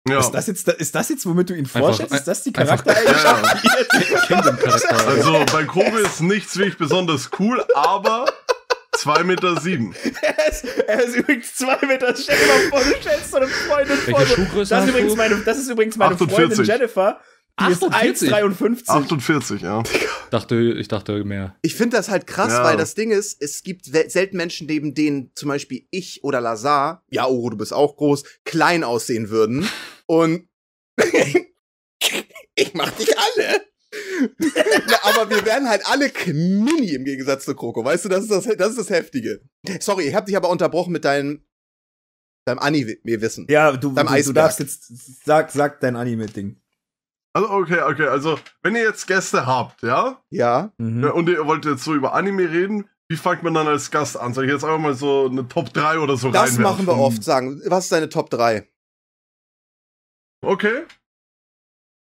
Ja. 0.09 0.19
Ist 0.21 0.31
das 0.31 0.47
jetzt, 0.47 0.67
ist 0.67 0.95
das 0.95 1.09
jetzt, 1.11 1.27
womit 1.27 1.51
du 1.51 1.55
ihn 1.55 1.67
vorstellst? 1.67 2.15
Ist 2.15 2.25
das 2.25 2.43
die 2.43 2.53
Charaktereigenschaft? 2.53 3.63
Kingdom-Charakter. 4.29 4.97
Also 5.09 5.45
bei 5.53 5.65
Kobe 5.65 6.01
ist 6.01 6.21
nichts 6.23 6.57
wirklich 6.57 6.79
besonders 6.79 7.31
cool, 7.39 7.63
aber 7.75 8.25
2 8.97 9.25
Meter 9.25 9.61
sieben. 9.61 9.95
er, 10.23 10.49
ist, 10.49 10.65
er 10.87 11.03
ist 11.05 11.17
übrigens 11.17 11.55
zwei 11.55 11.79
Meter. 11.87 12.15
Stell 12.17 12.37
dir 12.39 12.47
mal 12.47 12.61
vor, 12.71 12.81
du 12.81 13.01
stellst 13.01 13.31
so 13.31 13.37
eine 13.37 13.49
Freundin 13.49 13.97
vor. 13.99 14.19
Welche 14.19 14.31
so- 14.31 14.35
Schuhgröße 14.37 14.75
Das 14.75 14.85
ist, 14.85 14.91
übrigens 14.91 15.17
meine, 15.17 15.37
das 15.37 15.59
ist 15.59 15.69
übrigens 15.71 15.97
meine 15.97 16.13
48. 16.15 16.37
Freundin 16.57 16.65
Jennifer. 16.65 17.21
Die 17.59 17.73
ist 17.73 17.83
48? 17.83 18.33
1,53. 18.33 18.89
48, 18.89 19.61
ja. 19.63 19.83
dachte, 20.31 20.57
ich 20.79 20.89
dachte 20.89 21.25
mehr. 21.25 21.57
Ich 21.63 21.75
finde 21.75 21.97
das 21.97 22.09
halt 22.09 22.27
krass, 22.27 22.53
Ja. 22.53 22.65
weil 22.65 22.77
das 22.77 22.95
Ding 22.95 23.11
ist, 23.11 23.43
es 23.43 23.63
gibt 23.63 23.85
sel- 23.85 24.09
selten 24.09 24.37
Menschen, 24.37 24.67
neben 24.67 24.95
denen 24.95 25.33
zum 25.35 25.49
Beispiel 25.49 25.87
ich 25.91 26.25
oder 26.25 26.41
Lazar, 26.41 27.05
ja, 27.11 27.27
Oro, 27.27 27.51
du 27.51 27.57
bist 27.59 27.73
auch 27.73 27.97
groß, 27.97 28.23
klein 28.45 28.85
aussehen 28.85 29.29
würden. 29.31 29.69
Und 30.07 30.49
ich 32.55 32.75
mach 32.75 32.91
dich 32.93 33.11
alle. 33.19 33.61
Na, 34.39 34.97
aber 35.03 35.31
wir 35.31 35.45
werden 35.45 35.69
halt 35.69 35.85
alle 35.87 36.11
mini 36.27 36.95
im 36.95 37.05
Gegensatz 37.05 37.45
zu 37.45 37.55
Kroko. 37.55 37.85
Weißt 37.85 38.05
du, 38.05 38.09
das 38.09 38.23
ist 38.25 38.31
das, 38.31 38.45
das, 38.57 38.71
ist 38.71 38.79
das 38.79 38.91
Heftige. 38.91 39.41
Sorry, 39.81 40.05
ich 40.09 40.15
habe 40.15 40.27
dich 40.27 40.37
aber 40.37 40.49
unterbrochen 40.49 40.93
mit 40.93 41.05
deinem, 41.05 41.45
deinem 42.45 42.61
Anime-Wissen. 42.61 43.47
Ja, 43.51 43.73
du, 43.73 43.91
du, 43.93 44.03
du 44.05 44.33
darfst 44.33 44.61
jetzt, 44.61 45.25
sag, 45.25 45.51
sag 45.51 45.81
dein 45.81 45.97
Anime-Ding. 45.97 46.60
Also, 47.33 47.49
okay, 47.51 47.81
okay, 47.83 48.07
also, 48.09 48.39
wenn 48.63 48.75
ihr 48.75 48.83
jetzt 48.83 49.07
Gäste 49.07 49.47
habt, 49.47 49.83
ja, 49.83 50.21
Ja, 50.31 50.73
Mhm. 50.79 51.05
und 51.05 51.29
ihr 51.29 51.47
wollt 51.47 51.65
jetzt 51.65 51.85
so 51.85 51.95
über 51.95 52.13
Anime 52.15 52.51
reden, 52.51 52.89
wie 53.09 53.17
fängt 53.17 53.43
man 53.43 53.55
dann 53.55 53.67
als 53.69 53.91
Gast 53.91 54.17
an? 54.17 54.35
Soll 54.35 54.45
ich 54.47 54.51
jetzt 54.53 54.65
einfach 54.65 54.79
mal 54.79 54.95
so 54.95 55.27
eine 55.27 55.47
Top 55.49 55.73
3 55.73 55.99
oder 55.99 56.17
so 56.17 56.31
das 56.31 56.53
reinwerfen? 56.53 56.63
machen 56.63 56.87
wir 56.87 56.97
oft. 56.97 57.23
Sagen, 57.25 57.61
was 57.67 57.85
ist 57.85 57.93
deine 57.93 58.09
Top 58.09 58.31
3? 58.31 58.69
Okay. 60.45 60.85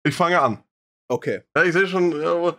Ich 0.06 0.14
fange 0.14 0.40
an. 0.40 0.62
Okay. 1.08 1.42
Ja, 1.56 1.64
ich 1.64 1.72
sehe 1.72 1.86
schon, 1.88 2.12
ja, 2.20 2.32
aber 2.32 2.58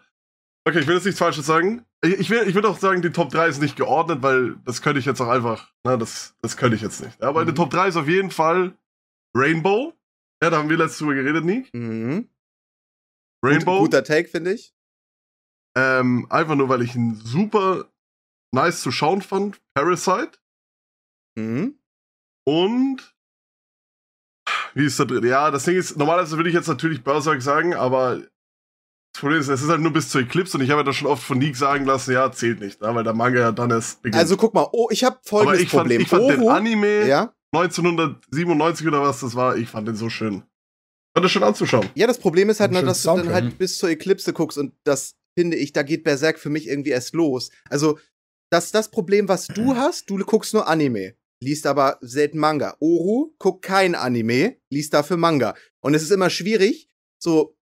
okay, 0.68 0.80
ich 0.80 0.88
will 0.88 0.96
jetzt 0.96 1.06
nichts 1.06 1.20
Falsches 1.20 1.46
sagen. 1.46 1.86
Ich, 2.04 2.14
ich 2.20 2.30
will, 2.30 2.48
ich 2.48 2.56
will 2.56 2.66
auch 2.66 2.78
sagen, 2.78 3.02
die 3.02 3.12
Top 3.12 3.30
3 3.32 3.48
ist 3.48 3.62
nicht 3.62 3.76
geordnet, 3.76 4.22
weil 4.22 4.56
das 4.66 4.82
könnte 4.82 5.00
ich 5.00 5.06
jetzt 5.06 5.22
auch 5.22 5.30
einfach, 5.30 5.72
na, 5.84 5.98
das, 5.98 6.36
das 6.42 6.58
könnte 6.58 6.76
ich 6.76 6.82
jetzt 6.82 7.02
nicht. 7.04 7.22
Aber 7.24 7.42
Mhm. 7.44 7.48
die 7.48 7.54
Top 7.54 7.70
3 7.70 7.88
ist 7.88 7.96
auf 7.96 8.08
jeden 8.08 8.32
Fall 8.32 8.74
Rainbow. 9.36 9.94
Ja, 10.44 10.50
da 10.50 10.58
haben 10.58 10.70
wir 10.70 10.78
letztes 10.78 10.98
drüber 11.00 11.14
geredet, 11.14 11.46
Nick. 11.46 11.72
Mhm. 11.74 12.28
Rainbow. 13.44 13.80
Gut, 13.80 13.92
guter 13.92 14.04
Take, 14.04 14.30
finde 14.30 14.54
ich. 14.54 14.74
Ähm, 15.78 16.28
einfach 16.30 16.56
nur, 16.56 16.70
weil 16.70 16.82
ich 16.82 16.96
ihn 16.96 17.16
super 17.16 17.86
nice 18.54 18.82
zu 18.82 18.92
schauen 18.92 19.22
fand. 19.22 19.62
Parasite. 19.74 20.32
Mhm. 21.38 21.80
Und. 22.46 23.16
Wie 24.74 24.86
ist 24.86 25.00
da 25.00 25.06
drin? 25.06 25.26
Ja, 25.26 25.52
das 25.52 25.66
Ding 25.66 25.76
ist, 25.78 25.98
normalerweise 25.98 26.38
würde 26.38 26.50
ich 26.50 26.56
jetzt 26.56 26.68
natürlich 26.68 27.04
Berserk 27.04 27.42
sagen, 27.42 27.74
aber 27.76 28.18
das 28.18 29.20
Problem 29.20 29.40
ist, 29.40 29.50
es 29.50 29.62
ist 29.62 29.70
halt 29.70 29.82
nur 29.82 29.92
bis 29.92 30.10
zur 30.10 30.22
Eclipse 30.22 30.58
und 30.58 30.64
ich 30.64 30.70
habe 30.72 30.80
ja 30.80 30.84
das 30.86 30.96
schon 30.96 31.08
oft 31.10 31.22
von 31.24 31.38
Nick 31.38 31.58
sagen 31.58 31.86
lassen, 31.86 32.14
ja, 32.14 32.32
zählt 32.32 32.62
nicht, 32.62 32.82
ne, 32.82 32.96
weil 32.96 33.04
der 33.04 33.14
Manga 33.14 33.40
ja 33.40 33.52
dann 33.52 33.70
erst 33.70 34.02
beginnt. 34.02 34.20
Also 34.20 34.38
guck 34.38 34.54
mal, 34.54 34.68
oh, 34.72 34.88
ich 34.90 35.04
habe 35.04 35.18
aber 35.18 35.24
folgendes 35.28 35.62
ich 35.62 35.70
fand, 35.70 35.82
Problem. 35.84 36.02
ich 36.02 36.08
fand 36.08 36.30
den 36.30 36.42
Oro- 36.42 36.50
Anime 36.52 37.06
ja? 37.08 37.34
1997 37.54 38.88
oder 38.88 39.02
was 39.02 39.20
das 39.20 39.36
war, 39.36 39.58
ich 39.58 39.68
fand 39.70 39.88
den 39.90 39.96
so 39.96 40.10
schön. 40.10 40.44
Ich 41.12 41.16
fand 41.16 41.26
das 41.26 41.32
schön 41.32 41.44
anzuschauen. 41.44 41.90
ja, 41.94 42.08
das 42.08 42.20
Problem 42.20 42.50
ist 42.50 42.62
halt 42.62 42.72
nur, 42.72 42.80
schönes 42.80 43.04
dass 43.04 43.16
du 43.16 43.22
dann 43.22 43.34
halt 43.34 43.58
bis 43.58 43.78
zur 43.78 43.90
Eclipse 43.90 44.32
guckst 44.32 44.58
und 44.58 44.74
das 44.86 45.16
finde 45.38 45.58
ich, 45.58 45.74
da 45.74 45.84
geht 45.84 46.06
Berserk 46.06 46.40
für 46.40 46.50
mich 46.50 46.68
irgendwie 46.68 46.92
erst 46.92 47.14
los. 47.14 47.52
Also, 47.70 48.00
das 48.50 48.66
ist 48.66 48.76
das 48.76 48.92
Problem, 48.92 49.28
was 49.28 49.48
du 49.48 49.76
hast, 49.76 50.10
du 50.10 50.18
guckst 50.20 50.54
nur 50.54 50.68
Anime, 50.68 51.16
liest 51.42 51.68
aber 51.68 51.98
selten 52.00 52.38
Manga. 52.38 52.78
Oru 52.80 53.34
guckt 53.40 53.62
kein 53.62 53.94
Anime, 53.94 54.58
liest 54.70 54.94
dafür 54.94 55.18
Manga. 55.18 55.54
Und 55.82 55.96
es 55.96 56.04
ist 56.04 56.12
immer 56.12 56.30
schwierig, 56.30 56.90
so, 57.22 57.58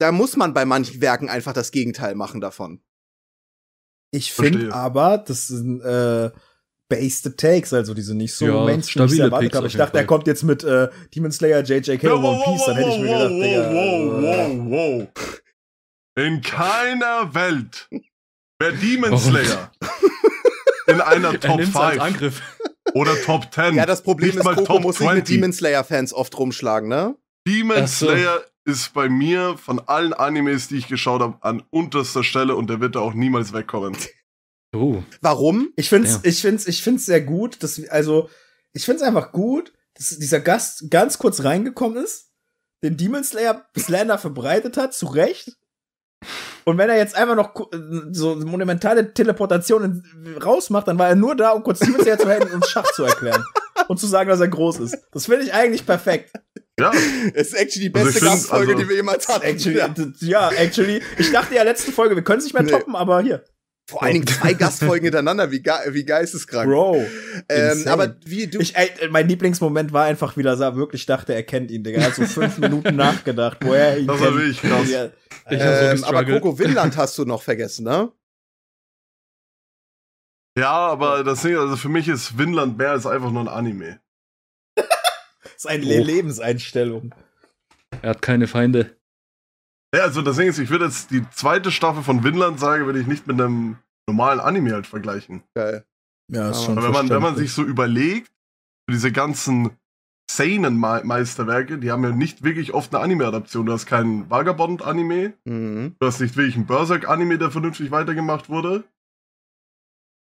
da 0.00 0.12
muss 0.12 0.36
man 0.36 0.54
bei 0.54 0.64
manchen 0.64 1.00
Werken 1.00 1.28
einfach 1.28 1.52
das 1.52 1.72
Gegenteil 1.72 2.14
machen 2.14 2.40
davon. 2.40 2.84
Ich 4.12 4.32
finde 4.32 4.72
aber, 4.74 5.18
das 5.18 5.48
sind 5.48 5.80
äh, 5.80 6.30
based 6.96 7.36
Takes, 7.38 7.72
also 7.72 7.94
die 7.94 8.02
sind 8.02 8.18
nicht 8.18 8.34
so 8.34 8.44
Ja, 8.44 8.64
Mainstream, 8.64 9.04
wie 9.08 9.14
ich 9.14 9.14
stabile 9.14 9.24
erwartet 9.24 9.48
Picks 9.48 9.56
habe. 9.56 9.66
Ich 9.68 9.76
dachte, 9.76 9.98
er 9.98 10.04
kommt 10.04 10.26
jetzt 10.26 10.42
mit 10.42 10.62
äh, 10.64 10.88
Demon 11.14 11.32
Slayer, 11.32 11.62
JJK 11.62 12.02
und 12.04 12.24
One 12.24 12.42
Piece, 12.44 12.66
dann 12.66 12.76
hätte 12.76 12.90
ich 12.90 12.98
mir 12.98 13.06
gedacht, 13.06 13.30
Digga, 13.30 13.70
wow, 13.72 14.22
wow, 14.22 15.08
wow. 15.08 15.08
In 16.14 16.42
keiner 16.42 17.34
Welt 17.34 17.88
wäre 18.60 18.74
Demon? 18.74 19.18
Slayer 19.18 19.72
in 20.86 21.00
einer 21.00 21.32
Er 21.32 21.40
Top 21.40 21.56
nimmt's 21.58 21.76
als 21.76 21.92
5 21.94 22.02
Angriff. 22.02 22.42
oder 22.94 23.20
Top 23.22 23.52
10. 23.52 23.74
Ja, 23.74 23.86
das 23.86 24.02
Problem 24.02 24.28
Nicht 24.28 24.38
ist, 24.38 24.44
Coco 24.44 24.64
Top 24.64 24.82
muss 24.82 24.98
sich 24.98 25.06
mit 25.06 25.26
20. 25.26 25.36
Demon 25.36 25.52
Slayer-Fans 25.52 26.12
oft 26.12 26.38
rumschlagen, 26.38 26.88
ne? 26.88 27.16
Demon 27.46 27.86
so. 27.86 28.06
Slayer 28.06 28.42
ist 28.64 28.92
bei 28.94 29.08
mir 29.08 29.56
von 29.58 29.80
allen 29.80 30.12
Animes, 30.12 30.68
die 30.68 30.76
ich 30.76 30.88
geschaut 30.88 31.20
habe, 31.20 31.38
an 31.40 31.62
unterster 31.70 32.22
Stelle 32.22 32.54
und 32.54 32.70
der 32.70 32.80
wird 32.80 32.94
da 32.94 33.00
auch 33.00 33.14
niemals 33.14 33.52
wegkommen. 33.52 33.96
Oh. 34.74 35.02
Warum? 35.20 35.72
Ich 35.76 35.88
find's, 35.88 36.12
Ja. 36.12 36.20
ich 36.22 36.40
find's, 36.40 36.66
ich 36.66 36.82
find's 36.82 37.06
sehr 37.06 37.20
gut, 37.20 37.62
dass, 37.62 37.80
also, 37.88 38.28
ich 38.72 38.84
find's 38.84 39.02
einfach 39.02 39.32
gut, 39.32 39.72
dass 39.94 40.16
dieser 40.18 40.40
Gast 40.40 40.90
ganz 40.90 41.18
kurz 41.18 41.44
reingekommen 41.44 42.02
ist, 42.02 42.30
den 42.82 42.96
Demon 42.96 43.22
Slayer 43.24 43.66
Slander 43.78 44.18
verbreitet 44.18 44.76
hat, 44.76 44.94
zu 44.94 45.06
Recht. 45.06 45.56
Und 46.64 46.78
wenn 46.78 46.88
er 46.88 46.96
jetzt 46.96 47.16
einfach 47.16 47.34
noch 47.34 47.52
so 48.12 48.36
monumentale 48.36 49.12
Teleportation 49.12 49.84
in, 50.24 50.36
rausmacht, 50.42 50.86
dann 50.88 50.98
war 50.98 51.08
er 51.08 51.16
nur 51.16 51.34
da, 51.36 51.50
um 51.50 51.62
kurz 51.64 51.80
Demon 51.80 52.00
Slayer 52.00 52.18
zu 52.18 52.28
helfen 52.30 52.52
und 52.52 52.66
Schach 52.66 52.90
zu 52.92 53.04
erklären. 53.04 53.42
Und 53.88 53.98
zu 53.98 54.06
sagen, 54.06 54.28
dass 54.30 54.38
er 54.38 54.46
groß 54.48 54.78
ist. 54.78 54.96
Das 55.10 55.26
finde 55.26 55.44
ich 55.44 55.52
eigentlich 55.52 55.84
perfekt. 55.84 56.30
Ja, 56.78 56.92
Es 57.34 57.48
ist 57.48 57.54
actually 57.54 57.88
die 57.90 57.94
Also 57.94 58.06
beste 58.06 58.20
find, 58.20 58.30
Gastfolge, 58.30 58.72
also- 58.72 58.82
die 58.84 58.88
wir 58.88 58.96
jemals 58.96 59.26
hatten. 59.28 59.44
Actually, 59.44 59.78
Ja. 59.78 59.92
ja, 60.20 60.50
actually. 60.50 61.02
Ich 61.18 61.32
dachte 61.32 61.54
ja, 61.56 61.64
letzte 61.64 61.90
Folge, 61.90 62.14
wir 62.14 62.22
können 62.22 62.38
es 62.38 62.44
nicht 62.44 62.54
mehr 62.54 62.62
Nee. 62.62 62.70
toppen, 62.70 62.94
aber 62.94 63.20
hier. 63.22 63.42
Vor 63.88 64.02
allen 64.02 64.14
Dingen 64.14 64.26
zwei 64.26 64.54
Gastfolgen 64.54 65.04
hintereinander, 65.04 65.50
wie, 65.50 65.60
ge 65.60 65.72
wie 65.88 66.04
geisteskrank. 66.04 66.70
Bro. 66.70 67.04
ähm, 67.48 67.84
aber 67.88 68.16
wie 68.24 68.46
du. 68.46 68.60
Ich, 68.60 68.76
ey, 68.76 68.90
mein 69.10 69.28
Lieblingsmoment 69.28 69.92
war 69.92 70.04
einfach, 70.04 70.36
wie 70.36 70.42
er 70.42 70.76
wirklich 70.76 71.04
dachte, 71.06 71.34
er 71.34 71.42
kennt 71.42 71.70
ihn, 71.70 71.82
Digga. 71.84 72.00
Er 72.00 72.06
hat 72.06 72.14
so 72.14 72.24
fünf 72.24 72.58
Minuten 72.58 72.96
nachgedacht, 72.96 73.58
woher 73.62 73.88
er 73.90 73.98
ihn 73.98 74.06
das 74.06 74.20
war 74.20 74.34
wirklich 74.34 74.60
krass. 74.60 74.88
Ja, 74.90 75.06
Ich 75.50 75.60
hab 75.60 75.74
so 75.78 75.84
ähm, 75.84 76.04
aber. 76.04 76.24
Coco 76.24 76.58
Winland 76.58 76.96
hast 76.96 77.18
du 77.18 77.24
noch 77.24 77.42
vergessen, 77.42 77.84
ne? 77.84 78.12
Ja, 80.56 80.70
aber 80.70 81.24
das 81.24 81.42
Ding, 81.42 81.56
also 81.56 81.76
für 81.76 81.88
mich 81.88 82.08
ist 82.08 82.36
Vinland 82.38 82.76
mehr 82.76 82.90
als 82.90 83.06
einfach 83.06 83.30
nur 83.30 83.42
ein 83.42 83.48
Anime. 83.48 84.00
das 84.76 84.86
ist 85.56 85.66
eine 85.66 85.84
Oh. 85.86 86.04
Lebenseinstellung. 86.04 87.14
Er 88.02 88.10
hat 88.10 88.22
keine 88.22 88.46
Feinde. 88.46 88.96
Ja, 89.94 90.02
also 90.04 90.22
das 90.22 90.36
Ding 90.36 90.48
ist, 90.48 90.58
ich 90.58 90.70
würde 90.70 90.86
jetzt 90.86 91.10
die 91.10 91.28
zweite 91.30 91.70
Staffel 91.70 92.02
von 92.02 92.24
Vinland 92.24 92.58
sagen, 92.58 92.86
würde 92.86 93.00
ich 93.00 93.06
nicht 93.06 93.26
mit 93.26 93.40
einem 93.40 93.76
normalen 94.08 94.40
Anime 94.40 94.72
halt 94.72 94.86
vergleichen. 94.86 95.42
Geil. 95.54 95.84
Ja, 96.30 96.50
ist 96.50 96.64
schon 96.64 96.78
Aber 96.78 96.86
wenn 96.86 96.92
man, 96.92 97.08
wenn 97.10 97.22
man 97.22 97.36
sich 97.36 97.52
so 97.52 97.62
überlegt, 97.62 98.32
diese 98.90 99.12
ganzen 99.12 99.70
Seinen-Meisterwerke, 100.30 101.78
die 101.78 101.90
haben 101.90 102.04
ja 102.04 102.10
nicht 102.10 102.42
wirklich 102.42 102.72
oft 102.72 102.94
eine 102.94 103.04
Anime-Adaption. 103.04 103.66
Du 103.66 103.72
hast 103.72 103.84
keinen 103.86 104.30
Vagabond-Anime, 104.30 105.34
Mhm. 105.44 105.96
du 105.98 106.06
hast 106.06 106.20
nicht 106.20 106.36
wirklich 106.36 106.56
einen 106.56 106.66
Berserk-Anime, 106.66 107.36
der 107.36 107.50
vernünftig 107.50 107.90
weitergemacht 107.90 108.48
wurde. 108.48 108.84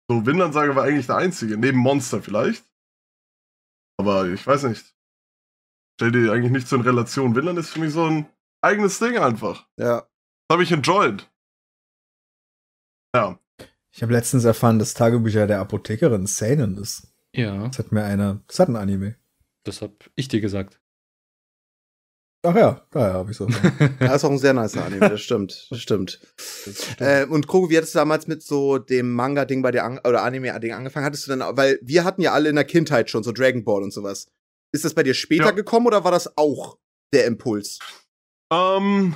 So, 0.10 0.26
Vinland 0.26 0.54
Saga 0.54 0.76
war 0.76 0.84
eigentlich 0.84 1.08
der 1.08 1.16
einzige, 1.16 1.58
neben 1.58 1.78
Monster 1.78 2.22
vielleicht. 2.22 2.66
Aber 3.98 4.28
ich 4.28 4.46
weiß 4.46 4.64
nicht. 4.64 4.94
Stell 5.98 6.12
dir 6.12 6.34
eigentlich 6.34 6.52
nicht 6.52 6.68
so 6.68 6.76
in 6.76 6.82
Relation. 6.82 7.36
Vinland 7.36 7.58
ist 7.60 7.70
für 7.70 7.80
mich 7.80 7.94
so 7.94 8.06
ein 8.06 8.26
eigenes 8.64 9.00
Ding 9.00 9.18
einfach. 9.18 9.68
Ja. 9.78 10.02
Das 10.48 10.56
habe 10.56 10.64
ich 10.64 10.72
enjoyed. 10.72 11.30
Ja. 13.16 13.40
Ich 13.92 14.02
habe 14.02 14.14
letztens 14.14 14.44
erfahren, 14.44 14.80
dass 14.80 14.94
Tagebücher 14.96 15.46
der 15.48 15.60
Apothekerin 15.60 16.26
Seinen 16.26 16.78
ist. 16.78 17.08
Ja, 17.36 17.68
Das 17.68 17.80
hat 17.80 17.92
mir 17.92 18.04
eine, 18.04 18.42
das 18.48 18.60
hat 18.60 18.70
ein 18.70 18.76
Anime. 18.76 19.16
das 19.66 19.82
hab 19.82 19.92
ich 20.16 20.28
dir 20.28 20.42
gesagt. 20.42 20.80
Ach 22.46 22.56
ja, 22.56 22.86
daher 22.92 23.14
habe 23.14 23.32
ich 23.32 23.38
so. 23.38 23.48
Das 24.00 24.16
ist 24.18 24.24
auch 24.26 24.32
ein 24.32 24.38
sehr 24.38 24.54
nicer 24.54 24.84
Anime, 24.84 25.10
das 25.10 25.22
stimmt. 25.22 25.68
Das 25.70 25.80
stimmt. 25.80 26.20
Äh, 27.00 27.26
und 27.26 27.48
Kogo, 27.48 27.70
wie 27.70 27.78
hattest 27.78 27.96
du 27.96 28.00
damals 28.00 28.28
mit 28.28 28.44
so 28.44 28.78
dem 28.80 29.14
Manga-Ding 29.14 29.62
bei 29.62 29.72
dir 29.72 29.84
an 29.86 30.00
oder 30.00 30.24
Anime-Ding 30.24 30.74
angefangen? 30.74 31.06
Hattest 31.06 31.26
du 31.28 31.36
dann, 31.36 31.56
weil 31.56 31.80
wir 31.82 32.04
hatten 32.04 32.22
ja 32.22 32.34
alle 32.34 32.50
in 32.50 32.56
der 32.56 32.66
Kindheit 32.66 33.10
schon 33.10 33.24
so 33.24 33.32
Dragon 33.32 33.64
Ball 33.64 33.82
und 33.82 33.94
sowas. 33.94 34.28
Ist 34.74 34.84
das 34.84 34.94
bei 34.94 35.04
dir 35.04 35.14
später 35.14 35.46
Ja. 35.46 35.52
gekommen 35.52 35.88
oder 35.88 36.04
war 36.04 36.12
das 36.12 36.36
auch 36.38 36.78
der 37.14 37.26
Impuls? 37.28 37.80
Ähm, 38.54 39.16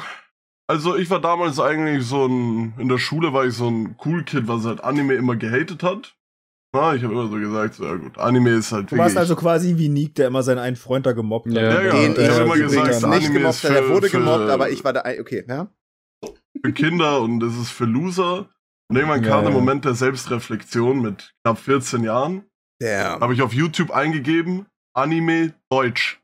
also 0.69 0.95
ich 0.97 1.09
war 1.09 1.21
damals 1.21 1.59
eigentlich 1.59 2.05
so 2.05 2.25
ein, 2.25 2.73
in 2.77 2.89
der 2.89 2.97
Schule 2.97 3.31
war 3.33 3.45
ich 3.45 3.53
so 3.53 3.69
ein 3.69 3.95
Cool 4.03 4.23
Kid, 4.23 4.47
was 4.47 4.65
halt 4.65 4.83
Anime 4.83 5.13
immer 5.13 5.35
gehatet 5.35 5.83
hat. 5.83 6.15
Na, 6.73 6.93
ich 6.93 7.03
habe 7.03 7.13
immer 7.13 7.27
so 7.27 7.35
gesagt, 7.37 7.75
so, 7.75 7.85
ja 7.85 7.95
gut, 7.95 8.17
Anime 8.17 8.49
ist 8.51 8.71
halt 8.73 8.91
Du 8.91 8.97
warst 8.97 9.17
also 9.17 9.35
quasi 9.37 9.77
wie 9.77 9.87
Nick, 9.87 10.15
der 10.15 10.27
immer 10.27 10.43
seinen 10.43 10.59
einen 10.59 10.75
Freund 10.75 11.05
da 11.05 11.13
gemobbt 11.13 11.47
hat. 11.47 11.55
Ja, 11.55 11.81
ja, 11.81 11.91
Den 11.91 12.11
ich 12.11 12.17
ich 12.19 12.29
hab 12.29 12.41
immer 12.45 12.57
gesagt, 12.57 12.87
nicht 12.87 13.03
Anime 13.05 13.33
gemobbt 13.33 13.55
ist 13.55 13.63
habe. 13.63 13.73
Der 13.75 13.83
für- 13.83 13.89
wurde 13.93 14.09
für- 14.09 14.17
gemobbt, 14.19 14.49
aber 14.49 14.69
ich 14.69 14.83
war 14.83 14.91
da, 14.93 15.03
okay, 15.19 15.45
ja? 15.47 15.67
für 16.65 16.73
Kinder 16.73 17.21
und 17.21 17.41
es 17.43 17.55
ist 17.57 17.69
für 17.69 17.85
Loser. 17.85 18.49
Und 18.89 18.95
irgendwann 18.97 19.23
Ja, 19.23 19.29
kam 19.29 19.43
der 19.43 19.51
ja. 19.53 19.57
Moment 19.59 19.85
der 19.85 19.95
Selbstreflexion 19.95 21.01
mit 21.01 21.33
knapp 21.43 21.59
14 21.59 22.03
Jahren. 22.03 22.43
Der. 22.81 23.19
Habe 23.19 23.33
ich 23.33 23.41
auf 23.41 23.53
YouTube 23.53 23.91
eingegeben, 23.91 24.65
Anime 24.97 25.53
Deutsch. 25.69 26.19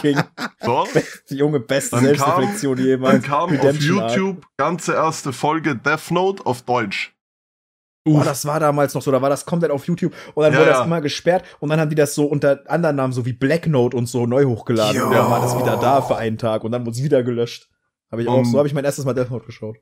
King. 0.00 0.22
So, 0.60 0.86
Die 1.28 1.36
junge 1.36 1.60
beste 1.60 1.96
Dann 1.96 2.04
kam- 2.04 2.14
Selbstreflexion 2.16 2.78
jemals. 2.78 3.12
dann 3.14 3.22
kam 3.22 3.42
auf 3.44 3.50
Redemption 3.50 4.00
Arc. 4.00 4.16
YouTube 4.16 4.46
ganze 4.56 4.94
erste 4.94 5.32
Folge 5.32 5.76
Death 5.76 6.10
Note 6.10 6.46
auf 6.46 6.62
Deutsch. 6.62 7.14
Oh, 8.06 8.22
das 8.24 8.46
war 8.46 8.58
damals 8.60 8.94
noch 8.94 9.02
so, 9.02 9.10
da 9.10 9.20
war 9.20 9.28
das 9.28 9.44
komplett 9.44 9.70
auf 9.70 9.86
YouTube 9.86 10.14
und 10.34 10.42
dann 10.42 10.52
Ja, 10.54 10.60
wurde 10.60 10.70
ja. 10.70 10.76
das 10.78 10.86
immer 10.86 11.00
gesperrt 11.02 11.44
und 11.60 11.68
dann 11.68 11.78
haben 11.80 11.90
die 11.90 11.94
das 11.96 12.14
so 12.14 12.24
unter 12.24 12.62
anderen 12.66 12.96
Namen, 12.96 13.12
so 13.12 13.26
wie 13.26 13.34
Black 13.34 13.66
Note 13.66 13.94
und 13.96 14.06
so, 14.06 14.24
neu 14.26 14.44
hochgeladen. 14.46 14.96
Jo. 14.96 15.06
Und 15.08 15.12
dann 15.12 15.30
war 15.30 15.40
das 15.40 15.54
wieder 15.58 15.76
da 15.76 16.00
für 16.00 16.16
einen 16.16 16.38
Tag 16.38 16.64
und 16.64 16.72
dann 16.72 16.82
wurde 16.86 16.96
es 16.96 17.02
wieder 17.02 17.22
gelöscht. 17.22 17.68
Habe 18.10 18.22
ich 18.22 18.28
auch, 18.28 18.38
Um, 18.38 18.44
so 18.46 18.56
habe 18.58 18.66
ich 18.68 18.72
mein 18.74 18.84
erstes 18.84 19.04
Mal 19.04 19.12
Death 19.14 19.30
Note 19.30 19.44
geschaut. 19.44 19.76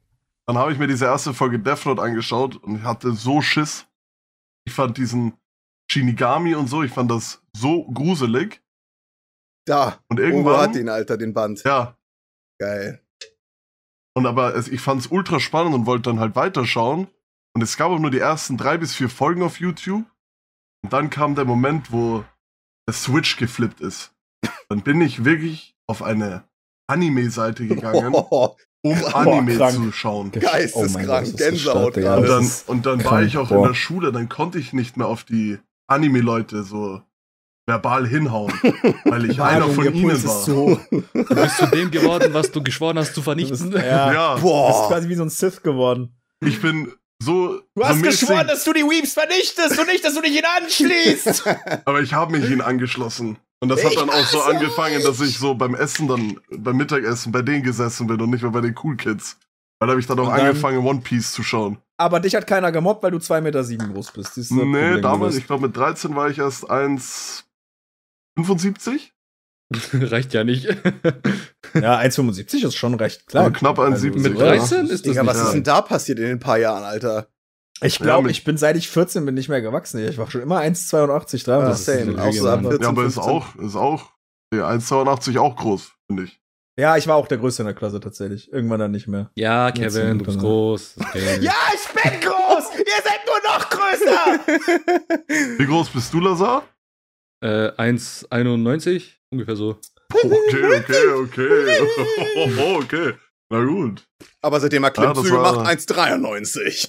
Dann 0.46 0.58
habe 0.58 0.72
ich 0.72 0.78
mir 0.78 0.86
diese 0.88 1.04
erste 1.04 1.32
Folge 1.32 1.58
Death 1.60 1.86
Note 1.86 2.02
angeschaut 2.02 2.56
und 2.56 2.76
ich 2.78 2.82
hatte 2.82 3.12
so 3.12 3.40
Schiss. 3.40 3.86
Ich 4.64 4.72
fand 4.74 4.96
diesen 4.98 5.34
Shinigami 5.90 6.54
und 6.54 6.66
so, 6.68 6.82
ich 6.82 6.92
fand 6.92 7.10
das 7.10 7.42
so 7.56 7.84
gruselig. 7.90 8.62
Da. 9.66 9.98
Und 10.08 10.18
Irgendwo 10.18 10.50
irgendwann, 10.50 10.70
hat 10.70 10.76
ihn, 10.76 10.88
Alter, 10.88 11.16
den 11.16 11.34
Band. 11.34 11.62
ja, 11.64 11.96
Geil. 12.60 13.02
und 14.14 14.26
aber 14.26 14.54
es, 14.56 14.68
ich 14.68 14.80
fand 14.80 15.00
es 15.02 15.06
ultra 15.08 15.40
spannend 15.40 15.74
und 15.74 15.86
wollte 15.86 16.10
dann 16.10 16.20
halt 16.20 16.34
weiterschauen. 16.36 17.08
Und 17.54 17.62
es 17.62 17.76
gab 17.76 17.90
auch 17.90 17.98
nur 17.98 18.10
die 18.10 18.18
ersten 18.18 18.56
drei 18.56 18.78
bis 18.78 18.94
vier 18.94 19.08
Folgen 19.08 19.42
auf 19.42 19.60
YouTube. 19.60 20.04
Und 20.82 20.92
dann 20.92 21.10
kam 21.10 21.34
der 21.34 21.44
Moment, 21.44 21.90
wo 21.92 22.24
der 22.88 22.94
Switch 22.94 23.36
geflippt 23.36 23.80
ist. 23.80 24.12
Dann 24.68 24.82
bin 24.82 25.00
ich 25.00 25.24
wirklich 25.24 25.74
auf 25.88 26.02
eine 26.02 26.44
Anime-Seite 26.88 27.66
gegangen, 27.66 28.12
Oh, 28.14 28.56
um 28.84 28.98
Boah, 29.00 29.14
Anime 29.16 29.56
krank. 29.56 29.74
zu 29.74 29.92
schauen. 29.92 30.30
Geisteskrank, 30.30 31.06
Gott, 31.06 31.22
ist 31.24 31.32
das 31.34 31.48
Gänsehaut. 31.48 31.96
Und 31.96 32.04
dann, 32.28 32.50
und 32.66 32.86
dann 32.86 33.04
war 33.04 33.22
ich 33.22 33.36
auch 33.38 33.48
boah. 33.48 33.58
in 33.58 33.62
der 33.64 33.74
Schule, 33.74 34.12
dann 34.12 34.28
konnte 34.28 34.58
ich 34.58 34.72
nicht 34.72 34.96
mehr 34.96 35.08
auf 35.08 35.24
die 35.24 35.58
Anime-Leute 35.88 36.62
so 36.62 37.02
verbal 37.66 38.06
hinhauen, 38.06 38.52
weil 39.04 39.30
ich 39.30 39.40
einer 39.42 39.68
von 39.68 39.92
ihnen 39.92 40.24
war. 40.24 40.42
zu 40.44 40.56
hoch. 40.56 40.80
Du 40.90 41.34
bist 41.34 41.56
zu 41.58 41.66
dem 41.66 41.90
geworden, 41.90 42.32
was 42.32 42.50
du 42.50 42.62
geschworen 42.62 42.98
hast 42.98 43.14
zu 43.14 43.20
vernichten. 43.22 43.70
bist, 43.70 43.84
ja, 43.84 44.12
Ja, 44.12 44.28
du 44.30 44.34
bist 44.36 44.44
Boah. 44.44 44.88
quasi 44.88 45.08
wie 45.08 45.14
so 45.16 45.22
ein 45.24 45.28
Sith 45.30 45.62
geworden. 45.62 46.14
ich 46.40 46.60
bin 46.62 46.92
so. 47.20 47.60
Du 47.74 47.84
hast 47.84 47.96
so 47.96 48.02
geschworen, 48.02 48.46
dass 48.46 48.64
du 48.64 48.72
die 48.72 48.84
Weeps 48.84 49.12
vernichtest 49.14 49.78
und 49.78 49.86
nicht, 49.88 50.04
dass 50.04 50.14
du 50.14 50.22
dich 50.22 50.32
ihnen 50.32 50.46
anschließt. 50.62 51.44
Aber 51.84 52.00
ich 52.00 52.14
habe 52.14 52.38
mich 52.38 52.48
ihnen 52.50 52.60
angeschlossen. 52.62 53.36
Und 53.60 53.68
das 53.70 53.82
hat 53.84 53.90
Ich 53.92 53.98
dann 53.98 54.08
auch 54.08 54.24
so 54.24 54.40
angefangen, 54.42 55.02
dass 55.02 55.20
ich 55.20 55.36
so 55.36 55.52
beim 55.54 55.74
Essen 55.74 56.06
dann, 56.06 56.38
beim 56.56 56.76
Mittagessen 56.76 57.32
bei 57.32 57.42
denen 57.42 57.64
gesessen 57.64 58.06
bin 58.06 58.20
und 58.20 58.30
nicht 58.30 58.42
mehr 58.42 58.52
bei 58.52 58.60
den 58.60 58.74
Cool 58.82 58.96
Kids. 58.96 59.36
Weil 59.80 59.88
da 59.88 59.90
habe 59.92 60.00
ich 60.00 60.06
dann 60.06 60.18
auch 60.20 60.28
Und 60.28 60.36
dann- 60.36 60.46
angefangen, 60.46 60.78
One 60.86 61.00
Piece 61.00 61.32
zu 61.32 61.42
schauen. 61.42 61.78
Aber 62.00 62.20
dich 62.20 62.34
hat 62.36 62.46
keiner 62.46 62.70
gemobbt, 62.72 63.02
weil 63.02 63.10
du 63.10 63.18
2,7 63.18 63.40
Meter 63.40 63.64
sieben 63.64 63.92
groß 63.92 64.12
bist. 64.12 64.36
Dieses 64.36 64.50
Nee, 64.52 64.60
Problem 64.60 65.02
damals, 65.02 65.36
ich 65.36 65.46
glaube 65.46 65.66
mit 65.66 65.76
13 65.76 66.14
war 66.14 66.30
ich 66.30 66.38
erst 66.38 66.70
1,75? 66.70 69.10
Reicht 70.10 70.32
ja 70.34 70.44
nicht. 70.44 70.66
Ja, 71.74 71.98
1,75 71.98 72.66
ist 72.66 72.76
schon 72.76 72.94
recht 72.94 73.26
klein. 73.26 73.44
Also 73.44 73.58
knapp 73.58 73.78
1,70. 73.78 74.20
Mit 74.20 74.38
Ja. 74.38 74.46
13 74.46 74.84
ist 74.86 74.92
das 74.92 75.02
Digga, 75.02 75.22
nicht 75.22 75.30
was 75.30 75.36
ja. 75.36 75.44
ist 75.44 75.52
denn 75.52 75.64
da 75.64 75.82
passiert 75.82 76.18
in 76.18 76.24
den 76.24 76.38
paar 76.38 76.56
Jahren, 76.56 76.82
Alter? 76.82 77.28
Ich 77.82 77.98
Ja, 77.98 78.04
glaube, 78.06 78.28
mit- 78.28 78.36
ich 78.36 78.42
bin 78.44 78.56
seit 78.56 78.74
ich 78.78 78.88
14 78.88 79.26
bin 79.26 79.34
nicht 79.34 79.50
mehr 79.50 79.60
gewachsen. 79.60 80.02
Ich 80.08 80.16
war 80.16 80.30
schon 80.30 80.40
immer 80.40 80.60
1,82, 80.60 81.44
3. 81.44 81.52
Ja, 81.52 81.60
das 81.68 81.80
ist 81.80 81.84
same. 81.84 82.22
Auch 82.22 82.32
so 82.32 82.48
ab 82.48 82.62
Mann. 82.62 82.70
14, 82.70 82.82
Ja, 82.84 82.88
aber 82.88 83.04
ist 83.04 83.14
15. 83.14 83.32
auch, 83.34 83.54
ist 83.56 83.76
auch, 83.76 84.10
ja, 84.54 84.66
1,82 84.70 85.38
auch 85.38 85.56
groß, 85.56 85.92
finde 86.06 86.22
ich. 86.24 86.37
Ja, 86.78 86.96
ich 86.96 87.08
war 87.08 87.16
auch 87.16 87.26
der 87.26 87.38
Größte 87.38 87.62
in 87.62 87.66
der 87.66 87.74
Klasse 87.74 87.98
tatsächlich. 87.98 88.52
Irgendwann 88.52 88.78
dann 88.78 88.92
nicht 88.92 89.08
mehr. 89.08 89.30
Ja, 89.34 89.72
Kevin, 89.72 90.18
du 90.20 90.24
bist 90.24 90.38
groß. 90.38 90.94
Okay. 91.00 91.38
Ja, 91.40 91.54
ich 91.74 91.88
bin 92.02 92.20
groß! 92.20 92.64
Ihr 92.78 93.02
seid 93.02 93.20
nur 93.26 93.40
noch 93.52 93.68
größer! 93.68 95.58
Wie 95.58 95.66
groß 95.66 95.90
bist 95.90 96.14
du, 96.14 96.20
Lazar? 96.20 96.62
Äh, 97.42 97.70
1,91, 97.72 99.14
ungefähr 99.30 99.56
so. 99.56 99.80
Okay, 100.12 100.78
okay, 100.78 101.08
okay. 101.08 101.80
okay. 102.76 103.14
Na 103.50 103.64
gut. 103.64 104.06
Aber 104.40 104.60
seitdem 104.60 104.84
er 104.84 104.92
Ja, 104.94 105.12
Klimmzüge 105.12 105.36
war- 105.36 105.56
macht, 105.56 105.66
1,93. 105.78 106.88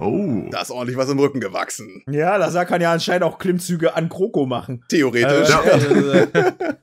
Oh. 0.00 0.48
Da 0.50 0.62
ist 0.62 0.70
ordentlich 0.70 0.96
was 0.96 1.10
im 1.10 1.18
Rücken 1.18 1.40
gewachsen. 1.40 2.02
ja, 2.08 2.36
Lazar 2.36 2.64
kann 2.64 2.80
ja 2.80 2.90
anscheinend 2.92 3.24
auch 3.24 3.38
Klimmzüge 3.38 3.94
an 3.94 4.08
Kroko 4.08 4.46
machen. 4.46 4.82
Theoretisch. 4.88 5.50
Äh, 5.50 6.26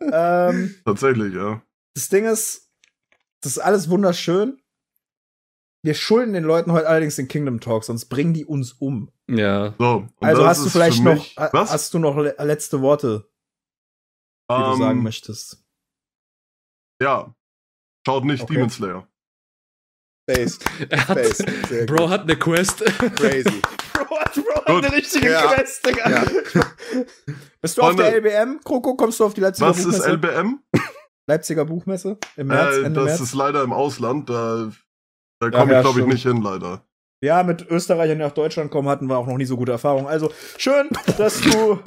ähm, 0.50 0.76
Tatsächlich, 0.86 1.34
ja. 1.34 1.62
das 1.96 2.10
Ding 2.10 2.26
ist, 2.26 2.70
das 3.42 3.54
ist 3.54 3.60
alles 3.60 3.90
wunderschön. 3.90 4.62
Wir 5.84 5.94
schulden 5.94 6.34
den 6.34 6.44
Leuten 6.44 6.72
heute 6.72 6.88
allerdings 6.88 7.16
den 7.16 7.28
Kingdom 7.28 7.60
Talk, 7.60 7.84
sonst 7.84 8.06
bringen 8.06 8.34
die 8.34 8.46
uns 8.46 8.74
um. 8.74 9.12
Ja. 9.30 9.74
So. 9.80 10.08
Also 10.20 10.46
hast 10.46 10.66
du 10.66 10.70
vielleicht 10.70 11.04
noch, 11.04 11.26
was? 11.54 11.72
hast 11.72 11.94
du 11.94 12.00
noch 12.00 12.18
le 12.18 12.36
letzte 12.40 12.82
Worte, 12.82 13.30
die 14.52 14.56
du 14.56 14.74
Ähm, 14.74 14.80
sagen 14.80 15.04
möchtest? 15.04 15.64
Ja. 17.02 17.34
Schaut 18.06 18.26
nicht 18.26 18.44
Okay. 18.44 18.54
Demon 18.54 18.70
Slayer. 18.70 19.08
Space. 20.30 20.60
Er 20.90 21.08
hat, 21.08 21.18
Bro 21.88 21.96
gut. 22.04 22.10
hat 22.10 22.22
eine 22.24 22.36
Quest. 22.38 22.84
Crazy. 23.16 23.62
Bro, 23.94 24.20
hat- 24.20 24.34
Bro 24.36 24.74
Gut. 24.76 24.86
eine 24.86 24.94
richtige 24.96 25.32
Ja. 25.32 25.54
Quest, 25.54 25.86
Digga. 25.86 26.10
Ja. 26.10 26.24
Bist 27.62 27.78
du 27.78 27.82
auf 27.82 27.88
Freunde, 27.96 28.04
der 28.04 28.16
LBM, 28.18 28.60
Kroko? 28.64 28.96
Kommst 28.96 29.20
du 29.20 29.26
auf 29.26 29.34
die 29.34 29.42
Leipziger 29.42 29.70
Was 29.70 29.78
ist 29.80 29.86
Buchmesse? 29.86 30.10
LBM? 30.12 30.60
Leipziger 31.28 31.66
Buchmesse 31.66 32.18
im 32.36 32.48
März, 32.48 32.76
Äh, 32.78 32.84
Ende 32.84 33.00
das 33.02 33.06
März? 33.06 33.20
ist 33.22 33.34
leider 33.36 33.64
im 33.64 33.74
Ausland. 33.74 34.30
Da, 34.30 34.72
da 35.40 35.50
komme 35.52 35.72
ja, 35.74 35.80
ich, 35.80 35.84
glaube 35.86 36.02
ich, 36.02 36.06
nicht 36.08 36.24
hin, 36.24 36.42
leider. 36.42 36.87
Ja, 37.20 37.42
mit 37.42 37.68
Österreichern, 37.68 38.20
die 38.20 38.24
nach 38.24 38.32
Deutschland 38.34 38.70
kommen, 38.70 38.88
hatten 38.88 39.08
wir 39.08 39.18
auch 39.18 39.26
noch 39.26 39.38
nie 39.38 39.46
so 39.46 39.58
gute 39.58 39.72
Erfahrungen. 39.72 40.06
Also, 40.06 40.32
schön, 40.58 40.88
dass 41.18 41.42
du 41.42 41.80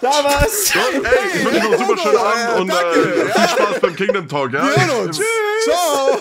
da 0.00 0.08
warst. 0.24 0.72
Gut, 0.72 1.04
ey, 1.04 1.38
ich 1.38 1.44
wünsche 1.44 1.58
noch 1.60 1.72
einen 1.72 1.78
super 1.78 1.98
schönen 1.98 2.16
Abend 2.16 2.60
und 2.60 2.68
danke. 2.68 2.98
äh, 3.00 3.24
viel 3.26 3.48
Spaß 3.48 3.80
beim 3.82 3.96
Kingdom 3.96 4.28
Talk, 4.28 4.52
ja? 4.54 4.62
Wir 4.64 4.98
uns. 5.04 5.20
Ich, 5.20 5.64
Ciao. 5.64 6.18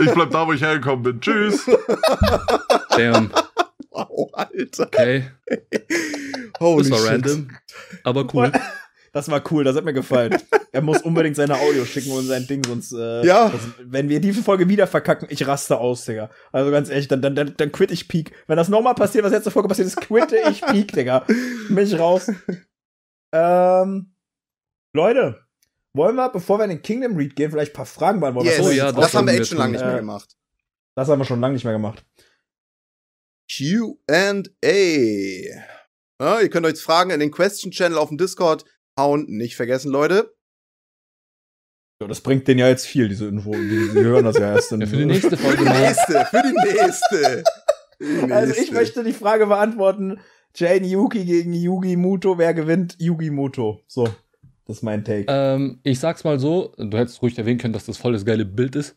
ich 0.00 0.10
bleib 0.14 0.30
da, 0.30 0.46
wo 0.46 0.52
ich 0.54 0.62
hergekommen 0.62 1.02
bin. 1.02 1.20
Tschüss. 1.20 1.66
Damn. 2.96 3.30
Wow, 3.98 4.28
Alter. 4.34 4.82
Okay. 4.88 5.24
Holy 6.60 6.82
Das 6.82 6.90
war 6.90 6.98
shit. 6.98 7.08
random. 7.12 7.48
Aber 8.04 8.26
cool. 8.34 8.52
Das 9.16 9.30
war 9.30 9.42
cool, 9.50 9.64
das 9.64 9.74
hat 9.76 9.84
mir 9.86 9.94
gefallen. 9.94 10.36
Er 10.72 10.82
muss 10.82 11.00
unbedingt 11.00 11.36
seine 11.36 11.54
Audio 11.58 11.86
schicken 11.86 12.10
und 12.10 12.26
sein 12.26 12.46
Ding, 12.46 12.62
sonst, 12.62 12.92
äh, 12.92 13.24
Ja. 13.24 13.48
das, 13.48 13.62
wenn 13.82 14.10
wir 14.10 14.20
die 14.20 14.34
Folge 14.34 14.68
wieder 14.68 14.86
verkacken, 14.86 15.26
ich 15.30 15.46
raste 15.46 15.78
aus, 15.78 16.04
Digga. 16.04 16.28
Also 16.52 16.70
ganz 16.70 16.90
ehrlich, 16.90 17.08
dann, 17.08 17.22
dann, 17.22 17.34
dann, 17.34 17.54
dann 17.56 17.72
quitte 17.72 17.94
ich 17.94 18.08
Peak. 18.08 18.32
Wenn 18.46 18.58
das 18.58 18.68
nochmal 18.68 18.94
passiert, 18.94 19.24
was 19.24 19.32
letzte 19.32 19.50
Folge 19.50 19.68
passiert 19.68 19.86
ist, 19.88 19.96
quitte 19.98 20.36
ich 20.50 20.60
Peak, 20.60 20.92
Digga. 20.92 21.20
Bin 21.70 21.78
ich 21.78 21.98
raus. 21.98 22.30
ähm, 23.32 24.12
Leute, 24.92 25.40
wollen 25.94 26.14
wir, 26.16 26.28
bevor 26.28 26.58
wir 26.58 26.64
in 26.64 26.70
den 26.70 26.82
Kingdom 26.82 27.16
Read 27.16 27.34
gehen, 27.36 27.50
vielleicht 27.50 27.72
ein 27.72 27.76
paar 27.76 27.86
Fragen 27.86 28.20
beantworten? 28.20 28.48
Yes. 28.48 28.60
Oh 28.60 28.70
ja, 28.70 28.92
das, 28.92 29.00
das 29.00 29.14
haben 29.14 29.26
wir 29.28 29.32
echt 29.32 29.46
schon 29.48 29.56
lange 29.56 29.72
nicht 29.72 29.84
mehr 29.84 29.94
Äh, 29.94 30.00
gemacht. 30.00 30.36
Das 30.94 31.08
haben 31.08 31.18
wir 31.20 31.24
schon 31.24 31.40
lange 31.40 31.54
nicht 31.54 31.64
mehr 31.64 31.72
gemacht. 31.72 32.04
Q&A. 33.50 34.72
Ja, 36.20 36.40
ihr 36.40 36.50
könnt 36.50 36.66
euch 36.66 36.78
Fragen 36.80 37.10
in 37.10 37.20
den 37.20 37.30
Question 37.30 37.70
Channel 37.72 37.96
auf 37.96 38.08
dem 38.08 38.18
Discord 38.18 38.64
hauen. 38.98 39.26
Nicht 39.28 39.56
vergessen, 39.56 39.90
Leute. 39.90 40.32
Ja, 42.00 42.08
das 42.08 42.20
bringt 42.20 42.46
denen 42.46 42.60
ja 42.60 42.68
jetzt 42.68 42.86
viel, 42.86 43.08
diese 43.08 43.26
Info. 43.26 43.52
Die, 43.52 43.88
die 43.92 44.00
hören 44.04 44.24
das 44.24 44.36
ja 44.38 44.54
erst. 44.54 44.70
Ja, 44.72 44.86
für 44.86 44.96
die 44.96 45.06
nächste 45.06 45.30
Für 45.36 45.36
Folge 45.38 45.58
die 45.58 45.64
mal. 45.64 45.80
nächste, 45.80 46.24
für 46.26 46.42
die 46.42 46.74
nächste. 46.74 47.44
Die 47.98 48.30
Also 48.30 48.52
ich 48.52 48.58
nächste. 48.58 48.74
möchte 48.74 49.04
die 49.04 49.14
Frage 49.14 49.46
beantworten. 49.46 50.20
Jane 50.54 50.86
Yuki 50.86 51.24
gegen 51.24 51.54
Yugi 51.54 51.96
Muto. 51.96 52.36
Wer 52.36 52.52
gewinnt? 52.52 52.94
Yugi 52.98 53.30
Muto. 53.30 53.80
So, 53.86 54.04
das 54.66 54.76
ist 54.76 54.82
mein 54.82 55.02
Take. 55.02 55.24
Ähm, 55.28 55.80
ich 55.82 55.98
sag's 55.98 56.22
mal 56.22 56.38
so, 56.38 56.74
du 56.76 56.98
hättest 56.98 57.22
ruhig 57.22 57.38
erwähnen 57.38 57.58
können, 57.58 57.72
dass 57.72 57.86
das 57.86 57.96
voll 57.96 58.12
das 58.12 58.26
geile 58.26 58.44
Bild 58.44 58.76
ist, 58.76 58.96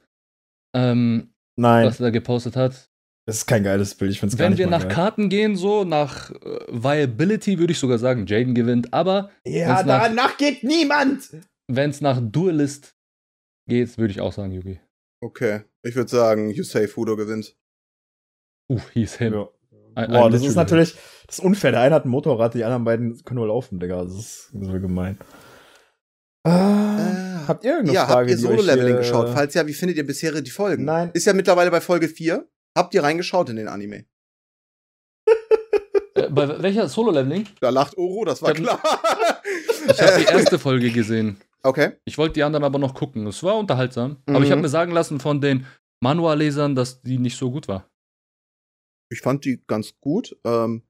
ähm, 0.75 1.33
Nein, 1.55 1.85
was 1.87 2.01
er 2.01 2.07
da 2.07 2.09
gepostet 2.09 2.57
hat. 2.57 2.89
Das 3.29 3.37
ist 3.37 3.45
kein 3.47 3.63
geiles 3.63 3.95
Bild. 3.95 4.11
Ich 4.11 4.19
find's 4.19 4.35
gar 4.37 4.45
Wenn 4.45 4.51
nicht 4.53 4.59
wir 4.59 4.67
mal 4.67 4.77
nach 4.77 4.83
geil. 4.85 4.93
Karten 4.95 5.29
gehen, 5.29 5.55
so 5.55 5.83
nach 5.83 6.31
äh, 6.31 6.59
Viability, 6.69 7.59
würde 7.59 7.71
ich 7.73 7.79
sogar 7.79 7.97
sagen, 7.99 8.25
Jaden 8.25 8.53
gewinnt. 8.55 8.93
Aber 8.93 9.29
Ja, 9.45 9.83
nach- 9.83 10.03
danach 10.07 10.37
geht 10.37 10.63
niemand. 10.63 11.29
wenn 11.67 11.89
es 11.89 12.01
nach 12.01 12.19
Duelist 12.21 12.95
geht, 13.67 13.97
würde 13.97 14.11
ich 14.11 14.21
auch 14.21 14.33
sagen, 14.33 14.51
Yugi. 14.51 14.79
Okay, 15.21 15.61
ich 15.83 15.95
würde 15.95 16.09
sagen, 16.09 16.49
Yusei 16.51 16.87
Fudo 16.87 17.15
gewinnt. 17.15 17.55
Uh, 18.71 18.79
hieß 18.93 19.15
him. 19.17 19.33
Ja. 19.33 19.49
Ein- 19.95 20.11
Boah, 20.11 20.29
das 20.29 20.43
ist 20.43 20.55
natürlich 20.55 20.95
das 21.27 21.39
ist 21.39 21.45
unfair. 21.45 21.71
Der 21.71 21.81
eine 21.81 21.95
hat 21.95 22.05
ein 22.05 22.09
Motorrad, 22.09 22.53
die 22.53 22.63
anderen 22.63 22.83
beiden 22.83 23.23
können 23.23 23.37
nur 23.39 23.47
laufen, 23.47 23.79
Digga. 23.79 24.03
Das 24.03 24.13
ist 24.13 24.49
so 24.51 24.71
gemein. 24.79 25.17
Äh, 26.45 26.49
habt 27.47 27.63
ihr 27.63 27.71
irgendeine 27.71 27.93
ja, 27.95 28.05
Frage? 28.05 28.31
habt 28.31 28.41
ihr 28.41 28.47
Solo-Leveling 28.47 28.95
äh, 28.95 28.97
geschaut? 28.97 29.29
Falls 29.29 29.53
ja, 29.53 29.67
wie 29.67 29.73
findet 29.73 29.97
ihr 29.97 30.05
bisher 30.05 30.41
die 30.41 30.49
Folgen? 30.49 30.85
Nein. 30.85 31.11
Ist 31.13 31.25
ja 31.25 31.33
mittlerweile 31.33 31.69
bei 31.69 31.81
Folge 31.81 32.07
4. 32.07 32.47
Habt 32.79 32.93
ihr 32.93 33.03
reingeschaut 33.03 33.49
in 33.49 33.57
den 33.57 33.67
Anime? 33.67 34.05
Äh, 36.15 36.29
bei 36.29 36.61
welcher 36.61 36.87
Solo-Leveling? 36.87 37.45
Da 37.59 37.69
lacht 37.71 37.97
Oro, 37.97 38.23
das 38.23 38.41
war 38.41 38.51
Ich 38.55 38.57
klar. 38.63 38.81
Ich 39.89 40.01
habe 40.01 40.19
die 40.19 40.25
erste 40.25 40.57
Folge 40.67 40.89
gesehen. 40.91 41.41
okay. 41.63 41.97
Ich 42.05 42.17
wollte 42.17 42.35
die 42.35 42.43
anderen 42.43 42.63
aber 42.63 42.79
noch 42.79 42.93
gucken. 42.95 43.27
Es 43.27 43.43
war 43.43 43.57
unterhaltsam. 43.57 44.23
Aber 44.27 44.39
ich 44.39 44.45
Mhm. 44.47 44.51
habe 44.51 44.61
mir 44.61 44.69
sagen 44.69 44.93
lassen 44.93 45.19
von 45.19 45.41
den 45.41 45.65
Manual-Lesern, 46.01 46.73
dass 46.75 47.01
die 47.01 47.17
nicht 47.17 47.37
so 47.37 47.51
gut 47.51 47.67
war. 47.67 47.89
Ich 49.11 49.19
fand 49.19 49.43
die 49.43 49.61
ganz 49.67 49.99
gut. 49.99 50.37
Ähm, 50.45 50.83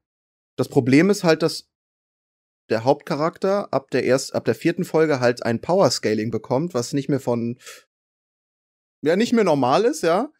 das 0.56 0.68
Problem 0.68 1.10
ist 1.10 1.24
halt, 1.24 1.42
dass 1.42 1.68
der 2.70 2.84
Hauptcharakter 2.84 3.72
ab 3.72 3.90
der 3.90 4.04
erst, 4.04 4.32
ab 4.36 4.44
der 4.44 4.54
vierten 4.54 4.84
Folge 4.84 5.18
halt 5.18 5.44
ein 5.44 5.60
Power-Scaling 5.60 6.30
bekommt, 6.30 6.72
was 6.72 6.92
nicht 6.92 7.08
mehr 7.08 7.18
von, 7.18 7.58
ja, 9.04 9.16
nicht 9.16 9.32
mehr 9.32 9.42
normal 9.42 9.84
ist, 9.84 10.02
ja. 10.02 10.30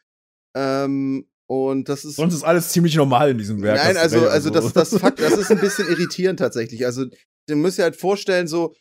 Ähm, 0.56 1.29
Und 1.50 1.88
das 1.88 2.04
ist. 2.04 2.14
Sonst 2.14 2.34
ist 2.34 2.44
alles 2.44 2.68
ziemlich 2.68 2.94
normal 2.94 3.30
in 3.30 3.38
diesem 3.38 3.60
Werk. 3.60 3.76
Nein, 3.76 3.96
also, 3.96 4.20
recht, 4.20 4.30
also 4.30 4.50
das, 4.50 4.72
das 4.72 4.96
Fakt, 4.96 5.18
das 5.18 5.32
ist 5.32 5.50
ein 5.50 5.58
bisschen 5.58 5.88
irritierend 5.90 6.38
tatsächlich. 6.38 6.86
Also, 6.86 7.06
du 7.48 7.56
musst 7.56 7.76
dir 7.76 7.82
halt 7.82 7.96
vorstellen, 7.96 8.46
so, 8.46 8.72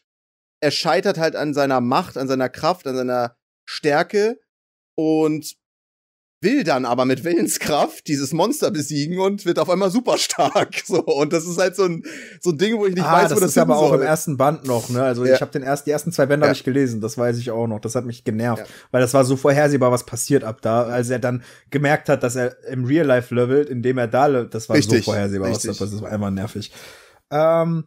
er 0.61 0.70
scheitert 0.70 1.17
halt 1.17 1.36
an 1.36 1.55
seiner 1.55 1.82
Macht, 1.82 2.15
an 2.15 2.28
seiner 2.28 2.47
Kraft, 2.47 2.86
an 2.86 2.95
seiner 2.95 3.36
Stärke 3.67 4.39
und 4.95 5.55
will 6.42 6.64
dann 6.64 6.86
aber 6.86 7.04
mit 7.06 7.24
Willenskraft 7.26 8.08
dieses 8.08 8.32
Monster 8.32 8.72
besiegen 8.72 9.20
und 9.20 9.46
wird 9.46 9.60
auf 9.60 9.70
einmal 9.70 9.92
super 9.92 10.18
stark. 10.18 10.76
So, 10.86 11.04
und 11.04 11.34
das 11.34 11.46
ist 11.46 11.58
halt 11.58 11.76
so 11.76 11.84
ein, 11.84 12.04
so 12.40 12.52
ein 12.52 12.58
Ding, 12.58 12.78
wo 12.78 12.86
ich 12.86 12.96
nicht 12.96 13.04
ah, 13.04 13.14
weiß, 13.22 13.30
das 13.30 13.38
wo 13.38 13.42
das 13.42 13.52
ist 13.52 13.58
aber 13.58 13.76
hin 13.76 13.84
auch 13.84 13.90
soll. 13.90 14.00
im 14.00 14.06
ersten 14.08 14.38
Band 14.38 14.66
noch, 14.66 14.90
ne? 14.90 15.04
Also 15.04 15.26
Ja. 15.26 15.36
ich 15.36 15.42
habe 15.42 15.52
den 15.52 15.62
erst, 15.64 15.86
die 15.86 15.92
ersten 15.92 16.12
zwei 16.12 16.26
Bände 16.26 16.46
Ja. 16.46 16.50
habe 16.50 16.56
ich 16.58 16.64
gelesen, 16.64 17.02
das 17.02 17.18
weiß 17.18 17.38
ich 17.38 17.52
auch 17.52 17.68
noch. 17.68 17.80
Das 17.82 17.96
hat 17.96 18.06
mich 18.06 18.24
genervt, 18.24 18.64
Ja. 18.66 18.74
weil 18.92 19.02
das 19.02 19.14
war 19.14 19.26
so 19.26 19.36
vorhersehbar, 19.36 19.92
was 19.92 20.06
passiert 20.06 20.44
ab 20.44 20.62
da, 20.62 20.84
als 20.84 21.10
er 21.10 21.20
dann 21.20 21.44
gemerkt 21.70 22.10
hat, 22.10 22.24
dass 22.24 22.36
er 22.36 22.56
im 22.70 22.86
Real 22.86 23.06
Life 23.06 23.36
levelt, 23.36 23.70
indem 23.70 23.98
er 23.98 24.08
da, 24.08 24.44
das 24.46 24.70
war 24.70 24.78
Richtig, 24.78 25.06
so 25.06 25.12
vorhersehbar, 25.12 25.50
was 25.52 25.62
da 25.62 25.70
richtig. 25.70 25.80
passiert. 25.80 26.02
Das 26.02 26.02
war 26.04 26.12
einfach 26.12 26.32
nervig. 26.32 26.72
Ähm, 27.32 27.84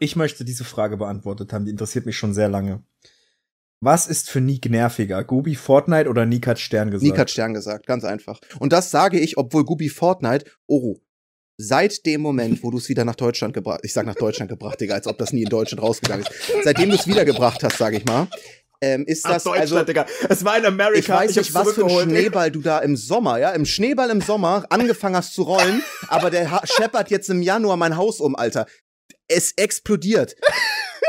ich 0.00 0.16
möchte 0.16 0.44
diese 0.44 0.64
Frage 0.64 0.96
beantwortet 0.96 1.52
haben, 1.52 1.64
die 1.64 1.70
interessiert 1.70 2.04
mich 2.06 2.18
schon 2.18 2.34
sehr 2.34 2.48
lange. 2.48 2.82
Was 3.80 4.06
ist 4.06 4.30
für 4.30 4.40
Nick 4.40 4.70
nerviger? 4.70 5.22
Gubi 5.22 5.54
Fortnite 5.54 6.08
oder 6.08 6.24
Nick 6.26 6.46
hat 6.46 6.58
Stern 6.58 6.90
gesagt? 6.90 7.08
Nick 7.10 7.18
hat 7.18 7.30
Stern 7.30 7.54
gesagt, 7.54 7.86
ganz 7.86 8.04
einfach. 8.04 8.40
Und 8.58 8.72
das 8.72 8.90
sage 8.90 9.18
ich, 9.20 9.36
obwohl 9.36 9.64
Gubi 9.64 9.88
Fortnite, 9.90 10.46
Oro, 10.66 10.98
seit 11.58 12.06
dem 12.06 12.20
Moment, 12.22 12.62
wo 12.62 12.70
du 12.70 12.78
es 12.78 12.88
wieder 12.88 13.04
nach 13.04 13.16
Deutschland 13.16 13.52
gebracht, 13.54 13.80
ich 13.82 13.92
sag 13.92 14.06
nach 14.06 14.14
Deutschland 14.14 14.50
gebracht, 14.50 14.80
Digga, 14.80 14.94
als 14.94 15.06
ob 15.06 15.18
das 15.18 15.32
nie 15.32 15.42
in 15.42 15.48
Deutschland 15.48 15.82
rausgegangen 15.82 16.24
ist. 16.26 16.32
Seitdem 16.64 16.88
du 16.90 16.96
es 16.96 17.06
wiedergebracht 17.06 17.62
hast, 17.62 17.76
sage 17.78 17.98
ich 17.98 18.04
mal, 18.06 18.28
ähm, 18.82 19.04
ist 19.06 19.24
Nach 19.24 19.34
das 19.34 19.44
Deutschland, 19.44 19.72
also 19.72 19.84
Digga. 19.84 20.06
Es 20.28 20.44
war 20.44 20.58
in 20.58 20.66
Amerika. 20.66 20.98
ich 20.98 21.08
weiß 21.08 21.26
hab's 21.28 21.36
nicht, 21.36 21.54
was 21.54 21.72
für 21.72 21.86
ein. 21.86 22.10
Schneeball 22.10 22.50
du 22.50 22.60
da 22.60 22.78
im 22.80 22.96
Sommer, 22.96 23.38
ja, 23.38 23.50
im 23.52 23.64
Schneeball 23.64 24.10
im 24.10 24.20
Sommer 24.20 24.66
angefangen 24.70 25.16
hast 25.16 25.32
zu 25.34 25.42
rollen, 25.42 25.82
aber 26.08 26.30
der 26.30 26.50
ha- 26.50 26.62
scheppert 26.64 27.10
jetzt 27.10 27.30
im 27.30 27.40
Januar 27.42 27.76
mein 27.78 27.96
Haus 27.96 28.20
um, 28.20 28.36
Alter. 28.36 28.66
Es 29.28 29.52
explodiert. 29.56 30.34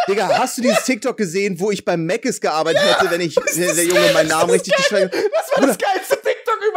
Digga, 0.08 0.30
hast 0.38 0.58
du 0.58 0.62
dieses 0.62 0.84
TikTok 0.84 1.18
gesehen, 1.18 1.60
wo 1.60 1.72
ich 1.72 1.84
beim 1.84 2.06
Mc's 2.06 2.40
gearbeitet 2.40 2.82
hätte, 2.84 3.12
wenn 3.12 3.22
ich 3.22 3.36
wenn 3.36 3.76
der 3.76 3.86
Junge 3.86 4.12
meinen 4.14 4.30
Namen 4.30 4.52
richtig 4.52 4.76
geschrieben 4.76 5.10
Das 5.12 5.62
war 5.62 5.68
das 5.68 5.78
geilste 5.78 6.17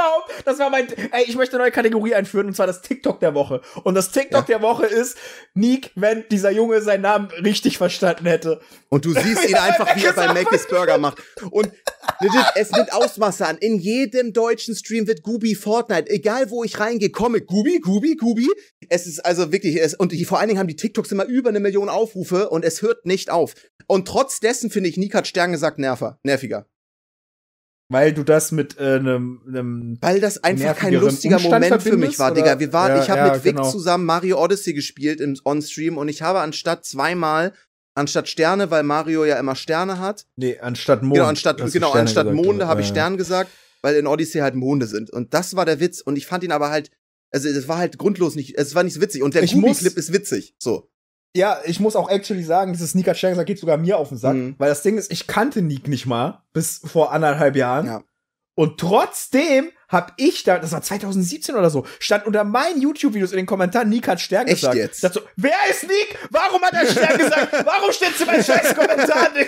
überhaupt. 0.00 0.46
Das 0.46 0.58
war 0.58 0.70
mein, 0.70 0.88
ey, 1.12 1.24
ich 1.26 1.36
möchte 1.36 1.56
eine 1.56 1.64
neue 1.64 1.72
Kategorie 1.72 2.14
einführen 2.14 2.46
und 2.46 2.54
zwar 2.54 2.66
das 2.66 2.82
TikTok 2.82 3.20
der 3.20 3.34
Woche. 3.34 3.60
Und 3.84 3.94
das 3.94 4.10
TikTok 4.10 4.46
der 4.46 4.62
Woche 4.62 4.86
ist 4.86 5.16
Nick, 5.54 5.92
wenn 5.94 6.24
dieser 6.30 6.50
Junge 6.50 6.80
seinen 6.82 7.02
Namen 7.02 7.28
richtig 7.44 7.78
verstanden 7.78 8.26
hätte. 8.26 8.60
Und 8.88 9.04
du 9.04 9.12
siehst 9.12 9.48
ihn 9.48 9.50
Ja, 9.60 9.64
einfach, 9.64 9.96
wie 9.96 10.04
er 10.04 10.12
bei 10.12 10.32
Mc's 10.32 10.68
Burger 10.68 10.98
macht. 10.98 11.18
Und 11.50 11.70
legit, 12.20 12.46
es 12.54 12.70
nimmt 12.70 12.92
Ausmaße 12.92 13.46
an. 13.46 13.58
In 13.58 13.78
jedem 13.78 14.32
deutschen 14.32 14.74
Stream 14.74 15.06
wird 15.06 15.22
Gubi 15.22 15.54
Fortnite. 15.54 16.08
Egal 16.08 16.50
wo 16.50 16.64
ich 16.64 16.78
reingehe, 16.78 17.10
komme 17.10 17.40
Gubi, 17.40 17.80
Gubi, 17.80 18.16
Gubi. 18.16 18.48
Es 18.88 19.06
ist 19.06 19.24
also 19.24 19.52
wirklich, 19.52 19.80
es, 19.80 19.94
und 19.94 20.12
die, 20.12 20.24
vor 20.24 20.38
allen 20.38 20.48
Dingen 20.48 20.60
haben 20.60 20.68
die 20.68 20.76
TikToks 20.76 21.12
immer 21.12 21.24
über 21.24 21.48
eine 21.48 21.60
Million 21.60 21.88
Aufrufe 21.88 22.48
und 22.50 22.64
es 22.64 22.82
hört 22.82 23.06
nicht 23.06 23.30
auf. 23.30 23.54
Und 23.86 24.06
trotz 24.06 24.40
dessen 24.40 24.70
finde 24.70 24.88
ich, 24.88 24.96
Nick 24.96 25.14
hat 25.14 25.26
Stern 25.26 25.52
gesagt, 25.52 25.78
nerver, 25.78 26.18
nerviger. 26.22 26.66
Weil 27.90 28.14
du 28.14 28.22
das 28.22 28.52
mit 28.52 28.78
äh, 28.78 28.94
einem, 28.94 29.42
einem 29.46 29.98
Weil 30.00 30.20
das 30.20 30.42
einfach 30.44 30.76
kein 30.76 30.94
lustiger 30.94 31.36
Umstand 31.36 31.64
Moment 31.64 31.82
für 31.82 31.96
mich 31.96 32.18
war, 32.20 32.30
oder? 32.30 32.40
Digga. 32.40 32.60
Wir 32.60 32.72
waren, 32.72 32.96
Ja, 32.96 33.02
ich 33.02 33.10
habe 33.10 33.20
ja, 33.20 33.32
mit 33.34 33.44
Vic 33.44 33.56
genau. 33.56 33.68
zusammen 33.68 34.06
Mario 34.06 34.42
Odyssey 34.42 34.74
gespielt 34.74 35.20
im 35.20 35.36
On-Stream 35.44 35.98
und 35.98 36.08
ich 36.08 36.22
habe 36.22 36.38
anstatt 36.38 36.84
zweimal, 36.84 37.52
anstatt 37.94 38.28
Sterne, 38.28 38.70
weil 38.70 38.84
Mario 38.84 39.24
ja 39.24 39.40
immer 39.40 39.56
Sterne 39.56 39.98
hat, 39.98 40.24
Nee, 40.36 40.58
anstatt 40.60 41.02
Mond. 41.02 41.14
Genau, 41.14 41.26
anstatt, 41.26 41.72
genau, 41.72 41.90
anstatt 41.90 42.32
Monde 42.32 42.68
habe 42.68 42.82
ich. 42.82 42.86
Stern 42.86 43.16
gesagt, 43.16 43.50
weil 43.82 43.96
in 43.96 44.06
Odyssey 44.06 44.38
halt 44.40 44.54
Monde 44.54 44.86
sind. 44.86 45.10
Und 45.10 45.34
das 45.34 45.56
war 45.56 45.66
der 45.66 45.80
Witz. 45.80 46.00
Und 46.00 46.16
ich 46.16 46.26
fand 46.26 46.44
ihn 46.44 46.52
aber 46.52 46.70
halt, 46.70 46.92
also 47.32 47.48
es 47.48 47.66
war 47.66 47.78
halt 47.78 47.98
grundlos 47.98 48.36
nicht, 48.36 48.56
es 48.56 48.76
war 48.76 48.84
nicht 48.84 48.94
so 48.94 49.00
witzig. 49.00 49.22
Und 49.22 49.34
der 49.34 49.44
Gubi-Clip 49.44 49.96
ist 49.96 50.12
witzig. 50.12 50.54
So. 50.58 50.88
Ja, 51.34 51.58
ich 51.64 51.78
muss 51.78 51.94
auch 51.94 52.10
actually 52.10 52.42
sagen, 52.42 52.72
dieses 52.72 52.90
Stern 52.90 53.30
gesagt 53.30 53.46
geht 53.46 53.60
sogar 53.60 53.76
mir 53.76 53.98
auf 53.98 54.08
den 54.08 54.18
Sack. 54.18 54.34
Mhm. 54.34 54.54
Weil 54.58 54.68
das 54.68 54.82
Ding 54.82 54.98
ist, 54.98 55.12
ich 55.12 55.26
kannte 55.26 55.62
Nick 55.62 55.86
nicht 55.86 56.06
mal 56.06 56.42
bis 56.52 56.80
vor 56.84 57.12
anderthalb 57.12 57.54
Jahren. 57.54 57.86
Ja. 57.86 58.02
Und 58.56 58.78
trotzdem 58.78 59.70
hab 59.88 60.12
ich 60.18 60.42
da, 60.44 60.58
das 60.58 60.72
war 60.72 60.82
2017 60.82 61.54
oder 61.54 61.70
so, 61.70 61.86
stand 61.98 62.26
unter 62.26 62.44
meinen 62.44 62.80
YouTube-Videos 62.80 63.32
in 63.32 63.38
den 63.38 63.46
Kommentaren, 63.46 63.88
Nick 63.88 64.06
hat 64.06 64.20
Stern 64.20 64.46
Echt 64.46 64.60
gesagt. 64.60 64.76
jetzt? 64.76 65.04
Ich 65.04 65.12
so, 65.12 65.20
wer 65.36 65.56
ist 65.70 65.84
Nick? 65.84 66.18
Warum 66.30 66.62
hat 66.62 66.74
er 66.74 66.86
Stern 66.86 67.18
gesagt? 67.18 67.52
Warum 67.64 67.92
steht's 67.92 68.20
in 68.20 68.26
meinen 68.26 68.44
scheiß 68.44 68.74
Kommentaren, 68.74 69.34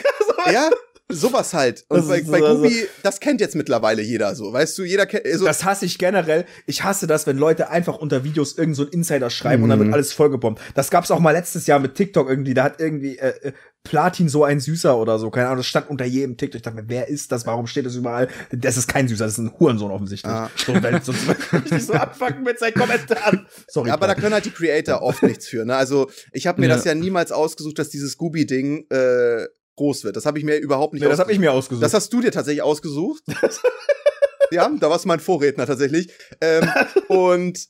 Ja, 0.52 0.70
sowas 1.14 1.54
halt. 1.54 1.84
Und 1.88 1.98
Das 1.98 2.08
bei, 2.08 2.22
bei 2.22 2.42
also- 2.46 2.62
Gubi, 2.62 2.86
das 3.02 3.20
kennt 3.20 3.40
jetzt 3.40 3.54
mittlerweile 3.56 4.02
jeder 4.02 4.34
so. 4.34 4.52
Weißt 4.52 4.76
du, 4.78 4.84
jeder 4.84 5.06
kennt, 5.06 5.24
also, 5.26 5.44
Das 5.44 5.64
hasse 5.64 5.84
ich 5.86 5.98
generell. 5.98 6.44
Ich 6.66 6.82
hasse 6.84 7.06
das, 7.06 7.26
wenn 7.26 7.38
Leute 7.38 7.70
einfach 7.70 7.98
unter 7.98 8.24
Videos 8.24 8.56
irgend 8.58 8.76
so 8.76 8.82
einen 8.82 8.92
Insider 8.92 9.30
schreiben 9.30 9.62
und 9.62 9.68
dann 9.70 9.78
Mhm. 9.78 9.84
wird 9.86 9.94
alles 9.94 10.12
vollgebombt. 10.12 10.60
Das 10.74 10.90
gab's 10.90 11.10
auch 11.10 11.20
mal 11.20 11.32
letztes 11.32 11.66
Jahr 11.66 11.78
mit 11.78 11.94
TikTok 11.94 12.28
irgendwie. 12.28 12.54
Da 12.54 12.64
hat 12.64 12.80
irgendwie 12.80 13.18
äh, 13.18 13.28
äh, 13.48 13.52
Platin 13.84 14.28
so 14.28 14.44
ein 14.44 14.60
Süßer 14.60 14.96
oder 14.96 15.18
so. 15.18 15.28
Keine 15.30 15.46
Ahnung, 15.48 15.56
das 15.58 15.66
stand 15.66 15.90
unter 15.90 16.04
jedem 16.04 16.36
TikTok. 16.36 16.56
Ich 16.58 16.62
dachte 16.62 16.76
mir, 16.76 16.88
wer 16.88 17.08
ist 17.08 17.32
das? 17.32 17.46
Warum 17.46 17.66
steht 17.66 17.84
das 17.84 17.96
überall? 17.96 18.28
Das 18.52 18.76
ist 18.76 18.86
kein 18.86 19.08
Süßer, 19.08 19.24
das 19.24 19.32
ist 19.32 19.38
ein 19.38 19.52
Hurensohn 19.58 19.90
offensichtlich. 19.90 20.32
Ah. 20.32 20.48
So, 20.64 20.80
weil 20.80 21.02
sonst 21.02 21.26
würde 21.26 21.76
ich 21.76 21.84
so 21.86 21.92
abfucken 21.94 22.44
mit 22.44 22.60
seinen 22.60 22.74
Kommentaren. 22.74 23.46
Sorry. 23.66 23.90
aber 23.90 24.06
da 24.06 24.14
können 24.14 24.34
halt 24.34 24.44
die 24.44 24.50
Creator 24.52 25.02
oft 25.02 25.24
nichts 25.24 25.48
für. 25.48 25.64
Ne? 25.64 25.74
Also 25.74 26.08
ich 26.32 26.46
habe 26.46 26.60
mir 26.60 26.68
Ja. 26.68 26.76
das 26.76 26.84
ja 26.84 26.94
niemals 26.94 27.32
ausgesucht, 27.32 27.76
dass 27.80 27.88
dieses 27.88 28.16
Gubi-Ding 28.18 28.86
äh, 28.90 29.46
groß 29.76 30.04
wird. 30.04 30.16
Das 30.16 30.26
habe 30.26 30.38
ich 30.38 30.44
mir 30.44 30.56
überhaupt 30.58 30.92
nicht 30.92 31.02
nee, 31.02 31.08
das 31.08 31.18
habe 31.18 31.32
ich 31.32 31.38
mir 31.38 31.52
ausgesucht. 31.52 31.82
Das 31.82 31.94
hast 31.94 32.12
du 32.12 32.20
dir 32.20 32.30
tatsächlich 32.32 32.62
ausgesucht. 32.62 33.22
ja, 34.50 34.70
da 34.80 34.90
warst 34.90 35.04
du 35.04 35.08
mein 35.08 35.20
Vorredner 35.20 35.66
tatsächlich. 35.66 36.12
Ähm, 36.40 36.68
und 37.08 37.68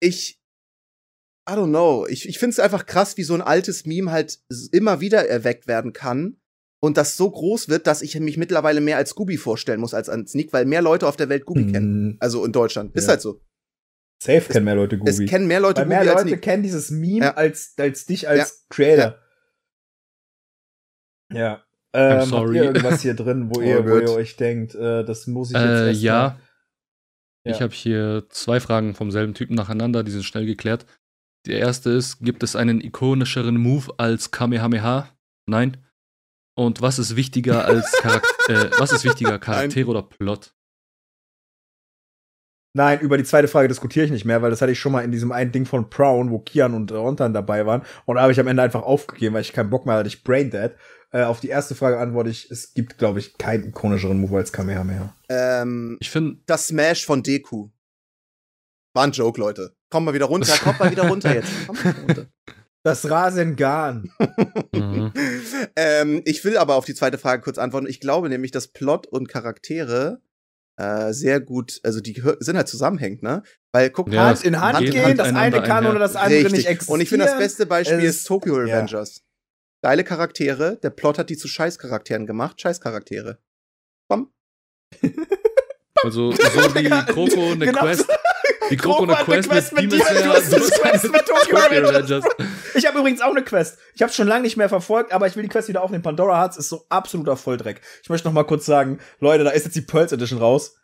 ich, 0.00 0.40
I 1.48 1.52
don't 1.52 1.68
know, 1.68 2.06
ich, 2.06 2.28
ich 2.28 2.38
finde 2.38 2.52
es 2.52 2.60
einfach 2.60 2.86
krass, 2.86 3.16
wie 3.16 3.24
so 3.24 3.34
ein 3.34 3.42
altes 3.42 3.84
Meme 3.84 4.10
halt 4.10 4.38
immer 4.72 5.00
wieder 5.00 5.28
erweckt 5.28 5.66
werden 5.66 5.92
kann. 5.92 6.38
Und 6.84 6.96
das 6.96 7.16
so 7.16 7.30
groß 7.30 7.68
wird, 7.68 7.86
dass 7.86 8.02
ich 8.02 8.18
mich 8.18 8.36
mittlerweile 8.38 8.80
mehr 8.80 8.96
als 8.96 9.10
Scooby 9.10 9.36
vorstellen 9.36 9.78
muss 9.78 9.94
als 9.94 10.08
als 10.08 10.34
Nick, 10.34 10.52
weil 10.52 10.64
mehr 10.64 10.82
Leute 10.82 11.06
auf 11.06 11.16
der 11.16 11.28
Welt 11.28 11.42
Scooby 11.42 11.70
kennen. 11.70 12.04
Mhm. 12.06 12.16
Also 12.18 12.44
in 12.44 12.50
Deutschland. 12.50 12.96
Ist 12.96 13.04
Ja. 13.04 13.10
halt 13.10 13.20
so. 13.20 13.40
Safe 14.20 14.40
kennen 14.40 14.64
mehr 14.64 14.74
Leute 14.74 15.00
Es 15.04 15.16
Gubi. 15.16 15.26
kennen 15.26 15.46
mehr 15.46 15.60
Leute 15.60 15.82
Weil 15.82 15.86
mehr 15.88 15.98
Scooby 16.02 16.10
als 16.16 16.24
Leute 16.24 16.38
kennen 16.38 16.62
dieses 16.64 16.90
Meme 16.90 17.26
Ja. 17.26 17.34
als, 17.34 17.74
als 17.76 18.06
dich 18.06 18.28
als 18.28 18.66
Creator. 18.68 19.16
Ja. 21.32 21.62
Ähm, 21.94 22.18
habt 22.18 22.28
sorry. 22.28 22.56
ihr 22.56 22.64
irgendwas 22.64 23.02
hier 23.02 23.14
drin, 23.14 23.50
wo, 23.50 23.60
Oh, 23.60 23.62
ihr, 23.62 23.84
wo 23.84 23.98
ihr 23.98 24.10
euch 24.12 24.36
denkt, 24.36 24.74
äh, 24.74 25.04
das 25.04 25.26
muss 25.26 25.50
ich 25.50 25.56
jetzt 25.56 25.64
Äh, 25.64 25.88
erst 25.88 26.02
ja. 26.02 26.40
Ja. 27.44 27.52
Ich 27.54 27.60
habe 27.60 27.72
hier 27.74 28.24
zwei 28.28 28.60
Fragen 28.60 28.94
vom 28.94 29.10
selben 29.10 29.34
Typen 29.34 29.54
nacheinander, 29.56 30.04
die 30.04 30.12
sind 30.12 30.24
schnell 30.24 30.46
geklärt. 30.46 30.86
Die 31.46 31.52
erste 31.52 31.90
ist, 31.90 32.20
gibt 32.20 32.42
es 32.44 32.54
einen 32.54 32.80
ikonischeren 32.80 33.56
Move 33.56 33.92
als 33.98 34.30
Kamehameha? 34.30 35.08
Nein. 35.46 35.76
Und 36.56 36.82
was 36.82 36.98
ist 36.98 37.16
wichtiger 37.16 37.64
als 37.64 37.90
Charakter, 38.00 38.28
äh, 38.48 38.70
was 38.78 38.92
ist 38.92 39.04
wichtiger, 39.04 39.38
Charaktere 39.38 39.88
oder 39.88 40.02
Plot? 40.02 40.54
Nein, 42.74 43.00
über 43.00 43.18
die 43.18 43.24
zweite 43.24 43.48
Frage 43.48 43.68
diskutiere 43.68 44.06
ich 44.06 44.12
nicht 44.12 44.24
mehr, 44.24 44.40
weil 44.40 44.50
das 44.50 44.62
hatte 44.62 44.72
ich 44.72 44.78
schon 44.78 44.92
mal 44.92 45.04
in 45.04 45.12
diesem 45.12 45.30
einen 45.30 45.52
Ding 45.52 45.66
von 45.66 45.90
Brown, 45.90 46.30
wo 46.30 46.38
Kian 46.38 46.72
und 46.72 46.90
Rontan 46.90 47.34
dabei 47.34 47.66
waren. 47.66 47.82
Und 48.06 48.16
da 48.16 48.22
habe 48.22 48.32
ich 48.32 48.40
am 48.40 48.46
Ende 48.46 48.62
einfach 48.62 48.82
aufgegeben, 48.82 49.34
weil 49.34 49.42
ich 49.42 49.52
keinen 49.52 49.68
Bock 49.68 49.84
mehr 49.84 49.96
hatte, 49.96 50.08
ich 50.08 50.24
braindead. 50.24 50.76
Äh, 51.14 51.24
auf 51.24 51.40
die 51.40 51.48
erste 51.48 51.74
Frage 51.74 51.98
antworte 51.98 52.30
ich, 52.30 52.50
es 52.50 52.72
gibt, 52.74 52.96
glaube 52.98 53.18
ich, 53.18 53.36
keinen 53.36 53.68
ikonischeren 53.68 54.18
Move 54.20 54.36
als 54.38 54.52
Kamehameha. 54.52 55.14
Ähm, 55.28 55.98
Ich 56.00 56.10
finde, 56.10 56.40
das 56.46 56.68
Smash 56.68 57.04
von 57.04 57.22
Deku. 57.22 57.68
War 58.94 59.04
ein 59.04 59.12
Joke, 59.12 59.38
Leute. 59.40 59.74
Komm 59.90 60.04
mal 60.06 60.14
wieder 60.14 60.26
runter, 60.26 60.54
kommt 60.58 60.80
mal 60.80 60.90
wieder 60.90 61.08
runter 61.08 61.34
jetzt. 61.34 61.50
Komm 61.66 61.76
mal 61.76 61.84
wieder 61.84 62.00
runter. 62.02 62.26
Das 62.84 63.08
Rasengan. 63.08 64.10
mhm. 64.74 65.12
ähm, 65.76 66.20
ich 66.24 66.44
will 66.44 66.56
aber 66.56 66.74
auf 66.74 66.84
die 66.84 66.96
zweite 66.96 67.16
Frage 67.16 67.40
kurz 67.40 67.56
antworten. 67.56 67.86
Ich 67.86 68.00
glaube 68.00 68.28
nämlich, 68.28 68.50
dass 68.50 68.66
Plot 68.66 69.06
und 69.06 69.28
Charaktere 69.28 70.20
äh, 70.80 71.12
sehr 71.12 71.38
gut, 71.38 71.78
also 71.84 72.00
die 72.00 72.20
sind 72.40 72.56
halt 72.56 72.66
zusammenhängend, 72.66 73.22
ne? 73.22 73.44
Weil 73.72 73.90
guck 73.90 74.08
Ja, 74.12 74.22
mal, 74.22 74.28
Hand 74.30 74.42
in 74.44 74.60
Hand 74.60 74.78
geht 74.80 74.90
gehen, 74.94 75.04
Hand 75.04 75.18
das 75.20 75.28
eine 75.28 75.62
kann 75.62 75.70
einher. 75.78 75.90
oder 75.90 76.00
das 76.00 76.16
andere 76.16 76.50
nicht 76.50 76.66
existieren. 76.66 76.94
Und 76.94 77.00
ich 77.02 77.08
finde, 77.08 77.26
das 77.26 77.38
beste 77.38 77.66
Beispiel 77.66 78.00
Es- 78.00 78.16
ist 78.16 78.26
Tokyo 78.26 78.64
ja. 78.64 78.84
Geile 79.82 80.04
Charaktere, 80.04 80.76
der 80.82 80.90
Plot 80.90 81.18
hat 81.18 81.28
die 81.28 81.36
zu 81.36 81.48
Scheißcharakteren 81.48 82.26
gemacht, 82.26 82.60
Scheißcharaktere. 82.60 83.38
also 86.02 86.32
so 86.32 86.38
wie 86.74 86.88
Kroko 87.12 87.52
eine 87.52 87.64
Genau. 87.66 87.80
Quest, 87.80 88.06
die 88.70 88.76
Kroko 88.76 89.04
eine 89.04 89.14
Kroko 89.14 89.18
hat 89.18 89.28
eine 89.28 89.42
Quest, 89.42 89.50
Quest 89.50 89.72
mit 89.72 89.82
mit 89.84 89.92
Demon 89.92 90.06
Slayer, 90.06 90.22
du 90.22 90.32
hast 90.32 90.80
Quest 90.80 91.12
mit 91.12 91.26
Tokyo 91.26 91.56
Revengers. 91.56 92.24
Ich 92.74 92.86
habe 92.86 92.98
übrigens 92.98 93.20
auch 93.20 93.30
eine 93.30 93.42
Quest. 93.42 93.78
Ich 93.94 94.02
habe 94.02 94.12
schon 94.12 94.28
lange 94.28 94.42
nicht 94.42 94.56
mehr 94.56 94.68
verfolgt, 94.68 95.12
aber 95.12 95.26
ich 95.26 95.36
will 95.36 95.42
die 95.42 95.48
Quest 95.48 95.68
wieder 95.68 95.82
aufnehmen. 95.82 96.02
Pandora 96.02 96.38
Hearts 96.38 96.56
ist 96.56 96.68
so 96.68 96.84
absoluter 96.88 97.36
Volldreck. 97.36 97.80
Ich 98.02 98.08
möchte 98.10 98.28
noch 98.28 98.34
mal 98.34 98.44
kurz 98.44 98.66
sagen, 98.66 98.98
Leute, 99.20 99.44
da 99.44 99.50
ist 99.50 99.64
jetzt 99.64 99.76
die 99.76 99.80
Pearls 99.82 100.12
Edition 100.12 100.38
raus. 100.38 100.76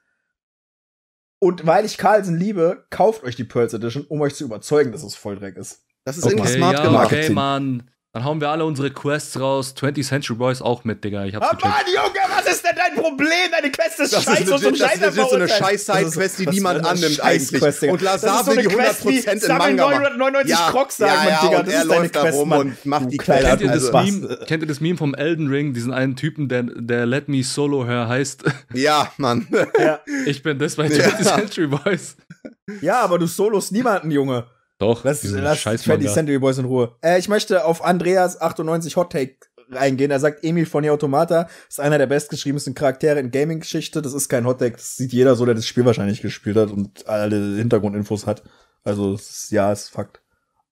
Und 1.40 1.66
weil 1.66 1.84
ich 1.84 1.98
Carlsen 1.98 2.36
liebe, 2.36 2.86
kauft 2.90 3.22
euch 3.22 3.36
die 3.36 3.44
Pearls 3.44 3.72
Edition, 3.74 4.04
um 4.08 4.20
euch 4.22 4.34
zu 4.34 4.44
überzeugen, 4.44 4.90
dass 4.92 5.02
es 5.04 5.14
Volldreck 5.14 5.56
ist. 5.56 5.84
Das 6.04 6.16
ist 6.16 6.24
Okay, 6.24 6.34
irgendwie 6.34 6.52
smart 6.52 6.78
ja, 6.78 6.84
gemacht. 6.84 7.06
okay, 7.06 7.30
Mann. 7.30 7.90
Dann 8.14 8.24
hauen 8.24 8.40
wir 8.40 8.48
alle 8.48 8.64
unsere 8.64 8.90
Quests 8.90 9.38
raus. 9.38 9.74
20th 9.78 10.08
Century 10.08 10.34
Boys 10.36 10.62
auch 10.62 10.82
mit, 10.84 11.04
Digga. 11.04 11.26
Ich 11.26 11.34
hab's 11.34 11.50
gecheckt. 11.50 11.64
Mann, 11.64 11.84
Junge, 11.94 12.18
was 12.36 12.50
ist 12.50 12.64
denn 12.64 12.74
dein 12.74 12.94
Problem? 12.94 13.28
Deine 13.52 13.70
Quest 13.70 14.00
ist 14.00 14.14
Das 14.14 14.24
scheiße 14.24 14.42
ist 14.44 14.50
und 14.52 14.58
so 14.60 14.68
ein 14.68 14.72
legit, 14.74 14.80
das 14.80 14.92
ist 14.92 14.98
Scheiße 15.00 15.16
legit 15.16 15.30
so 15.30 15.36
eine 15.36 15.48
scheiß 15.48 15.86
Sidequest, 15.86 16.38
die 16.38 16.46
niemand 16.46 16.78
eine 16.78 16.88
annimmt 16.88 17.20
eigentlich. 17.22 17.90
Und 17.90 18.00
Lazar 18.00 18.30
Das 18.30 18.40
ist 18.40 18.46
so 18.46 18.50
will 18.52 18.58
eine 18.60 18.68
die 18.68 18.74
Quest 18.74 19.06
wie 19.06 19.18
100% 19.20 19.50
in 19.50 19.58
Manga 19.58 19.88
machen. 19.88 20.02
999 20.18 20.56
Crocs 20.70 20.96
sagen, 20.96 21.12
ja, 21.12 21.28
ja, 21.30 21.40
Digga. 21.42 21.58
und 21.58 21.66
Das 21.66 21.74
er 21.74 21.82
ist 21.82 21.90
deine 21.90 22.00
läuft 22.00 22.16
da 22.16 22.20
Quest, 22.22 22.38
rum 22.38 22.48
Mann. 22.48 22.58
und 22.60 22.86
macht 22.86 23.12
die 23.12 23.16
kleiner 23.18 23.40
Quest. 23.42 23.50
Kennt 23.50 23.60
ihr, 23.60 23.68
das 23.80 23.94
Also-. 23.94 24.12
Meme, 24.20 24.38
kennt 24.46 24.62
ihr 24.62 24.66
das 24.68 24.80
Meme 24.80 24.96
vom 24.96 25.14
Elden 25.14 25.48
Ring, 25.48 25.74
diesen 25.74 25.92
einen 25.92 26.16
Typen, 26.16 26.48
der, 26.48 26.62
der 26.62 27.04
Let 27.04 27.28
Me 27.28 27.42
Solo 27.44 27.86
Her 27.86 28.08
heißt? 28.08 28.42
Ja, 28.72 29.12
Mann. 29.18 29.46
Ja. 29.78 30.00
Ich 30.24 30.42
bin 30.42 30.58
das 30.58 30.76
bei 30.76 30.86
Ja. 30.86 31.04
20th 31.04 31.24
Century 31.36 31.66
Boys. 31.66 32.16
ja, 32.80 33.00
aber 33.02 33.18
du 33.18 33.26
solos 33.26 33.70
niemanden, 33.70 34.10
Junge. 34.10 34.46
Doch, 34.78 35.02
Lass, 35.04 35.22
lass 35.24 35.58
scheiß 35.58 35.82
20 35.82 35.86
Manga. 36.04 36.12
Century 36.14 36.38
Boys 36.38 36.58
in 36.58 36.64
Ruhe. 36.66 36.94
Äh, 37.02 37.18
ich 37.18 37.28
möchte 37.28 37.64
auf 37.64 37.84
Andreas 37.84 38.40
98 38.40 38.96
Hot 38.96 39.10
Take 39.12 39.36
reingehen. 39.70 40.10
Er 40.10 40.20
sagt, 40.20 40.44
Emil 40.44 40.66
von 40.66 40.88
Automata 40.88 41.48
ist 41.68 41.80
einer 41.80 41.98
der 41.98 42.06
bestgeschriebensten 42.06 42.74
Charaktere 42.74 43.18
in 43.18 43.30
Gaming-Geschichte. 43.30 44.00
Das 44.02 44.14
ist 44.14 44.28
kein 44.28 44.46
Hot 44.46 44.60
Take. 44.60 44.76
Das 44.76 44.96
sieht 44.96 45.12
jeder 45.12 45.34
so, 45.36 45.44
der 45.44 45.54
das 45.54 45.66
Spiel 45.66 45.84
wahrscheinlich 45.84 46.22
gespielt 46.22 46.56
hat 46.56 46.70
und 46.70 47.06
alle 47.08 47.56
Hintergrundinfos 47.56 48.26
hat. 48.26 48.42
Also, 48.84 49.14
es 49.14 49.28
ist, 49.28 49.50
ja, 49.50 49.70
ist 49.72 49.88
Fakt. 49.90 50.22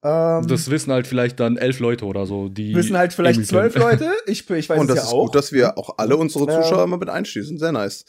Ähm, 0.04 0.46
Das 0.46 0.70
wissen 0.70 0.92
halt 0.92 1.06
vielleicht 1.06 1.40
dann 1.40 1.56
elf 1.56 1.80
Leute 1.80 2.04
oder 2.06 2.24
so, 2.26 2.48
die. 2.48 2.74
wissen 2.74 2.96
halt 2.96 3.12
vielleicht 3.12 3.38
Emil 3.38 3.48
zwölf. 3.48 3.74
Leute. 3.76 4.10
Ich, 4.26 4.48
ich 4.48 4.68
weiß 4.70 4.78
Und 4.78 4.88
es 4.88 4.94
das 4.94 5.04
ja 5.04 5.08
ist 5.10 5.14
auch. 5.14 5.24
gut, 5.26 5.34
dass 5.34 5.52
wir 5.52 5.76
auch 5.76 5.98
alle 5.98 6.16
unsere 6.16 6.46
Ja. 6.50 6.62
Zuschauer 6.62 6.86
mal 6.86 6.96
mit 6.98 7.10
einschließen. 7.10 7.58
Sehr 7.58 7.72
nice. 7.72 8.04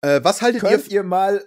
Äh, 0.00 0.20
was 0.22 0.40
haltet 0.40 0.62
ihr, 0.62 0.68
Könnt 0.68 0.88
ihr 0.90 1.02
mal. 1.02 1.42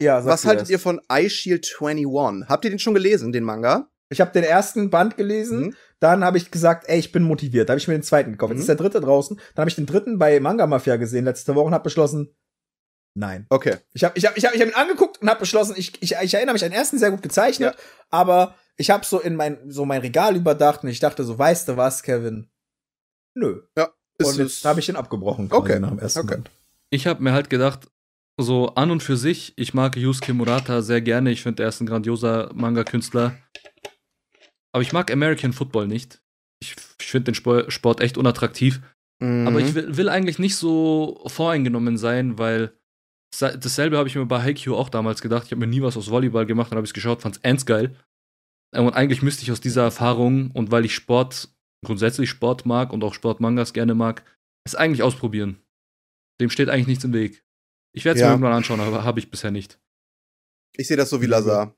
Ja, 0.00 0.24
was 0.24 0.44
haltet 0.44 0.62
erst. 0.62 0.70
ihr 0.70 0.78
von 0.78 1.00
iShield 1.10 1.66
21? 1.80 2.48
Habt 2.48 2.64
ihr 2.64 2.70
den 2.70 2.78
schon 2.78 2.94
gelesen, 2.94 3.32
den 3.32 3.44
Manga? 3.44 3.88
Ich 4.08 4.20
habe 4.20 4.30
den 4.32 4.44
ersten 4.44 4.90
Band 4.90 5.16
gelesen, 5.16 5.60
Mhm. 5.60 5.74
dann 5.98 6.22
habe 6.24 6.36
ich 6.38 6.50
gesagt, 6.50 6.84
ey, 6.88 6.98
ich 6.98 7.10
bin 7.12 7.22
motiviert. 7.24 7.68
Da 7.68 7.72
habe 7.72 7.78
ich 7.80 7.88
mir 7.88 7.94
den 7.94 8.02
zweiten 8.02 8.32
gekauft. 8.32 8.50
Jetzt 8.50 8.58
Mhm. 8.58 8.60
ist 8.62 8.68
der 8.68 8.76
dritte 8.76 9.00
draußen. 9.00 9.36
Dann 9.54 9.62
habe 9.62 9.70
ich 9.70 9.74
den 9.76 9.86
dritten 9.86 10.18
bei 10.18 10.38
Manga 10.38 10.66
Mafia 10.66 10.96
gesehen 10.96 11.24
letzte 11.24 11.54
Woche 11.54 11.66
und 11.66 11.74
habe 11.74 11.84
beschlossen, 11.84 12.36
nein. 13.14 13.46
Okay. 13.48 13.78
Ich 13.94 14.04
habe 14.04 14.16
ich 14.16 14.24
hab, 14.26 14.36
ich 14.36 14.44
hab, 14.44 14.54
ich 14.54 14.60
hab 14.60 14.68
ihn 14.68 14.74
angeguckt 14.74 15.20
und 15.22 15.28
habe 15.28 15.40
beschlossen, 15.40 15.74
ich, 15.76 16.00
ich, 16.02 16.14
ich 16.22 16.34
erinnere 16.34 16.52
mich 16.52 16.64
an 16.64 16.70
den 16.70 16.78
ersten 16.78 16.98
sehr 16.98 17.10
gut 17.10 17.22
gezeichnet, 17.22 17.74
aber 18.10 18.54
ich 18.76 18.90
habe 18.90 19.04
so 19.04 19.18
in 19.18 19.34
mein 19.34 19.58
so 19.70 19.86
mein 19.86 20.02
Regal 20.02 20.36
überdacht 20.36 20.82
und 20.84 20.90
ich 20.90 21.00
dachte 21.00 21.24
so, 21.24 21.36
weißt 21.38 21.68
du 21.68 21.76
was, 21.76 22.02
Kevin? 22.02 22.48
Nö. 23.34 23.62
Ist 24.18 24.26
und 24.28 24.38
jetzt 24.38 24.64
habe 24.64 24.80
ich 24.80 24.88
ihn 24.88 24.96
abgebrochen 24.96 25.48
Okay. 25.50 25.80
nach 25.80 25.88
dem 25.90 25.98
ersten 25.98 26.20
Okay. 26.20 26.34
Band. 26.36 26.50
Ich 26.90 27.06
habe 27.06 27.22
mir 27.22 27.32
halt 27.32 27.50
gedacht, 27.50 27.88
so 28.38 28.74
an 28.74 28.90
und 28.90 29.02
für 29.02 29.16
sich, 29.16 29.52
ich 29.56 29.72
mag 29.74 29.96
Yusuke 29.96 30.34
Murata 30.34 30.82
sehr 30.82 31.00
gerne. 31.00 31.30
Ich 31.30 31.42
finde, 31.42 31.62
er 31.62 31.70
ist 31.70 31.80
ein 31.80 31.86
grandioser 31.86 32.50
Manga-Künstler. 32.54 33.36
Aber 34.72 34.82
ich 34.82 34.92
mag 34.92 35.10
American 35.10 35.52
Football 35.52 35.86
nicht. 35.88 36.20
Ich, 36.60 36.74
ich 37.00 37.06
finde 37.06 37.32
den 37.32 37.34
Spo- 37.34 37.70
Sport 37.70 38.00
echt 38.00 38.18
unattraktiv. 38.18 38.80
Mhm. 39.22 39.46
Aber 39.48 39.60
ich 39.60 39.74
will, 39.74 39.96
will 39.96 40.08
eigentlich 40.10 40.38
nicht 40.38 40.56
so 40.56 41.22
voreingenommen 41.26 41.96
sein, 41.96 42.38
weil 42.38 42.72
dasselbe 43.38 43.96
habe 43.98 44.08
ich 44.08 44.14
mir 44.14 44.26
bei 44.26 44.42
Haikyuu 44.42 44.76
auch 44.76 44.88
damals 44.90 45.22
gedacht. 45.22 45.44
Ich 45.46 45.50
habe 45.52 45.60
mir 45.60 45.66
nie 45.66 45.82
was 45.82 45.96
aus 45.96 46.10
Volleyball 46.10 46.44
gemacht, 46.46 46.70
dann 46.70 46.76
habe 46.76 46.84
ich 46.84 46.90
es 46.90 46.94
geschaut, 46.94 47.22
fand's 47.22 47.40
ernst 47.42 47.66
geil. 47.66 47.96
Äh, 48.74 48.80
Und 48.80 48.92
eigentlich 48.94 49.22
müsste 49.22 49.42
ich 49.42 49.52
aus 49.52 49.60
dieser 49.60 49.82
Erfahrung 49.84 50.50
und 50.50 50.70
weil 50.70 50.84
ich 50.84 50.94
Sport, 50.94 51.48
grundsätzlich 51.86 52.28
Sport 52.28 52.66
mag 52.66 52.92
und 52.92 53.02
auch 53.04 53.14
Sportmangas 53.14 53.72
gerne 53.72 53.94
mag, 53.94 54.22
es 54.66 54.74
eigentlich 54.74 55.02
ausprobieren. 55.02 55.62
Dem 56.40 56.50
steht 56.50 56.68
eigentlich 56.68 56.86
nichts 56.88 57.04
im 57.04 57.12
Weg. 57.14 57.44
Ich 57.96 58.04
werde 58.04 58.16
es 58.16 58.20
Ja. 58.20 58.26
mir 58.28 58.32
irgendwann 58.34 58.52
anschauen, 58.52 58.78
aber 58.80 59.04
habe 59.04 59.18
ich 59.18 59.30
bisher 59.30 59.50
nicht. 59.50 59.78
Ich 60.74 60.86
sehe 60.86 60.98
das 60.98 61.08
so 61.08 61.22
wie 61.22 61.26
Lazar. 61.26 61.74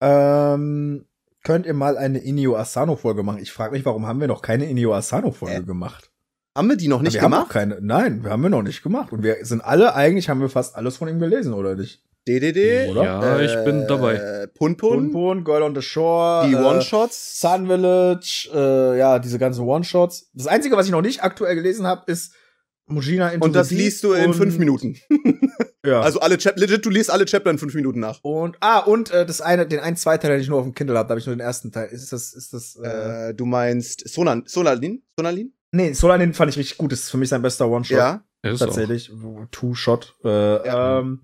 Ähm, 0.00 1.04
könnt 1.44 1.66
ihr 1.66 1.74
mal 1.74 1.98
eine 1.98 2.18
Inio 2.18 2.56
Asano 2.56 2.96
Folge 2.96 3.22
machen? 3.22 3.40
Ich 3.42 3.52
frage 3.52 3.72
mich, 3.72 3.84
warum 3.84 4.06
haben 4.06 4.18
wir 4.18 4.28
noch 4.28 4.40
keine 4.40 4.64
Inio 4.68 4.94
Asano 4.94 5.30
Folge 5.30 5.56
Äh, 5.56 5.62
gemacht? 5.62 6.10
Haben 6.56 6.68
wir 6.70 6.76
die 6.76 6.88
noch 6.88 7.02
nicht 7.02 7.14
wir 7.14 7.20
haben 7.22 7.32
gemacht? 7.32 7.50
keine. 7.50 7.78
Nein, 7.82 8.24
wir 8.24 8.30
haben 8.30 8.42
wir 8.42 8.48
noch 8.48 8.62
nicht 8.62 8.82
gemacht. 8.82 9.12
Und 9.12 9.22
wir 9.22 9.44
sind 9.44 9.60
alle, 9.62 9.94
eigentlich 9.94 10.30
haben 10.30 10.40
wir 10.40 10.48
fast 10.48 10.74
alles 10.74 10.96
von 10.96 11.08
ihm 11.08 11.18
gelesen, 11.20 11.52
oder 11.52 11.74
nicht? 11.76 12.02
DDD? 12.26 12.88
Oder? 12.90 13.04
Ja, 13.04 13.40
ich 13.40 13.64
bin 13.64 13.86
dabei. 13.86 14.14
Äh, 14.14 14.48
Pun 14.48 14.76
Pun? 14.78 15.10
Pun, 15.12 15.44
Girl 15.44 15.62
on 15.62 15.74
the 15.74 15.82
Shore. 15.82 16.46
Die 16.48 16.54
äh, 16.54 16.62
One-Shots? 16.62 17.40
Sun 17.40 17.66
Village, 17.66 18.48
äh, 18.54 18.98
ja, 18.98 19.18
diese 19.18 19.38
ganzen 19.38 19.64
One-Shots. 19.66 20.30
Das 20.32 20.46
Einzige, 20.46 20.76
was 20.76 20.86
ich 20.86 20.92
noch 20.92 21.02
nicht 21.02 21.22
aktuell 21.22 21.54
gelesen 21.54 21.86
habe, 21.86 22.10
ist 22.10 22.34
Mujina 22.90 23.30
into 23.30 23.44
Und 23.46 23.54
das 23.54 23.70
liest 23.70 24.02
du 24.04 24.12
in 24.12 24.34
fünf 24.34 24.58
Minuten. 24.58 24.96
Ja. 25.82 26.02
Also 26.02 26.20
alle 26.20 26.36
Chap 26.36 26.58
legit, 26.58 26.84
du 26.84 26.90
liest 26.90 27.10
alle 27.10 27.24
Chapter 27.24 27.50
in 27.50 27.56
fünf 27.56 27.72
Minuten 27.74 28.00
nach. 28.00 28.22
und, 28.22 28.58
ah, 28.60 28.80
und 28.80 29.10
äh, 29.12 29.24
das 29.24 29.40
eine, 29.40 29.66
den 29.66 29.80
einen 29.80 29.96
Zweiteil, 29.96 30.30
den 30.32 30.40
ich 30.42 30.48
nur 30.48 30.58
auf 30.58 30.64
dem 30.66 30.74
Kindle 30.74 30.94
habe, 30.98 31.06
da 31.08 31.12
habe 31.12 31.20
ich 31.20 31.26
nur 31.26 31.34
den 31.34 31.40
ersten 31.40 31.72
Teil. 31.72 31.88
Ist 31.88 32.12
das, 32.12 32.34
ist 32.34 32.52
das, 32.52 32.76
äh, 32.84 33.30
Äh, 33.30 33.34
du 33.34 33.46
meinst 33.46 34.06
Sonan 34.06 34.42
Sonalin? 34.46 35.02
Sonalin? 35.16 35.54
nee, 35.72 35.94
Solan, 35.94 36.20
den 36.20 36.34
fand 36.34 36.50
ich 36.52 36.58
richtig 36.58 36.76
gut. 36.76 36.92
Das 36.92 37.00
ist 37.00 37.10
für 37.10 37.16
mich 37.16 37.30
sein 37.30 37.40
bester 37.40 37.66
One-Shot. 37.66 37.96
Ja. 37.96 38.22
Ja, 38.44 38.50
ist 38.52 38.58
Tatsächlich. 38.58 39.10
Two-Shot. 39.52 40.16
Äh, 40.22 40.28
Ja. 40.66 40.98
ähm, 40.98 41.20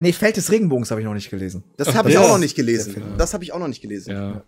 nee, 0.00 0.12
Feld 0.14 0.38
des 0.38 0.50
Regenbogens 0.50 0.90
habe 0.90 1.02
ich 1.02 1.04
noch 1.06 1.12
nicht 1.12 1.28
gelesen. 1.28 1.62
Das 1.76 1.94
habe 1.94 2.08
ich 2.08 2.14
das- 2.14 2.24
auch 2.24 2.28
noch 2.30 2.38
nicht 2.38 2.56
gelesen. 2.56 3.02
Das 3.18 3.34
habe 3.34 3.44
ich 3.44 3.52
auch 3.52 3.58
noch 3.58 3.68
nicht 3.68 3.82
gelesen. 3.82 4.12
Ja. 4.12 4.44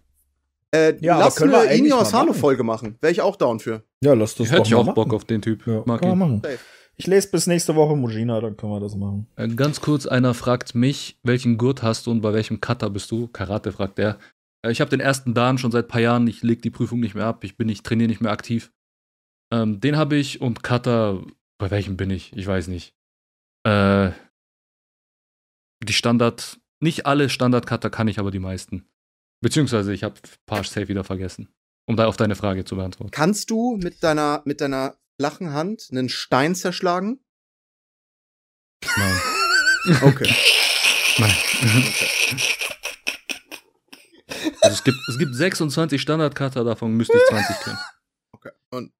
Äh, 0.75 0.95
Ja, 1.01 1.19
lass 1.19 1.37
können 1.37 1.53
wir 1.53 1.61
eine 1.61 1.89
mal 1.89 2.01
Asano 2.01 2.27
machen. 2.31 2.41
Folge 2.41 2.63
machen. 2.63 2.97
Wäre 3.01 3.13
ich 3.13 3.21
auch 3.21 3.37
down 3.37 3.59
für. 3.61 3.83
Ja, 4.03 4.15
lass 4.15 4.35
das 4.35 4.47
Ich 4.47 4.53
hätte 4.53 4.69
ich 4.69 4.75
auch 4.75 4.85
machen. 4.85 4.95
Bock 4.95 5.13
auf 5.15 5.25
den 5.25 5.43
Typ. 5.43 5.67
Ja, 5.67 5.83
Mag 5.87 6.03
machen. 6.03 6.41
Safe. 6.45 6.59
Ich 6.97 7.07
lese 7.07 7.31
bis 7.31 7.47
nächste 7.47 7.75
Woche 7.77 7.97
Mujina, 7.97 8.41
dann 8.41 8.57
können 8.59 8.73
wir 8.73 8.81
das 8.81 8.95
machen. 8.95 9.27
Äh, 9.37 9.49
Ganz 9.49 9.81
kurz, 9.81 10.07
einer 10.07 10.35
fragt 10.35 10.75
mich, 10.75 11.19
welchen 11.23 11.57
Gurt 11.57 11.83
hast 11.83 12.07
du 12.07 12.11
und 12.11 12.21
bei 12.21 12.33
welchem 12.35 12.61
Kata 12.61 12.89
bist 12.89 13.11
du? 13.11 13.27
Karate 13.29 13.73
fragt 13.73 13.99
er. 13.99 14.19
Äh, 14.63 14.71
Ich 14.71 14.81
habe 14.83 14.91
den 14.91 15.01
ersten 15.01 15.33
Dan 15.35 15.57
schon 15.59 15.73
seit 15.73 15.87
ein 15.87 15.89
paar 15.89 16.01
Jahren. 16.03 16.27
Ich 16.27 16.43
leg 16.43 16.61
die 16.63 16.71
Prüfung 16.71 17.01
nicht 17.01 17.15
mehr 17.15 17.25
ab. 17.27 17.43
Ich 17.45 17.57
bin 17.57 17.67
nicht, 17.69 17.85
trainiere 17.87 18.09
nicht 18.09 18.21
mehr 18.21 18.33
aktiv. 18.33 18.71
Ähm, 19.53 19.81
den 19.81 19.97
habe 19.97 20.17
ich 20.17 20.41
und 20.43 20.63
Kata, 20.63 21.21
bei 21.59 21.71
welchem 21.71 21.97
bin 21.97 22.11
ich? 22.11 22.33
Ich 22.37 22.47
weiß 22.47 22.69
nicht. 22.69 22.95
Äh, 23.67 24.11
die 25.83 25.93
Standard, 25.95 26.61
nicht 26.81 27.07
alle 27.07 27.29
Standard-Kata 27.31 27.89
kann 27.89 28.09
ich, 28.09 28.19
aber 28.19 28.31
die 28.31 28.39
meisten. 28.39 28.85
Beziehungsweise 29.41 29.93
ich 29.93 30.03
habe 30.05 30.21
paar 30.47 30.65
safe 30.65 30.89
wieder 30.89 31.05
vergessen. 31.05 31.49
Um 31.87 31.97
da 31.97 32.07
auf 32.07 32.17
deine 32.17 32.37
Frage 32.37 32.65
zu 32.65 32.77
beantworten. 32.77 33.11
Kannst 33.11 33.51
du 33.51 33.77
mit 33.77 34.03
deiner, 34.03 34.43
mit 34.45 34.61
deiner 34.61 34.97
flachen 35.19 35.53
Hand 35.53 35.89
einen 35.91 36.09
Stein 36.09 36.55
zerschlagen? 36.55 37.21
Nein. 38.97 39.21
Okay. 40.03 40.29
Nein. 41.19 41.35
Also 44.61 44.75
es 44.75 44.85
gibt, 44.85 44.99
es 45.09 45.19
gibt 45.19 45.35
26 45.35 46.01
Standard-Kata, 46.03 46.65
davon 46.65 46.93
müsste 46.99 47.17
ich 47.17 47.25
20 47.31 47.57
können. 47.65 47.79
okay. 48.33 48.51
Und 48.71 48.93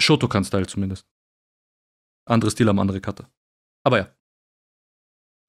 Shotokan-Style 0.00 0.66
zumindest. 0.68 1.04
Andere 2.26 2.52
Stil 2.52 2.68
haben 2.68 2.78
andere 2.78 3.00
Kata. 3.00 3.28
Aber 3.84 3.98
ja. 3.98 4.16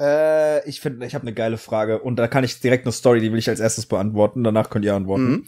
Äh, 0.02 0.68
ich 0.68 0.82
finde, 0.82 1.06
ich 1.06 1.16
habe 1.16 1.24
eine 1.24 1.34
geile 1.34 1.58
Frage 1.58 2.00
und 2.00 2.18
da 2.18 2.28
kann 2.28 2.44
ich 2.44 2.60
direkt 2.60 2.86
eine 2.86 2.92
Story, 2.92 3.22
die 3.22 3.32
will 3.32 3.40
ich 3.40 3.50
als 3.50 3.60
erstes 3.60 3.86
beantworten. 3.86 4.44
Danach 4.44 4.70
könnt 4.70 4.86
ihr 4.86 4.96
antworten. 4.96 5.30
Mhm. 5.30 5.46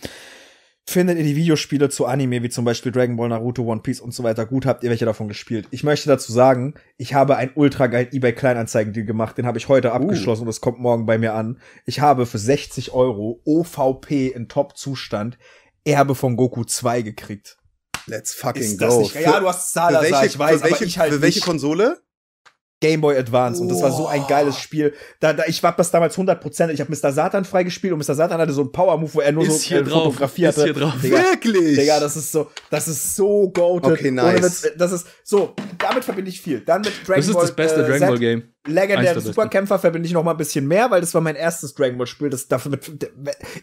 Findet 0.88 1.18
ihr 1.18 1.24
die 1.24 1.36
Videospiele 1.36 1.90
zu 1.90 2.06
Anime, 2.06 2.44
wie 2.44 2.50
zum 2.50 2.64
Beispiel 2.64 2.92
Dragon 2.92 3.16
Ball, 3.18 3.30
Naruto, 3.30 3.64
One 3.64 3.82
Piece 3.82 4.00
und 4.00 4.14
so 4.14 4.24
weiter, 4.24 4.46
gut? 4.46 4.68
Habt 4.68 4.84
ihr 4.84 4.92
welche 4.92 5.06
davon 5.06 5.28
gespielt? 5.28 5.68
Ich 5.72 5.84
möchte 5.84 6.08
dazu 6.08 6.32
sagen, 6.32 6.76
ich 6.98 7.16
habe 7.16 7.38
einen 7.38 7.52
ultra 7.56 7.88
geilen 7.88 8.10
eBay 8.12 8.34
Kleinanzeigen-Deal 8.34 9.04
gemacht. 9.04 9.36
Den 9.36 9.48
habe 9.48 9.58
ich 9.58 9.68
heute 9.68 9.94
abgeschlossen 9.94 10.44
und 10.44 10.50
es 10.50 10.62
kommt 10.62 10.78
morgen 10.80 11.08
bei 11.08 11.18
mir 11.18 11.34
an. 11.34 11.60
Ich 11.88 12.02
habe 12.02 12.28
für 12.28 12.38
60 12.38 12.92
Euro 12.94 13.42
OVP 13.46 14.28
in 14.28 14.48
Top-Zustand 14.48 15.40
Erbe 15.86 16.14
von 16.14 16.36
Goku 16.36 16.64
2 16.64 17.02
gekriegt. 17.02 17.58
let's 18.06 18.36
fucking 18.36 18.62
Ist 18.62 18.80
das 18.80 18.94
go. 18.94 19.02
nicht 19.02 19.16
geil? 19.16 19.24
Ja, 19.24 19.40
du 19.40 19.48
hast 19.48 19.66
für 19.68 19.80
Salazar, 19.80 20.04
welche, 20.04 20.26
ich 20.28 20.38
weiß, 20.40 20.62
für 20.62 20.70
welche, 20.70 21.00
halt 21.00 21.14
für 21.14 21.22
welche. 21.22 21.40
Konsole? 21.40 21.98
Game 22.82 23.00
Boy 23.00 23.18
Advance 23.18 23.62
und 23.62 23.70
das 23.70 23.82
war 23.82 23.92
so 23.92 24.06
ein 24.06 24.28
geiles 24.28 24.60
Spiel. 24.60 24.94
Da, 25.22 25.32
da 25.32 25.44
ich 25.48 25.64
war 25.64 25.74
das 25.76 25.92
damals 25.92 26.18
100%. 26.18 26.70
Ich 26.70 26.82
habe 26.82 26.94
Mr. 26.94 27.14
Satan 27.14 27.46
freigespielt 27.46 27.94
und 27.94 28.00
Mr. 28.00 28.16
Satan 28.16 28.40
hatte 28.40 28.52
so 28.52 28.62
einen 28.62 28.72
Power 28.74 28.98
Move, 28.98 29.14
wo 29.14 29.22
er 29.22 29.32
nur 29.32 29.44
Ist 29.44 29.62
so 29.62 29.68
hier 29.70 29.80
äh, 29.80 29.84
drauf, 29.84 30.04
Fotografie 30.04 30.46
ist 30.46 30.62
hier 30.62 30.74
drauf. 30.74 30.94
Digga, 31.02 31.18
Wirklich? 31.18 31.78
Digga, 31.78 32.02
das 32.02 32.18
ist 32.18 32.34
so, 32.34 32.52
das 32.70 32.90
ist 32.90 33.16
so 33.16 33.50
goated. 33.50 33.92
Okay, 33.92 34.12
nice. 34.12 34.70
Das 34.78 34.92
ist 34.92 35.08
so, 35.24 35.56
damit 35.78 36.04
verbinde 36.04 36.30
ich 36.30 36.42
viel. 36.42 36.60
Dann 36.60 36.82
mit 36.82 36.92
Dragon 37.08 37.16
Das 37.16 37.28
ist 37.28 37.34
Ball 37.34 37.44
das 37.44 37.56
beste 37.56 37.82
äh, 37.82 37.88
Dragon 37.88 38.08
Ball 38.10 38.20
Game. 38.20 38.44
Legendäre 38.68 39.14
der 39.14 39.22
Superkämpfer 39.22 39.80
verbinde 39.80 40.08
ich 40.08 40.14
noch 40.14 40.24
mal 40.24 40.32
ein 40.32 40.38
bisschen 40.38 40.68
mehr, 40.68 40.92
weil 40.92 41.00
das 41.00 41.14
war 41.14 41.22
mein 41.22 41.36
erstes 41.36 41.74
Dragon 41.76 41.98
Ball 41.98 42.08
Spiel. 42.08 42.30
Das 42.30 42.48
dafür 42.48 42.72
mit, 42.72 43.10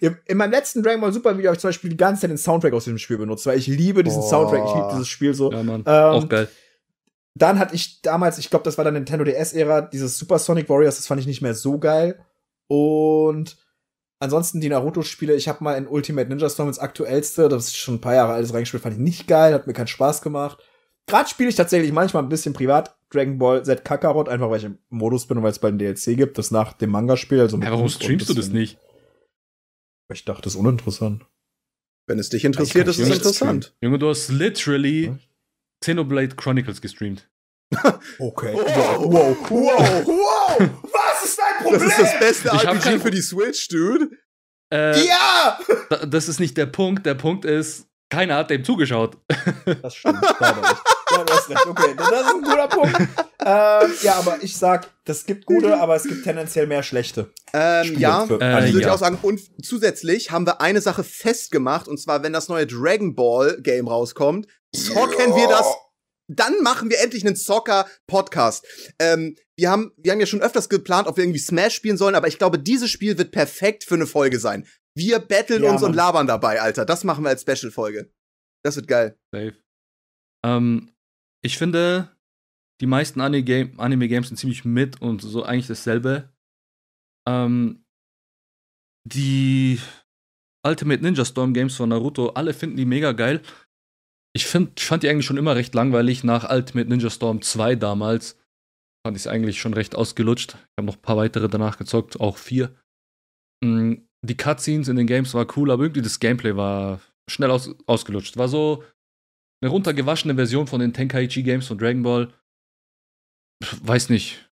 in 0.00 0.36
meinem 0.36 0.52
letzten 0.52 0.82
Dragon 0.82 1.00
Ball 1.00 1.12
Super 1.12 1.36
Video 1.36 1.48
habe 1.48 1.56
ich 1.56 1.60
zum 1.60 1.68
Beispiel 1.68 1.90
die 1.90 1.96
ganze 1.96 2.22
Zeit 2.22 2.30
den 2.30 2.38
Soundtrack 2.38 2.72
aus 2.72 2.84
diesem 2.84 2.98
Spiel 2.98 3.18
benutzt, 3.18 3.44
weil 3.44 3.58
ich 3.58 3.66
liebe 3.66 4.02
diesen 4.04 4.20
Boah. 4.20 4.28
Soundtrack, 4.28 4.64
ich 4.64 4.74
liebe 4.74 4.88
dieses 4.92 5.08
Spiel 5.08 5.34
so. 5.34 5.52
Ja, 5.52 5.62
Mann. 5.62 5.84
Ähm, 5.86 5.92
auch 5.92 6.28
geil. 6.28 6.48
Dann 7.34 7.58
hatte 7.58 7.74
ich 7.74 8.02
damals, 8.02 8.38
ich 8.38 8.50
glaube, 8.50 8.64
das 8.64 8.76
war 8.76 8.84
dann 8.84 8.94
Nintendo 8.94 9.24
DS-Ära, 9.24 9.82
dieses 9.82 10.18
Super 10.18 10.38
Sonic 10.38 10.68
Warriors, 10.68 10.96
das 10.96 11.06
fand 11.06 11.20
ich 11.20 11.26
nicht 11.26 11.42
mehr 11.42 11.54
so 11.54 11.78
geil. 11.78 12.24
Und 12.68 13.56
ansonsten 14.18 14.60
die 14.60 14.68
Naruto-Spiele, 14.68 15.34
ich 15.34 15.48
habe 15.48 15.64
mal 15.64 15.74
in 15.74 15.86
Ultimate 15.86 16.28
Ninja 16.28 16.50
Storm 16.50 16.68
ins 16.68 16.78
aktuellste, 16.78 17.48
das 17.48 17.68
ist 17.68 17.76
schon 17.76 17.94
ein 17.94 18.00
paar 18.00 18.14
Jahre 18.14 18.34
altes 18.34 18.52
reingespielt, 18.52 18.82
fand 18.82 18.96
ich 18.96 19.00
nicht 19.00 19.26
geil, 19.26 19.54
hat 19.54 19.66
mir 19.66 19.72
keinen 19.72 19.86
Spaß 19.86 20.20
gemacht. 20.20 20.58
Gerade 21.06 21.28
spiele 21.28 21.48
ich 21.48 21.56
tatsächlich 21.56 21.92
manchmal 21.92 22.22
ein 22.22 22.28
bisschen 22.28 22.52
privat 22.52 22.96
Dragon 23.10 23.38
Ball 23.38 23.64
Z 23.64 23.84
Kakarot, 23.84 24.28
einfach 24.28 24.50
weil 24.50 24.58
ich 24.58 24.64
im 24.64 24.78
Modus 24.88 25.26
bin 25.26 25.38
und 25.38 25.42
weil 25.42 25.50
es 25.50 25.58
bald 25.58 25.74
ein 25.74 25.78
DLC 25.78 26.16
gibt, 26.16 26.38
das 26.38 26.50
nach 26.50 26.74
dem 26.74 26.90
Manga-Spiel. 26.90 27.40
Also 27.40 27.58
Ja, 27.58 27.72
warum 27.72 27.88
streamst 27.88 28.28
du 28.28 28.34
das 28.34 28.48
nicht? 28.48 28.78
Ich 30.12 30.24
dachte, 30.24 30.42
das 30.42 30.54
ist 30.54 30.60
uninteressant. 30.60 31.24
Wenn 32.06 32.18
es 32.18 32.28
dich 32.28 32.44
interessiert, 32.44 32.88
ist 32.88 32.98
es 32.98 33.08
interessant. 33.08 33.74
Junge, 33.80 33.98
du 33.98 34.08
hast 34.08 34.28
literally 34.28 35.14
Xenoblade 35.82 36.36
Chronicles 36.36 36.80
gestreamt. 36.80 37.28
Okay. 38.18 38.52
Wow. 38.54 39.04
wow, 39.12 39.36
wow, 39.50 40.06
wow. 40.06 40.58
Was 40.82 41.24
ist 41.24 41.38
dein 41.38 41.62
Problem? 41.64 41.80
Das 41.88 41.98
ist 41.98 42.00
das 42.00 42.18
beste 42.18 42.48
Ich 42.48 42.66
hab 42.66 42.74
RPG 42.74 42.82
kein- 42.90 43.00
für 43.00 43.10
die 43.10 43.22
Switch, 43.22 43.68
Dude. 43.68 44.10
Äh, 44.72 45.06
ja! 45.06 45.58
da- 45.90 46.06
Das 46.06 46.28
ist 46.28 46.38
nicht 46.40 46.56
der 46.56 46.66
Punkt. 46.66 47.04
Der 47.06 47.14
Punkt 47.14 47.44
ist, 47.44 47.86
keiner 48.10 48.36
hat 48.36 48.50
dem 48.50 48.64
zugeschaut. 48.64 49.16
Das 49.82 49.94
stimmt. 49.94 50.20
nicht. 50.20 50.40
Ja, 50.40 51.24
du 51.24 51.32
hast 51.32 51.48
recht. 51.50 51.66
Okay, 51.66 51.94
das 51.96 52.08
ist 52.10 52.34
ein 52.34 52.42
guter 52.42 52.68
Punkt. 52.68 52.96
ähm, 53.00 53.90
ja, 54.02 54.14
aber 54.16 54.38
ich 54.42 54.56
sag, 54.56 54.88
das 55.04 55.24
gibt 55.26 55.44
gute, 55.46 55.78
aber 55.78 55.94
es 55.96 56.04
gibt 56.04 56.24
tendenziell 56.24 56.66
mehr 56.66 56.82
schlechte. 56.82 57.32
Ähm, 57.52 57.84
Spiele 57.84 58.00
ja, 58.00 58.26
für 58.26 58.40
Äh, 58.40 58.44
also 58.44 58.68
würde 58.68 58.78
ich 58.80 58.86
ja. 58.86 58.92
auch 58.94 58.98
sagen. 58.98 59.18
Und 59.22 59.40
zusätzlich 59.64 60.30
haben 60.30 60.46
wir 60.46 60.60
eine 60.62 60.80
Sache 60.80 61.04
festgemacht, 61.04 61.86
und 61.88 61.98
zwar, 61.98 62.22
wenn 62.22 62.32
das 62.32 62.48
neue 62.48 62.66
Dragon 62.66 63.14
Ball 63.14 63.60
Game 63.60 63.88
rauskommt, 63.88 64.46
zocken 64.74 65.34
wir 65.36 65.48
das. 65.48 65.66
Dann 66.28 66.62
machen 66.62 66.88
wir 66.88 67.00
endlich 67.00 67.26
einen 67.26 67.36
Zocker-Podcast. 67.36 68.64
Ähm, 68.98 69.36
wir, 69.58 69.70
haben, 69.70 69.92
wir 69.98 70.12
haben 70.12 70.20
ja 70.20 70.26
schon 70.26 70.40
öfters 70.40 70.68
geplant, 70.68 71.06
ob 71.08 71.16
wir 71.16 71.24
irgendwie 71.24 71.40
Smash 71.40 71.74
spielen 71.74 71.98
sollen, 71.98 72.14
aber 72.14 72.28
ich 72.28 72.38
glaube, 72.38 72.58
dieses 72.58 72.90
Spiel 72.90 73.18
wird 73.18 73.32
perfekt 73.32 73.84
für 73.84 73.96
eine 73.96 74.06
Folge 74.06 74.38
sein. 74.38 74.66
Wir 74.96 75.18
battlen 75.18 75.62
Ja, 75.64 75.72
uns 75.72 75.82
und 75.82 75.90
Mann. 75.90 75.96
labern 75.96 76.26
dabei, 76.26 76.60
Alter. 76.62 76.84
Das 76.86 77.04
machen 77.04 77.24
wir 77.24 77.28
als 77.30 77.42
Special-Folge. 77.42 78.12
Das 78.64 78.76
wird 78.76 78.86
geil. 78.88 79.18
Safe. 79.34 79.56
Ähm, 80.44 80.94
ich 81.44 81.58
finde, 81.58 82.16
die 82.80 82.86
meisten 82.86 83.20
Anime- 83.20 83.76
Anime-Games 83.78 84.28
sind 84.28 84.36
ziemlich 84.36 84.64
mit 84.64 85.02
und 85.02 85.20
so 85.20 85.42
eigentlich 85.42 85.66
dasselbe. 85.66 86.32
Ähm, 87.28 87.84
die 89.04 89.80
Ultimate 90.64 91.02
Ninja 91.02 91.24
Storm 91.24 91.52
Games 91.54 91.74
von 91.76 91.88
Naruto, 91.88 92.28
alle 92.30 92.54
finden 92.54 92.76
die 92.76 92.84
mega 92.84 93.12
geil. 93.12 93.42
Ich 94.34 94.46
find, 94.46 94.80
fand 94.80 95.02
die 95.02 95.08
eigentlich 95.08 95.26
schon 95.26 95.36
immer 95.36 95.56
recht 95.56 95.74
langweilig. 95.74 96.24
Nach 96.24 96.50
Ultimate 96.50 96.88
Ninja 96.88 97.10
Storm 97.10 97.42
2 97.42 97.76
damals 97.76 98.38
fand 99.06 99.16
ich 99.16 99.24
es 99.24 99.26
eigentlich 99.26 99.60
schon 99.60 99.74
recht 99.74 99.94
ausgelutscht. 99.94 100.54
Ich 100.54 100.78
habe 100.78 100.86
noch 100.86 100.96
ein 100.96 101.02
paar 101.02 101.16
weitere 101.16 101.48
danach 101.48 101.76
gezockt, 101.76 102.20
auch 102.20 102.36
vier. 102.36 102.74
Mm, 103.62 103.94
Die 104.24 104.36
Cutscenes 104.36 104.88
in 104.88 104.96
den 104.96 105.06
Games 105.06 105.34
war 105.34 105.46
cool, 105.56 105.70
aber 105.70 105.82
irgendwie 105.82 106.02
das 106.02 106.20
Gameplay 106.20 106.56
war 106.56 107.00
schnell 107.28 107.50
aus, 107.50 107.74
ausgelutscht. 107.86 108.36
War 108.36 108.48
so 108.48 108.84
eine 109.62 109.70
runtergewaschene 109.70 110.34
Version 110.34 110.66
von 110.66 110.80
den 110.80 110.92
Tenkaichi 110.92 111.42
Games 111.42 111.66
von 111.66 111.78
Dragon 111.78 112.02
Ball. 112.02 112.32
Weiß 113.82 114.08
nicht. 114.08 114.50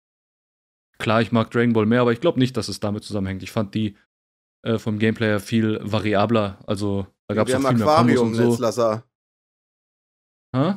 Klar, 0.98 1.22
ich 1.22 1.30
mag 1.32 1.50
Dragon 1.50 1.72
Ball 1.72 1.86
mehr, 1.86 2.00
aber 2.00 2.12
ich 2.12 2.20
glaube 2.20 2.38
nicht, 2.38 2.56
dass 2.56 2.68
es 2.68 2.80
damit 2.80 3.04
zusammenhängt. 3.04 3.42
Ich 3.42 3.52
fand 3.52 3.74
die 3.74 3.96
äh, 4.64 4.78
vom 4.78 4.98
Gameplay 4.98 5.28
her 5.28 5.40
viel 5.40 5.78
variabler. 5.82 6.58
Also 6.66 7.06
da 7.28 7.34
gab 7.34 7.48
es 7.48 7.54
viel 7.54 7.62
mehr 7.62 7.86
Kombos 7.86 8.18
und 8.18 8.34
so. 8.34 8.50
Netzlasser. 8.50 9.07
Hä? 10.54 10.74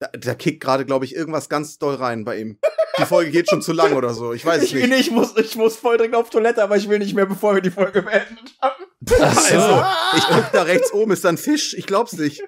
Da, 0.00 0.08
da 0.12 0.34
kickt 0.34 0.62
gerade, 0.62 0.84
glaube 0.84 1.04
ich, 1.04 1.14
irgendwas 1.14 1.48
ganz 1.48 1.78
doll 1.78 1.94
rein 1.94 2.24
bei 2.24 2.38
ihm. 2.38 2.58
Die 2.98 3.04
Folge 3.06 3.30
geht 3.30 3.48
schon 3.50 3.62
zu 3.62 3.72
lang 3.72 3.94
oder 3.94 4.12
so. 4.14 4.32
Ich 4.32 4.44
weiß 4.44 4.58
es 4.62 4.64
Ich, 4.68 4.74
nicht. 4.74 4.88
nee, 4.88 4.96
ich, 4.96 5.10
muss, 5.10 5.36
ich 5.36 5.56
muss 5.56 5.76
voll 5.76 5.96
dringend 5.98 6.16
auf 6.16 6.30
Toilette, 6.30 6.62
aber 6.62 6.76
ich 6.76 6.88
will 6.88 6.98
nicht 6.98 7.14
mehr, 7.14 7.26
bevor 7.26 7.54
wir 7.54 7.62
die 7.62 7.70
Folge 7.70 8.02
beendet 8.02 8.54
haben. 8.62 8.84
Ach 9.20 9.34
so. 9.40 9.54
Also, 9.58 9.84
ich 10.18 10.24
guck 10.24 10.52
da 10.52 10.62
rechts 10.62 10.92
oben, 10.92 11.12
ist 11.12 11.24
da 11.24 11.28
ein 11.30 11.38
Fisch? 11.38 11.74
Ich 11.74 11.86
glaub's 11.86 12.12
nicht. 12.14 12.42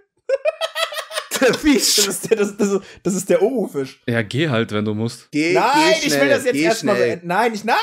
Der 1.41 1.49
Das 1.49 1.57
Fisch. 1.59 1.99
ist 1.99 2.31
der, 2.31 2.37
das, 2.39 2.57
das, 2.57 2.69
ist- 2.71 2.83
das 3.03 3.15
ist 3.15 3.29
der 3.29 3.43
Oru-Fisch. 3.43 4.03
Ja, 4.07 4.23
geh 4.23 4.49
halt, 4.49 4.73
wenn 4.73 4.85
du 4.87 4.95
musst. 4.95 5.31
Geh, 5.33 5.53
Nein, 5.53 5.71
geh 5.75 5.91
ich 5.99 6.05
will 6.05 6.11
schnell, 6.13 6.29
das 6.31 6.45
jetzt 6.45 6.57
erstmal 6.57 6.95
schnell. 6.97 7.09
beenden. 7.09 7.27
Nein, 7.29 7.55
ich, 7.55 7.65
nein! 7.65 7.77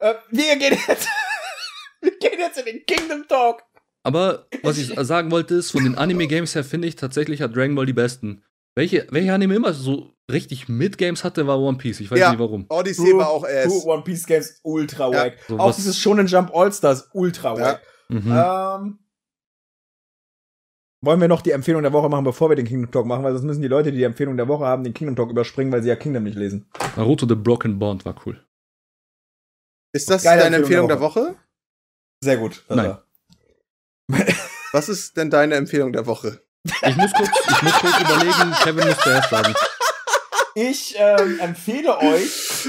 Äh, 0.00 0.14
wir 0.30 0.56
gehen 0.56 0.76
jetzt. 0.88 1.08
wir 2.00 2.18
gehen 2.18 2.38
jetzt 2.40 2.58
in 2.58 2.64
den 2.64 2.84
Kingdom 2.86 3.28
Talk. 3.28 3.62
Aber 4.06 4.46
was 4.62 4.78
ich 4.78 4.94
sagen 5.00 5.32
wollte, 5.32 5.56
ist, 5.56 5.72
von 5.72 5.82
den 5.82 5.96
Anime-Games 5.98 6.54
her 6.54 6.62
finde 6.62 6.86
ich 6.86 6.94
tatsächlich 6.94 7.42
hat 7.42 7.56
Dragon 7.56 7.74
Ball 7.74 7.86
die 7.86 7.92
besten. 7.92 8.44
Welche, 8.76 9.04
welche 9.10 9.32
Anime 9.34 9.56
immer 9.56 9.72
so 9.72 10.12
richtig 10.30 10.68
Mid-Games 10.68 11.24
hatte, 11.24 11.48
war 11.48 11.58
One 11.58 11.76
Piece. 11.76 11.98
Ich 11.98 12.10
weiß 12.10 12.18
Ja. 12.20 12.30
nicht 12.30 12.38
warum. 12.38 12.66
Odyssey 12.68 13.16
war 13.16 13.30
auch 13.30 13.42
True 13.44 13.64
ass. 13.64 13.84
One 13.84 14.02
Piece 14.04 14.26
Games 14.26 14.60
ultra 14.62 15.10
Ja. 15.10 15.24
wack. 15.24 15.38
So 15.48 15.58
auch 15.58 15.74
dieses 15.74 15.98
Shonen 15.98 16.28
Jump 16.28 16.54
All-Stars 16.54 17.08
ultra 17.14 17.56
Ja. 17.58 17.64
wack. 17.64 17.82
Mhm. 18.08 18.18
Ähm, 18.32 18.98
wollen 21.04 21.20
wir 21.20 21.26
noch 21.28 21.42
die 21.42 21.50
Empfehlung 21.50 21.82
der 21.82 21.92
Woche 21.92 22.08
machen, 22.08 22.24
bevor 22.24 22.48
wir 22.48 22.54
den 22.56 22.66
Kingdom 22.66 22.92
Talk 22.92 23.06
machen, 23.06 23.24
weil 23.24 23.32
sonst 23.32 23.44
müssen 23.44 23.62
die 23.62 23.68
Leute, 23.68 23.90
die 23.90 23.98
die 23.98 24.04
Empfehlung 24.04 24.36
der 24.36 24.46
Woche 24.46 24.66
haben, 24.66 24.84
den 24.84 24.94
Kingdom 24.94 25.16
Talk 25.16 25.30
überspringen, 25.30 25.72
weil 25.72 25.82
sie 25.82 25.88
ja 25.88 25.96
Kingdom 25.96 26.22
nicht 26.22 26.36
lesen. 26.36 26.70
Naruto 26.96 27.26
The 27.26 27.34
Broken 27.34 27.78
Bond 27.80 28.04
war 28.04 28.14
cool. 28.24 28.40
Ist 29.92 30.08
das 30.10 30.22
Geile 30.22 30.42
deine 30.42 30.56
Empfehlung 30.58 30.88
Empfehlung 30.88 30.88
der 30.88 30.96
der 30.96 31.32
Woche? 31.32 31.36
Sehr 32.22 32.36
gut. 32.36 32.64
Nein. 32.68 32.98
Was 34.72 34.88
ist 34.88 35.16
denn 35.16 35.30
deine 35.30 35.56
Empfehlung 35.56 35.92
der 35.92 36.06
Woche? 36.06 36.42
Ich 36.64 36.96
muss 36.96 37.12
kurz, 37.12 37.30
ich 37.48 37.62
muss 37.62 37.72
kurz 37.74 38.00
überlegen, 38.00 38.52
Kevin 38.62 38.88
muss 38.88 38.98
zuerst 38.98 39.30
sagen. 39.30 39.54
Ich 40.54 40.94
ähm, 40.98 41.38
empfehle 41.40 41.98
euch, 41.98 42.66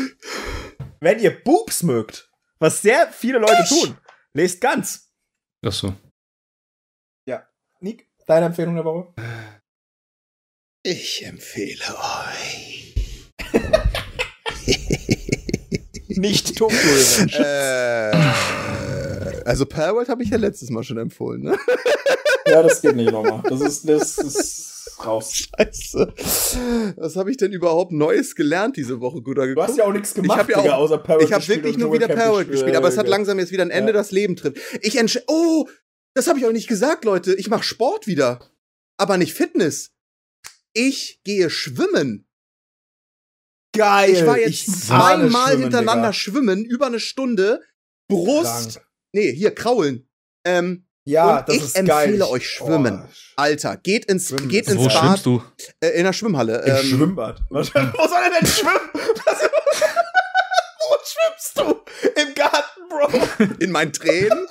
wenn 0.99 1.19
ihr 1.19 1.43
Boobs 1.43 1.83
mögt, 1.83 2.29
was 2.59 2.81
sehr 2.81 3.11
viele 3.11 3.39
Leute 3.39 3.65
tun, 3.67 3.97
lest 4.33 4.61
ganz. 4.61 5.11
Achso. 5.65 5.95
Nick, 7.79 8.07
deine 8.25 8.47
Empfehlung 8.47 8.75
der 8.75 8.85
Woche? 8.85 9.13
Ich 10.81 11.23
empfehle 11.23 11.83
euch. 11.95 12.95
Nicht 16.07 16.57
Tokyo 16.57 16.77
Revenge. 16.77 17.37
äh, 17.37 18.66
also 19.47 19.65
Palworld 19.65 20.09
habe 20.09 20.23
ich 20.23 20.29
ja 20.29 20.37
letztes 20.37 20.69
Mal 20.69 20.83
schon 20.83 20.97
empfohlen, 20.97 21.41
ne? 21.43 21.57
ja, 22.47 22.61
das 22.63 22.81
geht 22.81 22.95
nicht 22.95 23.11
nochmal. 23.11 23.41
Das 23.49 23.61
ist, 23.61 23.87
das 23.87 24.17
ist 24.17 24.99
raus. 25.05 25.33
Scheiße. 25.35 26.13
Was 26.97 27.15
habe 27.15 27.31
ich 27.31 27.37
denn 27.37 27.51
überhaupt 27.51 27.91
Neues 27.91 28.35
gelernt 28.35 28.77
diese 28.77 28.99
Woche, 28.99 29.21
guter 29.21 29.47
Du 29.53 29.61
hast 29.61 29.77
ja 29.77 29.85
auch 29.85 29.93
nichts 29.93 30.13
gemacht, 30.13 30.37
Ich 30.37 30.39
hab 30.43 30.49
ja 30.49 30.61
Digga, 30.61 30.75
auch- 30.75 30.79
außer 30.83 30.97
Parrot 30.97 31.23
Ich 31.23 31.33
habe 31.33 31.47
wirklich 31.47 31.77
nur 31.77 31.93
wieder 31.93 32.07
Parrot 32.07 32.49
gespielt, 32.49 32.75
aber 32.75 32.87
es 32.87 32.97
hat 32.97 33.07
langsam 33.07 33.39
jetzt 33.39 33.51
wieder 33.51 33.63
ein 33.63 33.69
Ende, 33.71 33.91
Ja. 33.91 33.97
das 33.97 34.11
Leben 34.11 34.35
trifft. 34.35 34.57
Ich 34.81 34.97
entsch 34.97 35.19
Oh, 35.27 35.67
das 36.13 36.27
habe 36.27 36.39
ich 36.39 36.45
euch 36.45 36.53
nicht 36.53 36.67
gesagt, 36.67 37.05
Leute. 37.05 37.33
Ich 37.35 37.49
mache 37.49 37.63
Sport 37.63 38.07
wieder, 38.07 38.39
aber 38.97 39.17
nicht 39.17 39.33
Fitness. 39.33 39.91
Ich 40.73 41.21
gehe 41.23 41.49
schwimmen. 41.49 42.27
Geil. 43.75 44.11
Ich 44.13 44.25
war 44.25 44.39
jetzt 44.39 44.87
zweimal 44.87 45.29
schwimmen, 45.29 45.61
hintereinander 45.63 46.07
Digga. 46.09 46.13
schwimmen, 46.13 46.65
über 46.65 46.87
eine 46.87 46.99
Stunde. 46.99 47.61
Brust. 48.07 48.73
Krank. 48.75 48.86
Nee, 49.13 49.31
hier 49.33 49.53
kraulen. 49.55 50.09
Ähm, 50.45 50.85
Ja, 51.05 51.37
Und 51.39 51.47
das 51.49 51.55
ich 51.55 51.63
ist 51.63 51.73
geil. 51.75 52.05
empfehle 52.09 52.27
euch 52.29 52.49
Schwimmen. 52.49 53.03
Oh, 53.05 53.13
Alter, 53.37 53.77
geht 53.77 54.05
ins, 54.05 54.27
Schwimmen 54.29 54.49
geht 54.49 54.67
ins 54.67 54.77
Wo 54.77 54.87
Bad 54.87 54.97
schwimmst 54.97 55.25
du? 55.25 55.41
äh, 55.79 55.89
in 55.89 56.03
der 56.03 56.13
Schwimmhalle. 56.13 56.61
Im 56.65 56.75
Ähm, 56.75 56.85
Schwimmbad. 56.85 57.39
Was, 57.49 57.67
wo 57.75 58.07
soll 58.07 58.21
er 58.23 58.39
denn 58.39 58.47
schwimmen? 58.47 58.89
Wo 60.89 60.95
schwimmst 61.03 61.57
du? 61.57 62.21
Im 62.21 62.33
Garten, 62.33 62.81
Bro. 62.89 63.45
in 63.59 63.71
meinen 63.71 63.91
Tränen. 63.93 64.47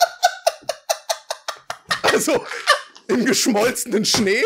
also 2.03 2.45
im 3.09 3.25
geschmolzenen 3.25 4.05
Schnee. 4.05 4.43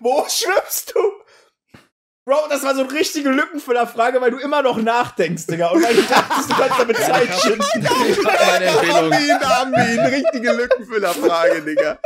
Wo 0.00 0.24
schwimmst 0.28 0.94
du? 0.94 1.00
Bro, 2.28 2.48
das 2.48 2.64
war 2.64 2.74
so 2.74 2.82
eine 2.82 2.92
richtige 2.92 3.30
Lückenfüllerfrage, 3.30 4.20
weil 4.20 4.32
du 4.32 4.38
immer 4.38 4.60
noch 4.60 4.82
nachdenkst, 4.82 5.46
Digga. 5.46 5.68
Und 5.68 5.80
weil 5.84 5.94
du 5.94 6.02
dachtest, 6.02 6.50
du 6.50 6.54
kannst 6.54 6.80
damit 6.80 6.96
Zeit 6.96 7.32
schinden. 7.40 7.62
Meine 8.24 8.64
Empfehlung. 8.64 9.12
Armin, 9.12 9.30
Armin, 9.30 10.00
richtige 10.00 10.52
Lückenfüllerfrage, 10.52 11.62
Digga. 11.62 12.00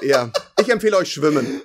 ja, 0.00 0.32
ich 0.58 0.70
empfehle 0.70 0.96
euch 0.96 1.12
Schwimmen. 1.12 1.60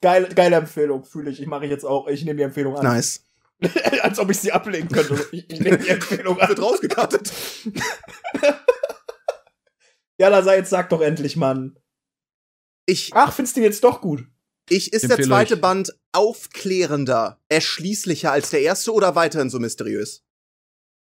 Geile, 0.00 0.28
geile 0.30 0.56
Empfehlung, 0.56 1.04
fühle 1.04 1.30
ich. 1.30 1.42
Ich 1.42 1.46
mache 1.46 1.66
ich 1.66 1.70
jetzt 1.70 1.84
auch. 1.84 2.08
Ich 2.08 2.24
nehme 2.24 2.38
die 2.38 2.42
Empfehlung 2.44 2.74
an. 2.78 2.84
Nice. 2.84 3.24
Als 4.02 4.18
ob 4.18 4.30
ich 4.30 4.38
sie 4.38 4.52
ablehnen 4.52 4.88
könnte. 4.88 5.14
Ich, 5.32 5.50
ich 5.50 5.60
nehme 5.60 5.76
die 5.76 5.90
Empfehlung 5.90 6.40
an. 6.40 6.48
Wird 6.48 6.62
rausgekartet. 6.62 7.32
Ja, 10.16 10.42
sei 10.42 10.56
jetzt 10.56 10.70
sag 10.70 10.88
doch 10.88 11.02
endlich, 11.02 11.36
Mann. 11.36 11.78
Ich, 12.86 13.12
Ach, 13.14 13.32
findest 13.32 13.56
du 13.56 13.60
ihn 13.60 13.64
jetzt 13.64 13.84
doch 13.84 14.00
gut? 14.00 14.24
Ich 14.68 14.92
ist 14.92 15.08
der 15.08 15.20
zweite 15.20 15.54
euch. 15.54 15.60
Band 15.60 15.94
aufklärender, 16.12 17.40
erschließlicher 17.48 18.32
als 18.32 18.50
der 18.50 18.62
erste 18.62 18.92
oder 18.92 19.14
weiterhin 19.14 19.50
so 19.50 19.58
mysteriös? 19.58 20.22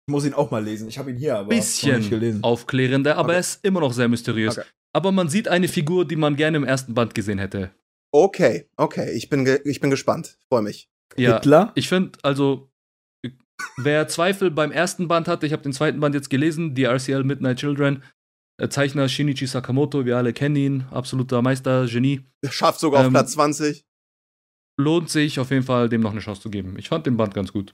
Ich 0.08 0.12
muss 0.12 0.26
ihn 0.26 0.34
auch 0.34 0.52
mal 0.52 0.64
lesen. 0.64 0.88
Ich 0.88 0.98
habe 1.00 1.10
ihn 1.12 1.18
hier, 1.18 1.34
aber 1.36 1.44
noch 1.44 1.50
nicht 1.50 1.60
Bisschen 1.62 2.10
gelesen. 2.10 2.44
aufklärender, 2.44 3.16
aber 3.18 3.30
Okay. 3.30 3.34
er 3.36 3.40
ist 3.40 3.60
immer 3.66 3.80
noch 3.80 3.94
sehr 3.94 4.08
mysteriös. 4.08 4.58
Okay. 4.58 4.68
Aber 4.94 5.12
man 5.12 5.30
sieht 5.30 5.48
eine 5.48 5.68
Figur, 5.68 6.06
die 6.06 6.16
man 6.16 6.36
gerne 6.36 6.58
im 6.58 6.64
ersten 6.64 6.94
Band 6.94 7.16
gesehen 7.16 7.40
hätte. 7.40 7.72
Okay, 8.14 8.70
okay, 8.78 9.12
ich 9.12 9.30
bin, 9.30 9.44
ge 9.46 9.60
ich 9.66 9.80
bin 9.82 9.90
gespannt. 9.90 10.38
Freue 10.48 10.62
mich. 10.62 10.90
Ja, 11.18 11.36
Hitler? 11.36 11.72
ich 11.76 11.90
finde, 11.90 12.18
also, 12.24 12.72
wer 13.78 14.08
Zweifel 14.08 14.52
beim 14.52 14.72
ersten 14.72 15.08
Band 15.08 15.28
hatte, 15.28 15.46
ich 15.46 15.52
habe 15.54 15.64
den 15.64 15.74
zweiten 15.74 16.00
Band 16.00 16.16
jetzt 16.16 16.30
gelesen, 16.30 16.76
die 16.76 16.84
RCL 16.86 17.24
Midnight 17.24 17.58
Children. 17.58 18.04
Der 18.60 18.70
Zeichner 18.70 19.10
Shinichi 19.10 19.48
Sakamoto, 19.48 20.06
wir 20.06 20.16
alle 20.18 20.32
kennen 20.34 20.56
ihn, 20.56 20.86
absoluter 20.92 21.42
Meister, 21.42 21.88
Genie. 21.88 22.22
Schafft 22.50 22.80
sogar 22.80 23.02
auf 23.02 23.08
Ähm, 23.08 23.14
Platz 23.14 23.34
20. 23.34 23.86
Lohnt 24.78 25.10
sich 25.10 25.40
auf 25.40 25.52
jeden 25.52 25.64
Fall, 25.64 25.90
dem 25.90 26.02
noch 26.02 26.12
eine 26.12 26.20
Chance 26.22 26.42
zu 26.42 26.50
geben. 26.50 26.76
Ich 26.78 26.90
fand 26.90 27.06
den 27.06 27.18
Band 27.18 27.34
ganz 27.34 27.52
gut. 27.52 27.74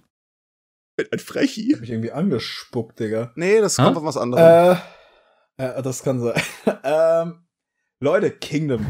Ein 1.12 1.20
Frechi. 1.20 1.72
Hab 1.74 1.82
mich 1.82 1.90
irgendwie 1.92 2.12
angespuckt, 2.12 3.00
Digga. 3.00 3.32
Nee, 3.36 3.60
das 3.60 3.78
Ha? 3.78 3.86
kommt 3.86 3.98
auf 3.98 4.04
was 4.04 4.18
anderes. 4.18 4.78
Äh, 5.58 5.64
Äh, 5.64 5.82
das 5.84 6.02
kann 6.04 6.20
sein. 6.20 6.42
ähm, 6.84 7.46
Leute, 8.00 8.32
Kingdom. 8.32 8.86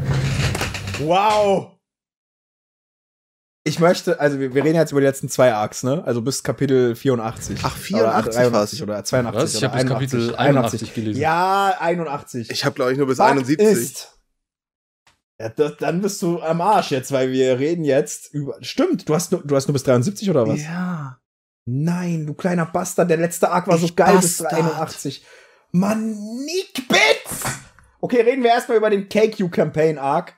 Wow! 1.00 1.78
Ich 3.64 3.78
möchte, 3.78 4.18
also 4.18 4.40
wir, 4.40 4.54
wir 4.54 4.64
reden 4.64 4.74
jetzt 4.74 4.90
über 4.90 5.00
die 5.00 5.06
letzten 5.06 5.28
zwei 5.28 5.54
Arcs, 5.54 5.84
ne? 5.84 6.02
Also 6.04 6.20
bis 6.20 6.42
Kapitel 6.42 6.96
84. 6.96 7.60
Ach, 7.62 7.76
84 7.76 7.94
oder 7.94 8.52
war's. 8.52 8.70
83 8.70 8.82
oder 8.82 9.04
82 9.04 9.42
Was? 9.42 9.54
Ich 9.54 9.64
habe 9.64 9.76
das 9.78 9.86
Kapitel 9.86 10.34
81 10.34 10.94
gelesen. 10.94 11.20
Ja, 11.20 11.76
81. 11.78 12.50
Ich 12.50 12.64
habe, 12.64 12.74
glaube 12.74 12.92
ich, 12.92 12.98
nur 12.98 13.06
bis 13.06 13.18
Fakt 13.18 13.30
71. 13.30 13.64
Ist, 13.68 14.18
ja, 15.40 15.48
das, 15.48 15.76
dann 15.78 16.02
bist 16.02 16.20
du 16.22 16.40
am 16.40 16.60
Arsch 16.60 16.90
jetzt, 16.90 17.12
weil 17.12 17.30
wir 17.30 17.60
reden 17.60 17.84
jetzt 17.84 18.34
über. 18.34 18.56
Stimmt, 18.62 19.08
du 19.08 19.14
hast 19.14 19.30
nur, 19.30 19.42
du 19.44 19.54
hast 19.54 19.68
nur 19.68 19.74
bis 19.74 19.84
73 19.84 20.28
oder 20.28 20.46
was? 20.46 20.60
Ja. 20.60 21.20
Nein, 21.64 22.26
du 22.26 22.34
kleiner 22.34 22.66
Bastard, 22.66 23.10
der 23.10 23.18
letzte 23.18 23.48
Arc 23.50 23.68
war 23.68 23.78
so 23.78 23.86
Ich 23.86 23.94
geil 23.94 24.16
bis 24.16 24.38
Bastard. 24.38 24.60
81. 24.60 25.24
Mann, 25.70 26.10
Nick 26.44 26.88
Bits! 26.88 27.44
Okay, 28.00 28.22
reden 28.22 28.42
wir 28.42 28.50
erstmal 28.50 28.76
über 28.76 28.90
den 28.90 29.08
KQ 29.08 29.50
Campaign 29.52 29.98
Arc, 29.98 30.34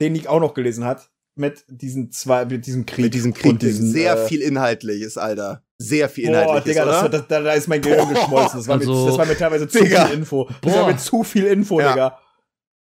den 0.00 0.14
Nick 0.14 0.26
auch 0.26 0.40
noch 0.40 0.54
gelesen 0.54 0.84
hat. 0.84 1.10
Mit 1.38 1.64
diesen 1.68 2.10
zwei, 2.12 2.44
mit 2.46 2.66
diesem 2.66 2.86
Krieg. 2.86 3.04
Mit 3.04 3.14
diesem 3.14 3.34
Krieg, 3.34 3.52
und 3.52 3.62
diesen, 3.62 3.90
sehr 3.90 4.14
äh, 4.24 4.26
viel 4.26 4.40
Inhaltliches, 4.40 5.18
Alter. 5.18 5.62
Sehr 5.78 6.08
viel 6.08 6.26
Boah, 6.28 6.42
Inhaltliches, 6.42 6.64
Digga, 6.64 6.84
das, 6.86 7.00
oder? 7.02 7.08
das, 7.10 7.28
da, 7.28 7.40
da 7.42 7.52
ist 7.52 7.68
mein 7.68 7.82
Gehirn 7.82 8.08
Boah. 8.08 8.14
geschmolzen. 8.14 8.58
Das 8.60 8.68
war, 8.68 8.76
Also, 8.78 8.94
mir, 8.94 9.06
das 9.10 9.18
war 9.18 9.26
mir 9.26 9.36
teilweise 9.36 9.68
zu 9.68 9.82
Digga. 9.82 10.06
viel 10.06 10.18
Info. 10.18 10.48
Das 10.62 10.72
war 10.74 10.84
Boah. 10.84 10.92
mir 10.92 10.96
zu 10.96 11.22
viel 11.24 11.44
Info, 11.46 11.78
Ja. 11.80 11.90
Digga. 11.92 12.18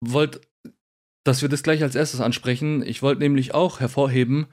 wollt, 0.03 0.41
dass 1.25 1.43
wir 1.43 1.51
das 1.51 1.63
gleich 1.63 1.83
als 1.83 1.95
erstes 1.95 2.21
ansprechen. 2.21 2.83
Ich 2.83 3.03
wollte 3.03 3.21
nämlich 3.21 3.53
auch 3.55 3.81
hervorheben, 3.81 4.47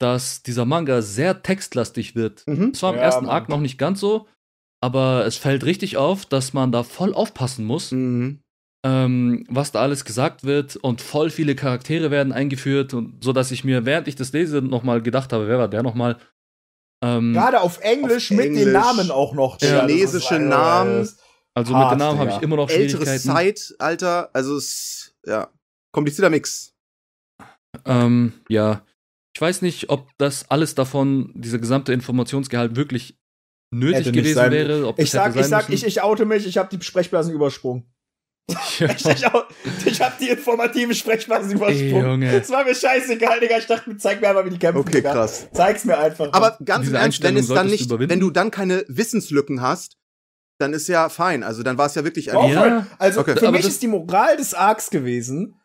dass 0.00 0.42
dieser 0.42 0.64
Manga 0.64 1.00
sehr 1.02 1.42
textlastig 1.42 2.16
wird. 2.16 2.44
Mhm. 2.48 2.72
War 2.82 2.90
im 2.92 2.96
Ja, 2.98 3.02
ersten 3.04 3.26
Mann. 3.26 3.34
Arc 3.34 3.48
noch 3.48 3.60
nicht 3.60 3.78
ganz 3.78 4.00
so, 4.00 4.26
aber 4.82 5.24
es 5.26 5.36
fällt 5.36 5.62
richtig 5.64 5.96
auf, 5.98 6.26
dass 6.26 6.52
man 6.52 6.72
da 6.72 6.82
voll 6.82 7.14
aufpassen 7.14 7.64
muss, 7.64 7.92
Mhm. 7.92 8.40
Ähm, 8.84 9.44
was 9.48 9.72
da 9.72 9.80
alles 9.80 10.04
gesagt 10.04 10.44
wird 10.44 10.76
und 10.76 11.00
voll 11.02 11.30
viele 11.30 11.54
Charaktere 11.54 12.10
werden 12.10 12.32
eingeführt 12.32 12.94
und 12.94 13.22
so, 13.22 13.32
dass 13.32 13.50
ich 13.50 13.64
mir, 13.64 13.84
während 13.84 14.08
ich 14.08 14.16
das 14.16 14.32
lese, 14.32 14.62
nochmal 14.62 15.02
gedacht 15.02 15.32
habe, 15.32 15.48
wer 15.48 15.58
war 15.58 15.68
der 15.68 15.82
nochmal? 15.82 16.16
Ähm, 17.02 17.32
Gerade 17.32 17.60
auf 17.60 17.80
Englisch 17.80 18.30
Auf 18.30 18.36
mit 18.36 18.46
den 18.46 18.56
Englisch. 18.56 18.72
Namen 18.72 19.10
auch 19.10 19.34
noch. 19.34 19.58
Chinesische 19.58 20.36
äh, 20.36 20.38
Namen. 20.40 21.08
also 21.54 21.74
hart, 21.74 21.90
mit 21.92 22.00
den 22.00 22.06
Namen 22.06 22.18
habe 22.18 22.30
ich 22.30 22.42
immer 22.42 22.56
noch 22.56 22.68
Ältere 22.70 23.02
Schwierigkeiten. 23.02 23.22
Zeit, 23.22 23.74
Alter. 23.78 24.30
Also 24.32 24.56
es, 24.56 25.14
ja. 25.26 25.48
Komplizierter 25.92 26.30
Mix. 26.30 26.74
Ähm, 27.84 28.32
ja. 28.48 28.84
Ich 29.34 29.40
weiß 29.40 29.62
nicht, 29.62 29.90
ob 29.90 30.08
das 30.18 30.50
alles 30.50 30.74
davon, 30.74 31.32
dieser 31.34 31.58
gesamte 31.58 31.92
Informationsgehalt 31.92 32.76
wirklich 32.76 33.18
nötig 33.72 34.12
gewesen 34.12 34.34
sein- 34.34 34.52
wäre. 34.52 34.86
Ob 34.86 34.98
Ich 34.98 35.10
sag, 35.10 35.36
ich 35.36 35.46
sag, 35.46 35.68
müssen. 35.68 35.86
ich, 35.86 35.96
ich 35.96 36.02
oute 36.02 36.26
mich, 36.26 36.46
ich 36.46 36.58
habe 36.58 36.74
die 36.76 36.82
Sprechblasen 36.84 37.32
übersprungen. 37.32 37.90
Ich, 38.78 39.06
ich, 39.06 39.26
au- 39.26 39.42
ich 39.84 40.00
habe 40.00 40.14
die 40.20 40.28
informativen 40.28 40.94
Sprechblasen 40.94 41.50
Ey, 41.50 41.56
übersprungen. 41.56 42.22
Es 42.22 42.50
war 42.50 42.64
mir 42.64 42.74
scheißegal, 42.74 43.40
Digga. 43.40 43.58
Ich 43.58 43.66
dachte, 43.66 43.96
zeig 43.96 44.20
mir 44.20 44.28
einfach, 44.30 44.44
wie 44.44 44.50
die 44.50 44.58
kämpfen. 44.58 44.80
Okay, 44.80 44.92
Digga. 44.98 45.12
krass. 45.12 45.48
Zeig's 45.52 45.84
mir 45.84 45.98
einfach. 45.98 46.32
Aber 46.32 46.58
ganz 46.64 46.88
im 46.88 46.94
Ernst, 46.94 47.22
wenn 47.22 47.36
es 47.36 47.48
dann 47.48 47.66
nicht, 47.68 47.86
überwinden. 47.86 48.10
wenn 48.10 48.20
du 48.20 48.30
dann 48.30 48.50
keine 48.50 48.84
Wissenslücken 48.88 49.60
hast, 49.60 49.96
dann 50.58 50.72
ist 50.74 50.88
ja 50.88 51.08
fein. 51.08 51.42
Also 51.42 51.62
dann 51.62 51.78
war 51.78 51.86
es 51.86 51.94
ja 51.94 52.04
wirklich 52.04 52.32
Auch 52.32 52.44
ein 52.44 52.52
Ja. 52.52 52.86
Also 52.98 53.20
Okay. 53.20 53.34
für 53.36 53.48
Aber 53.48 53.56
mich 53.56 53.66
ist 53.66 53.82
die 53.82 53.88
Moral 53.88 54.36
des 54.36 54.52
Arcs 54.54 54.90
gewesen, 54.90 55.56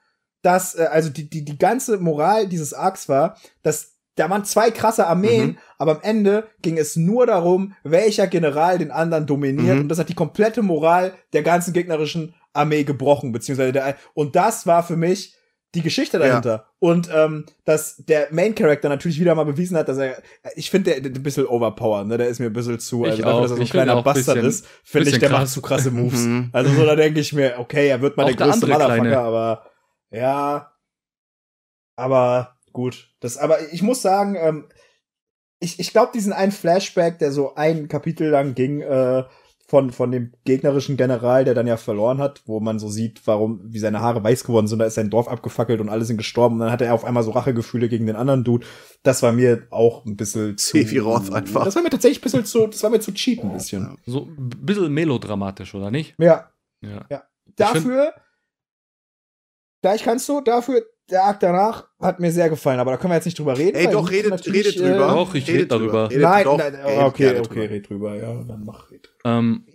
dass, 0.42 0.76
äh, 0.76 0.84
also 0.92 1.10
die, 1.10 1.30
die, 1.30 1.44
die 1.44 1.58
ganze 1.58 1.98
Moral 1.98 2.48
dieses 2.48 2.74
Arcs 2.74 3.10
war, 3.10 3.38
dass 3.64 3.94
da 4.18 4.30
waren 4.30 4.46
zwei 4.46 4.72
krasse 4.72 5.08
Armeen, 5.08 5.46
Mhm. 5.48 5.58
aber 5.78 5.92
am 5.98 6.02
Ende 6.02 6.48
ging 6.62 6.78
es 6.78 6.96
nur 6.96 7.26
darum, 7.28 7.74
welcher 7.84 8.28
General 8.28 8.78
den 8.78 8.90
anderen 8.92 9.26
dominiert. 9.28 9.76
Mhm. 9.76 9.82
Und 9.82 9.90
das 9.90 10.00
hat 10.00 10.08
die 10.08 10.14
komplette 10.14 10.62
Moral 10.62 11.14
der 11.34 11.44
ganzen 11.44 11.74
gegnerischen 11.74 12.34
Armee 12.56 12.84
gebrochen, 12.84 13.32
beziehungsweise 13.32 13.72
der, 13.74 13.96
und 14.14 14.36
das 14.36 14.66
war 14.66 14.84
für 14.84 14.96
mich 14.98 15.36
die 15.74 15.82
Geschichte 15.82 16.18
dahinter. 16.20 16.68
Und 16.80 17.10
ähm, 17.14 17.46
dass 17.66 17.98
der 17.98 18.30
Main 18.32 18.56
Character 18.56 18.88
natürlich 18.88 19.20
wieder 19.20 19.36
mal 19.36 19.44
bewiesen 19.44 19.76
hat, 19.76 19.90
dass 19.90 19.98
er, 19.98 20.22
ich 20.56 20.70
finde, 20.70 20.92
der, 20.92 21.02
der 21.02 21.12
ein 21.12 21.24
bisschen 21.24 21.46
overpowered, 21.46 22.08
ne? 22.08 22.18
Der 22.18 22.30
ist 22.30 22.40
mir 22.40 22.46
ein 22.46 22.54
bisschen 22.54 22.80
zu, 22.80 23.04
Ich 23.04 23.12
also 23.12 23.24
dafür, 23.24 23.36
auch. 23.38 23.42
dass 23.42 23.52
er 23.52 23.56
so 23.56 23.62
ein 23.62 23.66
Ich 23.66 23.72
kleiner 23.72 24.02
Bastard 24.02 24.36
bisschen- 24.38 24.46
ist, 24.48 24.68
finde 24.86 25.10
ich, 25.10 25.20
der 25.20 25.30
macht 25.30 25.42
krass. 25.42 25.54
zu 25.54 25.62
krasse 25.62 25.92
Moves. 25.92 26.22
Mhm. 26.22 26.50
Also 26.54 26.72
so, 26.74 26.86
da 26.86 26.96
denke 26.96 27.20
ich 27.20 27.34
mir, 27.34 27.56
okay, 27.58 27.90
er 27.90 28.02
wird 28.02 28.16
mal 28.16 28.24
Auch 28.24 28.28
der 28.28 28.38
größte 28.38 28.68
Motherfucker, 28.68 28.96
Kleine. 28.96 29.18
aber 29.18 29.66
ja, 30.12 30.72
aber 31.98 32.58
gut. 32.72 33.10
Das, 33.20 33.38
aber 33.38 33.72
ich 33.74 33.82
muss 33.82 34.02
sagen, 34.02 34.36
ähm, 34.40 34.70
ich, 35.60 35.80
ich 35.80 35.92
glaube, 35.92 36.12
diesen 36.14 36.34
einen 36.34 36.52
Flashback, 36.52 37.20
der 37.20 37.32
so 37.32 37.56
ein 37.56 37.88
Kapitel 37.88 38.30
lang 38.30 38.56
ging, 38.56 38.82
äh, 38.82 39.24
von, 39.76 39.92
von 39.92 40.10
dem 40.10 40.32
gegnerischen 40.46 40.96
General, 40.96 41.44
der 41.44 41.54
dann 41.54 41.68
ja 41.68 41.76
verloren 41.76 42.20
hat, 42.20 42.42
wo 42.46 42.62
man 42.62 42.80
so 42.80 42.88
sieht, 42.88 43.20
warum, 43.28 43.60
wie 43.66 43.80
seine 43.80 44.00
Haare 44.00 44.24
weiß 44.24 44.46
geworden 44.46 44.68
sind, 44.68 44.80
da 44.80 44.86
ist 44.86 44.94
sein 44.94 45.10
Dorf 45.10 45.28
abgefackelt 45.28 45.82
und 45.82 45.90
alle 45.90 46.06
sind 46.06 46.16
gestorben 46.16 46.56
und 46.56 46.62
dann 46.62 46.72
hatte 46.72 46.86
er 46.86 46.94
auf 46.94 47.04
einmal 47.04 47.24
so 47.24 47.32
Rachegefühle 47.32 47.90
gegen 47.90 48.06
den 48.06 48.16
anderen 48.16 48.46
Dude. 48.46 48.66
Das 49.04 49.22
war 49.22 49.34
mir 49.34 49.68
auch 49.72 50.06
ein 50.06 50.16
bisschen 50.16 50.58
zu. 50.58 50.78
Sephiroth 50.78 51.34
einfach. 51.34 51.66
Das 51.66 51.76
war 51.76 51.84
mir 51.84 51.90
tatsächlich 51.90 52.20
ein 52.20 52.24
bisschen 52.24 52.46
zu, 52.46 52.68
das 52.68 52.82
war 52.84 52.90
mir 52.90 53.02
zu 53.02 53.12
cheap 53.14 53.44
ein 53.44 53.52
bisschen. 53.52 53.98
So 54.06 54.22
ein 54.38 54.50
bisschen 54.62 54.94
melodramatisch, 54.94 55.76
oder 55.76 55.92
nicht? 55.92 56.16
Ja, 56.20 56.50
Ja. 56.80 57.06
dafür, 57.58 58.14
gleich 59.82 60.04
kannst 60.04 60.30
du, 60.30 60.40
dafür, 60.40 60.84
der 61.10 61.24
Arc 61.24 61.40
danach 61.40 61.88
hat 62.00 62.20
mir 62.20 62.32
sehr 62.32 62.50
gefallen, 62.50 62.80
aber 62.80 62.92
da 62.92 62.98
können 62.98 63.12
wir 63.12 63.16
jetzt 63.16 63.26
nicht 63.26 63.38
drüber 63.38 63.58
reden. 63.58 63.78
Ey, 63.78 63.90
doch, 63.90 64.10
redet, 64.10 64.32
natürlich, 64.32 64.66
redet 64.66 64.80
drüber. 64.80 65.06
Äh, 65.06 65.14
Doch, 65.14 65.36
ich 65.36 65.48
Redet 65.48 65.62
red 65.62 65.72
darüber. 65.72 66.10
Redet 66.10 66.24
nein, 66.24 66.44
doch, 66.44 66.58
nein, 66.58 66.76
redet 66.76 67.04
okay, 67.04 67.30
okay, 67.30 67.42
drüber. 67.42 67.70
red 67.70 67.90
drüber, 67.90 68.16
ja, 68.16 68.44
dann 68.44 68.66
mach 68.66 68.92
red. 68.92 69.10
Ähm, 69.24 69.66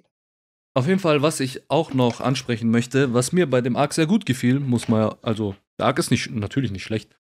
auf 0.75 0.87
jeden 0.87 1.01
Fall, 1.01 1.23
was 1.23 1.41
ich 1.41 1.69
auch 1.71 1.95
noch 1.95 2.21
ansprechen 2.21 2.71
möchte, 2.71 3.15
was 3.15 3.33
mir 3.33 3.49
bei 3.49 3.61
dem 3.61 3.77
Arc 3.77 3.93
sehr 3.93 4.07
gut 4.07 4.27
gefiel, 4.27 4.61
muss 4.61 4.89
man 4.89 5.03
ja, 5.03 5.17
also 5.23 5.55
der 5.79 5.87
Arc 5.87 5.99
ist 5.99 6.11
nicht, 6.11 6.31
natürlich 6.31 6.71
nicht 6.71 6.85
schlecht, 6.85 7.17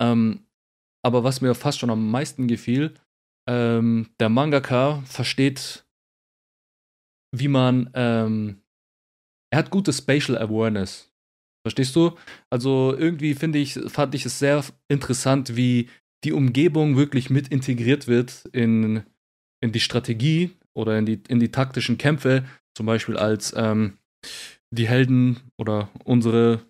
ähm, 0.00 0.46
aber 1.02 1.24
was 1.24 1.40
mir 1.40 1.54
fast 1.54 1.78
schon 1.78 1.90
am 1.90 2.10
meisten 2.10 2.48
gefiel, 2.48 2.94
ähm, 3.48 4.08
der 4.18 4.28
Mangaka 4.28 5.02
versteht, 5.06 5.84
wie 7.32 7.48
man, 7.48 7.90
ähm, 7.94 8.62
er 9.50 9.58
hat 9.60 9.70
gute 9.70 9.92
Spatial 9.92 10.38
Awareness. 10.38 11.12
Verstehst 11.66 11.96
du? 11.96 12.12
Also 12.48 12.94
irgendwie 12.96 13.34
finde 13.34 13.58
ich, 13.58 13.74
fand 13.88 14.14
ich 14.14 14.24
es 14.24 14.38
sehr 14.38 14.62
interessant, 14.86 15.56
wie 15.56 15.88
die 16.22 16.30
Umgebung 16.32 16.96
wirklich 16.96 17.28
mit 17.28 17.48
integriert 17.48 18.06
wird 18.06 18.44
in, 18.52 19.02
in 19.60 19.72
die 19.72 19.80
Strategie 19.80 20.52
oder 20.74 20.96
in 20.96 21.06
die, 21.06 21.20
in 21.26 21.40
die 21.40 21.50
taktischen 21.50 21.98
Kämpfe, 21.98 22.44
zum 22.76 22.86
Beispiel 22.86 23.16
als 23.16 23.52
ähm, 23.56 23.98
die 24.70 24.86
Helden 24.86 25.40
oder 25.58 25.88
unsere 26.04 26.60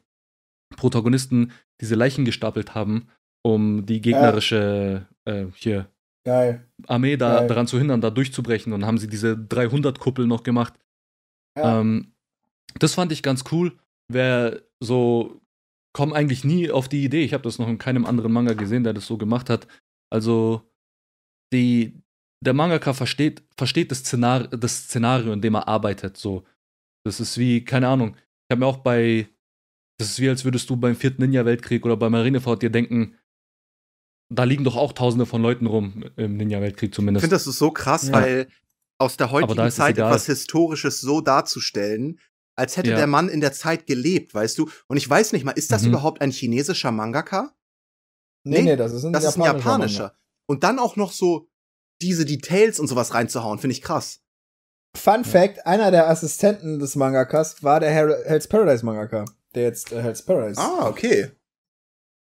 Protagonisten 0.76 1.52
diese 1.82 1.94
Leichen 1.94 2.24
gestapelt 2.24 2.74
haben, 2.74 3.08
um 3.42 3.84
die 3.84 4.00
gegnerische 4.00 5.06
äh, 5.26 5.44
hier 5.56 5.90
Geil. 6.24 6.66
Armee 6.86 7.18
da, 7.18 7.40
Geil. 7.40 7.48
daran 7.48 7.66
zu 7.66 7.76
hindern, 7.76 8.00
da 8.00 8.08
durchzubrechen. 8.08 8.72
Und 8.72 8.86
haben 8.86 8.96
sie 8.96 9.08
diese 9.08 9.34
300-Kuppel 9.34 10.26
noch 10.26 10.42
gemacht. 10.42 10.72
Ja. 11.54 11.80
Ähm, 11.80 12.14
das 12.78 12.94
fand 12.94 13.12
ich 13.12 13.22
ganz 13.22 13.44
cool. 13.52 13.78
Wer 14.08 14.62
so, 14.82 15.40
kommen 15.94 16.12
eigentlich 16.12 16.44
nie 16.44 16.70
auf 16.70 16.88
die 16.88 17.04
Idee. 17.04 17.22
Ich 17.24 17.32
habe 17.32 17.44
das 17.44 17.58
noch 17.58 17.68
in 17.68 17.78
keinem 17.78 18.04
anderen 18.04 18.32
Manga 18.32 18.52
gesehen, 18.54 18.84
der 18.84 18.92
das 18.92 19.06
so 19.06 19.16
gemacht 19.16 19.48
hat. 19.48 19.66
Also, 20.12 20.62
die, 21.52 22.02
der 22.44 22.52
Mangaka 22.52 22.92
versteht, 22.92 23.42
versteht 23.56 23.90
das, 23.90 24.00
Szenar 24.00 24.48
das 24.48 24.84
Szenario, 24.84 25.32
in 25.32 25.40
dem 25.40 25.54
er 25.54 25.68
arbeitet. 25.68 26.16
So. 26.16 26.44
Das 27.06 27.20
ist 27.20 27.38
wie, 27.38 27.64
keine 27.64 27.88
Ahnung. 27.88 28.16
Ich 28.16 28.52
habe 28.54 28.60
mir 28.60 28.66
auch 28.66 28.78
bei, 28.78 29.28
das 29.98 30.10
ist 30.10 30.20
wie, 30.20 30.28
als 30.28 30.44
würdest 30.44 30.68
du 30.68 30.76
beim 30.76 30.96
vierten 30.96 31.22
Ninja-Weltkrieg 31.22 31.84
oder 31.86 31.96
bei 31.96 32.10
Marineford 32.10 32.62
dir 32.62 32.70
denken, 32.70 33.16
da 34.28 34.44
liegen 34.44 34.64
doch 34.64 34.76
auch 34.76 34.92
tausende 34.92 35.24
von 35.24 35.40
Leuten 35.40 35.66
rum, 35.66 36.04
im 36.16 36.36
Ninja-Weltkrieg 36.36 36.90
Ich 36.90 36.94
zumindest. 36.94 37.22
finde, 37.22 37.36
das 37.36 37.46
ist 37.46 37.58
so 37.58 37.70
krass, 37.70 38.08
Ja. 38.08 38.14
weil 38.14 38.48
aus 38.98 39.16
der 39.16 39.30
heutigen 39.30 39.70
Zeit 39.70 39.98
etwas 39.98 40.26
Historisches 40.26 41.00
so 41.00 41.20
darzustellen, 41.20 42.18
als 42.56 42.76
hätte 42.76 42.90
Ja. 42.90 42.96
der 42.96 43.06
Mann 43.06 43.28
in 43.28 43.40
der 43.40 43.52
Zeit 43.52 43.86
gelebt, 43.86 44.34
weißt 44.34 44.56
du? 44.58 44.68
Und 44.88 44.96
ich 44.96 45.08
weiß 45.08 45.32
nicht 45.32 45.44
mal, 45.44 45.52
ist 45.52 45.70
das 45.72 45.82
Mhm. 45.82 45.88
überhaupt 45.90 46.20
ein 46.22 46.30
chinesischer 46.30 46.90
Mangaka? 46.90 47.54
Nee, 48.44 48.58
Nee, 48.58 48.62
nee, 48.70 48.76
das 48.76 48.92
ist 48.92 49.04
ein 49.04 49.12
Das 49.12 49.24
ist 49.24 49.36
ein 49.36 49.42
japanischer. 49.42 50.02
Manga. 50.04 50.18
Und 50.48 50.64
dann 50.64 50.78
auch 50.78 50.96
noch 50.96 51.12
so 51.12 51.48
diese 52.00 52.24
Details 52.24 52.78
und 52.80 52.86
sowas 52.88 53.14
reinzuhauen, 53.14 53.58
finde 53.58 53.72
ich 53.72 53.82
krass. 53.82 54.20
Fun 54.96 55.24
Fact: 55.24 55.66
Einer 55.66 55.90
der 55.90 56.08
Assistenten 56.08 56.78
des 56.78 56.96
Mangakas 56.96 57.62
war 57.62 57.80
der 57.80 57.90
Hell- 57.90 58.22
Hell's 58.26 58.46
Paradise 58.48 58.84
Mangaka, 58.84 59.24
der 59.54 59.64
jetzt 59.64 59.92
äh, 59.92 60.00
Hell's 60.02 60.22
Paradise. 60.22 60.60
Ah, 60.60 60.86
okay. 60.88 61.32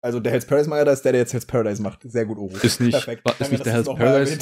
Also 0.04 0.20
der 0.20 0.32
Hell's 0.32 0.46
Paradise 0.46 0.68
Mangaka 0.68 0.92
ist 0.92 1.02
der, 1.04 1.12
der 1.12 1.20
jetzt 1.22 1.32
Hell's 1.32 1.46
Paradise 1.46 1.80
macht. 1.82 2.02
Sehr 2.04 2.26
gut, 2.26 2.38
Oro. 2.38 2.54
Ist 2.62 2.80
nicht- 2.80 2.92
Perfekt. 2.92 3.24
war- 3.24 3.32
ist 3.32 3.40
Danke, 3.40 3.54
nicht 3.54 3.66
der 3.66 3.72
Hell's 3.72 3.86
Paradise? 3.86 4.32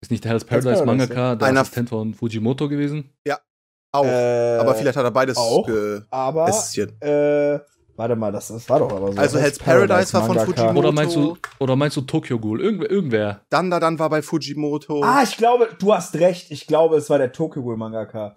Ist 0.00 0.10
nicht 0.10 0.24
der 0.24 0.30
Hell's 0.32 0.44
Hell's 0.46 0.64
Paradise 0.64 0.84
Mangaka 0.84 1.34
der 1.36 1.48
Einer- 1.48 1.60
Assistent 1.62 1.88
von 1.88 2.14
Fujimoto 2.14 2.68
gewesen? 2.68 3.10
Auch. 3.94 4.04
Äh, 4.04 4.58
aber 4.58 4.74
vielleicht 4.74 4.96
hat 4.96 5.04
er 5.04 5.10
beides 5.12 5.36
auch. 5.36 5.64
ge 5.66 6.02
Aber, 6.10 6.48
äh, 6.48 7.60
warte 7.96 8.16
mal, 8.16 8.32
das, 8.32 8.48
das 8.48 8.68
war 8.68 8.80
doch 8.80 8.90
aber 8.90 9.12
so. 9.12 9.18
Also 9.18 9.38
Hell's 9.38 9.58
Paradise 9.58 10.12
war 10.12 10.26
von 10.26 10.34
Mangaka. 10.36 10.52
Fujimoto. 10.52 10.78
Oder 10.80 10.92
meinst 10.92 11.14
du, 11.14 11.36
oder 11.60 11.76
meinst 11.76 11.96
du 11.96 12.00
Tokyo 12.00 12.40
Ghoul? 12.40 12.60
Irgendwer, 12.60 12.90
irgendwer. 12.90 13.40
Dann 13.50 13.70
da 13.70 13.78
dann 13.78 13.96
war 14.00 14.10
bei 14.10 14.20
Fujimoto. 14.20 15.00
Ah, 15.04 15.22
ich 15.22 15.36
glaube, 15.36 15.68
du 15.78 15.94
hast 15.94 16.16
recht. 16.16 16.50
Ich 16.50 16.66
glaube, 16.66 16.96
es 16.96 17.08
war 17.08 17.18
der 17.18 17.30
Tokyo 17.30 17.62
Ghoul 17.62 17.76
Mangaka. 17.76 18.34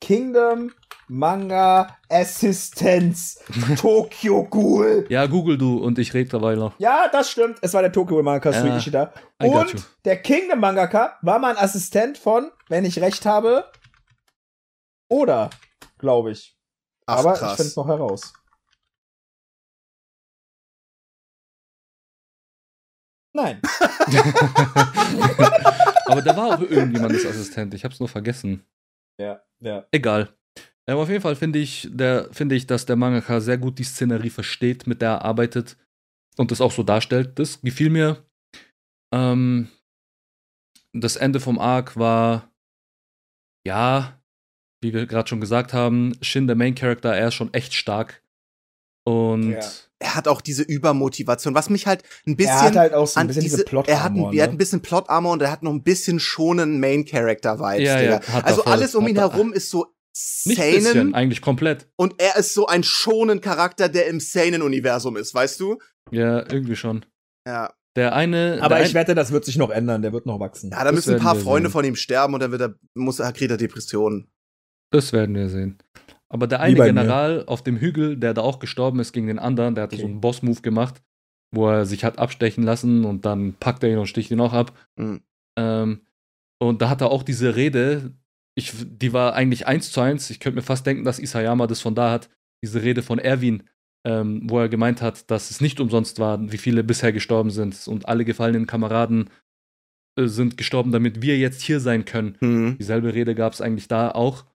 Kingdom 0.00 0.72
Manga 1.08 1.96
Assistenz 2.08 3.38
Tokyo 3.80 4.42
Ghoul. 4.42 5.06
Ja, 5.08 5.26
google 5.26 5.56
du 5.56 5.78
und 5.78 6.00
ich 6.00 6.12
rede 6.14 6.30
dabei 6.30 6.56
noch. 6.56 6.72
Ja, 6.78 7.08
das 7.12 7.30
stimmt. 7.30 7.58
Es 7.62 7.74
war 7.74 7.82
der 7.82 7.92
Tokyo 7.92 8.16
Ghoul 8.16 8.24
Mangaka 8.24 8.50
Ja, 8.50 8.76
Ishida. 8.76 9.12
Und 9.40 9.86
der 10.04 10.16
Kingdom 10.16 10.58
Mangaka 10.58 11.16
war 11.22 11.38
mal 11.38 11.52
ein 11.56 11.62
Assistent 11.62 12.18
von, 12.18 12.50
wenn 12.68 12.84
ich 12.84 13.00
recht 13.00 13.24
habe, 13.24 13.66
oder, 15.08 15.50
glaube 15.98 16.32
ich. 16.32 16.56
Ach, 17.06 17.18
Aber 17.18 17.34
ich 17.34 17.38
krass. 17.38 17.56
finde 17.56 17.68
es 17.68 17.76
noch 17.76 17.88
heraus. 17.88 18.32
Nein. 23.32 23.60
Aber 26.06 26.22
da 26.22 26.34
war 26.36 26.54
auch 26.56 26.60
irgendjemandes 26.62 27.26
Assistent. 27.26 27.74
Ich 27.74 27.84
hab's 27.84 28.00
nur 28.00 28.08
vergessen. 28.08 28.64
Ja, 29.20 29.42
ja. 29.60 29.86
Egal. 29.92 30.34
Ähm, 30.86 30.96
auf 30.96 31.08
jeden 31.10 31.20
Fall 31.20 31.36
finde 31.36 31.58
ich, 31.58 31.86
der, 31.90 32.32
finde 32.32 32.54
ich, 32.54 32.66
dass 32.66 32.86
der 32.86 32.96
Mangaka 32.96 33.40
sehr 33.40 33.58
gut 33.58 33.78
die 33.78 33.84
Szenerie 33.84 34.30
versteht, 34.30 34.86
mit 34.86 35.02
der 35.02 35.10
er 35.10 35.24
arbeitet 35.24 35.76
und 36.38 36.50
das 36.50 36.60
auch 36.62 36.72
so 36.72 36.82
darstellt. 36.82 37.38
Das 37.38 37.60
gefiel 37.60 37.90
mir. 37.90 38.24
Ähm, 39.12 39.68
das 40.92 41.16
Ende 41.16 41.40
vom 41.40 41.58
Arc 41.58 41.96
war, 41.96 42.50
ja, 43.66 44.18
wie 44.82 44.92
wir 44.94 45.06
gerade 45.06 45.28
schon 45.28 45.40
gesagt 45.40 45.72
haben, 45.72 46.12
Shin, 46.22 46.46
der 46.46 46.56
Main 46.56 46.74
Character, 46.74 47.14
er 47.14 47.28
ist 47.28 47.34
schon 47.34 47.52
echt 47.54 47.74
stark. 47.74 48.22
Und 49.04 49.52
Ja. 49.52 49.60
Er 49.98 50.14
hat 50.14 50.28
auch 50.28 50.42
diese 50.42 50.62
Übermotivation, 50.62 51.54
was 51.54 51.70
mich 51.70 51.86
halt 51.86 52.02
ein 52.26 52.36
bisschen 52.36 52.52
Er 52.54 52.60
hat 52.62 52.76
halt 52.76 52.92
auch 52.92 53.06
so 53.06 53.18
ein 53.18 53.28
bisschen 53.28 53.44
diese, 53.44 53.56
diese, 53.56 53.64
plot 53.64 53.88
er 53.88 54.02
hat, 54.04 54.12
ein, 54.12 54.18
er 54.34 54.42
hat 54.42 54.50
ein 54.50 54.52
ne? 54.52 54.58
bisschen 54.58 54.82
Plot-Armor 54.82 55.32
und 55.32 55.40
er 55.40 55.50
hat 55.50 55.62
noch 55.62 55.72
ein 55.72 55.82
bisschen 55.82 56.20
schonen 56.20 56.80
Main-Character-Vibes, 56.80 57.82
Ja, 57.88 57.98
Digga. 57.98 58.10
ja, 58.12 58.20
er 58.34 58.44
also 58.44 58.62
voll. 58.62 58.72
alles 58.74 58.94
um 58.94 59.08
ihn 59.08 59.16
er- 59.16 59.30
herum 59.32 59.54
ist 59.54 59.70
so 59.70 59.86
nicht 60.44 60.60
ein 60.60 60.74
bisschen, 60.74 60.92
seinen 60.92 61.14
eigentlich 61.14 61.40
komplett. 61.40 61.88
und 61.96 62.14
er 62.18 62.36
ist 62.36 62.52
so 62.52 62.66
ein 62.66 62.82
schonen 62.82 63.40
Charakter, 63.40 63.88
der 63.88 64.06
im 64.08 64.20
Seinen-Universum 64.20 65.16
ist, 65.16 65.32
weißt 65.34 65.60
du? 65.60 65.78
Ja, 66.10 66.40
irgendwie 66.52 66.76
schon. 66.76 67.06
Ja. 67.48 67.72
Der 67.96 68.14
eine. 68.14 68.58
Aber 68.60 68.74
der 68.76 68.84
ich 68.84 68.90
ein- 68.90 68.94
wette, 68.96 69.14
das 69.14 69.32
wird 69.32 69.46
sich 69.46 69.56
noch 69.56 69.70
ändern. 69.70 70.02
Der 70.02 70.12
wird 70.12 70.26
noch 70.26 70.38
wachsen. 70.40 70.70
Ja, 70.72 70.80
da 70.80 70.84
Das 70.84 70.94
müssen 70.94 71.14
ein 71.14 71.20
paar 71.22 71.36
Freunde 71.36 71.68
sehen. 71.70 71.72
von 71.72 71.84
ihm 71.86 71.96
sterben 71.96 72.34
und 72.34 72.40
dann 72.40 72.50
wird 72.52 72.60
er, 72.60 72.74
muss 72.94 73.18
er, 73.18 73.32
kriegt 73.32 73.50
er 73.50 73.56
Depressionen. 73.56 74.28
Das 74.90 75.12
werden 75.12 75.34
wir 75.34 75.48
sehen. 75.48 75.78
Aber 76.28 76.46
der 76.46 76.60
eine 76.60 76.76
bei 76.76 76.92
mir. 76.92 77.00
General 77.00 77.44
auf 77.46 77.62
dem 77.62 77.76
Hügel, 77.76 78.16
der 78.16 78.34
da 78.34 78.42
auch 78.42 78.58
gestorben 78.58 78.98
ist 79.00 79.12
gegen 79.12 79.26
den 79.26 79.38
anderen, 79.38 79.74
der 79.74 79.84
hatte 79.84 79.94
Okay. 79.94 80.02
so 80.02 80.08
einen 80.08 80.20
Boss-Move 80.20 80.60
gemacht, 80.60 81.02
wo 81.54 81.68
er 81.68 81.86
sich 81.86 82.04
hat 82.04 82.18
abstechen 82.18 82.64
lassen 82.64 83.04
und 83.04 83.24
dann 83.24 83.54
packt 83.54 83.82
er 83.82 83.90
ihn 83.90 83.98
und 83.98 84.06
sticht 84.06 84.30
ihn 84.30 84.40
auch 84.40 84.52
ab. 84.52 84.76
Mhm. 84.96 85.20
Ähm, 85.58 86.00
und 86.58 86.82
da 86.82 86.88
hat 86.88 87.00
er 87.00 87.10
auch 87.10 87.22
diese 87.22 87.54
Rede, 87.54 88.12
ich, 88.54 88.72
die 88.84 89.12
war 89.12 89.34
eigentlich 89.34 89.66
eins 89.66 89.92
zu 89.92 90.00
eins. 90.00 90.30
Ich 90.30 90.40
könnte 90.40 90.56
mir 90.56 90.62
fast 90.62 90.86
denken, 90.86 91.04
dass 91.04 91.18
Isayama 91.18 91.66
das 91.66 91.80
von 91.80 91.94
da 91.94 92.10
hat. 92.10 92.30
Diese 92.64 92.82
Rede 92.82 93.02
von 93.02 93.18
Erwin, 93.18 93.64
ähm, 94.06 94.42
wo 94.48 94.58
er 94.58 94.68
gemeint 94.68 95.02
hat, 95.02 95.30
dass 95.30 95.50
es 95.50 95.60
nicht 95.60 95.78
umsonst 95.78 96.18
war, 96.18 96.50
wie 96.50 96.58
viele 96.58 96.82
bisher 96.82 97.12
gestorben 97.12 97.50
sind. 97.50 97.86
Und 97.86 98.08
alle 98.08 98.24
gefallenen 98.24 98.66
Kameraden 98.66 99.28
äh, 100.18 100.26
sind 100.26 100.56
gestorben, 100.56 100.90
damit 100.90 101.20
wir 101.22 101.36
jetzt 101.38 101.60
hier 101.60 101.80
sein 101.80 102.04
können. 102.06 102.36
Hm. 102.40 102.78
Dieselbe 102.78 103.12
Rede 103.12 103.34
gab 103.34 103.52
es 103.52 103.60
eigentlich 103.60 103.88
da 103.88 104.10
auch. 104.10 104.46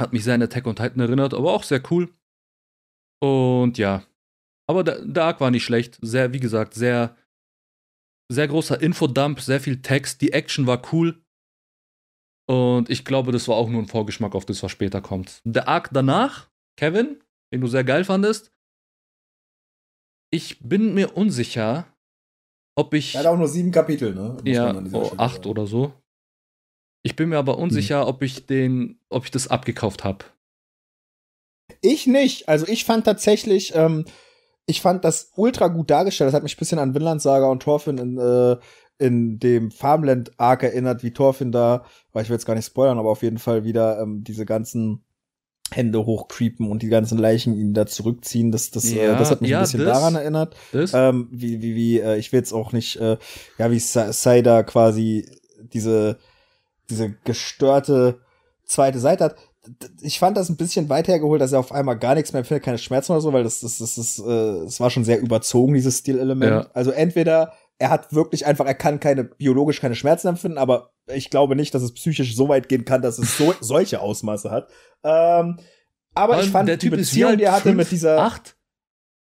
Hat 0.00 0.14
mich 0.14 0.24
sehr 0.24 0.34
an 0.34 0.42
Attack 0.42 0.66
on 0.66 0.74
Titan 0.76 1.00
erinnert, 1.00 1.34
aber 1.34 1.52
auch 1.52 1.62
sehr 1.62 1.82
cool. 1.90 2.08
Und 3.22 3.76
ja. 3.76 4.02
Aber 4.66 4.84
Arc 5.16 5.40
war 5.40 5.50
nicht 5.50 5.64
schlecht. 5.64 5.98
Sehr, 6.00 6.32
wie 6.32 6.40
gesagt, 6.40 6.72
sehr, 6.72 7.16
sehr 8.32 8.48
großer 8.48 8.80
Infodump, 8.80 9.40
sehr 9.40 9.60
viel 9.60 9.82
Text. 9.82 10.22
Die 10.22 10.32
Action 10.32 10.66
war 10.66 10.80
cool. 10.92 11.22
Und 12.48 12.88
ich 12.88 13.04
glaube, 13.04 13.30
das 13.30 13.46
war 13.46 13.56
auch 13.56 13.68
nur 13.68 13.82
ein 13.82 13.88
Vorgeschmack 13.88 14.34
auf 14.34 14.46
das, 14.46 14.62
was 14.62 14.72
später 14.72 15.02
kommt. 15.02 15.42
Der 15.44 15.68
Arc 15.68 15.90
danach, 15.92 16.50
Kevin, 16.78 17.22
den 17.52 17.60
du 17.60 17.66
sehr 17.66 17.84
geil 17.84 18.04
fandest. 18.04 18.52
Ich 20.32 20.60
bin 20.60 20.94
mir 20.94 21.16
unsicher, 21.16 21.92
ob 22.74 22.94
ich. 22.94 23.14
Er 23.16 23.20
hat 23.20 23.26
auch 23.26 23.36
nur 23.36 23.48
sieben 23.48 23.70
Kapitel, 23.70 24.14
ne? 24.14 24.38
Muss 24.42 24.42
Ja, 24.44 24.82
oh, 24.92 25.12
acht 25.18 25.44
oder 25.44 25.66
so. 25.66 25.92
Ich 27.02 27.16
bin 27.16 27.28
mir 27.30 27.38
aber 27.38 27.54
Hm. 27.56 27.62
unsicher, 27.64 28.06
ob 28.06 28.22
ich 28.22 28.46
den, 28.46 28.98
ob 29.08 29.24
ich 29.24 29.30
das 29.30 29.48
abgekauft 29.48 30.04
habe. 30.04 30.24
Ich 31.80 32.06
nicht. 32.06 32.48
Also 32.48 32.66
ich 32.68 32.84
fand 32.84 33.04
tatsächlich, 33.04 33.72
ähm, 33.74 34.04
ich 34.66 34.80
fand 34.82 35.04
das 35.04 35.32
ultra 35.36 35.68
gut 35.68 35.90
dargestellt. 35.90 36.28
Das 36.28 36.34
hat 36.34 36.42
mich 36.42 36.56
ein 36.56 36.58
bisschen 36.58 36.78
an 36.78 36.94
Vinland 36.94 37.22
Saga 37.22 37.46
und 37.46 37.62
Thorfinn 37.62 37.98
in, 37.98 38.18
äh, 38.18 38.56
in 38.98 39.38
dem 39.38 39.70
Farmland 39.70 40.32
Arc 40.38 40.62
erinnert, 40.62 41.02
wie 41.02 41.12
Thorfinn 41.12 41.52
da, 41.52 41.84
weil 42.12 42.22
ich 42.24 42.28
will 42.28 42.34
jetzt 42.34 42.44
gar 42.44 42.54
nicht 42.54 42.66
spoilern, 42.66 42.98
aber 42.98 43.08
auf 43.10 43.22
jeden 43.22 43.38
Fall 43.38 43.64
wieder 43.64 43.98
ähm, 44.00 44.22
diese 44.24 44.44
ganzen 44.44 45.02
Hände 45.72 46.04
hochcreepen 46.04 46.68
und 46.70 46.82
die 46.82 46.88
ganzen 46.88 47.16
Leichen 47.16 47.56
ihn 47.56 47.72
da 47.72 47.86
zurückziehen. 47.86 48.52
Das, 48.52 48.70
das, 48.72 48.84
äh, 48.92 49.06
Ja, 49.06 49.14
das 49.16 49.30
hat 49.30 49.40
mich 49.40 49.50
ja, 49.52 49.58
ein 49.60 49.62
bisschen 49.62 49.84
das- 49.84 49.98
daran 49.98 50.16
erinnert. 50.16 50.54
Ähm, 50.74 51.28
wie, 51.30 51.62
wie, 51.62 51.74
wie, 51.74 52.00
äh, 52.00 52.18
ich 52.18 52.30
will 52.32 52.40
jetzt 52.40 52.52
auch 52.52 52.72
nicht, 52.72 52.96
äh, 52.96 53.16
ja, 53.56 53.70
wie 53.70 53.78
Sa- 53.78 54.12
Saida 54.12 54.64
quasi 54.64 55.24
diese, 55.72 56.18
diese 56.90 57.14
gestörte 57.24 58.20
zweite 58.64 58.98
Seite 58.98 59.24
hat. 59.24 59.36
Ich 60.00 60.18
fand 60.18 60.36
das 60.36 60.48
ein 60.48 60.56
bisschen 60.56 60.88
weit 60.88 61.08
hergeholt, 61.08 61.40
dass 61.40 61.52
er 61.52 61.58
auf 61.60 61.72
einmal 61.72 61.98
gar 61.98 62.14
nichts 62.14 62.32
mehr 62.32 62.40
empfindet, 62.40 62.64
keine 62.64 62.78
Schmerzen 62.78 63.12
oder 63.12 63.20
so, 63.20 63.32
weil 63.32 63.44
das, 63.44 63.60
das, 63.60 63.78
das, 63.78 63.94
das, 63.96 64.18
äh, 64.18 64.64
das 64.64 64.80
war 64.80 64.90
schon 64.90 65.04
sehr 65.04 65.20
überzogen, 65.20 65.74
dieses 65.74 65.98
Stilelement. 65.98 66.64
Ja. 66.64 66.70
Also 66.72 66.90
entweder 66.90 67.52
er 67.78 67.90
hat 67.90 68.12
wirklich 68.14 68.46
einfach, 68.46 68.66
er 68.66 68.74
kann 68.74 69.00
keine, 69.00 69.24
biologisch 69.24 69.80
keine 69.80 69.94
Schmerzen 69.94 70.28
empfinden, 70.28 70.58
aber 70.58 70.92
ich 71.06 71.30
glaube 71.30 71.56
nicht, 71.56 71.74
dass 71.74 71.82
es 71.82 71.94
psychisch 71.94 72.36
so 72.36 72.48
weit 72.48 72.68
gehen 72.68 72.84
kann, 72.84 73.02
dass 73.02 73.18
es 73.18 73.36
so, 73.36 73.54
solche 73.60 74.00
Ausmaße 74.00 74.50
hat. 74.50 74.68
Ähm, 75.02 75.58
aber 76.14 76.34
Vor 76.34 76.42
ich 76.42 76.50
fand 76.50 76.68
der 76.68 76.76
die 76.76 76.88
Typ 76.88 76.98
ist 76.98 77.10
Beziehung, 77.10 77.30
alt? 77.30 77.40
die 77.40 77.44
er 77.44 77.52
hatte 77.52 77.62
Fünf, 77.62 77.76
mit 77.76 77.90
dieser 77.90 78.18
Acht? 78.20 78.56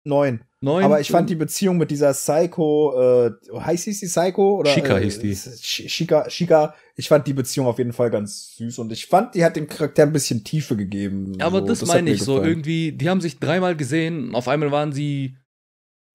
neun. 0.05 0.45
Neun? 0.65 0.83
Aber 0.83 0.99
ich 1.01 1.11
fand 1.11 1.29
die 1.29 1.35
Beziehung 1.35 1.77
mit 1.77 1.91
dieser 1.91 2.13
Psycho, 2.13 2.95
äh, 3.27 3.31
heißt 3.61 3.87
die 3.87 3.93
Psycho? 3.93 4.57
Oder, 4.61 4.71
Shika 4.71 4.99
äh, 4.99 5.03
hieß 5.05 5.21
die. 5.21 5.37
Shika, 5.37 6.29
Shika, 6.31 6.75
ich 6.97 7.09
fand 7.09 7.27
die 7.27 7.35
Beziehung 7.35 7.67
auf 7.67 7.79
jeden 7.79 7.93
Fall 7.93 8.11
ganz 8.11 8.57
süß 8.57 8.79
und 8.79 8.91
ich 8.91 9.07
fand, 9.07 9.35
die 9.35 9.45
hat 9.45 9.57
dem 9.57 9.69
Charakter 9.69 10.05
ein 10.05 10.13
bisschen 10.13 10.43
Tiefe 10.43 10.75
gegeben. 10.75 11.37
Aber 11.41 11.61
so, 11.61 11.67
das, 11.67 11.83
hat 11.83 11.89
meine 11.89 12.11
mir 12.11 12.15
ich 12.15 12.23
so. 12.23 12.35
gefallen. 12.37 12.51
Irgendwie, 12.51 12.93
die 12.93 13.11
haben 13.11 13.21
sich 13.21 13.39
dreimal 13.39 13.77
gesehen. 13.77 14.35
Auf 14.35 14.49
einmal 14.49 14.71
waren 14.73 14.93
sie. 14.93 15.37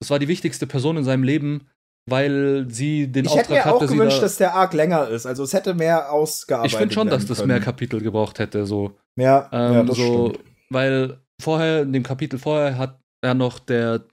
Das 0.00 0.10
war 0.10 0.18
die 0.18 0.28
wichtigste 0.28 0.66
Person 0.66 0.96
in 0.96 1.04
seinem 1.04 1.22
Leben, 1.22 1.68
weil 2.06 2.66
sie 2.68 3.06
den 3.06 3.26
Ich 3.26 3.30
hätte 3.32 3.50
Auftrag 3.52 3.64
mir 3.66 3.72
auch 3.72 3.80
hatte, 3.80 3.88
sie 3.88 3.94
gewünscht, 3.96 4.16
da, 4.18 4.22
dass 4.22 4.36
der 4.36 4.54
Arc 4.54 4.72
länger 4.72 5.08
ist. 5.08 5.26
Also 5.26 5.44
es 5.44 5.52
hätte 5.52 5.74
mehr 5.74 6.10
ausgearbeitet 6.10 6.72
Ich 6.72 6.78
finde 6.78 6.94
schon, 6.94 7.08
dass 7.08 7.26
das 7.26 7.38
können. 7.38 7.48
mehr 7.48 7.60
Kapitel 7.60 8.00
gebraucht 8.00 8.38
hätte, 8.38 8.66
so. 8.66 8.96
Ja, 9.16 9.48
Ähm, 9.52 9.72
ja 9.74 9.82
das 9.84 9.96
so, 9.96 10.30
stimmt. 10.30 10.44
weil 10.70 11.18
vorher, 11.40 11.82
in 11.82 11.92
dem 11.92 12.02
Kapitel 12.02 12.38
vorher, 12.38 12.78
hat 12.78 12.98
er 13.22 13.34
noch 13.34 13.58
der, 13.58 14.06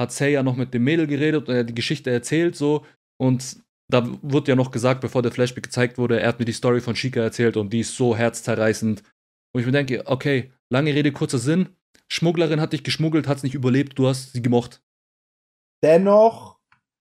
hat 0.00 0.12
Seiya 0.12 0.42
noch 0.42 0.56
mit 0.56 0.72
dem 0.72 0.84
Mädel 0.84 1.06
geredet 1.06 1.48
und 1.48 1.54
er 1.54 1.60
hat 1.60 1.68
die 1.68 1.74
Geschichte 1.74 2.10
erzählt, 2.10 2.56
so. 2.56 2.86
Und 3.20 3.58
da 3.90 4.06
wurde 4.22 4.52
ja 4.52 4.56
noch 4.56 4.70
gesagt, 4.70 5.00
bevor 5.00 5.22
der 5.22 5.32
Flashback 5.32 5.64
gezeigt 5.64 5.98
wurde, 5.98 6.20
er 6.20 6.28
hat 6.28 6.38
mir 6.38 6.44
die 6.44 6.52
Story 6.52 6.80
von 6.80 6.94
Shika 6.94 7.20
erzählt 7.20 7.56
und 7.56 7.72
die 7.72 7.80
ist 7.80 7.96
so 7.96 8.16
herzzerreißend. 8.16 9.02
Und 9.52 9.60
ich 9.60 9.66
mir 9.66 9.72
denke, 9.72 10.02
okay, 10.06 10.52
lange 10.70 10.94
Rede, 10.94 11.10
kurzer 11.10 11.38
Sinn. 11.38 11.70
Schmugglerin 12.10 12.60
hat 12.60 12.72
dich 12.72 12.84
geschmuggelt, 12.84 13.26
hat's 13.26 13.42
nicht 13.42 13.54
überlebt, 13.54 13.98
du 13.98 14.06
hast 14.06 14.32
sie 14.32 14.42
gemocht. 14.42 14.82
Dennoch 15.82 16.58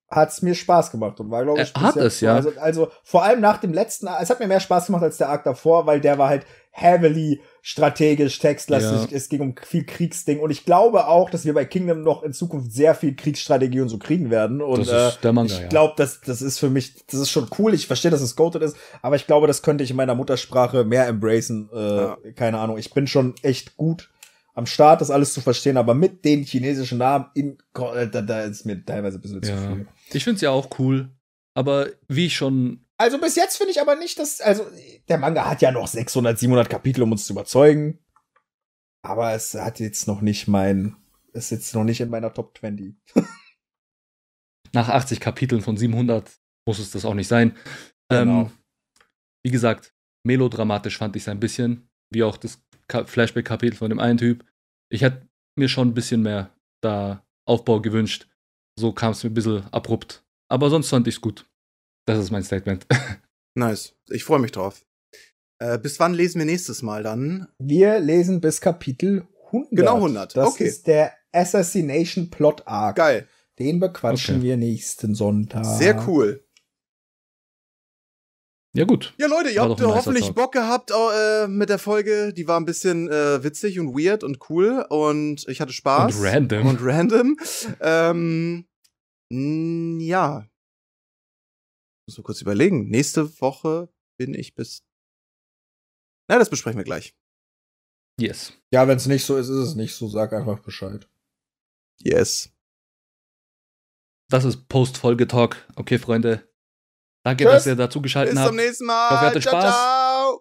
hat's 0.09 0.41
mir 0.41 0.55
Spaß 0.55 0.91
gemacht 0.91 1.19
und 1.19 1.29
war, 1.29 1.43
glaube 1.43 1.61
ich, 1.61 1.75
Er 1.75 1.81
hat 1.81 1.97
es, 1.97 2.21
ja. 2.21 2.35
Also, 2.35 2.51
also 2.59 2.91
vor 3.03 3.23
allem 3.23 3.41
nach 3.41 3.57
dem 3.57 3.73
letzten, 3.73 4.07
es 4.07 4.29
hat 4.29 4.39
mir 4.39 4.47
mehr 4.47 4.59
Spaß 4.59 4.87
gemacht 4.87 5.03
als 5.03 5.17
der 5.17 5.29
Arc 5.29 5.43
davor, 5.43 5.85
weil 5.85 5.99
der 5.99 6.17
war 6.17 6.29
halt 6.29 6.45
heavily 6.79 7.41
strategisch, 7.63 8.37
textlastig, 8.39 9.09
Ja. 9.11 9.17
es 9.17 9.29
ging 9.29 9.41
um 9.41 9.55
viel 9.61 9.83
Kriegsding 9.83 10.39
und 10.39 10.51
ich 10.51 10.63
glaube 10.63 11.07
auch, 11.07 11.29
dass 11.31 11.43
wir 11.43 11.53
bei 11.55 11.65
Kingdom 11.65 12.01
noch 12.03 12.21
in 12.23 12.33
Zukunft 12.33 12.71
sehr 12.71 12.93
viel 12.93 13.15
Kriegsstrategie 13.15 13.81
und 13.81 13.89
so 13.89 13.97
kriegen 13.97 14.29
werden 14.29 14.61
und 14.61 14.87
Das 14.87 14.87
ist 15.13 15.17
äh, 15.17 15.21
der 15.23 15.33
Manga, 15.33 15.53
ich 15.53 15.69
glaube, 15.69 15.95
das, 15.97 16.21
das 16.21 16.41
ist 16.43 16.59
für 16.59 16.69
mich, 16.69 16.93
das 17.07 17.19
ist 17.19 17.31
schon 17.31 17.47
cool. 17.57 17.73
Ich 17.73 17.87
verstehe, 17.87 18.11
dass 18.11 18.21
es 18.21 18.35
goated 18.35 18.61
ist, 18.61 18.77
aber 19.01 19.15
ich 19.15 19.25
glaube, 19.25 19.47
das 19.47 19.63
könnte 19.63 19.83
ich 19.83 19.89
in 19.89 19.97
meiner 19.97 20.13
Muttersprache 20.15 20.83
mehr 20.85 21.07
embracen. 21.07 21.69
Äh, 21.73 21.77
Ja. 21.97 22.17
Keine 22.35 22.59
Ahnung. 22.59 22.77
Ich 22.77 22.93
bin 22.93 23.07
schon 23.07 23.33
echt 23.41 23.75
gut 23.75 24.09
am 24.53 24.65
Start, 24.67 25.01
das 25.01 25.11
alles 25.11 25.33
zu 25.33 25.41
verstehen, 25.41 25.77
aber 25.77 25.93
mit 25.95 26.25
den 26.25 26.43
chinesischen 26.43 26.99
Namen 26.99 27.25
in, 27.33 27.57
äh, 27.95 28.07
da, 28.07 28.21
da 28.21 28.41
ist 28.43 28.65
mir 28.65 28.83
teilweise 28.85 29.17
ein 29.17 29.21
bisschen 29.21 29.43
zu 29.43 29.51
Ja. 29.51 29.57
viel. 29.57 29.87
Ich 30.13 30.23
find's 30.23 30.41
ja 30.41 30.51
auch 30.51 30.69
cool. 30.79 31.09
Aber 31.53 31.87
wie 32.07 32.27
ich 32.27 32.35
schon 32.35 32.85
Also 32.97 33.19
bis 33.19 33.35
jetzt 33.35 33.57
finde 33.57 33.71
ich 33.71 33.81
aber 33.81 33.95
nicht, 33.95 34.17
dass, 34.17 34.41
also 34.41 34.65
der 35.07 35.17
Manga 35.19 35.47
hat 35.47 35.61
ja 35.61 35.71
noch 35.71 35.87
600, 35.87 36.37
700 36.37 36.69
Kapitel, 36.69 37.03
um 37.03 37.11
uns 37.11 37.27
zu 37.27 37.33
überzeugen. 37.33 37.99
Aber 39.03 39.33
es 39.33 39.53
hat 39.53 39.79
jetzt 39.79 40.07
noch 40.07 40.21
nicht 40.21 40.47
mein, 40.47 40.95
ist 41.33 41.51
jetzt 41.51 41.75
noch 41.75 41.83
nicht 41.83 42.01
in 42.01 42.09
meiner 42.09 42.33
Top 42.33 42.57
20. 42.57 42.95
nach 44.73 44.89
80 44.89 45.19
Kapiteln 45.19 45.61
von 45.61 45.77
700 45.77 46.39
muss 46.65 46.79
es 46.79 46.91
das 46.91 47.05
auch 47.05 47.13
nicht 47.13 47.27
sein. 47.27 47.55
Genau. 48.09 48.41
Ähm, 48.41 48.51
wie 49.43 49.51
gesagt, 49.51 49.93
melodramatisch 50.25 50.97
fand 50.97 51.15
ich 51.15 51.23
es 51.23 51.29
ein 51.29 51.39
bisschen, 51.39 51.89
wie 52.11 52.23
auch 52.23 52.37
das 52.37 52.61
Ka 52.87 53.05
Flashback-Kapitel 53.05 53.77
von 53.77 53.89
dem 53.89 53.99
einen 53.99 54.17
Typ. 54.17 54.45
Ich 54.89 55.01
hätte 55.01 55.27
mir 55.57 55.69
schon 55.69 55.89
ein 55.89 55.93
bisschen 55.93 56.21
mehr 56.21 56.53
da 56.81 57.25
Aufbau 57.45 57.81
gewünscht. 57.81 58.27
So 58.77 58.91
kam 58.91 59.11
es 59.11 59.23
mir 59.23 59.29
ein 59.29 59.33
bisschen 59.33 59.65
abrupt. 59.73 60.25
Aber 60.49 60.69
sonst 60.69 60.89
fand 60.89 61.07
ich 61.07 61.15
es 61.15 61.21
gut. 61.21 61.45
Das 62.07 62.19
ist 62.19 62.31
mein 62.31 62.43
Statement. 62.43 62.85
Nice. 63.55 63.95
Ich 64.09 64.23
freue 64.23 64.37
mich 64.37 64.51
drauf. 64.51 64.85
Äh, 65.59 65.79
bis 65.79 65.99
wann 65.99 66.13
lesen 66.13 66.37
wir 66.37 66.45
nächstes 66.45 66.83
Mal 66.83 67.01
dann? 67.01 67.47
Wir 67.57 67.99
lesen 67.99 68.39
bis 68.39 68.61
Kapitel 68.61 69.27
100. 69.47 69.71
Genau 69.71 69.95
100, 69.95 70.37
Das 70.37 70.47
okay. 70.49 70.65
ist 70.65 70.85
der 70.85 71.13
Assassination 71.31 72.29
Plot 72.29 72.61
Arc. 72.67 72.97
Geil. 72.97 73.27
Den 73.57 73.79
bequatschen 73.79 74.35
Okay. 74.35 74.43
wir 74.43 74.57
nächsten 74.57 75.15
Sonntag. 75.15 75.65
Sehr 75.65 76.07
cool. 76.07 76.45
Ja, 78.75 78.85
gut. 78.85 79.15
Ja, 79.17 79.25
Leute, 79.25 79.49
ihr 79.49 79.61
War 79.61 79.69
habt 79.69 79.81
hoffentlich. 79.81 80.31
Bock 80.35 80.51
gehabt 80.51 80.91
äh, 80.91 81.47
mit 81.47 81.69
der 81.69 81.79
Folge. 81.79 82.31
Die 82.33 82.47
war 82.47 82.59
ein 82.59 82.65
bisschen 82.65 83.09
äh, 83.09 83.43
witzig 83.43 83.79
und 83.79 83.95
weird 83.97 84.23
und 84.23 84.37
cool 84.51 84.85
und 84.89 85.47
ich 85.47 85.61
hatte 85.61 85.73
Spaß. 85.73 86.15
Und 86.15 86.23
random. 86.23 86.67
Und 86.67 86.79
random. 86.83 87.37
ähm, 87.81 88.67
ja. 89.99 90.45
Muss 92.07 92.17
mal 92.17 92.23
kurz 92.23 92.41
überlegen. 92.41 92.87
Nächste 92.89 93.39
Woche 93.41 93.89
bin 94.17 94.33
ich 94.33 94.55
bis. 94.55 94.83
Na, 96.29 96.39
das 96.39 96.49
besprechen 96.49 96.77
wir 96.77 96.85
gleich. 96.85 97.15
Yes. 98.19 98.53
Ja, 98.71 98.87
wenn 98.87 98.97
es 98.97 99.05
nicht 99.05 99.25
so 99.25 99.37
ist, 99.37 99.49
ist 99.49 99.55
es 99.57 99.75
nicht 99.75 99.93
so. 99.93 100.07
Sag 100.07 100.33
einfach 100.33 100.59
Bescheid. 100.59 101.07
Yes. 101.99 102.49
Das 104.29 104.43
ist 104.43 104.67
Post-Folge-Talk. 104.67 105.67
Okay, 105.75 105.99
Freunde. 105.99 106.49
Danke, 107.23 107.43
Tschüss. 107.43 107.53
dass 107.53 107.65
ihr 107.67 107.75
dazu 107.75 108.01
geschaltet 108.01 108.33
Bis 108.33 108.39
habt. 108.39 108.49
zum 108.49 108.55
nächsten 108.57 108.85
Mal. 108.85 109.09
hoffe, 109.09 109.23
ihr 109.23 109.27
hattet 109.29 109.43
ciao, 109.43 109.53
Spaß. 109.53 109.73
ciao. 109.73 110.06